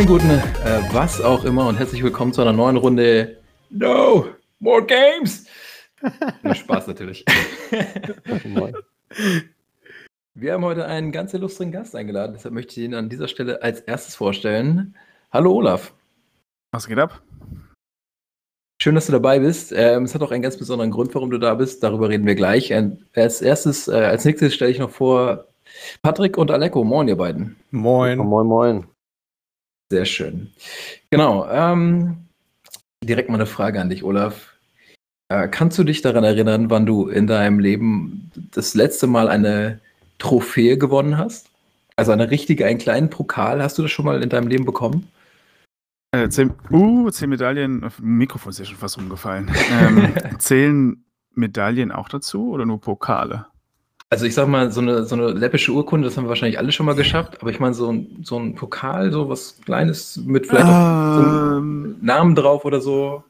Schönen 0.00 0.12
guten, 0.12 0.30
äh, 0.30 0.80
was 0.92 1.20
auch 1.20 1.44
immer 1.44 1.66
und 1.68 1.76
herzlich 1.76 2.02
willkommen 2.02 2.32
zu 2.32 2.40
einer 2.40 2.54
neuen 2.54 2.78
Runde. 2.78 3.36
No, 3.68 4.28
more 4.58 4.82
games. 4.82 5.44
Nur 6.42 6.54
Spaß 6.54 6.86
natürlich. 6.86 7.22
Wir 10.34 10.54
haben 10.54 10.64
heute 10.64 10.86
einen 10.86 11.12
ganz 11.12 11.34
illustren 11.34 11.70
Gast 11.70 11.94
eingeladen, 11.94 12.32
deshalb 12.32 12.54
möchte 12.54 12.80
ich 12.80 12.86
ihn 12.86 12.94
an 12.94 13.10
dieser 13.10 13.28
Stelle 13.28 13.62
als 13.62 13.80
erstes 13.80 14.14
vorstellen. 14.14 14.96
Hallo 15.32 15.52
Olaf. 15.52 15.92
Was 16.72 16.88
geht 16.88 16.98
ab? 16.98 17.20
Schön, 18.80 18.94
dass 18.94 19.04
du 19.04 19.12
dabei 19.12 19.40
bist. 19.40 19.70
Ähm, 19.76 20.04
es 20.04 20.14
hat 20.14 20.22
auch 20.22 20.30
einen 20.30 20.40
ganz 20.40 20.56
besonderen 20.56 20.92
Grund, 20.92 21.14
warum 21.14 21.28
du 21.30 21.36
da 21.36 21.52
bist. 21.52 21.82
Darüber 21.82 22.08
reden 22.08 22.26
wir 22.26 22.36
gleich. 22.36 22.72
als 22.72 23.42
erstes, 23.42 23.86
äh, 23.86 23.96
als 23.96 24.24
nächstes 24.24 24.54
stelle 24.54 24.70
ich 24.70 24.78
noch 24.78 24.92
vor 24.92 25.44
Patrick 26.00 26.38
und 26.38 26.50
Aleko. 26.50 26.84
Moin, 26.84 27.06
ihr 27.06 27.18
beiden. 27.18 27.56
Moin. 27.70 28.16
Moin, 28.16 28.46
moin. 28.46 28.86
Sehr 29.90 30.04
schön. 30.04 30.50
Genau. 31.10 31.48
Ähm, 31.50 32.16
direkt 33.02 33.28
mal 33.28 33.36
eine 33.36 33.46
Frage 33.46 33.80
an 33.80 33.90
dich, 33.90 34.04
Olaf. 34.04 34.54
Äh, 35.28 35.48
kannst 35.48 35.78
du 35.78 35.84
dich 35.84 36.00
daran 36.02 36.24
erinnern, 36.24 36.70
wann 36.70 36.86
du 36.86 37.08
in 37.08 37.26
deinem 37.26 37.58
Leben 37.58 38.30
das 38.52 38.74
letzte 38.74 39.06
Mal 39.06 39.28
eine 39.28 39.80
Trophäe 40.18 40.78
gewonnen 40.78 41.18
hast? 41.18 41.50
Also 41.96 42.12
eine 42.12 42.30
richtige, 42.30 42.66
einen 42.66 42.78
kleinen 42.78 43.10
Pokal. 43.10 43.62
Hast 43.62 43.78
du 43.78 43.82
das 43.82 43.90
schon 43.90 44.04
mal 44.04 44.22
in 44.22 44.28
deinem 44.28 44.48
Leben 44.48 44.64
bekommen? 44.64 45.08
Äh, 46.12 46.28
zehn, 46.28 46.52
uh, 46.70 47.10
zehn 47.10 47.28
Medaillen. 47.28 47.88
Mikrofon 48.00 48.50
ist 48.50 48.58
ja 48.58 48.64
schon 48.64 48.76
fast 48.76 48.98
umgefallen. 48.98 49.50
Ähm, 49.70 50.14
zählen 50.38 51.04
Medaillen 51.34 51.92
auch 51.92 52.08
dazu 52.08 52.50
oder 52.50 52.66
nur 52.66 52.80
Pokale? 52.80 53.46
Also 54.12 54.26
ich 54.26 54.34
sag 54.34 54.48
mal, 54.48 54.72
so 54.72 54.80
eine, 54.80 55.04
so 55.04 55.14
eine 55.14 55.28
läppische 55.28 55.70
Urkunde, 55.70 56.08
das 56.08 56.16
haben 56.16 56.24
wir 56.24 56.30
wahrscheinlich 56.30 56.58
alle 56.58 56.72
schon 56.72 56.84
mal 56.84 56.96
geschafft, 56.96 57.40
aber 57.40 57.50
ich 57.52 57.60
meine, 57.60 57.74
so 57.74 57.92
ein, 57.92 58.18
so 58.24 58.40
ein 58.40 58.56
Pokal, 58.56 59.12
so 59.12 59.28
was 59.28 59.60
Kleines 59.64 60.16
mit 60.16 60.48
vielleicht 60.48 60.66
ähm, 60.66 60.72
auch 60.72 61.14
so 61.14 61.22
einem 61.22 61.96
Namen 62.00 62.34
drauf 62.34 62.64
oder 62.64 62.80
so. 62.80 63.22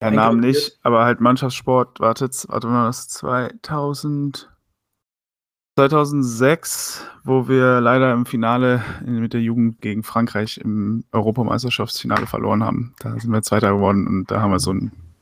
Ja, 0.00 0.10
Namen 0.10 0.40
nicht, 0.40 0.78
aber 0.82 1.04
halt 1.04 1.20
Mannschaftssport, 1.20 2.00
wartet, 2.00 2.46
warte 2.48 2.68
mal, 2.68 2.86
das 2.86 3.00
ist 3.00 3.10
2000, 3.14 4.48
2006, 5.76 7.04
wo 7.24 7.46
wir 7.46 7.82
leider 7.82 8.10
im 8.14 8.24
Finale 8.24 8.82
mit 9.04 9.34
der 9.34 9.42
Jugend 9.42 9.82
gegen 9.82 10.04
Frankreich 10.04 10.56
im 10.56 11.04
Europameisterschaftsfinale 11.12 12.26
verloren 12.26 12.64
haben. 12.64 12.94
Da 13.00 13.18
sind 13.18 13.30
wir 13.30 13.42
Zweiter 13.42 13.72
geworden 13.72 14.06
und 14.06 14.30
da 14.30 14.40
haben 14.40 14.52
wir 14.52 14.58
so 14.58 14.72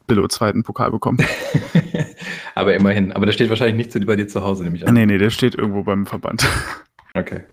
einen 0.09 0.17
Billo-zweiten 0.17 0.63
Pokal 0.63 0.91
bekommen. 0.91 1.19
Aber 2.55 2.75
immerhin. 2.75 3.13
Aber 3.13 3.27
der 3.27 3.33
steht 3.33 3.51
wahrscheinlich 3.51 3.95
nicht 3.95 4.07
bei 4.07 4.17
dir 4.17 4.29
zu 4.29 4.43
Hause, 4.43 4.65
nämlich 4.65 4.87
an. 4.87 4.95
Nee, 4.95 5.07
nee, 5.07 5.19
der 5.19 5.31
steht 5.31 5.55
irgendwo 5.55 5.83
beim 5.83 6.07
Verband. 6.07 6.47
Okay. 7.19 7.45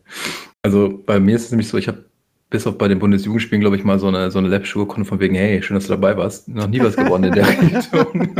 Also 0.62 1.02
bei 1.06 1.22
mir 1.22 1.38
ist 1.38 1.46
es 1.46 1.52
nämlich 1.52 1.70
so, 1.70 1.78
ich 1.78 1.88
habe 1.88 2.04
bis 2.50 2.68
auf 2.68 2.78
bei 2.78 2.90
den 2.90 3.00
Bundesjugendspielen, 3.00 3.62
glaube 3.62 3.78
ich, 3.78 3.86
mal 3.86 3.98
so 3.98 4.10
eine, 4.10 4.30
so 4.30 4.38
eine 4.38 4.50
Lab-Schuhe 4.50 4.86
von 5.06 5.20
wegen, 5.22 5.36
hey, 5.36 5.64
schön, 5.64 5.76
dass 5.76 5.86
du 5.86 5.92
dabei 5.92 6.18
warst. 6.18 6.50
Noch 6.50 6.68
nie 6.68 6.82
was 6.82 6.98
gewonnen 6.98 7.24
in 7.24 7.32
der 7.32 7.48
Richtung. 7.62 8.36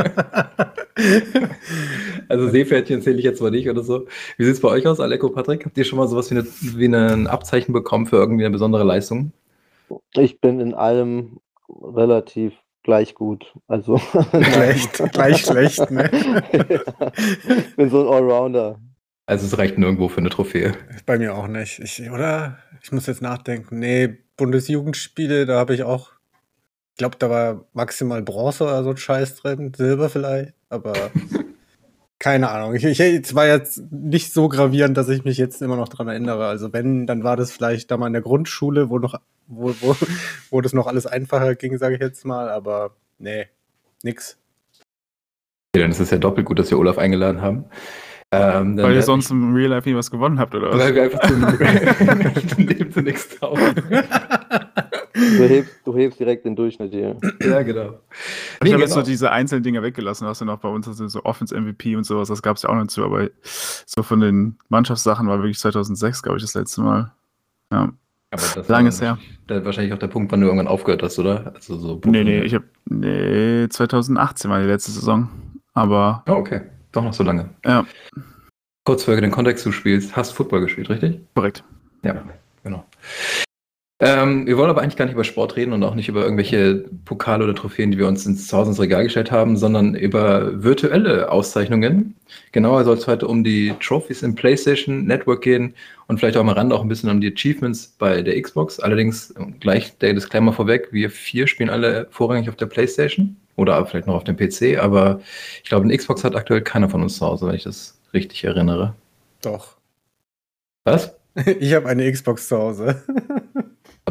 also 2.28 2.50
Seepferdchen 2.50 3.02
zähle 3.02 3.20
ich 3.20 3.24
jetzt 3.24 3.42
mal 3.42 3.52
nicht 3.52 3.70
oder 3.70 3.84
so. 3.84 4.06
Wie 4.36 4.44
sieht 4.44 4.56
es 4.56 4.60
bei 4.60 4.68
euch 4.68 4.86
aus, 4.86 5.00
Aleko, 5.00 5.30
Patrick? 5.30 5.64
Habt 5.64 5.78
ihr 5.78 5.86
schon 5.86 5.98
mal 5.98 6.10
sowas 6.10 6.30
wie, 6.30 6.36
eine, 6.36 6.46
wie 6.60 6.88
ein 6.88 7.28
Abzeichen 7.28 7.72
bekommen 7.72 8.06
für 8.06 8.18
irgendwie 8.18 8.44
eine 8.44 8.52
besondere 8.52 8.84
Leistung? 8.84 9.32
Ich 10.14 10.42
bin 10.42 10.60
in 10.60 10.74
allem 10.74 11.40
relativ 11.70 12.52
gleich 12.84 13.16
gut. 13.16 13.54
Also 13.68 13.98
schlecht, 14.32 15.12
gleich 15.12 15.42
schlecht, 15.42 15.90
ne? 15.90 16.10
Ich 16.12 17.76
bin 17.76 17.90
so 17.90 18.08
ein 18.08 18.14
Allrounder. 18.14 18.80
Also 19.26 19.46
es 19.46 19.58
reicht 19.58 19.78
nirgendwo 19.78 20.10
für 20.10 20.20
eine 20.20 20.30
Trophäe. 20.30 20.74
Bei 21.06 21.18
mir 21.18 21.34
auch 21.34 21.48
nicht. 21.48 21.80
Ich, 21.80 22.10
oder? 22.12 22.60
Ich 22.82 22.92
muss 22.92 23.08
jetzt 23.08 23.22
nachdenken. 23.22 23.80
Nee, 23.80 24.18
Bundesjugendspiele, 24.36 25.46
da 25.46 25.58
habe 25.58 25.74
ich 25.74 25.84
auch, 25.84 26.12
ich 26.92 26.98
glaube, 26.98 27.18
da 27.18 27.30
war 27.30 27.66
maximal 27.74 28.22
Bronze 28.22 28.66
oder 28.66 28.84
so 28.84 28.90
ein 28.92 28.98
Scheiß 28.98 29.36
drin, 29.38 29.74
Silber 29.74 30.10
vielleicht, 30.10 30.54
aber 30.70 30.94
keine 32.24 32.50
Ahnung. 32.52 32.74
Ich, 32.74 32.86
ich, 32.86 33.02
es 33.02 33.36
war 33.36 33.48
jetzt 33.48 33.84
nicht 33.92 34.32
so 34.32 34.48
gravierend, 34.48 34.96
dass 34.96 35.10
ich 35.10 35.26
mich 35.26 35.38
jetzt 35.38 35.62
immer 35.62 35.76
noch 35.76 35.90
dran 35.90 36.08
erinnere. 36.08 36.48
Also 36.48 36.72
wenn, 36.72 37.06
dann 37.06 37.26
war 37.26 37.36
das 37.36 37.52
vielleicht 37.52 37.92
da 37.92 37.98
mal 37.98 38.08
in 38.08 38.14
der 38.14 38.22
Grundschule, 38.22 38.90
wo 38.90 38.98
noch 38.98 39.20
wo, 39.48 39.76
wo, 39.82 39.94
wo 40.50 40.62
das 40.62 40.72
noch 40.72 40.88
alles 40.88 41.06
einfacher 41.06 41.56
ging, 41.56 41.78
sage 41.78 41.96
ich 41.96 42.02
jetzt 42.02 42.24
mal, 42.26 42.50
aber 42.50 42.96
nee, 43.20 43.48
nix. 44.04 44.38
Ja, 45.76 45.82
dann 45.82 45.92
ist 45.92 46.00
es 46.00 46.12
ja 46.12 46.18
doppelt 46.18 46.48
gut, 46.48 46.60
dass 46.60 46.72
wir 46.72 46.80
Olaf 46.80 46.98
eingeladen 46.98 47.42
haben. 47.42 47.66
Ähm, 48.32 48.78
Weil 48.78 48.96
ihr 48.96 49.02
sonst 49.02 49.30
im 49.30 49.54
Real 49.54 49.72
Life 49.72 49.90
nie 49.90 49.96
was 49.98 50.10
gewonnen 50.10 50.40
habt, 50.40 50.56
oder 50.56 50.70
was? 50.70 50.80
Weil 50.80 50.96
wir 50.96 51.04
einfach 51.04 51.20
zu 51.28 53.02
nichts 53.02 53.38
taugen. 53.38 53.76
Du 55.38 55.44
hebst, 55.44 55.76
du 55.86 55.96
hebst 55.96 56.20
direkt 56.20 56.46
den 56.46 56.56
Durchschnitt 56.56 56.92
hier. 56.92 57.18
Ja, 57.42 57.62
genau. 57.62 58.00
Ich 58.62 58.64
nee, 58.64 58.74
habe 58.74 58.82
jetzt 58.82 58.94
genau. 58.94 59.04
so 59.04 59.12
diese 59.12 59.32
einzelnen 59.32 59.64
Dinge 59.64 59.82
weggelassen, 59.82 60.28
was 60.28 60.40
du 60.40 60.46
noch 60.46 60.60
bei 60.60 60.70
uns 60.70 60.88
hast, 60.88 60.98
so 60.98 61.24
Offense-MVP 61.24 61.96
und 61.96 62.06
sowas, 62.06 62.30
das 62.30 62.42
gab 62.42 62.58
es 62.58 62.64
ja 62.64 62.70
auch 62.70 62.76
noch 62.76 62.88
zu, 62.88 63.04
aber 63.04 63.30
so 63.42 64.04
von 64.04 64.20
den 64.20 64.58
Mannschaftssachen 64.70 65.28
war 65.28 65.40
wirklich 65.40 65.60
2006, 65.60 66.24
glaube 66.24 66.38
ich, 66.38 66.44
das 66.44 66.54
letzte 66.54 66.82
Mal. 66.82 67.12
Ja. 67.72 67.92
Aber 68.32 68.42
das 68.56 68.68
Lang 68.68 68.88
ist 68.88 69.02
her. 69.02 69.18
Wahrscheinlich 69.48 69.94
auch 69.94 70.00
der 70.00 70.08
Punkt, 70.08 70.32
wann 70.32 70.42
du 70.42 70.48
irgendwann 70.48 70.68
aufgehört 70.68 71.04
hast, 71.04 71.20
oder? 71.20 71.54
Also 71.54 71.78
so 71.78 72.02
nee, 72.06 72.24
nee, 72.24 72.42
ich 72.42 72.56
habe 72.56 72.66
nee, 72.86 73.68
2018 73.70 74.50
war 74.50 74.60
die 74.60 74.68
letzte 74.68 74.92
Saison. 74.92 75.30
Aber. 75.74 76.24
Oh, 76.28 76.34
okay. 76.34 76.62
Doch 76.92 77.04
noch 77.04 77.14
so 77.14 77.24
lange. 77.24 77.50
Ja. 77.66 77.86
Kurz 78.86 79.04
für 79.04 79.20
den 79.20 79.32
Kontext, 79.32 79.66
du 79.66 79.72
spielst, 79.72 80.16
hast 80.16 80.32
Football 80.32 80.62
gespielt, 80.62 80.90
richtig? 80.90 81.22
Korrekt. 81.36 81.64
Ja, 82.04 82.24
genau. 82.64 82.86
Ähm, 84.06 84.46
wir 84.46 84.58
wollen 84.58 84.70
aber 84.70 84.82
eigentlich 84.82 84.98
gar 84.98 85.06
nicht 85.06 85.14
über 85.14 85.24
Sport 85.24 85.56
reden 85.56 85.72
und 85.72 85.82
auch 85.82 85.96
nicht 85.96 86.10
über 86.10 86.24
irgendwelche 86.24 86.84
Pokale 87.06 87.46
oder 87.46 87.56
Trophäen, 87.56 87.90
die 87.90 87.98
wir 87.98 88.06
uns 88.06 88.26
ins 88.26 88.48
Zuhause 88.48 88.72
ins 88.72 88.82
Regal 88.82 89.06
gestellt 89.06 89.32
haben, 89.32 89.56
sondern 89.56 89.96
über 89.96 90.62
virtuelle 90.62 91.32
Auszeichnungen. 91.32 92.14
Genauer 92.52 92.84
soll 92.84 92.98
es 92.98 93.08
heute 93.08 93.30
um 93.30 93.46
die 93.46 93.74
Trophies 93.80 94.22
im 94.22 94.36
PlayStation 94.36 95.06
Network 95.06 95.42
gehen 95.42 95.74
und 96.08 96.20
vielleicht 96.20 96.36
auch 96.36 96.42
am 96.42 96.50
Rande 96.50 96.76
auch 96.76 96.82
ein 96.82 96.90
bisschen 96.90 97.10
um 97.10 97.22
die 97.22 97.32
Achievements 97.32 97.96
bei 97.98 98.22
der 98.22 98.42
Xbox. 98.42 98.78
Allerdings 98.78 99.34
gleich 99.62 99.98
der 100.00 100.14
Disclaimer 100.14 100.52
vorweg, 100.52 100.90
wir 100.92 101.10
vier 101.10 101.48
spielen 101.48 101.70
alle 101.70 102.08
vorrangig 102.12 102.50
auf 102.50 102.58
der 102.58 102.66
PlayStation 102.66 103.38
oder 103.56 103.86
vielleicht 103.86 104.08
noch 104.08 104.16
auf 104.16 104.26
dem 104.26 104.36
PC, 104.36 104.80
aber 104.80 105.22
ich 105.64 105.70
glaube, 105.70 105.86
eine 105.86 105.96
Xbox 105.96 106.26
hat 106.26 106.36
aktuell 106.36 106.62
keiner 106.62 106.90
von 106.90 107.04
uns 107.04 107.20
zu 107.20 107.26
Hause, 107.26 107.48
wenn 107.48 107.56
ich 107.56 107.64
das 107.64 107.98
richtig 108.14 108.44
erinnere. 108.44 108.96
Doch. 109.42 109.78
Was? 110.84 111.16
Ich 111.60 111.74
habe 111.74 111.88
eine 111.88 112.12
Xbox 112.12 112.48
zu 112.48 112.58
Hause. 112.58 113.02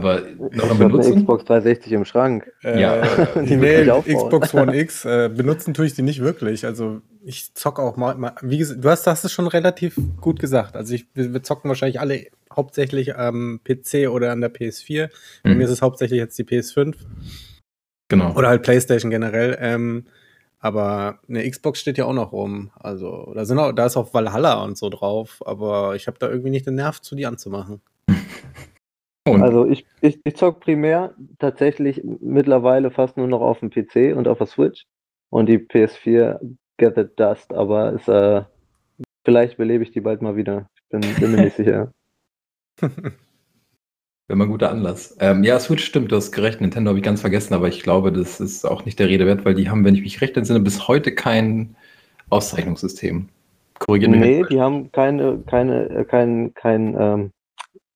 Aber 0.03 0.23
noch 0.51 0.71
am 0.71 0.79
Benutzen? 0.79 1.13
Eine 1.13 1.23
Xbox 1.23 1.45
360 1.45 1.93
im 1.93 2.05
Schrank. 2.05 2.51
Äh, 2.63 2.81
ja. 2.81 3.03
Die 3.37 3.57
nee, 3.57 3.85
Xbox 3.85 4.55
One 4.55 4.77
X. 4.77 5.05
Äh, 5.05 5.31
benutzen 5.35 5.75
tue 5.75 5.87
ich 5.87 5.95
die 5.95 6.03
nicht 6.03 6.21
wirklich. 6.21 6.67
Also 6.67 7.01
ich 7.25 7.55
zocke 7.55 7.83
auch 7.83 7.97
mal, 7.97 8.15
mal 8.17 8.35
wie 8.43 8.59
gesagt, 8.59 8.85
du 8.85 8.89
hast, 8.89 9.07
hast 9.07 9.25
es 9.25 9.33
schon 9.33 9.47
relativ 9.47 9.99
gut 10.21 10.41
gesagt. 10.41 10.77
Also 10.77 10.95
ich, 10.95 11.07
wir, 11.15 11.33
wir 11.33 11.43
zocken 11.43 11.69
wahrscheinlich 11.69 12.01
alle 12.01 12.27
hauptsächlich 12.55 13.17
am 13.17 13.61
PC 13.65 14.09
oder 14.09 14.33
an 14.33 14.41
der 14.41 14.53
PS4. 14.53 15.09
Bei 15.43 15.51
mhm. 15.51 15.59
mir 15.59 15.65
ist 15.65 15.71
es 15.71 15.83
hauptsächlich 15.83 16.19
jetzt 16.19 16.39
die 16.39 16.45
PS5. 16.45 16.95
Genau. 18.09 18.35
Oder 18.35 18.49
halt 18.49 18.63
PlayStation 18.63 19.11
generell. 19.11 19.57
Ähm, 19.61 20.07
aber 20.59 21.19
eine 21.29 21.49
Xbox 21.49 21.81
steht 21.81 21.99
ja 21.99 22.05
auch 22.05 22.13
noch 22.13 22.33
rum. 22.33 22.71
Also 22.77 23.33
da 23.35 23.45
sind 23.45 23.59
auch, 23.59 23.73
da 23.73 23.87
ist 23.87 23.97
auch 23.97 24.15
Valhalla 24.15 24.63
und 24.63 24.79
so 24.79 24.91
drauf. 24.91 25.43
Aber 25.45 25.97
ich 25.97 26.07
habe 26.07 26.19
da 26.19 26.29
irgendwie 26.29 26.51
nicht 26.51 26.67
den 26.67 26.77
Nerv 26.77 27.01
zu, 27.01 27.17
die 27.17 27.27
anzumachen. 27.27 27.81
Und? 29.25 29.43
Also 29.43 29.67
ich, 29.67 29.87
ich, 30.01 30.21
ich 30.25 30.37
zock 30.37 30.61
primär 30.61 31.15
tatsächlich 31.39 32.03
mittlerweile 32.21 32.91
fast 32.91 33.17
nur 33.17 33.29
noch 33.29 33.41
auf 33.41 33.61
dem 33.61 33.71
PC 33.71 34.17
und 34.17 34.27
auf 34.27 34.39
der 34.39 34.47
Switch. 34.47 34.85
Und 35.31 35.49
die 35.49 35.59
PS4 35.59 36.41
get 36.77 36.95
the 36.97 37.05
dust, 37.17 37.53
aber 37.53 37.93
ist, 37.93 38.09
äh, 38.09 38.43
vielleicht 39.25 39.57
belebe 39.57 39.85
ich 39.85 39.93
die 39.93 40.01
bald 40.01 40.23
mal 40.23 40.37
wieder. 40.37 40.69
Ich 40.75 40.83
bin, 40.91 41.01
bin 41.15 41.33
mir 41.33 41.45
nicht 41.45 41.57
sicher. 41.57 41.93
Wäre 42.81 44.39
mal 44.39 44.45
ein 44.45 44.51
guter 44.51 44.71
Anlass. 44.71 45.17
Ähm, 45.21 45.45
ja, 45.45 45.59
Switch 45.61 45.85
stimmt, 45.85 46.11
du 46.11 46.17
hast 46.17 46.33
gerecht. 46.33 46.61
Nintendo 46.61 46.91
habe 46.91 46.99
ich 46.99 47.05
ganz 47.05 47.21
vergessen, 47.21 47.55
aber 47.55 47.69
ich 47.69 47.83
glaube, 47.83 48.13
das 48.13 48.41
ist 48.41 48.65
auch 48.65 48.85
nicht 48.85 48.99
der 48.99 49.09
Rede 49.09 49.27
wert, 49.27 49.45
weil 49.45 49.55
die 49.55 49.69
haben, 49.69 49.85
wenn 49.85 49.95
ich 49.95 50.03
mich 50.03 50.21
recht 50.21 50.37
entsinne, 50.37 50.61
bis 50.61 50.89
heute 50.89 51.15
kein 51.15 51.77
Auszeichnungssystem. 52.31 53.29
Korrigieren 53.79 54.19
Nee, 54.19 54.45
die 54.49 54.61
haben 54.61 54.91
keine, 54.93 55.39
keine, 55.47 55.89
äh, 55.91 56.05
kein, 56.05 56.55
kein 56.55 56.97
ähm, 56.99 57.31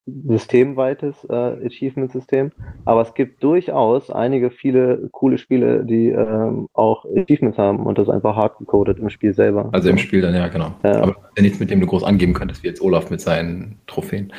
systemweites 0.07 1.25
äh, 1.29 1.67
Achievement-System, 1.67 2.53
aber 2.85 3.03
es 3.03 3.15
gibt 3.15 3.43
durchaus 3.43 4.11
einige 4.11 4.51
viele 4.51 5.09
coole 5.11 5.37
Spiele, 5.37 5.85
die 5.85 6.09
ähm, 6.09 6.69
auch 6.75 7.05
Achievements 7.05 7.59
haben 7.59 7.85
und 7.87 7.99
das 7.99 8.09
einfach 8.09 8.37
hart 8.37 8.59
gecodet 8.59 8.99
im 8.99 9.11
Spiel 9.11 9.35
selber. 9.35 9.69
Also 9.73 9.89
im 9.89 9.99
Spiel 9.99 10.21
dann, 10.21 10.35
ja, 10.35 10.49
genau. 10.49 10.75
Ja. 10.85 11.03
Aber 11.03 11.17
nichts, 11.39 11.59
mit 11.59 11.71
dem 11.71 11.81
du 11.81 11.87
groß 11.87 12.05
angeben 12.05 12.35
könntest, 12.35 12.63
wie 12.63 12.69
jetzt 12.69 12.81
Olaf 12.81 13.11
mit 13.11 13.21
seinen 13.21 13.81
Trophäen. 13.87 14.33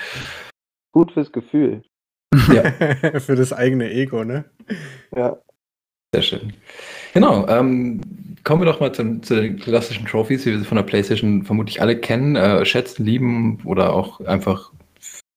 Gut 0.93 1.11
fürs 1.11 1.31
Gefühl. 1.31 1.83
Ja. 2.53 2.71
Für 3.19 3.35
das 3.35 3.53
eigene 3.53 3.91
Ego, 3.91 4.23
ne? 4.23 4.45
Ja. 5.15 5.37
Sehr 6.13 6.21
schön. 6.21 6.53
Genau. 7.13 7.47
Ähm, 7.47 8.01
kommen 8.43 8.61
wir 8.61 8.65
doch 8.65 8.79
mal 8.79 8.93
zu, 8.93 9.19
zu, 9.21 9.41
den 9.41 9.57
klassischen 9.57 10.05
Trophies, 10.05 10.45
wie 10.45 10.51
wir 10.51 10.59
sie 10.59 10.65
von 10.65 10.77
der 10.77 10.83
PlayStation 10.83 11.43
vermutlich 11.43 11.81
alle 11.81 11.97
kennen, 11.97 12.35
äh, 12.35 12.65
schätzen, 12.65 13.05
lieben 13.05 13.59
oder 13.65 13.93
auch 13.93 14.21
einfach 14.21 14.71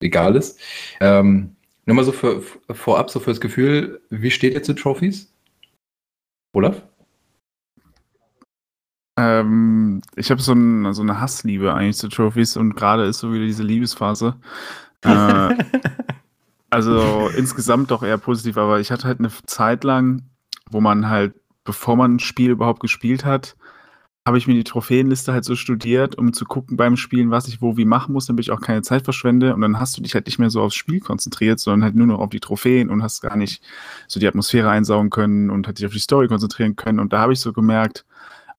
egal 0.01 0.37
ist. 0.37 0.59
Ähm, 1.01 1.57
Nur 1.87 1.97
mal 1.97 2.05
so 2.05 2.13
für, 2.13 2.43
vorab, 2.71 3.11
so 3.11 3.21
fürs 3.21 3.41
Gefühl, 3.41 4.01
wie 4.11 4.31
steht 4.31 4.55
ihr 4.55 4.63
zu 4.63 4.75
Trophies? 4.75 5.33
Olaf? 6.53 6.83
Ähm, 9.17 10.01
ich 10.17 10.31
habe 10.31 10.41
so, 10.41 10.53
ein, 10.53 10.93
so, 10.95 11.03
eine 11.03 11.21
Hassliebe 11.21 11.75
eigentlich 11.75 11.97
zu 11.97 12.09
Trophies 12.09 12.57
und 12.57 12.75
gerade 12.75 13.05
ist 13.05 13.19
so 13.19 13.33
wieder 13.33 13.45
diese 13.45 13.63
Liebesphase. 13.63 14.37
Äh, 15.03 15.57
also 16.69 17.31
insgesamt 17.35 17.91
doch 17.91 18.03
eher 18.03 18.19
positiv, 18.19 18.59
aber 18.59 18.81
ich 18.81 18.93
hatte 18.93 19.09
halt 19.09 19.19
eine 19.19 19.31
Zeit 19.47 19.83
lang, 19.83 20.25
wo 20.71 20.83
man 20.83 21.09
halt, 21.09 21.33
bevor 21.65 21.97
man 21.97 22.17
ein 22.17 22.19
Spiel 22.19 22.51
überhaupt 22.51 22.81
gespielt 22.81 23.25
hat, 23.25 23.57
habe 24.27 24.37
ich 24.37 24.47
mir 24.47 24.55
die 24.55 24.65
Trophäenliste 24.65 25.33
halt 25.33 25.45
so 25.45 25.57
studiert, 25.57 26.17
um 26.17 26.33
zu 26.33 26.45
gucken 26.45 26.77
beim 26.77 26.97
Spielen, 26.97 27.31
was 27.31 27.49
ich 27.49 27.63
wo 27.63 27.77
wie 27.77 27.87
machen 27.87 28.13
muss, 28.13 28.27
damit 28.27 28.45
ich 28.45 28.51
auch 28.51 28.61
keine 28.61 28.83
Zeit 28.83 29.05
verschwende. 29.05 29.55
Und 29.55 29.63
dann 29.63 29.81
hast 29.81 29.97
du 29.97 30.03
dich 30.03 30.15
halt 30.15 30.27
nicht 30.27 30.39
mehr 30.39 30.51
so 30.51 30.61
aufs 30.61 30.75
Spiel 30.75 31.01
konzentriert, 31.01 31.59
sondern 31.59 31.85
halt 31.85 31.95
nur 31.95 32.07
noch 32.07 32.19
auf 32.21 32.31
die 32.31 32.41
Trophäen 32.41 32.91
und 32.91 33.03
hast 33.03 33.23
gar 33.23 33.37
nicht 33.37 33.63
so 34.09 34.21
die 34.21 34.29
Atmosphäre 34.29 34.69
einsaugen 34.69 35.11
können 35.11 35.51
und 35.51 35.67
hat 35.67 35.79
dich 35.79 35.87
auf 35.87 35.93
die 35.93 35.99
Story 35.99 36.29
konzentrieren 36.29 36.77
können. 36.77 37.01
Und 37.01 37.13
da 37.13 37.21
habe 37.21 37.33
ich 37.33 37.41
so 37.41 37.53
gemerkt, 37.53 38.05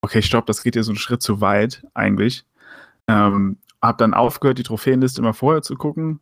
okay, 0.02 0.22
stopp, 0.22 0.48
das 0.48 0.63
geht 0.63 0.75
ja 0.75 0.84
so 0.84 0.92
einen 0.92 0.98
Schritt 0.98 1.22
zu 1.22 1.42
weit 1.42 1.84
eigentlich. 1.94 2.44
Ähm, 3.08 3.58
hab 3.81 3.98
dann 4.00 4.13
aufgehört, 4.13 4.58
die 4.58 4.63
Trophäenliste 4.63 5.22
immer 5.22 5.34
vorher 5.34 5.62
zu 5.62 5.75
gucken, 5.75 6.19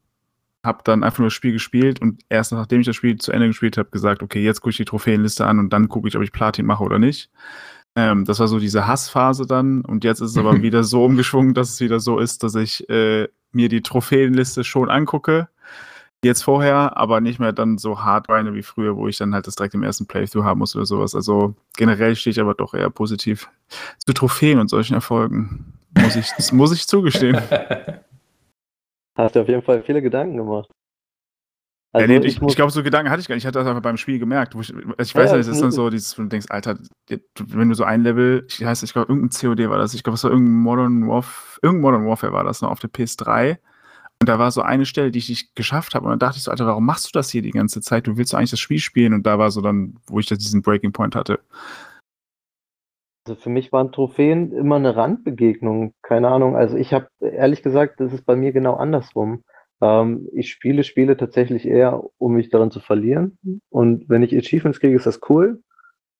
hab 0.64 0.84
dann 0.84 1.04
einfach 1.04 1.20
nur 1.20 1.28
das 1.28 1.34
Spiel 1.34 1.54
gespielt 1.54 2.02
und 2.02 2.22
erst 2.30 2.52
nachdem 2.52 2.82
ich 2.82 2.86
das 2.86 2.96
Spiel 2.96 3.18
zu 3.18 3.32
Ende 3.32 3.48
gespielt 3.48 3.78
habe, 3.78 3.90
gesagt, 3.90 4.22
okay, 4.22 4.44
jetzt 4.44 4.60
gucke 4.62 4.72
ich 4.72 4.78
die 4.78 4.86
Trophäenliste 4.86 5.46
an 5.46 5.60
und 5.60 5.72
dann 5.72 5.88
gucke 5.88 6.08
ich, 6.08 6.18
ob 6.18 6.24
ich 6.24 6.34
Platin 6.34 6.66
mache 6.66 6.84
oder 6.84 7.00
nicht. 7.00 7.30
Ähm, 8.00 8.24
das 8.24 8.40
war 8.40 8.48
so 8.48 8.60
diese 8.60 8.88
Hassphase 8.88 9.46
dann 9.46 9.82
und 9.82 10.06
jetzt 10.06 10.22
ist 10.22 10.32
es 10.32 10.38
aber 10.38 10.62
wieder 10.62 10.84
so 10.86 11.04
umgeschwungen, 11.04 11.54
dass 11.54 11.72
es 11.72 11.82
wieder 11.82 12.00
so 12.00 12.20
ist, 12.20 12.44
dass 12.44 12.56
ich 12.56 12.90
äh, 12.90 13.28
mir 13.52 13.68
die 13.68 13.82
Trophäenliste 13.82 14.64
schon 14.64 14.90
angucke, 14.90 15.50
jetzt 16.24 16.44
vorher, 16.44 16.96
aber 16.96 17.20
nicht 17.20 17.40
mehr 17.40 17.52
dann 17.52 17.78
so 17.78 18.02
hart 18.02 18.30
rein 18.30 18.54
wie 18.54 18.64
früher, 18.64 18.96
wo 18.96 19.10
ich 19.10 19.18
dann 19.18 19.34
halt 19.34 19.48
das 19.48 19.56
direkt 19.56 19.74
im 19.74 19.84
ersten 19.84 20.06
Playthrough 20.06 20.46
haben 20.46 20.60
muss 20.60 20.78
oder 20.78 20.86
sowas. 20.86 21.14
Also 21.14 21.56
generell 21.76 22.16
stehe 22.16 22.32
ich 22.32 22.40
aber 22.40 22.54
doch 22.54 22.74
eher 22.74 22.90
positiv 22.90 23.50
zu 23.98 24.14
Trophäen 24.14 24.60
und 24.60 24.70
solchen 24.70 24.94
Erfolgen. 24.94 25.74
Muss 25.98 26.16
ich, 26.16 26.32
das 26.38 26.54
muss 26.54 26.72
ich 26.72 26.88
zugestehen. 26.88 27.38
Hast 29.18 29.36
du 29.36 29.42
auf 29.42 29.50
jeden 29.50 29.62
Fall 29.64 29.84
viele 29.84 30.02
Gedanken 30.02 30.38
gemacht. 30.38 30.70
Also 31.92 32.12
ja, 32.12 32.20
nee, 32.20 32.26
ich, 32.26 32.40
ich 32.40 32.56
glaube, 32.56 32.72
so 32.72 32.84
Gedanken 32.84 33.10
hatte 33.10 33.20
ich 33.20 33.28
gar 33.28 33.36
nicht. 33.36 33.44
Ich 33.44 33.48
hatte 33.48 33.60
das 33.60 33.68
einfach 33.68 33.82
beim 33.82 33.98
Spiel 33.98 34.20
gemerkt. 34.20 34.54
Ich, 34.54 34.74
also 34.74 34.84
ich 35.00 35.16
weiß 35.16 35.32
ja, 35.32 35.38
es 35.38 35.48
ist 35.48 35.62
dann 35.62 35.72
so, 35.72 35.90
dieses, 35.90 36.14
du 36.14 36.24
denkst, 36.26 36.48
Alter, 36.50 36.78
wenn 37.40 37.70
du 37.70 37.76
so 37.76 37.84
ein 37.84 38.04
Level, 38.04 38.46
ich 38.48 38.64
heißt, 38.64 38.84
ich 38.84 38.94
glaube, 38.94 39.12
irgendein 39.12 39.32
COD 39.32 39.70
war 39.70 39.80
das, 39.80 39.96
ich 39.96 40.04
glaube, 40.04 40.16
es 40.16 40.24
war 40.24 40.30
irgendein 40.30 40.62
Modern 40.62 41.08
Warfare, 41.08 41.60
irgendein 41.64 41.82
Modern 41.82 42.08
Warfare 42.08 42.34
war 42.34 42.44
das 42.44 42.62
noch 42.62 42.70
auf 42.70 42.80
der 42.80 42.92
PS3. 42.92 43.58
Und 44.22 44.28
da 44.28 44.38
war 44.38 44.52
so 44.52 44.62
eine 44.62 44.86
Stelle, 44.86 45.12
die 45.12 45.20
ich 45.20 45.30
nicht 45.30 45.56
geschafft 45.56 45.96
habe. 45.96 46.06
Und 46.06 46.12
dann 46.12 46.20
dachte 46.20 46.38
ich 46.38 46.44
so, 46.44 46.52
Alter, 46.52 46.68
warum 46.68 46.86
machst 46.86 47.08
du 47.08 47.12
das 47.14 47.30
hier 47.30 47.42
die 47.42 47.52
ganze 47.52 47.82
Zeit? 47.82 48.06
Du 48.06 48.18
willst 48.18 48.34
doch 48.34 48.38
eigentlich 48.38 48.52
das 48.52 48.60
Spiel 48.60 48.80
spielen. 48.80 49.14
Und 49.14 49.26
da 49.26 49.40
war 49.40 49.50
so 49.50 49.62
dann, 49.62 49.96
wo 50.08 50.20
ich 50.20 50.26
diesen 50.26 50.62
Breaking 50.62 50.92
Point 50.92 51.16
hatte. 51.16 51.40
Also 53.26 53.40
für 53.40 53.50
mich 53.50 53.72
waren 53.72 53.94
Trophäen 53.94 54.52
immer 54.52 54.76
eine 54.76 54.98
Randbegegnung. 54.98 55.94
Keine 56.02 56.28
Ahnung. 56.28 56.58
Also 56.58 56.76
ich 56.76 56.94
habe 56.94 57.08
ehrlich 57.22 57.64
gesagt, 57.64 58.02
das 58.02 58.12
ist 58.12 58.26
bei 58.26 58.36
mir 58.36 58.52
genau 58.52 58.76
andersrum. 58.76 59.44
Ähm, 59.82 60.28
ich 60.34 60.50
spiele 60.52 60.84
Spiele 60.84 61.18
tatsächlich 61.18 61.66
eher, 61.66 62.04
um 62.18 62.34
mich 62.34 62.50
daran 62.50 62.72
zu 62.72 62.80
verlieren. 62.80 63.38
Und 63.70 64.10
wenn 64.10 64.24
ich 64.24 64.36
Achievements 64.36 64.80
kriege, 64.80 64.96
ist 64.96 65.06
das 65.06 65.22
cool. 65.30 65.62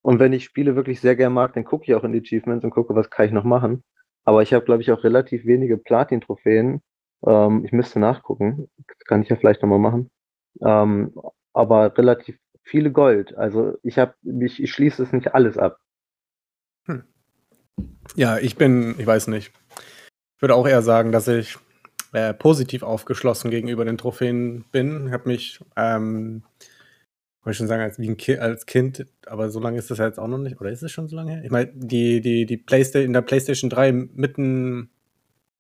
Und 0.02 0.20
wenn 0.20 0.34
ich 0.34 0.46
Spiele 0.46 0.76
wirklich 0.76 1.02
sehr 1.02 1.16
gern 1.16 1.34
mag, 1.34 1.54
dann 1.54 1.66
gucke 1.66 1.86
ich 1.86 1.94
auch 1.94 2.04
in 2.04 2.14
die 2.14 2.22
Achievements 2.22 2.64
und 2.64 2.72
gucke, 2.72 2.96
was 2.96 3.10
kann 3.10 3.26
ich 3.26 3.32
noch 3.32 3.44
machen. 3.44 3.84
Aber 4.24 4.42
ich 4.42 4.54
habe, 4.54 4.66
glaube 4.66 4.82
ich, 4.82 4.92
auch 4.92 5.04
relativ 5.04 5.46
wenige 5.46 5.78
Platin-Trophäen. 5.78 6.82
Ähm, 7.26 7.66
ich 7.66 7.72
müsste 7.72 8.00
nachgucken. 8.00 8.70
Das 8.88 8.98
kann 9.06 9.22
ich 9.22 9.30
ja 9.30 9.36
vielleicht 9.36 9.62
nochmal 9.62 9.80
machen. 9.80 10.10
Ähm, 10.62 11.14
aber 11.54 11.98
relativ 11.98 12.38
viele 12.64 12.92
Gold. 12.92 13.36
Also 13.36 13.78
ich 13.84 13.98
habe, 13.98 14.14
ich, 14.24 14.62
ich 14.62 14.72
schließe 14.72 15.04
es 15.04 15.12
nicht 15.12 15.34
alles 15.34 15.58
ab. 15.58 15.80
Hm. 16.86 17.04
Ja, 18.16 18.38
ich 18.38 18.56
bin, 18.56 18.96
ich 18.98 19.08
weiß 19.08 19.28
nicht. 19.28 19.52
Ich 20.36 20.42
würde 20.42 20.56
auch 20.56 20.68
eher 20.68 20.82
sagen, 20.82 21.12
dass 21.12 21.28
ich 21.28 21.58
äh, 22.14 22.34
positiv 22.34 22.84
aufgeschlossen 22.84 23.52
gegenüber 23.52 23.86
den 23.86 23.98
Trophäen 23.98 24.66
bin. 24.72 25.08
Ich 25.08 25.14
habe 25.14 25.30
mich, 25.30 25.60
ähm, 25.76 26.44
wollte 27.44 27.52
ich 27.52 27.58
schon 27.58 27.68
sagen, 27.68 27.84
als, 27.84 28.00
wie 28.00 28.10
ein 28.10 28.18
Ki 28.18 28.38
als 28.38 28.66
Kind, 28.66 29.06
aber 29.26 29.50
so 29.50 29.60
lange 29.60 29.78
ist 29.78 29.92
das 29.92 30.00
ja 30.00 30.06
jetzt 30.06 30.20
auch 30.20 30.28
noch 30.28 30.38
nicht, 30.38 30.60
oder 30.60 30.72
ist 30.72 30.84
es 30.84 30.92
schon 30.92 31.08
so 31.08 31.16
lange 31.16 31.34
her? 31.34 31.44
Ich 31.44 31.52
meine, 31.52 31.72
die, 31.74 32.22
die, 32.22 32.46
die 32.46 32.58
Playstation, 32.58 33.06
in 33.08 33.14
der 33.14 33.22
PlayStation 33.22 33.70
3 33.70 33.92
mitten, 33.92 34.90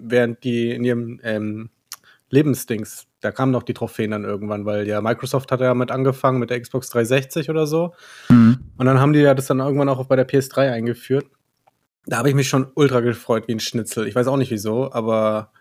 während 0.01 0.44
die 0.44 0.72
in 0.72 0.84
ihrem 0.84 1.19
ähm, 1.24 1.69
Lebensdings, 2.30 3.07
da 3.22 3.31
kamen 3.31 3.51
noch 3.51 3.63
die 3.63 3.74
Trophäen 3.74 4.12
dann 4.12 4.24
irgendwann, 4.24 4.66
weil 4.66 4.88
ja 4.88 5.01
Microsoft 5.01 5.51
hat 5.51 5.62
ja 5.62 5.74
mit 5.74 5.92
angefangen 5.92 6.40
mit 6.40 6.50
der 6.50 6.62
Xbox 6.62 6.90
360 6.90 7.50
oder 7.50 7.68
so. 7.68 7.94
Mhm. 8.30 8.60
Und 8.78 8.86
dann 8.86 9.00
haben 9.00 9.13
die 9.13 9.19
ja 9.19 9.34
das 9.34 9.48
dann 9.48 9.60
irgendwann 9.60 9.90
auch 9.90 10.06
bei 10.06 10.16
der 10.16 10.28
PS3 10.28 10.72
eingeführt. 10.72 11.25
Da 12.06 12.18
habe 12.18 12.30
ich 12.30 12.36
mich 12.36 12.48
schon 12.48 12.68
ultra 12.75 13.01
gefreut 13.01 13.48
wie 13.48 13.54
ein 13.54 13.60
Schnitzel. 13.60 14.07
Ich 14.07 14.16
weiß 14.16 14.28
auch 14.28 14.38
nicht 14.38 14.51
wieso, 14.51 14.92
aber 14.92 15.51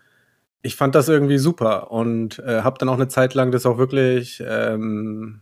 ich 0.61 0.75
fand 0.75 0.95
das 0.95 1.07
irgendwie 1.07 1.37
super 1.37 1.91
und 1.91 2.39
äh, 2.39 2.61
habe 2.61 2.77
dann 2.77 2.89
auch 2.89 2.95
eine 2.95 3.07
Zeit 3.07 3.33
lang 3.33 3.51
das 3.51 3.65
auch 3.65 3.77
wirklich 3.77 4.43
ähm, 4.45 5.41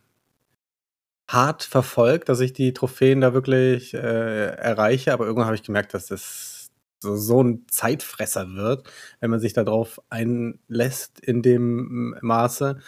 hart 1.28 1.64
verfolgt, 1.64 2.30
dass 2.30 2.40
ich 2.40 2.54
die 2.54 2.74
Trophäen 2.74 3.22
da 3.22 3.34
wirklich 3.34 3.94
äh, 3.94 4.48
erreiche. 4.56 5.14
Aber 5.14 5.26
irgendwann 5.26 5.48
habe 5.48 5.56
ich 5.56 5.64
gemerkt, 5.64 5.94
dass 5.94 6.08
das 6.08 6.70
so, 7.00 7.16
so 7.16 7.44
ein 7.44 7.66
Zeitfresser 7.70 8.54
wird, 8.56 8.88
wenn 9.20 9.32
man 9.32 9.40
sich 9.40 9.54
darauf 9.54 10.02
einlässt 10.10 11.20
in 11.20 11.42
dem 11.42 12.16
Maße, 12.22 12.80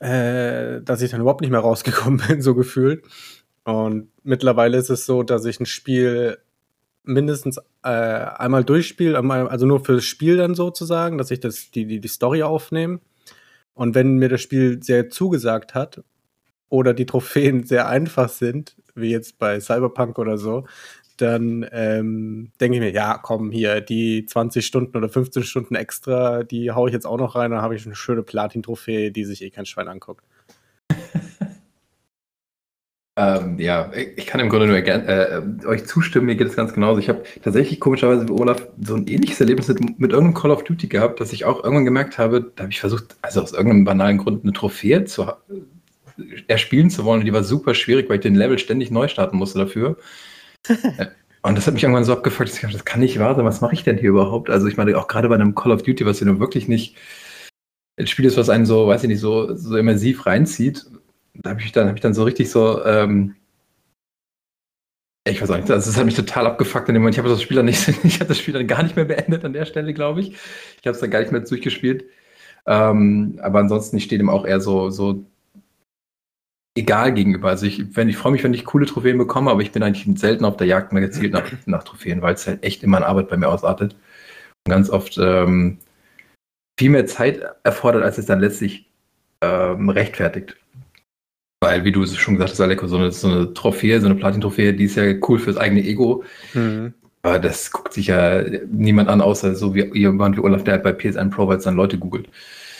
äh, 0.00 0.82
dass 0.82 1.02
ich 1.02 1.10
dann 1.10 1.20
überhaupt 1.20 1.40
nicht 1.40 1.50
mehr 1.50 1.60
rausgekommen 1.60 2.20
bin, 2.28 2.42
so 2.42 2.54
gefühlt. 2.54 3.04
Und 3.64 4.10
mittlerweile 4.22 4.76
ist 4.76 4.90
es 4.90 5.06
so, 5.06 5.22
dass 5.22 5.44
ich 5.46 5.60
ein 5.60 5.66
Spiel 5.66 6.38
mindestens 7.04 7.58
äh, 7.82 7.88
einmal 7.88 8.64
durchspiele, 8.64 9.18
also 9.18 9.66
nur 9.66 9.84
fürs 9.84 10.04
Spiel 10.04 10.36
dann 10.36 10.54
sozusagen, 10.54 11.18
dass 11.18 11.30
ich 11.30 11.40
das, 11.40 11.70
die, 11.70 11.86
die, 11.86 12.00
die 12.00 12.08
Story 12.08 12.42
aufnehme. 12.42 13.00
Und 13.74 13.94
wenn 13.94 14.16
mir 14.16 14.28
das 14.28 14.40
Spiel 14.40 14.82
sehr 14.82 15.10
zugesagt 15.10 15.74
hat 15.74 16.02
oder 16.68 16.94
die 16.94 17.06
Trophäen 17.06 17.62
sehr 17.66 17.88
einfach 17.88 18.28
sind, 18.28 18.76
wie 18.94 19.10
jetzt 19.10 19.38
bei 19.38 19.60
Cyberpunk 19.60 20.18
oder 20.18 20.38
so, 20.38 20.66
dann 21.16 21.66
ähm, 21.70 22.50
denke 22.60 22.76
ich 22.76 22.82
mir, 22.82 22.90
ja, 22.90 23.18
komm, 23.18 23.52
hier, 23.52 23.80
die 23.80 24.26
20 24.26 24.66
Stunden 24.66 24.96
oder 24.96 25.08
15 25.08 25.44
Stunden 25.44 25.76
extra, 25.76 26.42
die 26.42 26.72
haue 26.72 26.88
ich 26.88 26.94
jetzt 26.94 27.06
auch 27.06 27.18
noch 27.18 27.36
rein, 27.36 27.52
dann 27.52 27.62
habe 27.62 27.76
ich 27.76 27.86
eine 27.86 27.94
schöne 27.94 28.22
Platin-Trophäe, 28.22 29.12
die 29.12 29.24
sich 29.24 29.42
eh 29.42 29.50
kein 29.50 29.66
Schwein 29.66 29.88
anguckt. 29.88 30.24
Ähm, 33.16 33.60
ja, 33.60 33.92
ich 34.16 34.26
kann 34.26 34.40
im 34.40 34.48
Grunde 34.48 34.66
nur 34.66 34.80
gern, 34.80 35.06
äh, 35.06 35.66
euch 35.66 35.86
zustimmen, 35.86 36.26
mir 36.26 36.34
geht 36.34 36.48
es 36.48 36.56
ganz 36.56 36.74
genauso. 36.74 36.98
Ich 36.98 37.08
habe 37.08 37.22
tatsächlich 37.42 37.78
komischerweise 37.78 38.28
wie 38.28 38.32
Olaf 38.32 38.66
so 38.80 38.96
ein 38.96 39.06
ähnliches 39.06 39.40
Erlebnis 39.40 39.68
mit, 39.68 40.00
mit 40.00 40.10
irgendeinem 40.10 40.34
Call 40.34 40.50
of 40.50 40.64
Duty 40.64 40.88
gehabt, 40.88 41.20
dass 41.20 41.32
ich 41.32 41.44
auch 41.44 41.62
irgendwann 41.62 41.84
gemerkt 41.84 42.18
habe, 42.18 42.50
da 42.56 42.64
habe 42.64 42.72
ich 42.72 42.80
versucht, 42.80 43.16
also 43.22 43.40
aus 43.40 43.52
irgendeinem 43.52 43.84
banalen 43.84 44.18
Grund 44.18 44.42
eine 44.42 44.52
Trophäe 44.52 45.04
zu 45.04 45.26
erspielen 46.48 46.90
zu 46.90 47.04
wollen 47.04 47.20
und 47.20 47.26
die 47.26 47.32
war 47.32 47.44
super 47.44 47.74
schwierig, 47.74 48.08
weil 48.08 48.16
ich 48.16 48.22
den 48.22 48.34
Level 48.34 48.58
ständig 48.58 48.90
neu 48.90 49.06
starten 49.06 49.36
musste 49.36 49.60
dafür. 49.60 49.96
Äh, 50.68 51.06
und 51.42 51.56
das 51.56 51.68
hat 51.68 51.74
mich 51.74 51.84
irgendwann 51.84 52.04
so 52.04 52.12
abgefuckt, 52.12 52.48
dass 52.48 52.56
ich 52.56 52.62
dachte, 52.62 52.76
das 52.76 52.84
kann 52.84 53.00
nicht 53.00 53.20
wahr 53.20 53.36
sein, 53.36 53.44
was 53.44 53.60
mache 53.60 53.74
ich 53.74 53.84
denn 53.84 53.98
hier 53.98 54.10
überhaupt? 54.10 54.50
Also 54.50 54.66
ich 54.66 54.76
meine, 54.76 54.96
auch 54.98 55.06
gerade 55.06 55.28
bei 55.28 55.36
einem 55.36 55.54
Call 55.54 55.70
of 55.70 55.82
Duty, 55.84 56.04
was 56.04 56.18
ja 56.18 56.26
nun 56.26 56.40
wirklich 56.40 56.66
nicht 56.66 56.96
ein 57.96 58.08
Spiel 58.08 58.24
ist, 58.24 58.36
was 58.36 58.50
einen 58.50 58.66
so, 58.66 58.88
weiß 58.88 59.04
ich 59.04 59.08
nicht, 59.08 59.20
so, 59.20 59.54
so 59.54 59.76
immersiv 59.76 60.26
reinzieht, 60.26 60.84
da 61.34 61.50
habe 61.50 61.60
ich 61.60 61.72
dann, 61.72 61.88
hab 61.88 61.94
ich 61.96 62.00
dann 62.00 62.14
so 62.14 62.24
richtig 62.24 62.50
so, 62.50 62.84
ähm, 62.84 63.36
ich 65.26 65.40
weiß 65.40 65.50
auch 65.50 65.56
nicht, 65.56 65.70
also 65.70 65.90
das 65.90 65.98
hat 65.98 66.04
mich 66.04 66.14
total 66.14 66.46
abgefuckt 66.46 66.88
in 66.88 66.94
dem 66.94 67.02
Moment. 67.02 67.14
Ich 67.14 67.18
habe 67.18 67.30
das 67.30 67.40
Spiel 67.40 67.56
dann 67.56 67.66
nicht, 67.66 67.88
ich 68.04 68.20
habe 68.20 68.28
das 68.28 68.38
Spiel 68.38 68.54
dann 68.54 68.66
gar 68.66 68.82
nicht 68.82 68.94
mehr 68.94 69.06
beendet 69.06 69.44
an 69.44 69.54
der 69.54 69.64
Stelle, 69.64 69.94
glaube 69.94 70.20
ich. 70.20 70.32
Ich 70.32 70.86
habe 70.86 70.90
es 70.90 71.00
dann 71.00 71.10
gar 71.10 71.20
nicht 71.20 71.32
mehr 71.32 71.40
durchgespielt. 71.40 72.04
Ähm, 72.66 73.38
aber 73.42 73.60
ansonsten, 73.60 73.96
ich 73.96 74.04
stehe 74.04 74.18
dem 74.18 74.28
auch 74.28 74.46
eher 74.46 74.60
so, 74.60 74.90
so 74.90 75.24
egal 76.76 77.12
gegenüber. 77.14 77.48
Also 77.48 77.66
ich, 77.66 77.80
ich 77.80 78.16
freue 78.16 78.32
mich, 78.32 78.44
wenn 78.44 78.54
ich 78.54 78.64
coole 78.64 78.86
Trophäen 78.86 79.18
bekomme, 79.18 79.50
aber 79.50 79.62
ich 79.62 79.72
bin 79.72 79.82
eigentlich 79.82 80.06
selten 80.18 80.44
auf 80.44 80.56
der 80.56 80.66
Jagd 80.66 80.92
mehr 80.92 81.02
gezielt 81.02 81.32
nach, 81.32 81.50
nach 81.66 81.84
Trophäen, 81.84 82.22
weil 82.22 82.34
es 82.34 82.46
halt 82.46 82.62
echt 82.64 82.82
immer 82.82 82.98
an 82.98 83.04
Arbeit 83.04 83.28
bei 83.28 83.36
mir 83.36 83.48
ausartet. 83.48 83.94
Und 84.66 84.70
ganz 84.70 84.90
oft 84.90 85.16
ähm, 85.18 85.78
viel 86.78 86.90
mehr 86.90 87.06
Zeit 87.06 87.40
erfordert, 87.62 88.02
als 88.02 88.18
es 88.18 88.26
dann 88.26 88.40
letztlich 88.40 88.90
ähm, 89.42 89.88
rechtfertigt. 89.88 90.56
Weil, 91.64 91.82
wie 91.84 91.92
du 91.92 92.04
schon 92.04 92.34
gesagt 92.34 92.50
hast, 92.50 92.60
Aleko, 92.60 92.86
so 92.86 92.98
eine, 92.98 93.10
so 93.10 93.26
eine 93.26 93.54
Trophäe, 93.54 93.98
so 93.98 94.06
eine 94.06 94.16
Platin-Trophäe, 94.16 94.74
die 94.74 94.84
ist 94.84 94.96
ja 94.96 95.14
cool 95.26 95.38
fürs 95.38 95.56
eigene 95.56 95.80
Ego. 95.80 96.22
Mhm. 96.52 96.92
Aber 97.22 97.38
das 97.38 97.70
guckt 97.70 97.94
sich 97.94 98.08
ja 98.08 98.42
niemand 98.70 99.08
an, 99.08 99.22
außer 99.22 99.54
so 99.54 99.74
wie 99.74 99.84
jemand 99.98 100.36
wie 100.36 100.40
Olaf, 100.40 100.62
der 100.64 100.74
halt 100.74 100.82
bei 100.82 100.92
PSN 100.92 101.30
Pro, 101.30 101.48
weil 101.48 101.56
es 101.56 101.64
dann 101.64 101.74
Leute 101.74 101.98
googelt. 101.98 102.28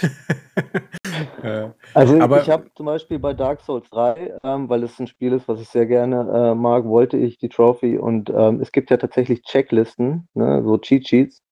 also 1.94 2.20
Aber 2.20 2.42
ich 2.42 2.50
habe 2.50 2.66
zum 2.76 2.84
Beispiel 2.84 3.18
bei 3.18 3.32
Dark 3.32 3.62
Souls 3.62 3.88
3, 3.88 4.34
ähm, 4.44 4.68
weil 4.68 4.82
es 4.82 5.00
ein 5.00 5.06
Spiel 5.06 5.32
ist, 5.32 5.48
was 5.48 5.62
ich 5.62 5.68
sehr 5.68 5.86
gerne 5.86 6.50
äh, 6.50 6.54
mag, 6.54 6.84
wollte 6.84 7.16
ich 7.16 7.38
die 7.38 7.48
Trophy 7.48 7.96
und 7.96 8.28
ähm, 8.28 8.60
es 8.60 8.70
gibt 8.70 8.90
ja 8.90 8.98
tatsächlich 8.98 9.44
Checklisten, 9.44 10.28
ne, 10.34 10.62
so 10.62 10.76
Cheat 10.76 11.08
Sheets. 11.08 11.42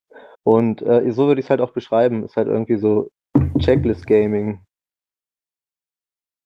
Und 0.42 0.82
äh, 0.82 1.10
so 1.12 1.28
würde 1.28 1.40
ich 1.40 1.46
es 1.46 1.50
halt 1.50 1.62
auch 1.62 1.70
beschreiben. 1.70 2.24
Ist 2.24 2.36
halt 2.36 2.48
irgendwie 2.48 2.76
so 2.76 3.10
Checklist 3.58 4.06
Gaming. 4.06 4.60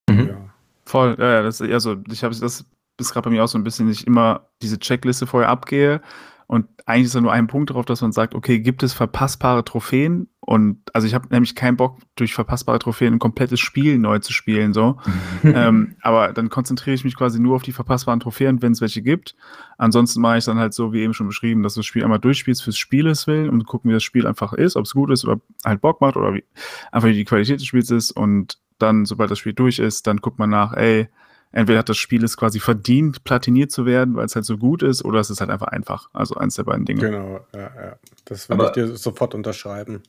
Mhm. 0.09 0.29
Ja. 0.29 0.46
Voll, 0.87 1.17
ja, 1.19 1.33
ja, 1.33 1.43
das, 1.43 1.61
also 1.61 1.97
ich 2.11 2.25
habe 2.25 2.35
das 2.35 2.65
ist 2.99 3.13
gerade 3.13 3.29
bei 3.29 3.31
mir 3.31 3.45
auch 3.45 3.49
so 3.49 3.59
ein 3.59 3.65
bisschen, 3.65 3.89
dass 3.89 3.99
ich 3.99 4.07
immer 4.07 4.49
diese 4.63 4.79
Checkliste 4.79 5.27
vorher 5.27 5.51
abgehe 5.51 6.01
und 6.49 6.69
eigentlich 6.87 7.07
ist 7.07 7.15
da 7.17 7.21
nur 7.21 7.33
ein 7.33 7.49
Punkt 7.49 7.71
drauf, 7.71 7.85
dass 7.87 8.03
man 8.03 8.13
sagt, 8.13 8.37
okay, 8.37 8.61
gibt 8.61 8.85
es 8.85 8.93
verpassbare 8.93 9.65
Trophäen? 9.65 10.29
Und 10.39 10.79
also 10.93 11.09
ich 11.09 11.15
habe 11.15 11.27
nämlich 11.31 11.57
keinen 11.57 11.77
Bock, 11.77 11.99
durch 12.15 12.35
verpassbare 12.35 12.79
Trophäen 12.79 13.15
ein 13.15 13.19
komplettes 13.19 13.59
Spiel 13.59 13.99
neu 13.99 14.21
zu 14.21 14.33
spielen, 14.33 14.73
so. 14.73 14.97
ähm, 15.43 15.97
aber 16.03 16.33
dann 16.33 16.49
konzentriere 16.49 16.95
ich 16.95 17.03
mich 17.03 17.17
quasi 17.17 17.41
nur 17.41 17.57
auf 17.57 17.63
die 17.65 17.73
verpassbaren 17.73 18.21
Trophäen, 18.21 18.63
wenn 18.63 18.71
es 18.71 18.81
welche 18.81 19.03
gibt. 19.03 19.35
Ansonsten 19.77 20.21
mache 20.21 20.39
ich 20.39 20.45
dann 20.45 20.59
halt 20.59 20.73
so, 20.73 20.93
wie 20.93 21.01
eben 21.01 21.15
schon 21.15 21.27
beschrieben, 21.27 21.65
dass 21.65 21.75
du 21.75 21.81
das 21.81 21.87
Spiel 21.87 22.05
einmal 22.05 22.21
durchspielst 22.21 22.63
fürs 22.63 22.79
Spieles 22.79 23.27
will 23.27 23.49
und 23.49 23.67
gucken, 23.67 23.91
wie 23.91 23.95
das 23.95 24.05
Spiel 24.05 24.29
einfach 24.29 24.53
ist, 24.53 24.77
ob 24.77 24.85
es 24.85 24.95
gut 24.95 25.11
ist 25.11 25.25
oder 25.25 25.41
halt 25.65 25.81
Bock 25.81 26.01
macht 26.01 26.17
oder 26.17 26.33
wie 26.33 26.45
einfach 26.93 27.09
wie 27.09 27.15
die 27.15 27.25
Qualität 27.25 27.59
des 27.59 27.67
Spiels 27.67 27.91
ist. 27.91 28.13
Und 28.13 28.61
dann, 28.79 29.05
sobald 29.05 29.31
das 29.31 29.39
Spiel 29.39 29.55
durch 29.55 29.79
ist, 29.79 30.07
dann 30.07 30.19
guckt 30.19 30.39
man 30.39 30.51
nach, 30.51 30.73
ey, 30.75 31.09
entweder 31.53 31.79
hat 31.79 31.89
das 31.89 31.97
Spiel 31.97 32.23
es 32.25 32.37
quasi 32.37 32.61
verdient, 32.61 33.25
platiniert 33.25 33.71
zu 33.71 33.87
werden, 33.87 34.17
weil 34.17 34.27
es 34.27 34.35
halt 34.35 34.45
so 34.45 34.59
gut 34.59 34.83
ist, 34.83 35.05
oder 35.05 35.21
es 35.21 35.31
ist 35.31 35.41
halt 35.41 35.51
einfach 35.51 35.69
einfach. 35.69 36.09
Also 36.13 36.35
eins 36.35 36.57
der 36.57 36.65
beiden 36.65 36.85
Dinge. 36.85 37.01
Genau, 37.01 37.41
ja, 37.55 37.61
ja. 37.61 37.97
Das 38.25 38.49
würde 38.49 38.65
ich 38.67 38.73
dir 38.73 38.97
sofort 38.97 39.35
unterschreiben. 39.35 40.03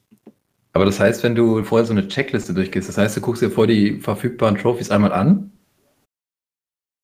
Aber 0.74 0.86
das 0.86 1.00
heißt, 1.00 1.24
wenn 1.24 1.34
du 1.34 1.64
vorher 1.64 1.86
so 1.86 1.94
eine 1.94 2.08
Checkliste 2.08 2.54
durchgehst, 2.54 2.88
das 2.88 2.98
heißt, 2.98 3.18
du 3.18 3.22
guckst 3.22 3.42
dir 3.42 3.50
vor 3.50 3.66
die 3.66 4.00
verfügbaren 4.00 4.58
Trophies 4.58 4.92
einmal 4.92 5.12
an. 5.12 5.52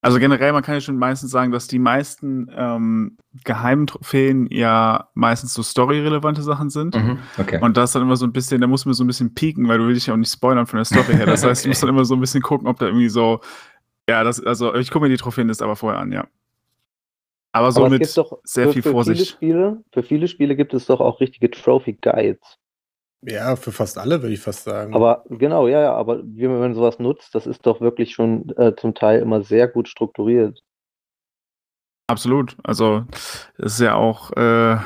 Also 0.04 0.18
generell, 0.18 0.52
man 0.52 0.62
kann 0.62 0.74
ja 0.74 0.82
schon 0.82 0.98
meistens 0.98 1.30
sagen, 1.30 1.50
dass 1.50 1.66
die 1.66 1.78
meisten 1.78 2.50
ähm, 2.54 3.16
geheimen 3.42 3.86
Trophäen 3.86 4.46
ja 4.50 5.08
meistens 5.14 5.54
so 5.54 5.62
storyrelevante 5.62 6.42
Sachen 6.42 6.68
sind. 6.68 6.94
Okay. 7.38 7.58
Und 7.62 7.78
das 7.78 7.92
dann 7.92 8.02
immer 8.02 8.16
so 8.16 8.26
ein 8.26 8.32
bisschen, 8.32 8.60
da 8.60 8.66
muss 8.66 8.84
man 8.84 8.92
so 8.92 9.02
ein 9.02 9.06
bisschen 9.06 9.34
pieken, 9.34 9.66
weil 9.66 9.78
du 9.78 9.86
willst 9.86 10.02
dich 10.02 10.08
ja 10.08 10.12
auch 10.12 10.18
nicht 10.18 10.30
spoilern 10.30 10.66
von 10.66 10.76
der 10.76 10.84
Story 10.84 11.14
her. 11.14 11.24
Das 11.24 11.42
heißt, 11.44 11.64
du 11.64 11.68
musst 11.68 11.82
dann 11.82 11.88
immer 11.88 12.04
so 12.04 12.14
ein 12.14 12.20
bisschen 12.20 12.42
gucken, 12.42 12.68
ob 12.68 12.78
da 12.78 12.86
irgendwie 12.86 13.08
so, 13.08 13.40
ja, 14.06 14.22
das, 14.24 14.44
also 14.44 14.74
ich 14.74 14.90
gucke 14.90 15.06
mir 15.06 15.10
die 15.10 15.16
Trophäenliste 15.16 15.64
aber 15.64 15.74
vorher 15.74 16.00
an, 16.00 16.12
ja. 16.12 16.26
Aber 17.52 17.72
so 17.72 17.80
Aber 17.80 17.90
mit 17.90 18.16
doch 18.16 18.40
sehr 18.44 18.66
für, 18.66 18.72
viel 18.74 18.82
für 18.82 18.90
Vorsicht. 18.90 19.20
Viele 19.20 19.30
Spiele, 19.30 19.84
für 19.92 20.02
viele 20.02 20.28
Spiele 20.28 20.54
gibt 20.54 20.74
es 20.74 20.84
doch 20.84 21.00
auch 21.00 21.20
richtige 21.20 21.50
Trophy 21.50 21.94
Guides. 21.94 22.58
Ja, 23.26 23.56
für 23.56 23.72
fast 23.72 23.96
alle 23.98 24.22
würde 24.22 24.34
ich 24.34 24.40
fast 24.40 24.64
sagen. 24.64 24.94
Aber 24.94 25.24
genau, 25.30 25.66
ja, 25.66 25.80
ja, 25.80 25.94
aber 25.94 26.22
wie 26.24 26.46
man 26.46 26.54
wenn 26.56 26.60
man 26.60 26.74
sowas 26.74 26.98
nutzt, 26.98 27.34
das 27.34 27.46
ist 27.46 27.64
doch 27.64 27.80
wirklich 27.80 28.12
schon 28.12 28.50
äh, 28.56 28.74
zum 28.76 28.94
Teil 28.94 29.20
immer 29.20 29.42
sehr 29.42 29.66
gut 29.66 29.88
strukturiert. 29.88 30.62
Absolut. 32.06 32.56
Also, 32.62 33.04
das 33.56 33.72
ist 33.74 33.80
ja 33.80 33.94
auch 33.94 34.30
äh, 34.32 34.76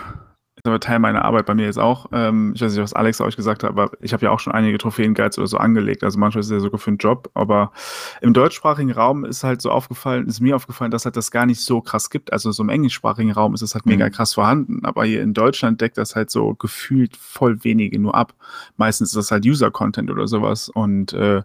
aber 0.68 0.80
Teil 0.80 0.98
meiner 0.98 1.24
Arbeit 1.24 1.46
bei 1.46 1.54
mir 1.54 1.64
jetzt 1.64 1.78
auch. 1.78 2.06
Ähm, 2.12 2.52
ich 2.54 2.60
weiß 2.62 2.72
nicht, 2.72 2.82
was 2.82 2.92
Alex 2.92 3.20
euch 3.20 3.36
gesagt 3.36 3.64
hat, 3.64 3.70
aber 3.70 3.90
ich 4.00 4.12
habe 4.12 4.24
ja 4.24 4.30
auch 4.30 4.38
schon 4.38 4.52
einige 4.52 4.78
Trophäen-Guides 4.78 5.38
oder 5.38 5.46
so 5.48 5.56
angelegt. 5.56 6.04
Also 6.04 6.18
manchmal 6.18 6.40
ist 6.40 6.46
es 6.46 6.52
ja 6.52 6.60
sogar 6.60 6.78
für 6.78 6.88
einen 6.90 6.98
Job. 6.98 7.30
Aber 7.34 7.72
im 8.20 8.32
deutschsprachigen 8.34 8.92
Raum 8.92 9.24
ist 9.24 9.42
halt 9.42 9.60
so 9.60 9.70
aufgefallen, 9.70 10.26
ist 10.28 10.40
mir 10.40 10.54
aufgefallen, 10.54 10.90
dass 10.90 11.04
halt 11.04 11.16
das 11.16 11.30
gar 11.30 11.46
nicht 11.46 11.60
so 11.60 11.80
krass 11.80 12.10
gibt. 12.10 12.32
Also 12.32 12.52
so 12.52 12.62
im 12.62 12.68
englischsprachigen 12.68 13.32
Raum 13.32 13.54
ist 13.54 13.62
es 13.62 13.74
halt 13.74 13.86
mega 13.86 14.06
Mhm. 14.06 14.12
krass 14.12 14.34
vorhanden. 14.34 14.84
Aber 14.84 15.04
hier 15.04 15.22
in 15.22 15.34
Deutschland 15.34 15.80
deckt 15.80 15.98
das 15.98 16.14
halt 16.14 16.30
so 16.30 16.54
gefühlt 16.54 17.16
voll 17.16 17.64
wenige 17.64 17.98
nur 17.98 18.14
ab. 18.14 18.34
Meistens 18.76 19.08
ist 19.08 19.16
das 19.16 19.30
halt 19.30 19.44
User-Content 19.44 20.10
oder 20.10 20.28
sowas. 20.28 20.68
Und 20.68 21.12
äh, 21.12 21.42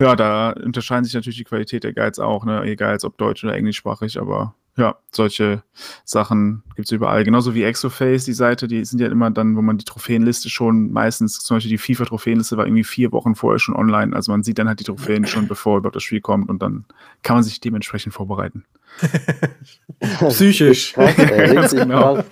ja, 0.00 0.16
da 0.16 0.50
unterscheiden 0.50 1.04
sich 1.04 1.14
natürlich 1.14 1.38
die 1.38 1.44
Qualität 1.44 1.84
der 1.84 1.92
Guides 1.92 2.18
auch, 2.18 2.44
ne? 2.44 2.62
egal 2.62 2.96
ob 3.02 3.18
deutsch 3.18 3.44
oder 3.44 3.54
englischsprachig, 3.54 4.20
aber 4.20 4.54
ja, 4.76 4.96
solche 5.10 5.62
Sachen 6.04 6.62
gibt's 6.74 6.92
überall. 6.92 7.24
Genauso 7.24 7.54
wie 7.54 7.62
Exoface, 7.62 8.24
die 8.24 8.34
Seite, 8.34 8.68
die 8.68 8.84
sind 8.84 9.00
ja 9.00 9.08
immer 9.08 9.30
dann, 9.30 9.56
wo 9.56 9.62
man 9.62 9.78
die 9.78 9.86
Trophäenliste 9.86 10.50
schon 10.50 10.92
meistens, 10.92 11.38
zum 11.38 11.56
Beispiel 11.56 11.70
die 11.70 11.78
FIFA-Trophäenliste 11.78 12.58
war 12.58 12.66
irgendwie 12.66 12.84
vier 12.84 13.10
Wochen 13.12 13.34
vorher 13.34 13.58
schon 13.58 13.74
online. 13.74 14.14
Also 14.14 14.32
man 14.32 14.42
sieht 14.42 14.58
dann 14.58 14.68
halt 14.68 14.80
die 14.80 14.84
Trophäen 14.84 15.26
schon, 15.26 15.48
bevor 15.48 15.78
überhaupt 15.78 15.96
das 15.96 16.02
Spiel 16.02 16.20
kommt 16.20 16.50
und 16.50 16.60
dann 16.60 16.84
kann 17.22 17.36
man 17.36 17.42
sich 17.42 17.58
dementsprechend 17.60 18.12
vorbereiten. 18.12 18.64
Psychisch. 20.28 20.92
Krass, 20.94 21.18
ey, 21.18 21.54
Ganz 21.54 21.74
genau. 21.74 22.22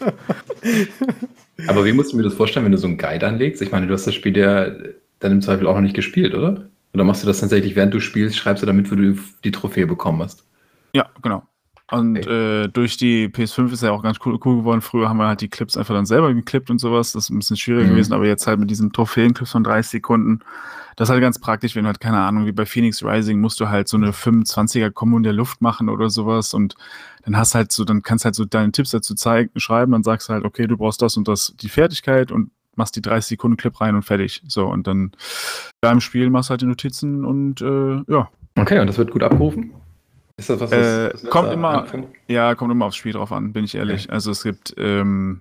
Aber 1.67 1.85
wie 1.87 1.93
musst 1.93 2.13
du 2.13 2.19
mir 2.19 2.25
das 2.25 2.35
vorstellen, 2.35 2.67
wenn 2.67 2.73
du 2.73 2.79
so 2.79 2.87
einen 2.87 2.99
Guide 2.99 3.27
anlegst? 3.27 3.63
Ich 3.63 3.73
meine, 3.73 3.87
du 3.87 3.95
hast 3.95 4.07
das 4.07 4.15
Spiel 4.15 4.37
ja 4.37 4.71
dann 5.21 5.33
im 5.33 5.41
Zweifel 5.41 5.67
auch 5.67 5.75
noch 5.75 5.81
nicht 5.81 5.97
gespielt, 5.97 6.35
oder? 6.35 6.69
Oder 6.93 7.05
machst 7.05 7.23
du 7.23 7.27
das 7.27 7.41
tatsächlich, 7.41 7.75
während 7.75 7.95
du 7.95 8.01
spielst, 8.01 8.37
schreibst 8.37 8.63
du 8.63 8.67
damit, 8.67 8.91
wo 8.93 8.97
du 8.97 9.17
die 9.43 9.51
Trophäe 9.51 9.87
bekommen 9.87 10.23
hast? 10.23 10.45
Ja, 10.93 11.09
genau. 11.23 11.43
Und 11.91 12.17
äh, 12.27 12.67
durch 12.69 12.97
die 12.97 13.29
PS5 13.29 13.73
ist 13.73 13.83
ja 13.83 13.91
auch 13.93 14.03
ganz 14.03 14.19
cool, 14.25 14.39
cool 14.45 14.57
geworden. 14.59 14.81
Früher 14.81 15.09
haben 15.09 15.19
wir 15.19 15.27
halt 15.29 15.43
die 15.43 15.49
Clips 15.51 15.77
einfach 15.77 15.95
dann 15.95 16.07
selber 16.07 16.33
geklippt 16.33 16.71
und 16.71 16.79
sowas. 16.79 17.13
Das 17.13 17.25
ist 17.25 17.31
ein 17.31 17.39
bisschen 17.39 17.57
schwieriger 17.59 17.87
Mhm. 17.87 17.91
gewesen, 17.93 18.15
aber 18.15 18.27
jetzt 18.27 18.47
halt 18.47 18.59
mit 18.59 18.71
diesen 18.71 18.91
Trophäenclips 18.93 19.53
von 19.53 19.65
30 19.65 19.91
Sekunden. 19.91 20.41
Das 20.97 21.09
ist 21.09 21.13
halt 21.13 21.21
ganz 21.21 21.39
praktisch, 21.39 21.75
wenn 21.77 21.83
du 21.85 21.89
halt, 21.89 22.01
keine 22.01 22.19
Ahnung, 22.21 22.47
wie 22.47 22.53
bei 22.53 22.65
Phoenix 22.65 23.05
Rising 23.05 23.41
musst 23.41 23.61
du 23.61 23.69
halt 23.69 23.89
so 23.89 23.97
eine 23.99 24.13
25er 24.13 24.91
Kombo 24.93 25.17
in 25.19 25.25
der 25.25 25.33
Luft 25.35 25.61
machen 25.61 25.89
oder 25.91 26.09
sowas 26.09 26.55
und 26.55 26.75
dann 27.25 27.37
hast 27.37 27.55
halt 27.55 27.71
so, 27.73 27.85
dann 27.85 28.03
kannst 28.03 28.25
halt 28.25 28.35
so 28.37 28.45
deine 28.45 28.71
Tipps 28.73 28.91
dazu 28.91 29.15
zeigen, 29.15 29.51
schreiben, 29.57 29.93
dann 29.93 30.05
sagst 30.05 30.29
du 30.29 30.33
halt, 30.33 30.45
okay, 30.45 30.67
du 30.67 30.77
brauchst 30.77 31.03
das 31.03 31.17
und 31.17 31.27
das, 31.29 31.55
die 31.61 31.69
Fertigkeit 31.69 32.31
und 32.33 32.51
machst 32.77 32.97
die 32.97 33.03
30 33.03 33.31
Sekunden 33.31 33.57
Clip 33.57 33.79
rein 33.81 33.95
und 33.95 34.03
fertig. 34.03 34.43
So, 34.49 34.67
und 34.67 34.87
dann 34.87 35.13
da 35.81 35.91
im 35.93 36.01
Spiel 36.01 36.31
machst 36.31 36.49
du 36.49 36.53
halt 36.53 36.61
die 36.63 36.67
Notizen 36.67 37.25
und 37.25 37.61
äh, 37.61 38.03
ja, 38.11 38.29
Okay, 38.57 38.79
und 38.79 38.87
das 38.87 38.97
wird 38.99 39.11
gut 39.11 39.25
abgerufen? 39.25 39.73
Ist 40.37 40.51
das 40.51 40.61
was, 40.61 40.73
Äh, 40.73 41.11
was 41.15 41.25
kommt 41.31 41.49
da 41.49 41.53
immer-? 41.53 41.87
Ja, 42.29 42.55
kommt 42.55 42.73
immer 42.73 42.87
aufs 42.87 42.97
Spiel 42.97 43.13
drauf 43.13 43.33
an, 43.33 43.53
bin 43.53 43.65
ich 43.65 43.75
ehrlich. 43.75 44.11
Also 44.11 44.31
es 44.31 44.43
gibt, 44.43 44.75
ähm, 44.77 45.41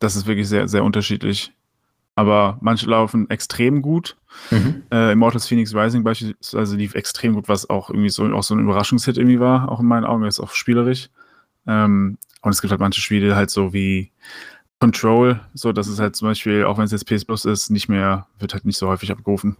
das 0.00 0.16
ist 0.16 0.26
wirklich 0.26 0.48
sehr, 0.48 0.68
sehr 0.68 0.84
unterschiedlich. 0.84 1.52
Aber 2.14 2.58
manche 2.60 2.86
laufen 2.90 3.30
extrem 3.30 3.80
gut. 3.80 4.16
Mhm. 4.50 4.82
Äh, 4.92 5.12
Immortals 5.12 5.46
Phoenix 5.46 5.74
Rising 5.74 6.04
beispielsweise 6.04 6.76
lief 6.76 6.94
extrem 6.94 7.34
gut, 7.34 7.48
was 7.48 7.70
auch 7.70 7.88
irgendwie 7.88 8.10
so, 8.10 8.24
auch 8.34 8.42
so 8.42 8.54
ein 8.54 8.60
Überraschungshit 8.60 9.16
irgendwie 9.16 9.40
war, 9.40 9.70
auch 9.70 9.80
in 9.80 9.86
meinen 9.86 10.04
Augen, 10.04 10.24
ist 10.24 10.40
auch 10.40 10.50
spielerisch. 10.50 11.08
Ähm, 11.66 12.18
und 12.42 12.50
es 12.50 12.60
gibt 12.60 12.70
halt 12.70 12.80
manche 12.80 13.00
Spiele 13.00 13.34
halt 13.36 13.50
so 13.50 13.72
wie 13.72 14.10
Control, 14.80 15.40
so 15.54 15.72
dass 15.72 15.86
es 15.86 16.00
halt 16.00 16.16
zum 16.16 16.28
Beispiel, 16.28 16.64
auch 16.64 16.76
wenn 16.76 16.84
es 16.84 16.90
jetzt 16.90 17.06
PS 17.06 17.24
Plus 17.24 17.44
ist, 17.44 17.70
nicht 17.70 17.88
mehr, 17.88 18.26
wird 18.38 18.52
halt 18.52 18.64
nicht 18.66 18.76
so 18.76 18.88
häufig 18.88 19.10
abgerufen. 19.12 19.56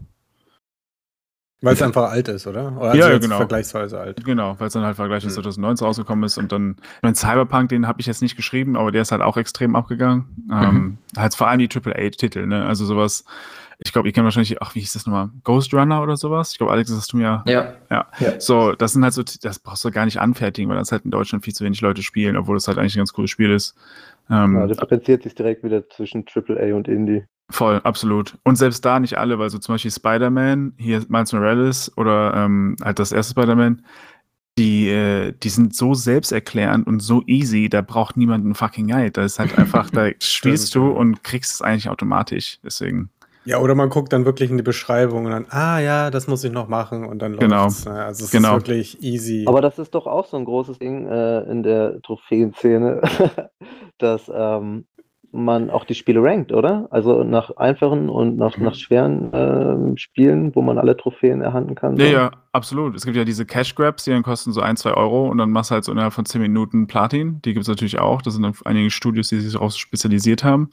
Weil 1.63 1.75
es 1.75 1.83
einfach 1.83 2.11
alt 2.11 2.29
ist, 2.29 2.47
oder? 2.47 2.77
Oder 2.77 2.95
Ja, 2.95 3.11
jetzt 3.11 3.23
genau. 3.23 3.37
vergleichsweise 3.39 3.99
alt. 4.01 4.25
Genau, 4.25 4.57
weil 4.59 4.67
es 4.67 4.73
dann 4.73 4.83
halt 4.85 4.97
Vergleich 4.97 5.23
mit 5.25 5.31
Mhm. 5.31 5.43
2019 5.43 5.87
rausgekommen 5.87 6.25
ist 6.25 6.37
und 6.37 6.51
dann, 6.53 6.77
ich 6.81 7.03
mein 7.03 7.15
Cyberpunk, 7.15 7.69
den 7.69 7.87
habe 7.87 8.01
ich 8.01 8.07
jetzt 8.07 8.21
nicht 8.21 8.37
geschrieben, 8.37 8.77
aber 8.77 8.91
der 8.93 9.03
ist 9.03 9.13
halt 9.13 9.23
auch 9.23 9.37
extrem 9.37 9.77
abgegangen. 9.77 10.27
Ähm, 10.51 10.99
halt 11.17 11.35
vor 11.35 11.49
allem 11.49 11.61
die 11.61 11.69
AAA-Titel, 11.69 12.47
ne? 12.47 12.67
Also 12.67 12.85
sowas, 12.85 13.25
ich 13.79 13.93
glaube, 13.93 14.09
ihr 14.09 14.13
kennt 14.13 14.25
wahrscheinlich, 14.25 14.61
ach, 14.61 14.75
wie 14.75 14.81
hieß 14.81 14.93
das 14.93 15.07
nochmal? 15.07 15.31
Ghost 15.45 15.73
Runner 15.73 16.03
oder 16.03 16.17
sowas? 16.17 16.53
Ich 16.53 16.59
glaube, 16.59 16.73
Alex, 16.73 16.91
das 16.91 16.99
hast 16.99 17.13
du 17.13 17.17
mir 17.17 17.43
Ja. 17.47 17.75
Ja. 17.91 18.07
ja. 18.19 18.41
so, 18.41 18.73
das 18.73 18.93
sind 18.93 19.05
halt 19.05 19.15
so, 19.15 19.23
das 19.23 19.59
brauchst 19.61 19.85
du 19.85 19.91
gar 19.93 20.05
nicht 20.05 20.21
anfertigen, 20.21 20.69
weil 20.71 20.79
das 20.79 20.91
halt 20.93 21.05
in 21.05 21.11
Deutschland 21.13 21.45
viel 21.45 21.55
zu 21.55 21.65
wenig 21.65 21.81
Leute 21.81 22.03
spielen, 22.03 22.37
obwohl 22.37 22.57
das 22.57 22.67
halt 22.69 22.79
eigentlich 22.79 22.95
ein 22.97 22.99
ganz 23.01 23.13
cooles 23.13 23.31
Spiel 23.31 23.51
ist. 23.53 23.75
Ähm, 24.31 24.57
Ja, 24.57 24.67
differenziert 24.67 25.23
sich 25.23 25.35
direkt 25.35 25.63
wieder 25.65 25.89
zwischen 25.89 26.25
AAA 26.27 26.75
und 26.75 26.89
Indie. 26.89 27.25
Voll, 27.53 27.81
absolut. 27.85 28.39
Und 28.45 28.57
selbst 28.57 28.83
da 28.85 28.99
nicht 28.99 29.19
alle, 29.19 29.39
weil 29.39 29.51
so 29.51 29.59
zum 29.59 29.75
Beispiel 29.75 29.91
Spider-Man, 29.91 30.73
hier 30.79 31.05
Miles 31.09 31.33
Morales 31.35 31.93
oder 31.99 32.33
ähm, 32.35 32.77
halt 32.83 32.99
das 32.99 33.13
erste 33.13 33.33
Spider-Man, 33.33 33.85
die, 34.59 34.89
äh, 34.89 35.33
die 35.43 35.49
sind 35.51 35.77
so 35.77 35.93
selbsterklärend 35.93 36.87
und 36.87 37.01
so 37.01 37.23
easy, 37.27 37.69
da 37.69 37.83
braucht 37.83 38.17
niemand 38.17 38.45
einen 38.47 38.55
fucking 38.55 38.89
Guide. 38.89 39.11
Da 39.11 39.25
ist 39.25 39.39
halt 39.39 39.57
einfach, 39.59 39.91
da 39.91 40.09
spielst 40.21 40.75
du 40.75 40.89
und 40.91 41.23
kriegst 41.25 41.55
es 41.55 41.61
eigentlich 41.63 41.91
automatisch. 41.91 42.59
Deswegen. 42.65 43.11
Ja, 43.45 43.59
oder 43.59 43.75
man 43.75 43.91
guckt 43.91 44.13
dann 44.13 44.25
wirklich 44.25 44.51
in 44.51 44.57
die 44.57 44.63
Beschreibung 44.63 45.25
und 45.27 45.33
dann, 45.33 45.47
ah 45.51 45.79
ja, 45.81 46.11
das 46.11 46.29
muss 46.29 46.45
ich 46.45 46.53
noch 46.53 46.69
machen 46.69 47.05
und 47.05 47.19
dann 47.19 47.37
Genau. 47.37 47.65
läuft's. 47.65 47.85
Ne? 47.85 47.93
Also 48.03 48.25
es 48.25 48.31
Genau. 48.31 48.57
ist 48.57 48.63
wirklich 48.63 49.03
easy. 49.03 49.45
Aber 49.47 49.61
das 49.61 49.79
ist 49.79 49.95
doch 49.95 50.07
auch 50.07 50.27
so 50.27 50.37
ein 50.39 50.45
großes 50.47 50.79
Ding 50.79 51.07
äh, 51.07 51.41
in 51.51 51.63
der 51.63 52.01
Trophäenszene, 52.03 53.03
dass 53.99 54.31
ähm, 54.33 54.87
man 55.33 55.71
auch 55.71 55.85
die 55.85 55.95
Spiele 55.95 56.23
rankt, 56.23 56.53
oder? 56.53 56.89
Also 56.91 57.25
nach 57.25 57.57
einfachen 57.57 58.09
und 58.11 58.37
nach, 58.37 58.57
Mhm. 58.59 58.65
nach 58.65 58.75
schweren 58.75 59.31
ähm, 59.33 59.97
Spielen, 59.97 60.55
wo 60.55 60.61
man 60.63 60.79
alle 60.79 60.97
Trophäen 60.97 61.41
erhalten 61.41 61.75
kann. 61.75 61.97
Ja, 61.97 62.07
so. 62.07 62.13
ja, 62.13 62.31
absolut. 62.53 62.95
Es 62.95 63.05
gibt 63.05 63.17
ja 63.17 63.25
diese 63.25 63.47
Cash 63.47 63.75
Grabs, 63.75 64.05
die 64.05 64.11
dann 64.11 64.23
kosten 64.23 64.53
so 64.53 64.61
ein, 64.61 64.77
zwei 64.77 64.93
Euro 64.93 65.29
und 65.29 65.39
dann 65.39 65.51
machst 65.51 65.71
du 65.71 65.75
halt 65.75 65.85
so 65.85 65.93
innerhalb 65.93 66.13
von 66.13 66.27
zehn 66.27 66.43
Minuten 66.43 66.87
Platin. 66.87 67.41
Die 67.43 67.55
gibt 67.55 67.63
es 67.63 67.69
natürlich 67.69 67.99
auch. 67.99 68.21
Das 68.23 68.35
sind 68.35 68.43
dann 68.43 68.55
einige 68.67 68.91
Studios, 68.91 69.29
die 69.31 69.41
sich 69.41 69.55
darauf 69.55 69.73
spezialisiert 69.75 70.45
haben. 70.45 70.71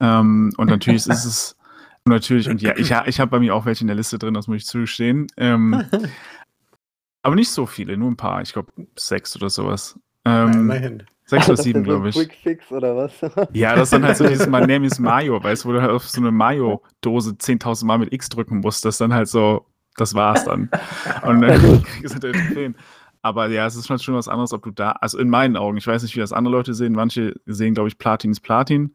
Ähm, 0.00 0.52
und 0.56 0.68
natürlich 0.70 1.06
ist 1.06 1.24
es 1.24 1.56
und 2.04 2.12
natürlich, 2.12 2.48
und 2.50 2.60
ja, 2.60 2.72
ich, 2.76 2.90
ich 3.06 3.20
habe 3.20 3.30
bei 3.30 3.38
mir 3.38 3.54
auch 3.54 3.64
welche 3.64 3.82
in 3.82 3.86
der 3.86 3.96
Liste 3.96 4.18
drin, 4.18 4.34
das 4.34 4.48
muss 4.48 4.56
ich 4.58 4.66
zugestehen. 4.66 5.28
Ähm, 5.36 5.84
aber 7.22 7.34
nicht 7.36 7.50
so 7.50 7.64
viele, 7.66 7.96
nur 7.96 8.10
ein 8.10 8.16
paar. 8.16 8.42
Ich 8.42 8.52
glaube 8.52 8.72
sechs 8.96 9.36
oder 9.36 9.48
sowas. 9.50 9.98
ja, 10.26 10.44
Ähm, 10.44 10.52
immerhin. 10.52 11.02
Sechs 11.24 11.46
oder 11.48 11.56
Das 11.56 11.64
sieben, 11.64 11.80
ist 11.82 11.86
so 11.88 11.94
ein 11.94 12.02
glaube 12.02 12.08
ich. 12.10 12.14
Quick 12.14 12.34
Fix 12.42 12.72
oder 12.72 12.96
was? 12.96 13.12
Ja, 13.52 13.74
das 13.74 13.84
ist 13.84 13.92
dann 13.92 14.04
halt 14.04 14.16
so 14.16 14.26
dieses 14.28 14.46
My 14.46 14.60
Name 14.60 14.86
is 14.86 14.98
Mayo, 14.98 15.42
weißt 15.42 15.64
du, 15.64 15.68
wo 15.68 15.72
du 15.72 15.80
halt 15.82 15.90
auf 15.90 16.08
so 16.08 16.20
eine 16.20 16.30
Mayo-Dose 16.30 17.32
10.000 17.32 17.84
Mal 17.86 17.98
mit 17.98 18.12
X 18.12 18.28
drücken 18.28 18.58
musst. 18.60 18.84
Das 18.84 18.94
ist 18.94 19.00
dann 19.00 19.14
halt 19.14 19.28
so, 19.28 19.66
das 19.96 20.14
war's 20.14 20.44
dann. 20.44 20.70
Und 21.26 21.40
dann 21.40 21.82
kriegst 21.82 22.14
du 22.14 22.18
natürlich 22.26 22.46
Trophäen. 22.46 22.76
Aber 23.22 23.48
ja, 23.48 23.64
es 23.66 23.74
ist 23.74 23.86
schon 23.86 23.98
schon 23.98 24.14
was 24.14 24.28
anderes, 24.28 24.52
ob 24.52 24.62
du 24.64 24.70
da, 24.70 24.92
also 24.92 25.18
in 25.18 25.30
meinen 25.30 25.56
Augen, 25.56 25.78
ich 25.78 25.86
weiß 25.86 26.02
nicht, 26.02 26.14
wie 26.14 26.20
das 26.20 26.32
andere 26.34 26.52
Leute 26.52 26.74
sehen. 26.74 26.92
Manche 26.92 27.34
sehen, 27.46 27.72
glaube 27.72 27.88
ich, 27.88 27.96
Platin 27.96 28.30
ist 28.32 28.40
Platin. 28.40 28.94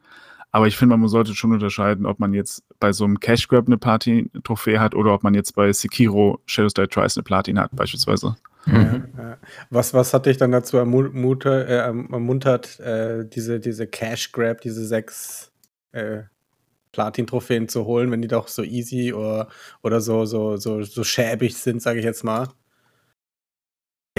Aber 0.52 0.68
ich 0.68 0.78
finde, 0.78 0.98
man 0.98 1.10
sollte 1.10 1.34
schon 1.36 1.52
unterscheiden, 1.52 2.06
ob 2.06 2.20
man 2.20 2.34
jetzt 2.34 2.64
bei 2.80 2.92
so 2.92 3.06
einem 3.06 3.20
Cash 3.20 3.48
Grab 3.48 3.68
eine 3.68 3.78
Platin-Trophäe 3.78 4.80
hat 4.80 4.96
oder 4.96 5.14
ob 5.14 5.24
man 5.24 5.34
jetzt 5.34 5.56
bei 5.56 5.72
Sekiro 5.72 6.40
Shadows 6.46 6.74
Die 6.74 6.88
Twice 6.88 7.18
eine 7.18 7.24
Platin 7.24 7.60
hat, 7.60 7.72
beispielsweise. 7.76 8.36
Mhm. 8.66 9.38
Was, 9.70 9.94
was 9.94 10.14
hat 10.14 10.26
dich 10.26 10.38
dann 10.38 10.52
dazu 10.52 10.78
ermuntert, 10.78 11.68
äh, 11.70 11.78
ermuntert 11.78 12.80
äh, 12.80 13.26
diese, 13.28 13.60
diese 13.60 13.88
Cash 13.88 14.32
Grab, 14.32 14.62
diese 14.62 14.86
sechs 14.86 15.52
äh, 15.92 16.24
Platin-Trophäen 16.92 17.68
zu 17.70 17.86
holen, 17.86 18.12
wenn 18.12 18.22
die 18.22 18.28
doch 18.28 18.48
so 18.48 18.64
easy 18.64 19.14
oder, 19.14 19.50
oder 19.84 20.02
so, 20.02 20.26
so, 20.26 20.58
so, 20.58 20.84
so 20.84 21.04
schäbig 21.04 21.58
sind, 21.58 21.82
sage 21.82 22.00
ich 22.00 22.06
jetzt 22.06 22.24
mal? 22.24 22.50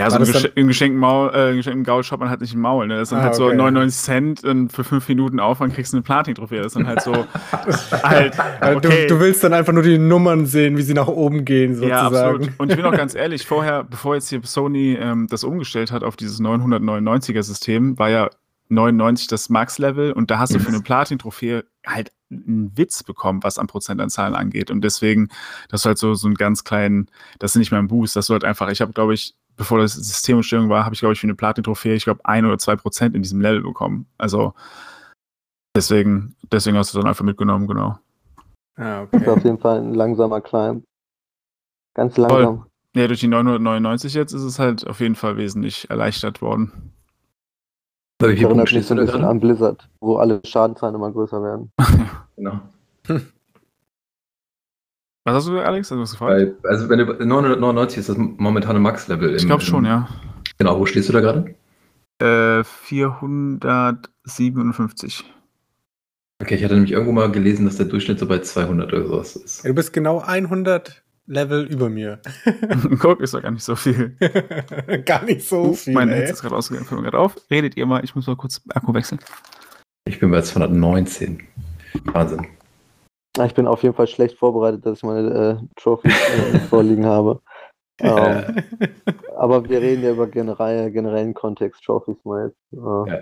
Ja, 0.01 0.11
so 0.11 0.17
im, 0.17 0.25
Gesch 0.25 0.51
im 0.55 0.67
geschenkten, 0.67 0.99
Maul, 0.99 1.31
äh, 1.35 1.55
geschenkten 1.55 1.85
Gaul 1.85 2.03
schaut 2.03 2.21
man 2.21 2.31
halt 2.31 2.41
nicht 2.41 2.55
im 2.55 2.61
Maul. 2.61 2.87
Ne? 2.87 2.97
Das 2.97 3.11
dann 3.11 3.19
ah, 3.19 3.25
halt 3.25 3.35
okay. 3.35 3.51
so 3.51 3.55
99 3.55 4.01
Cent 4.01 4.45
und 4.45 4.73
für 4.73 4.83
fünf 4.83 5.07
Minuten 5.09 5.39
Aufwand 5.41 5.75
kriegst 5.75 5.93
du 5.93 5.99
eine 5.99 6.03
Platin-Trophäe. 6.03 6.63
Das 6.63 6.73
dann 6.73 6.87
halt 6.87 7.03
so. 7.03 7.13
halt, 8.03 8.35
okay. 8.63 9.07
du, 9.07 9.15
du, 9.15 9.21
willst 9.21 9.45
dann 9.45 9.53
einfach 9.53 9.75
nur 9.75 9.83
die 9.83 9.99
Nummern 9.99 10.47
sehen, 10.47 10.79
wie 10.79 10.83
sie 10.83 10.95
nach 10.95 11.09
oben 11.09 11.45
gehen, 11.45 11.75
sozusagen. 11.75 12.15
Ja, 12.15 12.31
absolut. 12.31 12.51
Und 12.59 12.71
ich 12.71 12.77
bin 12.77 12.87
auch 12.87 12.97
ganz 12.97 13.15
ehrlich, 13.21 13.47
vorher, 13.47 13.85
bevor 13.85 14.15
jetzt 14.15 14.31
hier 14.31 14.41
Sony 14.43 14.95
ähm, 14.95 15.27
das 15.29 15.45
umgestellt 15.45 15.93
hat 15.93 16.03
auf 16.03 16.17
dieses 16.17 16.41
999er-System, 16.41 17.99
war 17.99 18.09
ja 18.09 18.31
99 18.71 19.27
das 19.27 19.51
Max-Level 19.51 20.13
und 20.13 20.31
da 20.31 20.39
hast 20.39 20.55
du 20.55 20.61
für 20.61 20.69
eine 20.69 20.81
Platin-Trophäe 20.83 21.65
halt 21.87 22.13
einen 22.31 22.77
Witz 22.77 23.03
bekommen, 23.03 23.43
was 23.43 23.59
an 23.59 23.67
Prozentanzahlen 23.67 24.35
angeht. 24.35 24.71
Und 24.71 24.83
deswegen, 24.83 25.29
das 25.69 25.83
ist 25.83 25.87
halt 25.87 25.99
so, 25.99 26.15
so 26.15 26.29
einen 26.29 26.37
ganz 26.37 26.65
kleinen, 26.65 27.11
das 27.39 27.53
ist 27.53 27.59
nicht 27.59 27.73
mehr 27.73 27.81
ein 27.81 27.89
Boost, 27.89 28.17
das 28.17 28.31
wird 28.31 28.45
einfach, 28.45 28.71
ich 28.71 28.81
habe, 28.81 28.93
glaube 28.93 29.15
ich, 29.15 29.35
bevor 29.61 29.79
das 29.79 29.93
Systemumstellung 29.93 30.71
war, 30.71 30.87
habe 30.87 30.95
ich, 30.95 31.01
glaube 31.01 31.13
ich, 31.13 31.21
für 31.21 31.27
eine 31.27 31.35
Platin-Trophäe, 31.35 31.95
ich 31.95 32.05
glaube, 32.05 32.25
ein 32.25 32.47
oder 32.47 32.57
zwei 32.57 32.77
Prozent 32.77 33.15
in 33.15 33.21
diesem 33.21 33.43
Level 33.43 33.61
bekommen. 33.61 34.07
Also 34.17 34.55
deswegen, 35.77 36.35
deswegen 36.51 36.79
hast 36.79 36.95
du 36.95 36.99
dann 36.99 37.07
einfach 37.07 37.27
mitgenommen, 37.27 37.67
genau. 37.67 37.99
Ah, 38.77 39.03
okay. 39.03 39.09
Das 39.13 39.23
ist 39.23 39.29
auf 39.29 39.45
jeden 39.45 39.59
Fall 39.59 39.81
ein 39.81 39.93
langsamer 39.93 40.41
Climb. 40.41 40.83
Ganz 41.93 42.17
langsam. 42.17 42.57
Voll. 42.61 42.67
Ja, 42.97 43.07
durch 43.07 43.21
die 43.21 43.29
999 43.29 44.15
jetzt 44.15 44.33
ist 44.33 44.45
es 44.45 44.59
halt 44.59 44.87
auf 44.87 45.01
jeden 45.01 45.15
Fall 45.15 45.37
wesentlich 45.37 45.91
erleichtert 45.91 46.41
worden. 46.41 46.95
Das 48.17 48.31
erinnert 48.31 48.73
mich 48.73 48.87
so 48.87 48.95
ein 48.95 49.05
bisschen 49.05 49.25
an 49.25 49.41
Blizzard, 49.41 49.91
wo 50.01 50.17
alle 50.17 50.41
Schadenzahlen 50.43 50.95
immer 50.95 51.13
größer 51.13 51.43
werden. 51.43 51.71
genau. 52.37 52.61
Was 55.25 55.35
hast 55.35 55.49
du, 55.49 55.59
Alex? 55.59 55.91
Hast 55.91 56.15
du 56.15 56.19
Bei, 56.19 56.55
also 56.65 56.89
wenn 56.89 56.99
du 56.99 57.05
999 57.05 57.99
ist 57.99 58.09
das 58.09 58.17
momentane 58.17 58.79
Max-Level. 58.79 59.37
Ich 59.37 59.45
glaube 59.45 59.63
schon, 59.63 59.85
ja. 59.85 60.09
Genau, 60.59 60.79
wo 60.79 60.87
stehst 60.87 61.11
du 61.11 61.13
da 61.13 61.21
gerade? 61.21 61.55
Äh, 62.21 62.65
457. 62.65 65.25
Okay, 66.43 66.55
ich 66.55 66.65
hatte 66.65 66.73
nämlich 66.75 66.93
irgendwo 66.93 67.13
mal 67.13 67.31
gelesen, 67.31 67.67
dass 67.67 67.77
der 67.77 67.85
Durchschnitt 67.87 68.19
so 68.19 68.27
bei 68.27 68.39
200 68.39 68.91
oder 68.93 69.07
sowas 69.07 69.37
ist. 69.37 69.65
Du 69.65 69.75
bist 69.75 69.93
genau 69.93 70.21
100 70.21 71.03
Level 71.27 71.67
über 71.67 71.91
mir. 71.91 72.21
Guck, 72.99 73.21
ist 73.21 73.35
doch 73.35 73.43
gar 73.43 73.51
nicht 73.51 73.63
so 73.63 73.77
viel. 73.77 74.17
gar 75.05 75.23
nicht 75.25 75.47
so 75.47 75.75
viel. 75.75 75.93
Mein 75.93 76.09
Netz 76.09 76.31
ist 76.31 76.41
gerade 76.41 76.57
ausgegangen, 76.57 76.87
fällt 76.87 76.99
mir 77.01 77.11
gerade 77.11 77.23
auf. 77.23 77.37
Redet 77.51 77.77
ihr 77.77 77.85
mal, 77.85 78.03
ich 78.03 78.15
muss 78.15 78.27
mal 78.27 78.37
kurz 78.37 78.63
Akku 78.71 78.95
wechseln. 78.95 79.21
Ich 80.07 80.19
bin 80.19 80.31
bei 80.31 80.41
219. 80.41 81.43
Wahnsinn. 82.05 82.47
Ich 83.39 83.55
bin 83.55 83.67
auf 83.67 83.83
jeden 83.83 83.95
Fall 83.95 84.09
schlecht 84.09 84.37
vorbereitet, 84.39 84.85
dass 84.85 84.99
ich 84.99 85.05
meine 85.05 85.61
äh, 85.61 85.81
Trophys 85.81 86.13
äh, 86.13 86.59
vorliegen 86.69 87.07
habe. 87.07 87.41
Ähm, 88.01 88.65
aber 89.37 89.69
wir 89.69 89.81
reden 89.81 90.03
ja 90.03 90.11
über 90.13 90.27
generell, 90.27 90.91
generellen 90.91 91.35
Kontext 91.35 91.85
Trophys 91.85 92.17
mal 92.25 92.47
jetzt. 92.47 92.59
Äh. 92.73 93.11
Ja. 93.11 93.19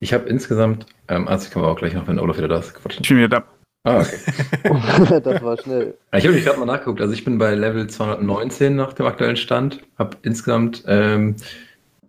Ich 0.00 0.12
habe 0.12 0.28
insgesamt, 0.28 0.86
ähm, 1.08 1.28
also 1.28 1.46
ich 1.46 1.52
kann 1.52 1.62
auch 1.62 1.76
gleich 1.76 1.94
noch, 1.94 2.08
wenn 2.08 2.18
Olaf 2.18 2.38
wieder 2.38 2.48
da 2.48 2.58
ist, 2.58 2.74
quatschen. 2.74 3.02
Ich 3.02 3.08
bin 3.08 3.18
wieder 3.18 3.28
da. 3.28 3.44
Ah, 3.84 4.00
okay. 4.00 5.20
das 5.20 5.42
war 5.42 5.56
schnell. 5.58 5.96
Ich 6.14 6.24
habe 6.24 6.34
mich 6.34 6.44
gerade 6.44 6.58
mal 6.58 6.66
nachgeguckt. 6.66 7.00
Also 7.00 7.14
ich 7.14 7.24
bin 7.24 7.38
bei 7.38 7.54
Level 7.54 7.88
219 7.88 8.76
nach 8.76 8.92
dem 8.92 9.06
aktuellen 9.06 9.36
Stand, 9.36 9.80
habe 9.98 10.18
insgesamt 10.22 10.84
ähm, 10.86 11.36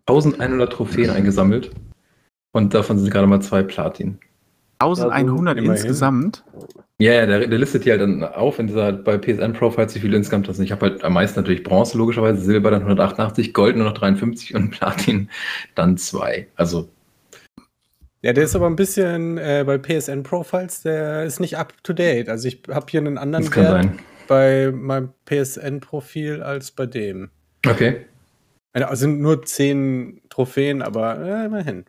1100 0.08 0.74
Trophäen 0.74 1.10
eingesammelt 1.10 1.72
und 2.52 2.74
davon 2.74 2.98
sind 2.98 3.12
gerade 3.12 3.28
mal 3.28 3.42
zwei 3.42 3.64
Platin. 3.64 4.20
1100 4.82 5.58
also, 5.58 5.72
insgesamt? 5.72 6.44
Ja, 6.98 7.14
ja 7.14 7.26
der, 7.26 7.48
der, 7.48 7.58
listet 7.58 7.86
die 7.86 7.92
halt 7.92 8.02
dann 8.02 8.24
auf 8.24 8.60
in 8.60 8.68
dieser 8.68 8.94
bei 8.94 9.18
PSN 9.18 9.54
Profiles, 9.54 9.96
wie 9.96 10.00
viele 10.00 10.18
insgesamt 10.18 10.48
das 10.48 10.58
sind. 10.58 10.66
Ich 10.66 10.72
habe 10.72 10.88
halt 10.88 11.04
am 11.04 11.14
meisten 11.14 11.40
natürlich 11.40 11.64
Bronze, 11.64 11.98
logischerweise, 11.98 12.42
Silber 12.42 12.72
dann 12.72 12.82
188, 12.82 13.54
Gold 13.54 13.76
nur 13.76 13.86
noch 13.86 13.94
53 13.94 14.54
und 14.56 14.72
Platin 14.72 15.30
dann 15.76 15.98
zwei. 15.98 16.48
Also. 16.56 16.90
Ja, 18.22 18.34
der 18.34 18.44
ist 18.44 18.56
aber 18.56 18.68
ein 18.68 18.76
bisschen 18.76 19.40
äh, 19.40 19.64
bei 19.66 19.80
PSN 19.80 20.22
Profiles, 20.22 20.84
der 20.84 21.24
ist 21.24 21.40
nicht 21.40 21.58
up 21.58 21.74
to 21.84 21.94
date. 21.94 22.30
Also 22.30 22.48
ich 22.48 22.62
habe 22.70 22.86
hier 22.90 23.00
einen 23.00 23.18
anderen 23.18 23.46
das 23.46 23.52
kann 23.52 23.64
Wert 23.64 23.74
sein. 23.74 24.00
bei 24.28 24.72
meinem 24.72 25.10
PSN 25.26 25.80
Profil 25.80 26.44
als 26.44 26.70
bei 26.70 26.86
dem. 26.86 27.32
Okay. 27.68 28.06
Also 28.74 28.96
sind 28.96 29.22
nur 29.22 29.44
zehn 29.44 30.22
Trophäen, 30.30 30.82
aber 30.82 31.20
äh, 31.20 31.46
immerhin. 31.46 31.86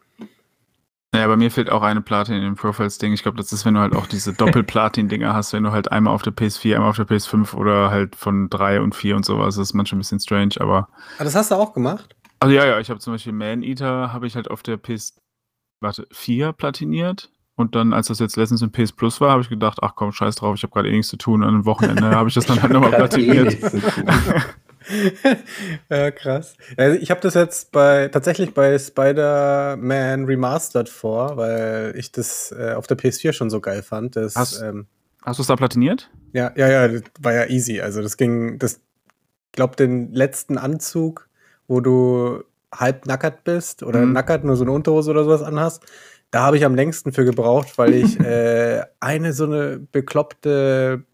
Ja, 1.14 1.27
bei 1.27 1.37
mir 1.37 1.51
fehlt 1.51 1.70
auch 1.70 1.83
eine 1.83 2.01
Platin 2.01 2.37
in 2.37 2.42
dem 2.42 2.55
Profiles-Ding. 2.55 3.12
Ich 3.12 3.22
glaube, 3.22 3.37
das 3.37 3.53
ist, 3.53 3.66
wenn 3.66 3.75
du 3.75 3.81
halt 3.81 3.94
auch 3.94 4.07
diese 4.07 4.33
Doppel-Platin-Dinger 4.35 5.35
hast, 5.35 5.53
wenn 5.53 5.62
du 5.62 5.70
halt 5.70 5.92
einmal 5.92 6.14
auf 6.14 6.22
der 6.22 6.33
PS4, 6.33 6.77
einmal 6.77 6.88
auf 6.88 6.96
der 6.96 7.07
PS5 7.07 7.55
oder 7.55 7.90
halt 7.90 8.16
von 8.16 8.48
3 8.48 8.81
und 8.81 8.94
4 8.94 9.16
und 9.16 9.25
sowas. 9.25 9.57
Das 9.57 9.68
ist 9.68 9.75
manchmal 9.75 9.98
ein 9.98 10.01
bisschen 10.01 10.20
strange, 10.20 10.55
aber. 10.59 10.88
Ah, 11.18 11.25
das 11.25 11.35
hast 11.35 11.51
du 11.51 11.57
auch 11.57 11.75
gemacht? 11.75 12.16
Also 12.40 12.55
ja, 12.55 12.64
ja, 12.64 12.81
ich 12.81 12.88
habe 12.88 12.98
zum 12.98 13.12
Beispiel 13.12 13.35
Man 13.35 13.62
Eater, 13.62 14.12
habe 14.12 14.27
ich 14.27 14.37
halt 14.37 14.51
auf 14.51 14.62
der 14.62 14.79
PS, 14.79 15.20
warte, 15.81 16.07
4 16.12 16.53
platiniert. 16.53 17.31
Und 17.55 17.75
dann, 17.75 17.92
als 17.92 18.07
das 18.07 18.18
jetzt 18.18 18.37
letztens 18.37 18.62
in 18.62 18.72
PS 18.72 18.92
Plus 18.92 19.20
war, 19.20 19.33
habe 19.33 19.42
ich 19.42 19.51
gedacht, 19.51 19.79
ach 19.83 19.94
komm, 19.94 20.12
scheiß 20.12 20.37
drauf, 20.37 20.57
ich 20.57 20.62
habe 20.62 20.72
gerade 20.72 20.88
eh 20.88 20.92
nichts 20.92 21.09
zu 21.09 21.18
tun. 21.18 21.42
An 21.42 21.51
einem 21.51 21.66
Wochenende 21.66 22.11
habe 22.16 22.31
ich 22.31 22.35
das 22.35 22.46
dann 22.46 22.62
halt 22.62 22.72
nochmal 22.72 22.92
platiniert. 22.92 23.59
ja, 25.90 26.11
krass. 26.11 26.55
Also 26.77 26.99
ich 26.99 27.11
habe 27.11 27.21
das 27.21 27.35
jetzt 27.35 27.73
bei 27.73 28.09
tatsächlich 28.09 28.55
bei 28.55 28.79
Spider-Man 28.79 30.25
Remastered 30.25 30.88
vor, 30.88 31.37
weil 31.37 31.95
ich 31.97 32.12
das 32.12 32.53
äh, 32.53 32.75
auf 32.75 32.87
der 32.87 32.99
PS4 32.99 33.33
schon 33.33 33.51
so 33.51 33.61
geil 33.61 33.83
fand. 33.83 34.16
Das, 34.16 34.37
hast 34.37 34.61
ähm, 34.61 34.87
hast 35.23 35.38
du 35.38 35.42
es 35.42 35.47
da 35.47 35.57
platiniert? 35.57 36.11
Ja, 36.33 36.53
ja, 36.57 36.68
ja, 36.68 36.88
das 36.88 37.03
war 37.21 37.33
ja 37.35 37.47
easy. 37.47 37.81
Also 37.81 38.03
das 38.03 38.16
ging, 38.16 38.59
das, 38.59 38.75
ich 38.75 39.53
glaube, 39.53 39.77
den 39.77 40.12
letzten 40.12 40.59
Anzug, 40.59 41.29
wo 41.66 41.81
du 41.81 42.42
halb 42.75 43.07
nackert 43.07 43.45
bist 43.45 43.83
oder 43.83 44.01
mhm. 44.01 44.12
nackert 44.12 44.45
nur 44.45 44.57
so 44.57 44.64
eine 44.64 44.73
Unterhose 44.73 45.11
oder 45.11 45.25
sowas 45.25 45.42
anhast, 45.42 45.85
da 46.31 46.45
habe 46.45 46.57
ich 46.57 46.64
am 46.64 46.75
längsten 46.75 47.12
für 47.12 47.25
gebraucht, 47.25 47.77
weil 47.77 47.95
ich 47.95 48.18
äh, 48.21 48.83
eine 49.01 49.33
so 49.33 49.45
eine 49.45 49.79
bekloppte 49.79 51.05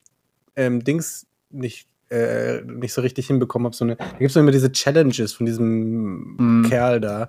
ähm, 0.56 0.84
Dings 0.84 1.26
nicht 1.50 1.87
äh, 2.10 2.62
nicht 2.62 2.92
so 2.92 3.00
richtig 3.00 3.26
hinbekommen 3.26 3.66
habe. 3.66 3.76
So 3.76 3.84
eine, 3.84 3.96
da 3.96 4.18
gibt 4.18 4.30
es 4.30 4.36
immer 4.36 4.50
diese 4.50 4.72
Challenges 4.72 5.32
von 5.32 5.46
diesem 5.46 6.36
mm. 6.62 6.66
Kerl 6.68 7.00
da. 7.00 7.28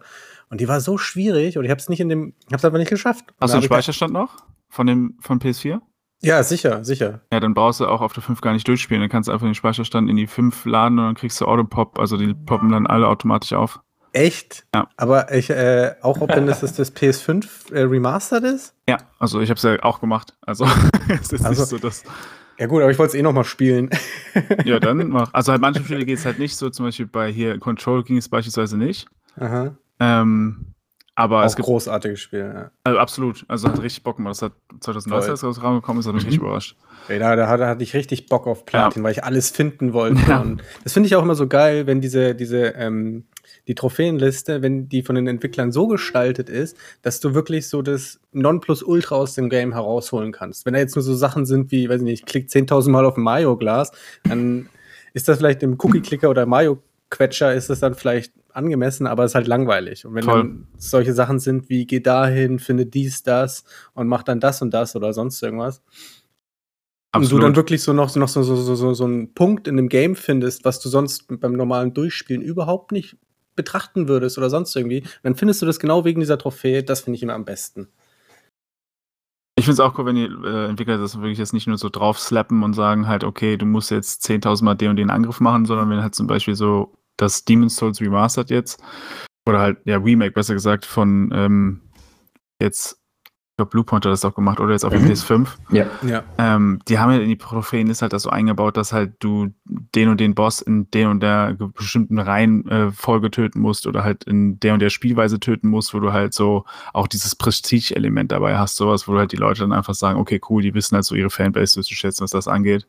Und 0.50 0.62
die 0.62 0.68
war 0.68 0.82
so 0.82 0.98
schwierig 0.98 1.58
und 1.58 1.66
ich 1.66 1.72
habe 1.72 1.80
es 1.80 1.90
nicht 1.90 2.00
in 2.00 2.10
dem, 2.10 2.34
ich 2.40 2.48
habe 2.48 2.58
es 2.58 2.66
einfach 2.66 2.80
nicht 2.80 2.90
geschafft. 2.90 3.26
Hast 3.40 3.54
du 3.54 3.58
einen 3.58 3.66
Speicherstand 3.66 4.14
noch 4.14 4.38
von 4.70 4.88
dem 4.88 5.16
von 5.20 5.40
PS4? 5.40 5.80
Ja, 6.22 6.44
sicher, 6.44 6.84
sicher. 6.84 7.22
Ja, 7.32 7.40
dann 7.40 7.54
brauchst 7.54 7.80
du 7.80 7.88
auch 7.88 8.02
auf 8.02 8.14
der 8.14 8.24
5 8.24 8.42
gar 8.42 8.54
nicht 8.54 8.68
durchspielen. 8.68 9.02
Dann 9.02 9.10
kannst 9.10 9.30
du 9.30 9.32
einfach 9.32 9.48
den 9.48 9.56
Speicherstand 9.56 10.10
in 10.10 10.18
die 10.18 10.28
5 10.28 10.66
laden 10.66 11.00
und 11.00 11.06
dann 11.06 11.16
kriegst 11.16 11.40
du 11.40 11.46
Autopop, 11.46 11.98
also 11.98 12.18
die 12.18 12.34
poppen 12.34 12.72
dann 12.72 12.88
alle 12.88 13.08
automatisch 13.08 13.54
auf. 13.54 13.80
Echt? 14.12 14.66
Ja. 14.74 14.90
Aber 14.98 15.32
ich, 15.34 15.50
äh, 15.50 15.94
auch 16.02 16.20
ob 16.20 16.32
denn 16.34 16.48
das, 16.48 16.62
das, 16.62 16.74
das 16.74 16.96
PS5 16.96 17.74
äh, 17.74 17.82
Remastered 17.82 18.44
ist? 18.44 18.74
Ja, 18.88 18.98
also 19.20 19.40
ich 19.40 19.50
habe 19.50 19.58
es 19.58 19.64
ja 19.64 19.82
auch 19.84 20.02
gemacht. 20.02 20.36
Also 20.42 20.66
es 21.10 21.32
ist 21.32 21.46
also, 21.46 21.62
nicht 21.62 21.70
so, 21.70 21.78
dass 21.78 22.04
ja 22.60 22.68
gut, 22.68 22.82
aber 22.82 22.92
ich 22.92 23.00
wollte 23.00 23.12
es 23.12 23.16
eh 23.16 23.22
noch 23.22 23.34
mal 23.34 23.46
spielen. 23.46 23.90
ja, 24.66 24.80
dann 24.80 24.98
mach. 25.10 25.34
Also 25.34 25.52
halt 25.52 25.62
manche 25.62 25.84
Spiele 25.84 26.06
geht 26.06 26.20
es 26.20 26.26
halt 26.26 26.40
nicht 26.40 26.56
so, 26.56 26.70
zum 26.70 26.86
Beispiel 26.86 27.08
bei 27.08 27.32
hier 27.32 27.58
Control 27.58 28.04
ging 28.04 28.18
es 28.18 28.28
beispielsweise 28.28 28.78
nicht. 28.78 29.08
Aha. 29.38 29.76
Ähm, 30.00 30.74
aber 31.16 31.42
Auch 31.42 31.46
es 31.46 31.58
gibt 31.58 31.66
großartiges 31.66 32.20
Spiel, 32.20 32.52
ja. 32.54 32.72
Also 32.86 33.00
absolut. 33.00 33.46
Also 33.50 33.68
hat 33.68 33.82
richtig 33.82 34.04
Bock 34.04 34.18
gemacht. 34.18 34.36
Das 34.36 34.42
hat 34.42 34.54
2019 34.80 35.32
als 35.32 35.44
rausgekommen 35.44 36.00
ist, 36.00 36.08
hat 36.08 36.14
mich 36.14 36.24
mhm. 36.24 36.30
richtig 36.30 36.42
überrascht. 36.42 36.78
Ey, 37.10 37.20
da, 37.20 37.36
da, 37.36 37.58
da, 37.58 37.68
hatte 37.68 37.84
ich 37.84 37.94
richtig 37.94 38.28
Bock 38.28 38.48
auf 38.48 38.66
Platin, 38.66 39.02
ja. 39.02 39.04
weil 39.04 39.12
ich 39.12 39.24
alles 39.24 39.50
finden 39.50 39.94
wollte. 39.94 40.20
Ja. 40.30 40.40
Und 40.42 40.64
das 40.84 40.94
finde 40.94 41.08
ich 41.08 41.16
auch 41.16 41.24
immer 41.24 41.36
so 41.36 41.48
geil, 41.48 41.88
wenn 41.88 42.02
diese, 42.02 42.36
diese 42.36 42.68
ähm, 42.76 43.26
die 43.68 43.76
Trophäenliste, 43.76 44.62
wenn 44.62 44.90
die 44.90 45.04
von 45.04 45.16
den 45.16 45.28
Entwicklern 45.28 45.72
so 45.72 45.88
gestaltet 45.88 46.50
ist, 46.50 46.78
dass 47.02 47.20
du 47.20 47.34
wirklich 47.34 47.68
so 47.68 47.82
das 47.82 48.20
Nonplusultra 48.32 49.16
aus 49.16 49.36
dem 49.36 49.50
Game 49.50 49.74
herausholen 49.74 50.32
kannst. 50.32 50.66
Wenn 50.66 50.74
da 50.74 50.80
jetzt 50.80 50.96
nur 50.96 51.04
so 51.04 51.16
Sachen 51.16 51.46
sind 51.46 51.72
wie, 51.72 51.90
weiß 51.90 51.98
ich 51.98 52.04
nicht, 52.04 52.20
ich 52.22 52.26
klick 52.26 52.50
10.000 52.50 52.90
Mal 52.90 53.06
auf 53.06 53.18
ein 53.18 53.24
Mario-Glas, 53.24 53.92
dann 54.24 54.70
ist 55.14 55.28
das 55.28 55.38
vielleicht 55.38 55.64
im 55.64 55.78
Cookie-Clicker 55.80 56.30
oder 56.30 56.46
Mario-Quetscher 56.46 57.54
ist 57.54 57.70
das 57.70 57.80
dann 57.80 57.96
vielleicht 57.96 58.34
angemessen, 58.54 59.08
aber 59.08 59.24
es 59.24 59.32
ist 59.32 59.36
halt 59.36 59.48
langweilig. 59.48 60.06
Und 60.06 60.16
wenn 60.16 60.24
Voll. 60.24 60.38
dann 60.38 60.68
solche 60.78 61.14
Sachen 61.14 61.40
sind 61.40 61.70
wie, 61.70 61.86
geh 61.86 62.00
dahin, 62.00 62.60
finde 62.60 62.86
dies, 62.86 63.24
das 63.24 63.64
und 63.94 64.08
mach 64.08 64.24
dann 64.24 64.40
das 64.40 64.62
und 64.62 64.74
das 64.74 64.96
oder 64.96 65.14
sonst 65.14 65.42
irgendwas, 65.42 65.82
Absolut. 67.12 67.34
Und 67.34 67.40
du 67.40 67.46
dann 67.48 67.56
wirklich 67.56 67.82
so 67.82 67.92
noch, 67.92 68.16
noch 68.16 68.28
so, 68.28 68.44
so, 68.44 68.56
so, 68.56 68.76
so, 68.76 68.94
so 68.94 69.04
einen 69.04 69.34
Punkt 69.34 69.68
in 69.68 69.78
dem 69.78 69.90
Game 69.90 70.16
findest, 70.16 70.64
was 70.64 70.80
du 70.80 70.90
sonst 70.90 71.26
beim 71.28 71.54
normalen 71.54 71.94
Durchspielen 71.94 72.44
überhaupt 72.44 72.92
nicht 72.92 73.18
betrachten 73.60 74.08
würdest 74.08 74.38
oder 74.38 74.50
sonst 74.50 74.76
irgendwie, 74.76 75.04
dann 75.24 75.36
findest 75.36 75.62
du 75.62 75.66
das 75.66 75.80
genau 75.80 76.06
wegen 76.06 76.20
dieser 76.20 76.38
Trophäe. 76.38 76.84
Das 76.84 77.02
finde 77.02 77.18
ich 77.18 77.24
immer 77.24 77.34
am 77.34 77.46
besten. 77.46 77.88
Ich 79.58 79.66
finde 79.66 79.74
es 79.74 79.80
auch 79.82 79.98
cool, 79.98 80.06
wenn 80.06 80.16
die 80.16 80.24
äh, 80.24 80.70
Entwickler 80.70 80.98
das 80.98 81.18
wirklich 81.20 81.38
jetzt 81.38 81.54
nicht 81.54 81.68
nur 81.68 81.78
so 81.78 81.90
drauf 81.90 82.18
slappen 82.18 82.64
und 82.64 82.74
sagen 82.74 83.08
halt, 83.08 83.26
okay, 83.26 83.58
du 83.58 83.66
musst 83.66 83.92
jetzt 83.92 84.26
10.000 84.26 84.64
Mal 84.64 84.76
den 84.76 84.92
und 84.92 84.96
den 84.96 85.10
Angriff 85.10 85.42
machen, 85.42 85.66
sondern 85.66 85.90
wenn 85.90 86.02
halt 86.02 86.16
zum 86.16 86.28
Beispiel 86.28 86.56
so 86.56 86.94
das 87.18 87.44
Demon's 87.44 87.76
Souls 87.76 88.00
Remastered 88.00 88.50
jetzt, 88.50 88.82
oder 89.46 89.60
halt, 89.60 89.78
ja, 89.86 89.98
Remake 89.98 90.32
besser 90.32 90.54
gesagt, 90.54 90.86
von 90.86 91.32
ähm, 91.34 91.82
jetzt 92.62 92.99
glaube, 93.60 93.70
Bluepoint 93.72 94.06
hat 94.06 94.12
das 94.12 94.26
auch 94.26 94.34
gemacht, 94.34 94.60
oder 94.60 94.72
jetzt 94.74 94.84
auf 94.84 94.92
der 94.92 95.02
Mhm. 95.02 95.08
PS5. 95.12 95.48
Ja. 95.72 95.86
Ja. 96.02 96.24
Ähm, 96.38 96.80
die 96.88 96.98
haben 96.98 97.12
ja 97.12 97.20
in 97.20 97.30
die 97.30 97.38
Trophäen 97.38 97.90
ist 97.90 98.02
halt 98.02 98.14
das 98.14 98.24
so 98.24 98.30
eingebaut, 98.32 98.76
dass 98.78 98.92
halt 98.94 99.14
du 99.20 99.50
den 99.66 100.10
und 100.10 100.20
den 100.20 100.34
Boss 100.36 100.62
in 100.62 100.90
den 100.92 101.08
und 101.08 101.20
der 101.22 101.56
bestimmten 101.76 102.18
Reihenfolge 102.20 103.32
töten 103.32 103.60
musst 103.62 103.88
oder 103.88 104.04
halt 104.04 104.24
in 104.24 104.60
der 104.60 104.74
und 104.74 104.80
der 104.82 104.90
Spielweise 104.90 105.40
töten 105.40 105.70
musst, 105.70 105.94
wo 105.94 106.00
du 106.00 106.12
halt 106.14 106.34
so 106.34 106.66
auch 106.94 107.08
dieses 107.08 107.36
Prestige-Element 107.36 108.32
dabei 108.32 108.58
hast, 108.58 108.76
sowas, 108.76 109.08
wo 109.08 109.14
du 109.14 109.20
halt 109.20 109.32
die 109.32 109.38
Leute 109.38 109.62
dann 109.62 109.74
einfach 109.74 109.94
sagen, 109.94 110.20
okay, 110.20 110.40
cool, 110.50 110.62
die 110.62 110.74
wissen 110.74 110.96
halt 110.96 111.06
so 111.06 111.16
ihre 111.16 111.30
Fanbase 111.30 111.82
zu 111.82 111.94
schätzen, 111.94 112.24
was 112.24 112.32
das 112.32 112.48
angeht. 112.48 112.88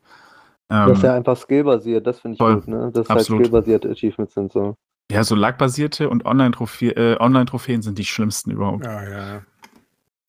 Ähm, 0.71 0.89
Das 0.89 0.99
ist 0.99 1.05
ja 1.05 1.15
einfach 1.15 1.37
skillbasiert, 1.37 2.07
das 2.07 2.21
finde 2.21 2.35
ich 2.35 2.39
voll. 2.39 2.55
gut, 2.57 2.69
ne? 2.69 2.91
Dass 2.95 3.11
Absolut. 3.11 3.41
halt 3.41 3.47
skillbasierte 3.49 3.91
Achievements 3.91 4.35
sind 4.35 4.53
so. 4.53 4.75
ja, 5.11 5.25
so 5.25 5.35
lagbasierte 5.35 6.09
und 6.09 6.25
äh, 6.25 7.17
Online-Trophäen 7.19 7.83
sind 7.83 7.99
die 7.99 8.05
schlimmsten 8.05 8.53
überhaupt. 8.53 8.85
Ja, 8.85 9.03
ja. 9.11 9.43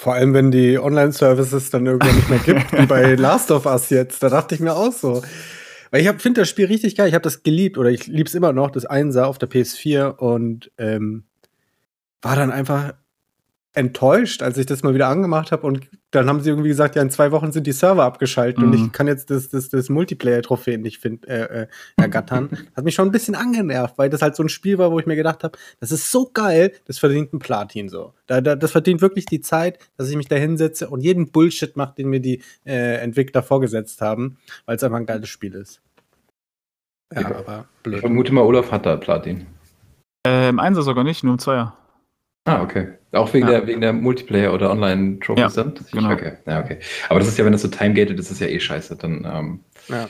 Vor 0.01 0.15
allem, 0.15 0.33
wenn 0.33 0.49
die 0.49 0.79
Online-Services 0.79 1.69
dann 1.69 1.85
irgendwann 1.85 2.15
nicht 2.15 2.27
mehr 2.27 2.39
gibt, 2.39 2.75
wie 2.75 2.87
bei 2.87 3.13
Last 3.13 3.51
of 3.51 3.67
Us 3.67 3.91
jetzt. 3.91 4.23
Da 4.23 4.29
dachte 4.29 4.55
ich 4.55 4.59
mir 4.59 4.73
auch 4.73 4.91
so. 4.91 5.21
Weil 5.91 6.01
ich 6.01 6.09
finde 6.19 6.41
das 6.41 6.49
Spiel 6.49 6.65
richtig 6.65 6.95
geil. 6.95 7.07
Ich 7.07 7.13
habe 7.13 7.21
das 7.21 7.43
geliebt 7.43 7.77
oder 7.77 7.91
ich 7.91 8.07
lieb's 8.07 8.33
immer 8.33 8.51
noch, 8.51 8.71
das 8.71 8.87
Einser 8.87 9.27
auf 9.27 9.37
der 9.37 9.47
PS4 9.47 10.15
und 10.15 10.71
ähm, 10.79 11.25
war 12.23 12.35
dann 12.35 12.49
einfach 12.49 12.93
enttäuscht, 13.73 14.41
als 14.43 14.57
ich 14.57 14.65
das 14.65 14.83
mal 14.83 14.93
wieder 14.93 15.07
angemacht 15.07 15.51
habe 15.53 15.65
und 15.65 15.87
dann 16.11 16.27
haben 16.27 16.41
sie 16.41 16.49
irgendwie 16.49 16.67
gesagt, 16.67 16.97
ja, 16.97 17.01
in 17.01 17.09
zwei 17.09 17.31
Wochen 17.31 17.53
sind 17.53 17.65
die 17.65 17.71
Server 17.71 18.03
abgeschaltet 18.03 18.61
und 18.61 18.71
Mhm. 18.71 18.73
ich 18.87 18.91
kann 18.91 19.07
jetzt 19.07 19.29
das, 19.29 19.47
das, 19.47 19.69
das 19.69 19.87
Multiplayer-Trophäen 19.87 20.81
nicht 20.81 20.97
find, 20.99 21.25
äh, 21.25 21.63
äh, 21.63 21.67
ergattern. 21.95 22.49
Hat 22.75 22.83
mich 22.83 22.95
schon 22.95 23.07
ein 23.07 23.11
bisschen 23.13 23.33
angenervt, 23.33 23.97
weil 23.97 24.09
das 24.09 24.21
halt 24.21 24.35
so 24.35 24.43
ein 24.43 24.49
Spiel 24.49 24.77
war, 24.77 24.91
wo 24.91 24.99
ich 24.99 25.05
mir 25.05 25.15
gedacht 25.15 25.45
habe, 25.45 25.57
das 25.79 25.91
ist 25.93 26.11
so 26.11 26.29
geil, 26.33 26.73
das 26.85 26.99
verdient 26.99 27.31
ein 27.31 27.39
Platin 27.39 27.87
so. 27.87 28.13
Da, 28.27 28.41
da, 28.41 28.57
das 28.57 28.71
verdient 28.71 28.99
wirklich 29.01 29.25
die 29.25 29.39
Zeit, 29.39 29.79
dass 29.95 30.09
ich 30.09 30.17
mich 30.17 30.27
da 30.27 30.35
hinsetze 30.35 30.89
und 30.89 30.99
jeden 30.99 31.31
Bullshit 31.31 31.77
mache, 31.77 31.95
den 31.95 32.09
mir 32.09 32.19
die 32.19 32.41
äh, 32.65 32.95
Entwickler 32.97 33.41
vorgesetzt 33.41 34.01
haben, 34.01 34.37
weil 34.65 34.75
es 34.75 34.83
einfach 34.83 34.97
ein 34.97 35.05
geiles 35.05 35.29
Spiel 35.29 35.55
ist. 35.55 35.81
Ja, 37.13 37.21
Ja. 37.21 37.27
aber 37.37 37.65
Ich 37.77 37.83
blöd. 37.83 37.99
vermute 38.01 38.33
mal, 38.33 38.41
Olaf 38.41 38.69
hat 38.71 38.85
da 38.85 38.97
Platin. 38.97 39.45
Äh, 40.27 40.49
Im 40.49 40.59
Einsatz 40.59 40.83
sogar 40.85 41.05
nicht, 41.05 41.23
nur 41.23 41.33
im 41.33 41.39
Zweier. 41.39 41.77
Ah, 42.45 42.61
okay. 42.63 42.93
Auch 43.11 43.31
wegen, 43.33 43.45
Ja. 43.47 43.51
der, 43.59 43.67
wegen 43.67 43.81
der 43.81 43.93
Multiplayer- 43.93 44.53
oder 44.53 44.71
Online-Trophies 44.71 45.55
Ja, 45.55 45.63
dann? 45.63 45.73
Genau. 45.91 46.11
Okay. 46.11 46.33
Ja, 46.47 46.59
okay. 46.61 46.79
Aber 47.09 47.19
das 47.19 47.27
ist 47.27 47.37
ja, 47.37 47.45
wenn 47.45 47.51
das 47.51 47.61
so 47.61 47.67
time-gated 47.67 48.19
ist, 48.19 48.31
ist 48.31 48.39
ja 48.41 48.47
eh 48.47 48.59
scheiße. 48.59 48.95
Dann, 48.95 49.25
ähm, 49.31 49.59
Ja. 49.87 50.09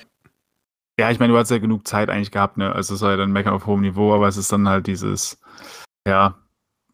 Ja, 0.99 1.09
ich 1.09 1.19
meine, 1.19 1.33
du 1.33 1.39
hast 1.39 1.49
ja 1.49 1.57
genug 1.57 1.87
Zeit 1.87 2.09
eigentlich 2.09 2.31
gehabt, 2.31 2.57
ne? 2.57 2.73
Also 2.75 2.93
es 2.93 3.01
war 3.01 3.11
ja 3.11 3.17
dann 3.17 3.31
Meckern 3.31 3.53
auf 3.53 3.65
hohem 3.65 3.81
Niveau, 3.81 4.13
aber 4.13 4.27
es 4.27 4.37
ist 4.37 4.51
dann 4.51 4.67
halt 4.69 4.85
dieses, 4.87 5.39
ja, 6.07 6.35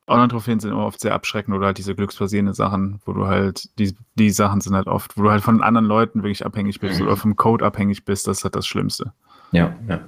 Online-Trophäen 0.08 0.62
sind 0.62 0.72
immer 0.72 0.86
oft 0.86 1.02
sehr 1.02 1.14
abschreckend 1.14 1.54
oder 1.56 1.66
halt 1.66 1.78
diese 1.78 1.94
glücksbasierenden 1.94 2.54
Sachen, 2.54 3.02
wo 3.06 3.12
du 3.12 3.28
halt, 3.28 3.78
die, 3.78 3.94
die 4.16 4.30
Sachen 4.30 4.62
sind 4.62 4.76
halt 4.76 4.88
oft, 4.88 5.18
wo 5.18 5.24
du 5.24 5.32
halt 5.32 5.44
von 5.44 5.62
anderen 5.62 5.86
Leuten 5.88 6.24
wirklich 6.24 6.46
abhängig 6.46 6.80
bist 6.80 7.02
Mhm. 7.02 7.08
oder 7.08 7.18
vom 7.18 7.36
Code 7.36 7.66
abhängig 7.66 8.06
bist, 8.06 8.28
das 8.28 8.38
ist 8.38 8.44
halt 8.46 8.56
das 8.56 8.66
Schlimmste. 8.66 9.12
ja, 9.52 9.76
ja. 9.90 10.00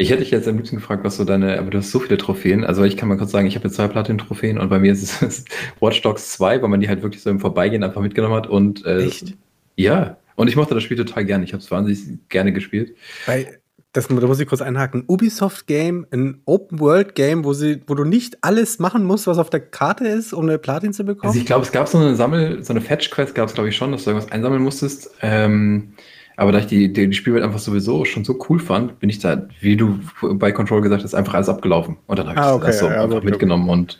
Ich 0.00 0.10
hätte 0.10 0.22
dich 0.22 0.30
jetzt 0.30 0.46
am 0.46 0.56
liebsten 0.56 0.76
gefragt, 0.76 1.02
was 1.04 1.16
so 1.16 1.24
deine, 1.24 1.58
aber 1.58 1.70
du 1.70 1.78
hast 1.78 1.90
so 1.90 1.98
viele 1.98 2.16
Trophäen. 2.18 2.64
Also 2.64 2.84
ich 2.84 2.96
kann 2.96 3.08
mal 3.08 3.18
kurz 3.18 3.32
sagen, 3.32 3.48
ich 3.48 3.56
habe 3.56 3.66
jetzt 3.66 3.74
zwei 3.74 3.88
Platin-Trophäen 3.88 4.56
und 4.56 4.68
bei 4.68 4.78
mir 4.78 4.92
ist 4.92 5.22
es 5.22 5.44
Watch 5.80 6.00
Dogs 6.02 6.30
2, 6.30 6.62
weil 6.62 6.68
man 6.68 6.80
die 6.80 6.88
halt 6.88 7.02
wirklich 7.02 7.20
so 7.20 7.30
im 7.30 7.40
Vorbeigehen 7.40 7.82
einfach 7.82 8.00
mitgenommen 8.00 8.36
hat. 8.36 8.46
Und 8.46 8.86
äh, 8.86 9.04
Echt? 9.04 9.34
ja, 9.74 10.16
und 10.36 10.46
ich 10.46 10.54
mochte 10.54 10.74
das 10.74 10.84
Spiel 10.84 10.96
total 10.96 11.24
gerne. 11.24 11.44
Ich 11.44 11.52
habe 11.52 11.60
es 11.60 11.68
wahnsinnig 11.72 12.28
gerne 12.28 12.52
gespielt. 12.52 12.94
Weil, 13.26 13.58
das, 13.92 14.06
da 14.06 14.14
muss 14.14 14.38
ich 14.38 14.46
kurz 14.46 14.60
einhaken. 14.60 15.02
Ubisoft-Game, 15.08 16.06
ein 16.12 16.42
Open-World-Game, 16.44 17.44
wo, 17.44 17.52
sie, 17.52 17.82
wo 17.88 17.96
du 17.96 18.04
nicht 18.04 18.38
alles 18.44 18.78
machen 18.78 19.02
musst, 19.02 19.26
was 19.26 19.38
auf 19.38 19.50
der 19.50 19.58
Karte 19.58 20.06
ist, 20.06 20.32
um 20.32 20.44
eine 20.44 20.58
Platin 20.58 20.92
zu 20.92 21.02
bekommen. 21.02 21.30
Also 21.30 21.40
ich 21.40 21.46
glaube, 21.46 21.64
es 21.64 21.72
gab 21.72 21.88
so 21.88 21.98
eine 21.98 22.14
Sammel, 22.14 22.62
so 22.62 22.72
eine 22.72 22.80
Fetch-Quest 22.82 23.34
gab 23.34 23.48
es, 23.48 23.54
glaube 23.54 23.70
ich, 23.70 23.76
schon, 23.76 23.90
dass 23.90 24.04
du 24.04 24.10
irgendwas 24.10 24.30
einsammeln 24.30 24.62
musstest. 24.62 25.10
Ähm, 25.22 25.94
aber 26.38 26.52
da 26.52 26.60
ich 26.60 26.66
die, 26.66 26.92
die, 26.92 27.08
die 27.08 27.16
Spielwelt 27.16 27.42
einfach 27.42 27.58
sowieso 27.58 28.04
schon 28.04 28.24
so 28.24 28.38
cool 28.48 28.60
fand, 28.60 29.00
bin 29.00 29.10
ich 29.10 29.18
da, 29.18 29.48
wie 29.60 29.76
du 29.76 29.98
bei 30.34 30.52
Control 30.52 30.80
gesagt 30.82 31.02
hast, 31.02 31.12
einfach 31.12 31.34
alles 31.34 31.48
abgelaufen. 31.48 31.96
Und 32.06 32.16
dann 32.16 32.28
habe 32.28 32.38
ich 32.38 32.44
Ah, 32.44 32.54
okay, 32.54 32.66
das 32.68 32.78
so 32.78 32.86
ja, 32.86 33.02
einfach 33.02 33.24
mitgenommen. 33.24 33.68
Und 33.68 33.98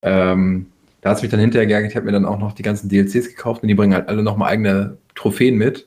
ähm, 0.00 0.64
da 1.02 1.10
hat 1.10 1.18
es 1.18 1.22
mich 1.22 1.30
dann 1.30 1.40
hinterher 1.40 1.66
geärgert. 1.66 1.90
Ich 1.90 1.96
habe 1.96 2.06
mir 2.06 2.12
dann 2.12 2.24
auch 2.24 2.38
noch 2.38 2.54
die 2.54 2.62
ganzen 2.62 2.88
DLCs 2.88 3.28
gekauft 3.28 3.62
und 3.62 3.68
die 3.68 3.74
bringen 3.74 3.92
halt 3.92 4.08
alle 4.08 4.22
nochmal 4.22 4.52
eigene 4.52 4.96
Trophäen 5.14 5.58
mit. 5.58 5.86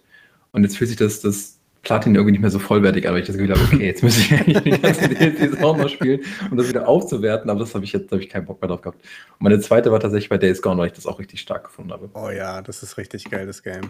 Und 0.52 0.62
jetzt 0.62 0.78
fühlt 0.78 0.90
sich 0.90 0.98
das, 0.98 1.20
das 1.22 1.58
Platin 1.82 2.14
irgendwie 2.14 2.34
nicht 2.34 2.42
mehr 2.42 2.52
so 2.52 2.60
vollwertig 2.60 3.08
an, 3.08 3.16
weil 3.16 3.22
ich 3.22 3.28
das 3.28 3.36
Gefühl 3.36 3.56
habe, 3.56 3.64
okay, 3.64 3.88
jetzt 3.88 4.04
muss 4.04 4.20
ich 4.20 4.32
eigentlich 4.40 4.62
die 4.62 4.80
ganzen 4.80 5.16
DLCs 5.16 5.64
auch 5.64 5.78
noch 5.78 5.90
spielen, 5.90 6.20
um 6.52 6.58
das 6.58 6.70
wieder 6.70 6.88
aufzuwerten. 6.88 7.50
Aber 7.50 7.60
das 7.60 7.74
habe 7.74 7.86
ich 7.86 7.94
jetzt, 7.94 8.12
habe 8.12 8.22
ich 8.22 8.30
keinen 8.30 8.46
Bock 8.46 8.62
mehr 8.62 8.70
drauf 8.70 8.84
gehabt. 8.84 9.02
Und 9.40 9.46
meine 9.46 9.60
zweite 9.62 9.92
war 9.92 10.00
tatsächlich 10.00 10.30
bei 10.30 10.38
Days 10.38 10.62
Gone, 10.62 10.78
weil 10.78 10.86
ich 10.86 10.94
das 10.94 11.08
auch 11.08 11.18
richtig 11.18 11.42
stark 11.42 11.64
gefunden 11.64 11.92
habe. 11.92 12.08
oh 12.14 12.30
ja, 12.30 12.62
das 12.62 12.84
ist 12.84 13.00
richtig 13.00 13.32
geil, 13.32 13.48
das 13.48 13.64
Game. 13.64 13.90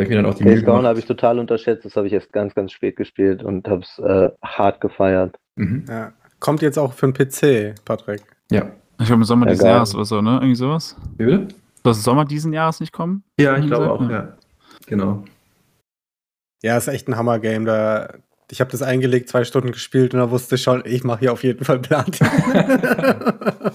Habe 0.00 0.04
ich 0.04 0.10
mir 0.10 0.16
dann 0.22 0.26
auch 0.26 0.34
die 0.34 0.44
Days 0.44 0.54
Mühe 0.56 0.64
Gone 0.64 0.76
gemacht. 0.78 0.88
habe 0.88 0.98
ich 0.98 1.04
total 1.06 1.38
unterschätzt, 1.38 1.84
das 1.84 1.96
habe 1.96 2.06
ich 2.06 2.12
erst 2.12 2.32
ganz, 2.32 2.54
ganz 2.54 2.72
spät 2.72 2.96
gespielt 2.96 3.42
und 3.42 3.68
habe 3.68 3.82
es 3.82 3.98
äh, 3.98 4.30
hart 4.42 4.80
gefeiert. 4.80 5.36
Mhm. 5.56 5.84
Ja. 5.88 6.12
Kommt 6.38 6.62
jetzt 6.62 6.78
auch 6.78 6.92
für 6.94 7.10
den 7.10 7.14
PC, 7.14 7.74
Patrick. 7.84 8.22
Ja. 8.50 8.70
Ich 8.98 9.06
glaube 9.06 9.20
im 9.20 9.24
Sommer 9.24 9.46
Ja, 9.46 9.52
diesen 9.52 9.64
geil. 9.64 9.74
Jahres 9.74 9.94
oder 9.94 10.04
so, 10.04 10.20
ne? 10.20 10.32
Irgendwie 10.36 10.54
sowas. 10.54 10.96
Wie 11.18 11.24
bitte? 11.26 11.48
Soll 11.84 11.92
es 11.92 11.98
im 11.98 12.02
Sommer 12.02 12.24
diesen 12.24 12.52
Jahres 12.52 12.80
nicht 12.80 12.92
kommen? 12.92 13.24
Ja, 13.38 13.56
ich 13.58 13.66
glaube 13.66 13.90
auch, 13.90 14.08
ja. 14.10 14.34
Genau. 14.86 15.24
Ja, 16.62 16.76
ist 16.76 16.88
echt 16.88 17.08
ein 17.08 17.16
Hammer-Game. 17.16 17.64
Da, 17.64 18.14
ich 18.50 18.60
habe 18.60 18.70
das 18.70 18.82
eingelegt, 18.82 19.28
zwei 19.28 19.44
Stunden 19.44 19.72
gespielt 19.72 20.12
und 20.14 20.20
da 20.20 20.30
wusste 20.30 20.56
ich 20.56 20.62
schon, 20.62 20.82
ich 20.84 21.04
mache 21.04 21.20
hier 21.20 21.32
auf 21.32 21.42
jeden 21.44 21.64
Fall 21.64 21.78
Platin. 21.78 22.26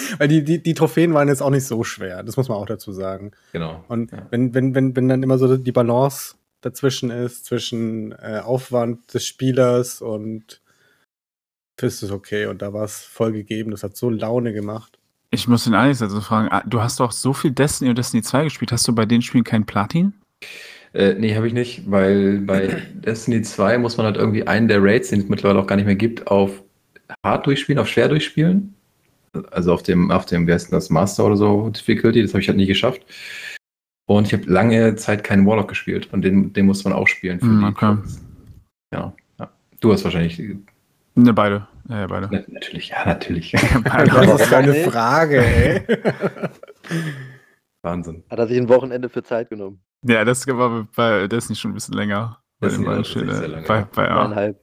Weil 0.18 0.28
die, 0.28 0.44
die, 0.44 0.62
die 0.62 0.74
Trophäen 0.74 1.14
waren 1.14 1.28
jetzt 1.28 1.42
auch 1.42 1.50
nicht 1.50 1.66
so 1.66 1.84
schwer, 1.84 2.22
das 2.22 2.36
muss 2.36 2.48
man 2.48 2.58
auch 2.58 2.66
dazu 2.66 2.92
sagen. 2.92 3.32
Genau. 3.52 3.84
Und 3.88 4.12
Ja. 4.12 4.26
wenn, 4.30 4.54
wenn, 4.54 4.74
wenn, 4.74 4.96
wenn 4.96 5.08
dann 5.08 5.22
immer 5.22 5.38
so 5.38 5.56
die 5.56 5.72
Balance 5.72 6.34
dazwischen 6.60 7.10
ist, 7.10 7.44
zwischen 7.44 8.12
äh, 8.12 8.40
Aufwand 8.44 9.12
des 9.14 9.26
Spielers 9.26 10.00
und 10.00 10.60
ist 11.80 12.02
es 12.02 12.10
okay. 12.10 12.46
Und 12.46 12.62
da 12.62 12.72
war 12.72 12.84
es 12.84 13.02
voll 13.02 13.32
gegeben. 13.32 13.70
Das 13.70 13.82
hat 13.82 13.96
so 13.96 14.08
Laune 14.10 14.52
gemacht. 14.52 14.98
Ich 15.30 15.48
muss 15.48 15.64
den 15.64 15.74
Alex 15.74 16.02
also 16.02 16.20
fragen, 16.20 16.48
ah, 16.50 16.62
du 16.66 16.80
hast 16.82 17.00
doch 17.00 17.10
so 17.10 17.32
viel 17.32 17.50
Destiny 17.50 17.90
und 17.90 17.98
Destiny 17.98 18.22
2 18.22 18.44
gespielt. 18.44 18.70
Hast 18.70 18.86
du 18.86 18.94
bei 18.94 19.06
den 19.06 19.22
Spielen 19.22 19.44
kein 19.44 19.64
Platin? 19.64 20.12
Äh, 20.92 21.14
nee, 21.14 21.34
habe 21.34 21.46
ich 21.48 21.54
nicht, 21.54 21.90
weil 21.90 22.40
bei 22.40 22.82
Destiny 22.94 23.42
2 23.42 23.78
muss 23.78 23.96
man 23.96 24.06
halt 24.06 24.16
irgendwie 24.16 24.46
einen 24.46 24.68
der 24.68 24.82
Raids, 24.82 25.08
den 25.08 25.20
es 25.20 25.28
mittlerweile 25.28 25.58
auch 25.60 25.66
gar 25.66 25.76
nicht 25.76 25.86
mehr 25.86 25.96
gibt, 25.96 26.26
auf 26.26 26.62
hart 27.24 27.46
durchspielen, 27.46 27.78
auf 27.78 27.88
schwer 27.88 28.08
durchspielen. 28.08 28.74
Also 29.50 29.72
auf 29.72 29.82
dem, 29.82 30.10
auf 30.10 30.26
dem, 30.26 30.46
wie 30.46 30.52
heißt 30.52 30.70
denn 30.70 30.76
das, 30.76 30.90
Master 30.90 31.24
oder 31.24 31.36
so 31.36 31.70
Difficulty, 31.70 32.22
das 32.22 32.32
habe 32.32 32.42
ich 32.42 32.48
halt 32.48 32.58
nie 32.58 32.66
geschafft. 32.66 33.02
Und 34.06 34.26
ich 34.26 34.32
habe 34.32 34.44
lange 34.44 34.94
Zeit 34.96 35.24
keinen 35.24 35.46
Warlock 35.46 35.68
gespielt 35.68 36.12
und 36.12 36.22
den, 36.22 36.52
den 36.52 36.66
muss 36.66 36.84
man 36.84 36.92
auch 36.92 37.08
spielen. 37.08 37.40
Für 37.40 37.46
die 37.46 37.64
okay. 37.64 37.96
Ja, 38.92 39.14
ja. 39.38 39.50
Du 39.80 39.92
hast 39.92 40.04
wahrscheinlich. 40.04 40.38
Ne, 41.14 41.32
beide. 41.32 41.66
Ja, 41.88 42.00
ja, 42.00 42.06
beide. 42.06 42.28
Na, 42.30 42.40
natürlich, 42.48 42.88
ja, 42.88 43.06
natürlich. 43.06 43.52
Das 43.52 43.62
ist 43.64 43.84
Warum 43.84 44.52
eine 44.52 44.72
nicht? 44.72 44.90
Frage, 44.90 45.44
ey. 45.44 45.86
Wahnsinn. 47.82 48.22
Hat 48.30 48.38
er 48.38 48.46
sich 48.46 48.58
ein 48.58 48.68
Wochenende 48.68 49.08
für 49.08 49.22
Zeit 49.22 49.50
genommen. 49.50 49.82
Ja, 50.04 50.24
das 50.24 50.46
war 50.46 50.86
bei 50.94 51.26
Destiny 51.26 51.56
schon 51.56 51.70
ein 51.70 51.74
bisschen 51.74 51.94
länger. 51.94 52.42
Bei 52.60 52.68
Destiny 52.68 52.86
den 52.86 53.04
beiden 53.04 53.28
äh, 53.28 53.46
lange, 53.46 53.66
Bei, 53.66 53.82
bei, 53.84 54.04
ja. 54.04 54.24
Eineinhalb. 54.24 54.62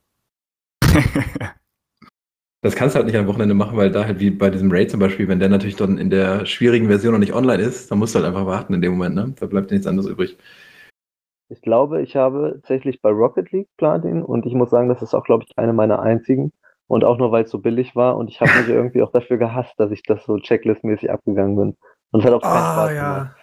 Das 2.61 2.75
kannst 2.75 2.93
du 2.95 2.97
halt 2.97 3.07
nicht 3.07 3.15
am 3.17 3.27
Wochenende 3.27 3.53
machen, 3.53 3.77
weil 3.77 3.89
da 3.91 4.05
halt 4.05 4.19
wie 4.19 4.29
bei 4.31 4.49
diesem 4.49 4.69
Raid 4.71 4.91
zum 4.91 4.99
Beispiel, 4.99 5.27
wenn 5.29 5.39
der 5.39 5.47
natürlich 5.49 5.77
dann 5.77 5.97
in 5.97 6.09
der 6.09 6.45
schwierigen 6.45 6.87
Version 6.87 7.13
noch 7.13 7.19
nicht 7.19 7.33
online 7.33 7.63
ist, 7.63 7.89
dann 7.89 7.99
musst 7.99 8.15
du 8.15 8.19
halt 8.19 8.27
einfach 8.27 8.45
warten 8.45 8.73
in 8.73 8.81
dem 8.81 8.91
Moment, 8.93 9.15
ne? 9.15 9.33
Da 9.39 9.45
bleibt 9.45 9.71
dir 9.71 9.75
nichts 9.75 9.87
anderes 9.87 10.09
übrig. 10.09 10.37
Ich 11.49 11.61
glaube, 11.61 12.01
ich 12.01 12.15
habe 12.15 12.53
tatsächlich 12.55 13.01
bei 13.01 13.09
Rocket 13.11 13.51
League 13.51 13.69
Platin 13.77 14.23
und 14.23 14.45
ich 14.47 14.53
muss 14.55 14.71
sagen, 14.71 14.89
das 14.89 15.01
ist 15.03 15.13
auch, 15.13 15.23
glaube 15.23 15.43
ich, 15.47 15.55
eine 15.57 15.73
meiner 15.73 15.99
einzigen. 16.01 16.51
Und 16.87 17.03
auch 17.03 17.17
nur, 17.19 17.31
weil 17.31 17.43
es 17.43 17.51
so 17.51 17.59
billig 17.59 17.95
war 17.95 18.17
und 18.17 18.29
ich 18.29 18.41
habe 18.41 18.57
mich 18.57 18.67
irgendwie 18.69 19.03
auch 19.03 19.11
dafür 19.11 19.37
gehasst, 19.37 19.79
dass 19.79 19.91
ich 19.91 20.01
das 20.03 20.25
so 20.25 20.37
checklistmäßig 20.39 21.11
abgegangen 21.11 21.55
bin. 21.55 21.77
Und 22.11 22.19
es 22.21 22.25
hat 22.25 22.33
auch 22.33 22.45
keinen 22.45 22.65
Ah, 22.65 22.65
Spaß 22.65 22.97
gemacht. 22.97 23.29
ja. 23.29 23.35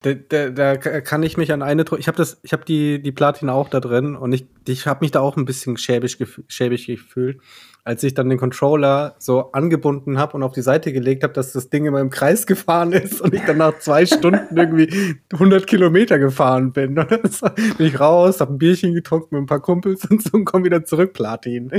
Da, 0.00 0.14
da, 0.14 0.50
da 0.50 0.76
kann 0.76 1.22
ich 1.22 1.36
mich 1.36 1.52
an 1.52 1.62
eine, 1.62 1.84
ich 1.96 2.08
habe 2.08 2.16
das, 2.16 2.40
ich 2.42 2.52
habe 2.52 2.64
die 2.64 3.00
die 3.00 3.12
Platin 3.12 3.48
auch 3.48 3.68
da 3.68 3.78
drin 3.78 4.16
und 4.16 4.32
ich, 4.32 4.46
ich 4.66 4.86
habe 4.88 5.04
mich 5.04 5.12
da 5.12 5.20
auch 5.20 5.36
ein 5.36 5.44
bisschen 5.44 5.76
schäbig, 5.76 6.18
gef 6.18 6.40
schäbig 6.48 6.86
gefühlt, 6.86 7.40
als 7.84 8.02
ich 8.04 8.14
dann 8.14 8.28
den 8.28 8.38
Controller 8.38 9.16
so 9.18 9.50
angebunden 9.52 10.18
habe 10.18 10.34
und 10.34 10.42
auf 10.42 10.52
die 10.52 10.62
Seite 10.62 10.92
gelegt 10.92 11.24
habe, 11.24 11.32
dass 11.32 11.52
das 11.52 11.68
Ding 11.68 11.84
immer 11.84 12.00
im 12.00 12.10
Kreis 12.10 12.46
gefahren 12.46 12.92
ist 12.92 13.20
und 13.20 13.34
ich 13.34 13.42
dann 13.42 13.58
nach 13.58 13.78
zwei 13.80 14.06
Stunden 14.06 14.56
irgendwie 14.56 15.16
100 15.32 15.66
Kilometer 15.66 16.18
gefahren 16.18 16.72
bin. 16.72 16.98
Und 16.98 17.42
dann 17.42 17.54
bin 17.76 17.86
ich 17.86 17.98
raus, 17.98 18.40
habe 18.40 18.54
ein 18.54 18.58
Bierchen 18.58 18.94
getrunken 18.94 19.34
mit 19.34 19.42
ein 19.42 19.46
paar 19.46 19.60
Kumpels 19.60 20.04
und 20.04 20.22
so 20.22 20.30
und 20.32 20.44
komm 20.44 20.64
wieder 20.64 20.84
zurück, 20.84 21.12
Platin. 21.12 21.70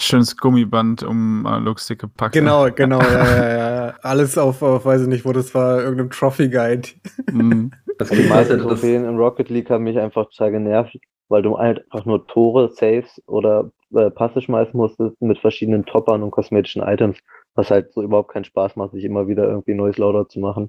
Schönes 0.00 0.36
Gummiband 0.36 1.02
um 1.02 1.46
äh, 1.46 1.58
Lookstick 1.58 2.00
gepackt. 2.00 2.34
Genau, 2.34 2.70
genau, 2.74 3.00
ja, 3.00 3.36
ja, 3.36 3.56
ja. 3.86 3.94
Alles 4.02 4.38
auf, 4.38 4.62
auf, 4.62 4.84
weiß 4.84 5.02
ich 5.02 5.08
nicht, 5.08 5.24
wo 5.24 5.32
das 5.32 5.54
war, 5.54 5.80
irgendeinem 5.80 6.10
Trophy 6.10 6.48
Guide. 6.48 6.88
Mhm. 7.32 7.72
Das 7.98 8.10
Die 8.10 8.24
meisten 8.24 8.60
Trophäen 8.60 9.04
in 9.04 9.16
Rocket 9.16 9.48
League 9.48 9.70
haben 9.70 9.84
mich 9.84 9.98
einfach 9.98 10.26
total 10.26 10.52
genervt, 10.52 10.98
weil 11.28 11.42
du 11.42 11.58
halt 11.58 11.84
einfach 11.90 12.06
nur 12.06 12.26
Tore, 12.26 12.70
Saves 12.70 13.22
oder 13.26 13.70
äh, 13.94 14.10
Passe 14.10 14.40
schmeißen 14.42 14.76
musstest 14.76 15.20
mit 15.20 15.38
verschiedenen 15.38 15.84
Toppern 15.84 16.22
und 16.22 16.30
kosmetischen 16.30 16.82
Items, 16.82 17.18
was 17.54 17.70
halt 17.70 17.92
so 17.92 18.02
überhaupt 18.02 18.32
keinen 18.32 18.44
Spaß 18.44 18.76
macht, 18.76 18.92
sich 18.92 19.04
immer 19.04 19.28
wieder 19.28 19.44
irgendwie 19.44 19.74
neues 19.74 19.98
Loadout 19.98 20.30
zu 20.30 20.40
machen. 20.40 20.68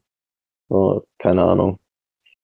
So, 0.69 1.05
keine 1.19 1.43
Ahnung. 1.43 1.79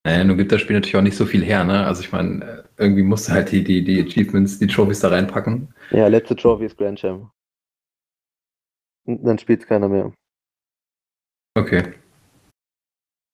naja, 0.05 0.23
nun 0.23 0.37
gibt 0.37 0.51
das 0.51 0.61
Spiel 0.61 0.75
natürlich 0.75 0.95
auch 0.95 1.01
nicht 1.01 1.17
so 1.17 1.25
viel 1.25 1.43
her, 1.43 1.63
ne? 1.63 1.85
Also 1.85 2.01
ich 2.01 2.11
meine, 2.11 2.65
irgendwie 2.77 3.03
musst 3.03 3.27
du 3.27 3.33
halt 3.33 3.51
die, 3.51 3.63
die, 3.63 3.83
die 3.83 4.01
Achievements, 4.01 4.59
die 4.59 4.67
Trophies 4.67 4.99
da 4.99 5.09
reinpacken. 5.09 5.73
Ja, 5.91 6.07
letzte 6.07 6.35
Trophy 6.35 6.65
ist 6.65 6.77
Grand 6.77 6.99
Champ. 6.99 7.29
Dann 9.05 9.37
spielt's 9.37 9.67
keiner 9.67 9.89
mehr. 9.89 10.13
Okay. 11.55 11.93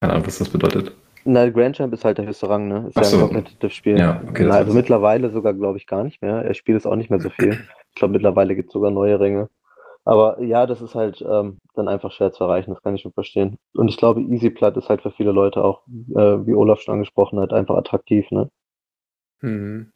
Keine 0.02 0.14
Ahnung, 0.14 0.26
was 0.26 0.40
das 0.40 0.50
bedeutet. 0.50 0.96
Nein, 1.32 1.54
Grand 1.54 1.76
Champ 1.76 1.94
ist 1.94 2.04
halt 2.04 2.18
der 2.18 2.26
höchste 2.26 2.50
Rang, 2.50 2.68
ne? 2.68 2.88
Ist 2.88 2.98
Ach 2.98 3.04
ja 3.04 3.08
so. 3.08 3.18
ein 3.18 3.28
Competitive-Spiel. 3.28 4.00
Ja, 4.00 4.20
okay, 4.28 4.46
das 4.46 4.56
also 4.56 4.74
mittlerweile 4.74 5.30
sogar, 5.30 5.54
glaube 5.54 5.78
ich, 5.78 5.86
gar 5.86 6.04
nicht 6.04 6.24
mehr. 6.24 6.44
Er 6.44 6.56
spielt 6.56 6.80
es 6.80 6.88
auch 6.88 6.96
nicht 6.96 7.12
mehr 7.12 7.20
so 7.20 7.30
viel. 7.30 7.60
Ich 7.90 7.96
glaube, 7.96 8.14
mittlerweile 8.14 8.56
gibt 8.56 8.70
es 8.70 8.74
sogar 8.74 8.92
neue 8.92 9.20
Ränge. 9.20 9.50
Aber 10.06 10.42
ja, 10.42 10.66
das 10.66 10.82
ist 10.82 10.96
halt 10.96 11.24
ähm, 11.28 11.60
dann 11.76 11.88
einfach 11.88 12.12
schwer 12.12 12.32
zu 12.32 12.44
erreichen, 12.44 12.72
das 12.72 12.82
kann 12.82 12.96
ich 12.96 13.02
schon 13.02 13.12
verstehen. 13.12 13.58
Und 13.74 13.90
ich 13.90 13.98
glaube, 13.98 14.22
Easy 14.22 14.50
Plat 14.50 14.76
ist 14.78 14.90
halt 14.90 15.02
für 15.02 15.12
viele 15.12 15.32
Leute 15.32 15.64
auch, 15.64 15.84
äh, 15.88 16.48
wie 16.48 16.56
Olaf 16.56 16.82
schon 16.82 16.94
angesprochen 16.94 17.40
hat, 17.40 17.54
einfach 17.54 17.76
attraktiv, 17.76 18.30
ne? 18.32 18.50
Hm. 19.42 19.92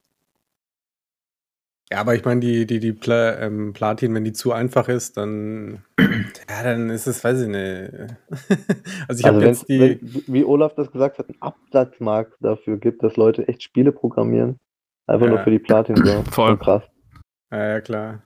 Ja, 1.93 1.99
aber 1.99 2.15
ich 2.15 2.25
meine, 2.25 2.39
die, 2.39 2.65
die, 2.65 2.79
die 2.79 2.91
Pla 2.91 3.37
ähm, 3.37 3.71
Platin, 3.71 4.15
wenn 4.15 4.23
die 4.23 4.33
zu 4.33 4.51
einfach 4.51 4.87
ist, 4.87 5.15
dann, 5.15 5.83
ja, 5.99 6.63
dann 6.63 6.89
ist 6.89 7.05
es, 7.05 7.23
weiß 7.23 7.41
ich 7.41 7.47
nicht. 7.47 7.91
also 9.07 9.19
ich 9.19 9.25
habe 9.27 9.37
also 9.37 9.39
jetzt 9.41 9.69
wenn, 9.69 9.99
die, 9.99 10.25
wenn, 10.25 10.33
wie 10.33 10.43
Olaf 10.43 10.73
das 10.73 10.91
gesagt 10.91 11.19
hat, 11.19 11.29
einen 11.29 11.39
Absatzmarkt 11.39 12.33
dafür 12.39 12.77
gibt, 12.77 13.03
dass 13.03 13.15
Leute 13.15 13.47
echt 13.47 13.61
Spiele 13.61 13.91
programmieren. 13.91 14.59
Einfach 15.05 15.27
nur 15.27 15.37
Ja. 15.37 15.43
für 15.43 15.51
die 15.51 15.59
Platin 15.59 15.95
so. 15.97 16.23
Voll. 16.31 16.57
Krass. 16.57 16.81
ja, 17.51 17.63
ja 17.63 17.81
klar. 17.81 18.23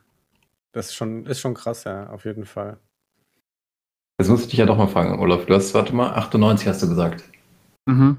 Das 0.71 0.85
ist 0.85 0.95
schon, 0.95 1.25
ist 1.25 1.41
schon 1.41 1.53
krass, 1.53 1.83
ja, 1.83 2.09
auf 2.09 2.23
jeden 2.23 2.45
Fall. 2.45 2.77
Jetzt 4.17 4.29
muss 4.29 4.43
ich 4.43 4.47
dich 4.47 4.59
ja 4.59 4.65
doch 4.65 4.77
mal 4.77 4.87
fragen, 4.87 5.19
Olaf. 5.19 5.45
Du 5.45 5.53
hast, 5.53 5.73
warte 5.73 5.93
mal, 5.93 6.13
98 6.13 6.69
hast 6.69 6.81
du 6.83 6.87
gesagt. 6.87 7.25
Mhm. 7.85 8.15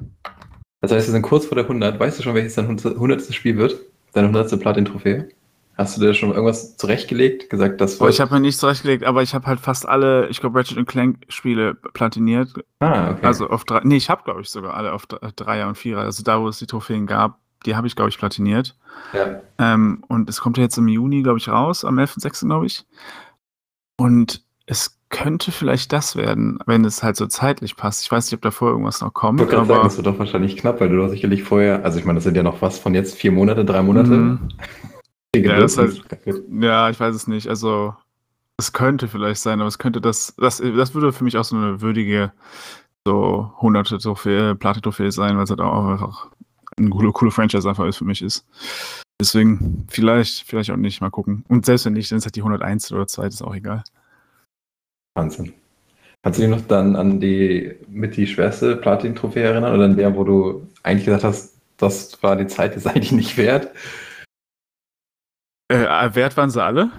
Das 0.82 0.92
heißt, 0.92 1.08
wir 1.08 1.12
sind 1.12 1.22
kurz 1.22 1.46
vor 1.46 1.56
der 1.56 1.64
100. 1.64 1.98
Weißt 1.98 2.18
du 2.18 2.22
schon, 2.22 2.34
welches 2.34 2.54
dein 2.54 2.66
100. 2.68 3.34
Spiel 3.34 3.56
wird? 3.56 3.80
Deine 4.12 4.28
100. 4.28 4.60
Platin-Trophäe? 4.60 5.30
Hast 5.78 5.96
du 5.96 6.00
dir 6.00 6.12
schon 6.12 6.30
irgendwas 6.32 6.76
zurechtgelegt? 6.76 7.48
Gesagt, 7.50 7.80
das 7.80 8.00
Aber 8.00 8.10
ich 8.10 8.20
habe 8.20 8.34
mir 8.34 8.40
nicht 8.40 8.58
zurechtgelegt, 8.58 9.04
aber 9.04 9.22
ich 9.22 9.32
habe 9.32 9.46
halt 9.46 9.60
fast 9.60 9.88
alle, 9.88 10.26
ich 10.28 10.40
glaube, 10.40 10.58
Ratchet 10.58 10.84
Clank 10.88 11.18
Spiele 11.28 11.74
platiniert. 11.74 12.52
Ah, 12.80 13.12
okay. 13.12 13.24
Also 13.24 13.48
auf 13.48 13.64
drei, 13.64 13.80
nee, 13.84 13.96
ich 13.96 14.10
habe, 14.10 14.24
glaube 14.24 14.40
ich, 14.40 14.50
sogar 14.50 14.74
alle 14.74 14.92
auf 14.92 15.06
Dre- 15.06 15.32
Dreier 15.36 15.68
und 15.68 15.78
Vierer. 15.78 16.00
Also 16.00 16.24
da, 16.24 16.40
wo 16.40 16.48
es 16.48 16.58
die 16.58 16.66
Trophäen 16.66 17.06
gab, 17.06 17.38
die 17.64 17.76
habe 17.76 17.86
ich, 17.86 17.94
glaube 17.94 18.10
ich, 18.10 18.18
platiniert. 18.18 18.76
ja. 19.12 19.40
Ähm, 19.60 20.02
und 20.08 20.28
es 20.28 20.40
kommt 20.40 20.56
ja 20.56 20.64
jetzt 20.64 20.78
im 20.78 20.88
Juni, 20.88 21.22
glaube 21.22 21.38
ich, 21.38 21.48
raus, 21.48 21.84
am 21.84 21.98
11.06., 21.98 22.46
glaube 22.46 22.66
ich. 22.66 22.84
Und 23.96 24.42
es 24.66 24.98
könnte 25.10 25.52
vielleicht 25.52 25.92
das 25.92 26.16
werden, 26.16 26.58
wenn 26.66 26.84
es 26.84 27.02
halt 27.02 27.16
so 27.16 27.26
zeitlich 27.26 27.76
passt. 27.76 28.02
Ich 28.02 28.12
weiß 28.12 28.26
nicht, 28.26 28.34
ob 28.34 28.42
davor 28.42 28.70
irgendwas 28.70 29.00
noch 29.00 29.08
Ich 29.08 29.14
kommt, 29.14 29.40
wollte 29.40 29.52
gerade 29.54 29.66
sagen, 29.66 29.78
aber 29.80 29.88
das 29.88 29.96
wird 29.96 30.06
doch 30.06 30.18
wahrscheinlich 30.18 30.56
knapp, 30.56 30.80
weil 30.80 30.88
du 30.90 30.96
doch 30.98 31.08
sicherlich 31.08 31.42
vorher, 31.44 31.84
also 31.84 31.98
ich 31.98 32.04
meine, 32.04 32.16
das 32.18 32.24
sind 32.24 32.36
ja 32.36 32.42
noch 32.42 32.60
was 32.62 32.78
von 32.78 32.94
jetzt 32.94 33.16
vier 33.16 33.32
Monate, 33.32 33.64
drei 33.64 33.82
Monate. 33.82 34.10
Mhm. 34.10 34.48
Ja, 35.36 35.60
das 35.60 35.76
Geduld- 35.76 36.44
ja, 36.62 36.90
ich 36.90 36.98
weiß 36.98 37.14
es 37.14 37.26
nicht. 37.26 37.48
Also 37.48 37.94
es 38.56 38.72
könnte 38.72 39.08
vielleicht 39.08 39.40
sein, 39.40 39.60
aber 39.60 39.68
es 39.68 39.78
könnte 39.78 40.00
das, 40.00 40.34
das, 40.36 40.58
das 40.58 40.94
würde 40.94 41.12
für 41.12 41.24
mich 41.24 41.36
auch 41.36 41.44
so 41.44 41.56
eine 41.56 41.80
würdige 41.80 42.32
so 43.06 43.52
hunderte 43.60 43.98
Trophäe, 43.98 44.54
Platin-Trophäe 44.54 45.12
sein, 45.12 45.36
weil 45.36 45.44
es 45.44 45.50
halt 45.50 45.60
auch 45.60 45.86
einfach 45.86 46.30
ein 46.78 46.90
coole, 46.90 47.12
coole 47.12 47.30
Franchise 47.30 47.68
einfach 47.68 47.86
ist 47.86 47.96
für 47.96 48.04
mich 48.04 48.22
ist. 48.22 48.46
Deswegen, 49.20 49.86
vielleicht, 49.88 50.44
vielleicht 50.46 50.70
auch 50.70 50.76
nicht, 50.76 51.00
mal 51.00 51.10
gucken. 51.10 51.44
Und 51.48 51.66
selbst 51.66 51.86
wenn 51.86 51.94
nicht, 51.94 52.10
dann 52.10 52.18
ist 52.18 52.24
halt 52.24 52.36
die 52.36 52.42
101 52.42 52.92
oder 52.92 53.06
2, 53.06 53.26
ist 53.26 53.42
auch 53.42 53.54
egal. 53.54 53.82
Wahnsinn. 55.16 55.52
Kannst 56.22 56.38
du 56.38 56.42
dich 56.42 56.50
noch 56.50 56.66
dann 56.66 56.96
an 56.96 57.20
die 57.20 57.74
mit 57.88 58.16
die 58.16 58.26
schwerste 58.26 58.76
Platin-Trophäe 58.76 59.44
erinnern 59.44 59.74
oder 59.74 59.84
an 59.84 59.96
der, 59.96 60.14
wo 60.14 60.24
du 60.24 60.68
eigentlich 60.82 61.06
gesagt 61.06 61.24
hast, 61.24 61.56
das 61.76 62.22
war 62.22 62.36
die 62.36 62.46
Zeit, 62.46 62.74
die 62.74 62.78
ist 62.78 62.86
eigentlich 62.86 63.12
nicht 63.12 63.36
wert? 63.36 63.70
Äh, 65.68 66.14
wert 66.14 66.36
waren 66.36 66.50
sie 66.50 66.62
alle. 66.62 66.90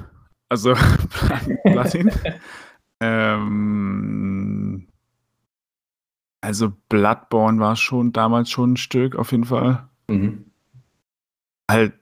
Also 0.48 0.74
Platin. 1.64 2.12
ähm, 3.00 4.88
also 6.42 6.74
Bloodborne 6.90 7.60
war 7.60 7.76
schon 7.76 8.14
damals 8.14 8.50
schon 8.50 8.74
ein 8.74 8.78
Stück, 8.78 9.16
auf 9.16 9.32
jeden 9.32 9.46
Fall. 9.46 9.88
Mhm. 10.08 10.46
Halt, 11.70 11.94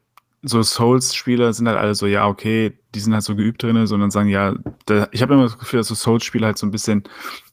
so 0.43 0.62
Souls-Spieler 0.62 1.51
sind 1.51 1.67
halt 1.67 1.77
alle 1.77 1.95
so, 1.95 2.06
ja, 2.06 2.27
okay, 2.27 2.77
die 2.95 2.99
sind 2.99 3.13
halt 3.13 3.23
so 3.23 3.36
geübt 3.36 3.63
drin, 3.63 3.88
sondern 3.88 4.12
sagen, 4.12 4.30
ja, 4.30 4.56
da, 4.86 5.08
ich 5.12 5.21
habe 5.21 5.34
immer 5.34 5.43
das 5.43 5.58
Gefühl, 5.58 5.80
dass 5.80 5.88
so 5.88 5.95
Souls-Spieler 5.95 6.47
halt 6.47 6.58
so 6.58 6.67
ein 6.67 6.71
bisschen 6.71 7.03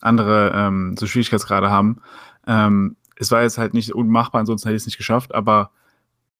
andere 0.01 0.53
ähm, 0.55 0.97
so 0.97 1.07
Schwierigkeitsgrade 1.07 1.71
haben. 1.71 2.01
Ähm, 2.47 2.97
es 3.17 3.31
war 3.31 3.43
jetzt 3.43 3.59
halt 3.59 3.75
nicht 3.75 3.93
unmachbar, 3.95 4.41
ansonsten 4.41 4.69
hätte 4.69 4.77
ich 4.77 4.83
es 4.83 4.87
nicht 4.87 4.99
geschafft, 4.99 5.35
aber 5.35 5.71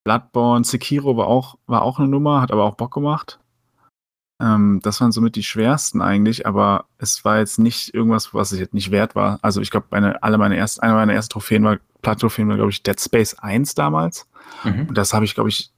Bloodborne, 0.05 0.65
Sekiro 0.65 1.17
war 1.17 1.27
auch, 1.27 1.57
war 1.67 1.83
auch 1.83 1.99
eine 1.99 2.09
Nummer, 2.09 2.41
hat 2.41 2.53
aber 2.53 2.65
auch 2.65 2.77
Bock 2.77 2.93
gemacht. 2.93 3.41
Ähm, 4.41 4.81
das 4.83 5.01
waren 5.01 5.13
somit 5.13 5.37
die 5.37 5.43
schwersten 5.43 6.03
eigentlich, 6.03 6.47
aber 6.47 6.87
es 6.99 7.25
war 7.25 7.39
jetzt 7.39 7.59
nicht 7.59 7.95
irgendwas, 7.95 8.35
was 8.35 8.53
ich 8.53 8.61
jetzt 8.61 8.75
nicht 8.75 8.91
wert 8.91 9.15
war. 9.15 9.39
Also 9.43 9.61
ich 9.61 9.71
glaube, 9.71 9.87
meine, 9.91 10.23
alle 10.23 10.39
meine 10.39 10.57
ersten, 10.57 10.83
eine 10.83 10.95
meiner 10.95 11.15
ersten 11.15 11.33
Trophäen 11.33 11.65
war, 11.65 11.79
Platin-Trophäen 12.03 12.49
war, 12.49 12.57
glaube 12.57 12.71
ich, 12.71 12.83
Dead 12.83 13.01
Space 13.01 13.35
1 13.35 13.75
damals. 13.75 14.29
Mhm. 14.65 14.89
Und 14.89 14.99
das 14.99 15.15
habe 15.15 15.25
ich, 15.25 15.35
glaube 15.35 15.49
ich, 15.49 15.73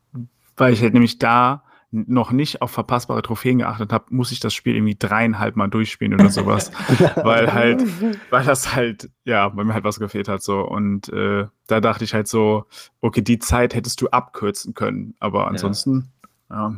weil 0.57 0.73
ich 0.73 0.83
halt 0.83 0.95
nämlich 0.95 1.19
da 1.19 1.63
noch 1.91 2.33
nicht 2.33 2.63
auf 2.63 2.71
verpassbare 2.71 3.23
Trophäen 3.23 3.59
geachtet 3.59 3.93
habe, 3.93 4.07
muss 4.11 4.33
ich 4.33 4.41
das 4.41 4.53
Spiel 4.53 4.75
irgendwie 4.75 4.97
dreieinhalb 4.99 5.57
Mal 5.57 5.69
durchspielen 5.69 6.15
oder 6.15 6.31
sowas. 6.31 6.73
weil 7.17 7.53
halt, 7.53 7.85
weil 8.31 8.45
das 8.45 8.75
halt, 8.75 9.11
ja, 9.25 9.57
weil 9.57 9.65
mir 9.65 9.75
halt 9.75 9.85
was 9.85 9.99
gefehlt 9.99 10.29
hat 10.29 10.43
so. 10.43 10.61
Und 10.61 11.09
äh, 11.11 11.47
da 11.67 11.81
dachte 11.81 12.05
ich 12.05 12.15
halt 12.15 12.29
so, 12.29 12.65
okay, 13.01 13.23
die 13.23 13.39
Zeit 13.39 13.75
hättest 13.75 14.01
du 14.01 14.09
abkürzen 14.09 14.75
können. 14.75 15.15
Aber 15.21 15.49
ansonsten, 15.49 16.13
ja. 16.51 16.75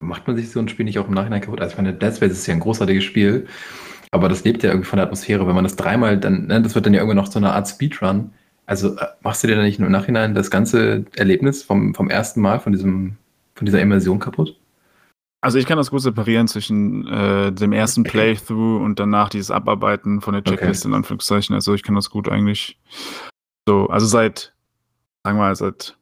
Macht 0.00 0.26
man 0.26 0.36
sich 0.36 0.50
so 0.50 0.60
ein 0.60 0.68
Spiel 0.68 0.84
nicht 0.84 0.98
auch 0.98 1.08
im 1.08 1.14
Nachhinein 1.14 1.40
kaputt? 1.40 1.60
Also 1.60 1.72
ich 1.72 1.76
meine, 1.78 1.94
Dead 1.94 2.14
Space 2.14 2.32
ist 2.32 2.46
ja 2.46 2.54
ein 2.54 2.60
großartiges 2.60 3.04
Spiel, 3.04 3.46
aber 4.10 4.28
das 4.28 4.44
lebt 4.44 4.62
ja 4.62 4.70
irgendwie 4.70 4.88
von 4.88 4.98
der 4.98 5.06
Atmosphäre. 5.06 5.46
Wenn 5.46 5.54
man 5.54 5.64
das 5.64 5.76
dreimal 5.76 6.18
dann, 6.18 6.46
ne, 6.46 6.60
das 6.60 6.74
wird 6.74 6.86
dann 6.86 6.94
ja 6.94 7.00
irgendwie 7.00 7.16
noch 7.16 7.30
so 7.30 7.38
eine 7.38 7.52
Art 7.52 7.68
Speedrun. 7.68 8.32
Also 8.66 8.96
äh, 8.96 9.06
machst 9.22 9.42
du 9.42 9.48
dir 9.48 9.56
dann 9.56 9.64
nicht 9.64 9.78
nur 9.78 9.86
im 9.86 9.92
Nachhinein 9.92 10.34
das 10.34 10.50
ganze 10.50 11.04
Erlebnis 11.16 11.62
vom, 11.62 11.94
vom 11.94 12.10
ersten 12.10 12.40
Mal, 12.40 12.60
von 12.60 12.72
diesem, 12.72 13.16
von 13.54 13.66
dieser 13.66 13.80
Immersion 13.80 14.18
kaputt? 14.18 14.58
Also 15.40 15.58
ich 15.58 15.66
kann 15.66 15.76
das 15.76 15.90
gut 15.90 16.00
separieren 16.00 16.48
zwischen 16.48 17.06
äh, 17.06 17.52
dem 17.52 17.72
ersten 17.72 18.02
Playthrough 18.02 18.82
und 18.82 18.98
danach 18.98 19.28
dieses 19.28 19.50
Abarbeiten 19.50 20.22
von 20.22 20.32
der 20.32 20.40
Okay. 20.40 20.52
Checkliste 20.52 20.88
in 20.88 20.94
Anführungszeichen. 20.94 21.54
Also 21.54 21.74
ich 21.74 21.82
kann 21.82 21.94
das 21.94 22.08
gut 22.08 22.28
eigentlich 22.28 22.78
so, 23.68 23.88
also 23.88 24.06
seit, 24.06 24.54
sagen 25.22 25.36
wir 25.36 25.42
mal, 25.42 25.56
seit 25.56 25.98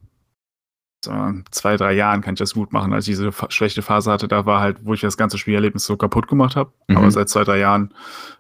sagen 1.05 1.39
wir 1.39 1.45
zwei, 1.51 1.77
drei 1.77 1.93
Jahren 1.93 2.21
kann 2.21 2.35
ich 2.35 2.39
das 2.39 2.55
gut 2.55 2.73
machen. 2.73 2.93
Als 2.93 3.09
ich 3.09 3.17
diese 3.17 3.33
schlechte 3.49 3.83
Phase 3.83 4.13
hatte, 4.13 4.29
da 4.29 4.47
war 4.47 4.61
halt, 4.61 4.85
wo 4.85 4.95
ich 4.95 5.01
das 5.01 5.17
ganze 5.17 5.39
Spielerlebnis 5.39 5.85
so 5.85 5.97
kaputt 5.97 6.29
gemacht 6.29 6.55
habe. 6.55 6.73
Mhm. 6.87 6.97
Aber 6.99 7.11
seit 7.11 7.29
zwei, 7.29 7.43
drei 7.43 7.59
Jahren 7.59 7.93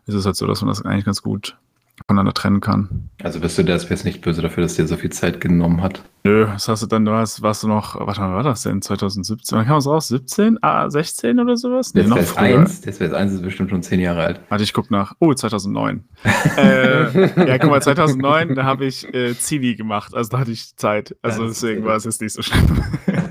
ist 0.07 0.15
es 0.15 0.25
halt 0.25 0.37
so, 0.37 0.47
dass 0.47 0.63
man 0.63 0.69
das 0.69 0.85
eigentlich 0.85 1.05
ganz 1.05 1.23
gut 1.23 1.59
voneinander 2.07 2.35
trennen 2.35 2.61
kann. 2.61 3.11
Also 3.23 3.41
bist 3.41 3.59
du 3.59 3.63
Dead 3.63 3.81
Space 3.81 4.05
nicht 4.05 4.23
böse 4.23 4.43
dafür, 4.43 4.63
dass 4.63 4.75
dir 4.75 4.87
so 4.87 4.97
viel 4.97 5.11
Zeit 5.11 5.41
genommen 5.41 5.83
hat? 5.83 6.03
Nö, 6.25 6.47
was 6.49 6.69
hast 6.69 6.83
du 6.83 6.87
dann, 6.87 7.05
du 7.05 7.13
hast, 7.13 7.43
warst 7.43 7.63
du 7.63 7.69
noch, 7.69 7.99
warte 7.99 8.21
mal, 8.21 8.35
war 8.35 8.43
das 8.43 8.63
denn? 8.63 8.81
2017? 8.81 9.59
Wann 9.59 9.67
kam 9.67 9.79
es 9.79 9.87
raus? 9.87 10.09
17? 10.09 10.59
Ah, 10.63 10.89
16 10.89 11.39
oder 11.41 11.57
sowas? 11.57 11.93
Dead 11.93 12.07
noch 12.07 12.17
Space 12.17 12.31
früher. 12.31 12.61
1, 12.61 12.81
Dead 12.83 12.95
Space 12.95 13.13
1 13.13 13.33
ist 13.33 13.43
bestimmt 13.43 13.71
schon 13.71 13.83
zehn 13.83 14.01
Jahre 14.01 14.23
alt. 14.23 14.41
Warte, 14.49 14.65
ich 14.65 14.73
guck 14.73 14.91
nach. 14.91 15.15
Oh, 15.19 15.35
2009. 15.35 16.05
äh, 16.57 17.49
ja, 17.49 17.59
guck 17.59 17.71
mal, 17.71 17.83
2009, 17.83 18.55
da 18.55 18.65
habe 18.65 18.85
ich 18.85 19.13
äh, 19.13 19.37
Zivi 19.37 19.75
gemacht. 19.75 20.15
Also 20.15 20.31
da 20.31 20.39
hatte 20.39 20.53
ich 20.53 20.77
Zeit. 20.77 21.17
Also 21.23 21.43
Das 21.43 21.53
ist 21.53 21.63
deswegen 21.63 21.85
war 21.85 21.97
es 21.97 22.05
jetzt 22.05 22.21
nicht 22.21 22.33
so 22.33 22.43
schlimm. 22.43 22.83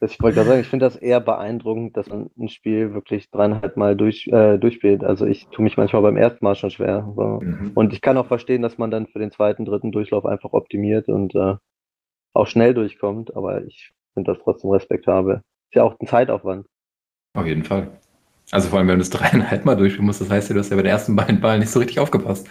Ich 0.00 0.20
wollte 0.20 0.36
gerade 0.36 0.48
sagen, 0.48 0.60
ich 0.60 0.68
finde 0.68 0.86
das 0.86 0.96
eher 0.96 1.20
beeindruckend, 1.20 1.96
dass 1.96 2.08
man 2.08 2.30
ein 2.38 2.48
Spiel 2.48 2.92
wirklich 2.92 3.30
dreieinhalb 3.30 3.76
Mal 3.76 3.96
durch, 3.96 4.26
äh, 4.28 4.58
durchspielt. 4.58 5.04
Also 5.04 5.26
ich 5.26 5.46
tue 5.48 5.62
mich 5.62 5.76
manchmal 5.76 6.02
beim 6.02 6.16
ersten 6.16 6.44
Mal 6.44 6.54
schon 6.54 6.70
schwer. 6.70 7.10
So. 7.16 7.40
Mhm. 7.42 7.72
Und 7.74 7.92
ich 7.92 8.00
kann 8.00 8.16
auch 8.18 8.26
verstehen, 8.26 8.62
dass 8.62 8.78
man 8.78 8.90
dann 8.90 9.06
für 9.06 9.18
den 9.18 9.30
zweiten, 9.30 9.64
dritten 9.64 9.92
Durchlauf 9.92 10.26
einfach 10.26 10.52
optimiert 10.52 11.08
und 11.08 11.34
äh, 11.34 11.56
auch 12.34 12.46
schnell 12.46 12.74
durchkommt, 12.74 13.34
aber 13.34 13.64
ich 13.64 13.92
finde 14.14 14.32
das 14.32 14.42
trotzdem 14.42 14.70
respektabel. 14.70 15.42
Ist 15.70 15.76
ja 15.76 15.84
auch 15.84 15.98
ein 15.98 16.06
Zeitaufwand. 16.06 16.66
Auf 17.34 17.46
jeden 17.46 17.64
Fall. 17.64 17.88
Also 18.50 18.68
vor 18.68 18.78
allem, 18.78 18.88
wenn 18.88 18.98
du 18.98 19.02
es 19.02 19.10
dreieinhalb 19.10 19.64
Mal 19.64 19.76
durchspielen 19.76 20.06
musst, 20.06 20.20
das 20.20 20.30
heißt 20.30 20.50
ja, 20.50 20.54
du 20.54 20.60
hast 20.60 20.70
ja 20.70 20.76
bei 20.76 20.82
den 20.82 20.90
ersten 20.90 21.16
beiden 21.16 21.40
Ballen 21.40 21.60
nicht 21.60 21.70
so 21.70 21.78
richtig 21.78 21.98
aufgepasst. 22.00 22.48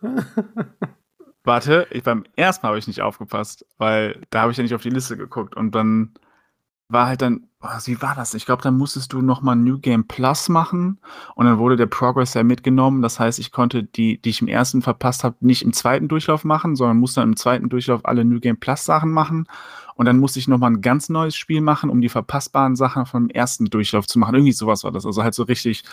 Warte, 1.44 1.88
ich, 1.90 2.04
beim 2.04 2.24
ersten 2.36 2.64
Mal 2.64 2.70
habe 2.70 2.78
ich 2.78 2.86
nicht 2.86 3.02
aufgepasst, 3.02 3.66
weil 3.78 4.20
da 4.30 4.42
habe 4.42 4.52
ich 4.52 4.58
ja 4.58 4.62
nicht 4.62 4.74
auf 4.74 4.82
die 4.82 4.90
Liste 4.90 5.16
geguckt 5.16 5.56
und 5.56 5.74
dann 5.74 6.14
war 6.92 7.06
halt 7.06 7.22
dann, 7.22 7.48
oh, 7.62 7.68
wie 7.86 8.00
war 8.02 8.14
das? 8.14 8.34
Ich 8.34 8.44
glaube, 8.44 8.62
dann 8.62 8.76
musstest 8.76 9.12
du 9.12 9.22
nochmal 9.22 9.56
New 9.56 9.78
Game 9.78 10.06
Plus 10.06 10.48
machen 10.48 11.00
und 11.34 11.46
dann 11.46 11.58
wurde 11.58 11.76
der 11.76 11.86
Progress 11.86 12.34
ja 12.34 12.42
mitgenommen. 12.42 13.02
Das 13.02 13.18
heißt, 13.18 13.38
ich 13.38 13.50
konnte 13.50 13.82
die, 13.82 14.20
die 14.20 14.30
ich 14.30 14.42
im 14.42 14.48
ersten 14.48 14.82
verpasst 14.82 15.24
habe, 15.24 15.36
nicht 15.40 15.62
im 15.62 15.72
zweiten 15.72 16.08
Durchlauf 16.08 16.44
machen, 16.44 16.76
sondern 16.76 16.98
musste 16.98 17.20
dann 17.20 17.30
im 17.30 17.36
zweiten 17.36 17.68
Durchlauf 17.68 18.04
alle 18.04 18.24
New 18.24 18.40
Game 18.40 18.58
Plus 18.58 18.84
Sachen 18.84 19.10
machen. 19.10 19.46
Und 19.94 20.06
dann 20.06 20.18
musste 20.18 20.38
ich 20.38 20.48
nochmal 20.48 20.70
ein 20.70 20.80
ganz 20.80 21.08
neues 21.08 21.36
Spiel 21.36 21.60
machen, 21.60 21.90
um 21.90 22.00
die 22.00 22.08
verpassbaren 22.08 22.76
Sachen 22.76 23.06
vom 23.06 23.28
ersten 23.28 23.66
Durchlauf 23.66 24.06
zu 24.06 24.18
machen. 24.18 24.34
Irgendwie 24.34 24.52
sowas 24.52 24.84
war 24.84 24.92
das. 24.92 25.06
Also 25.06 25.22
halt 25.22 25.34
so 25.34 25.42
richtig, 25.44 25.84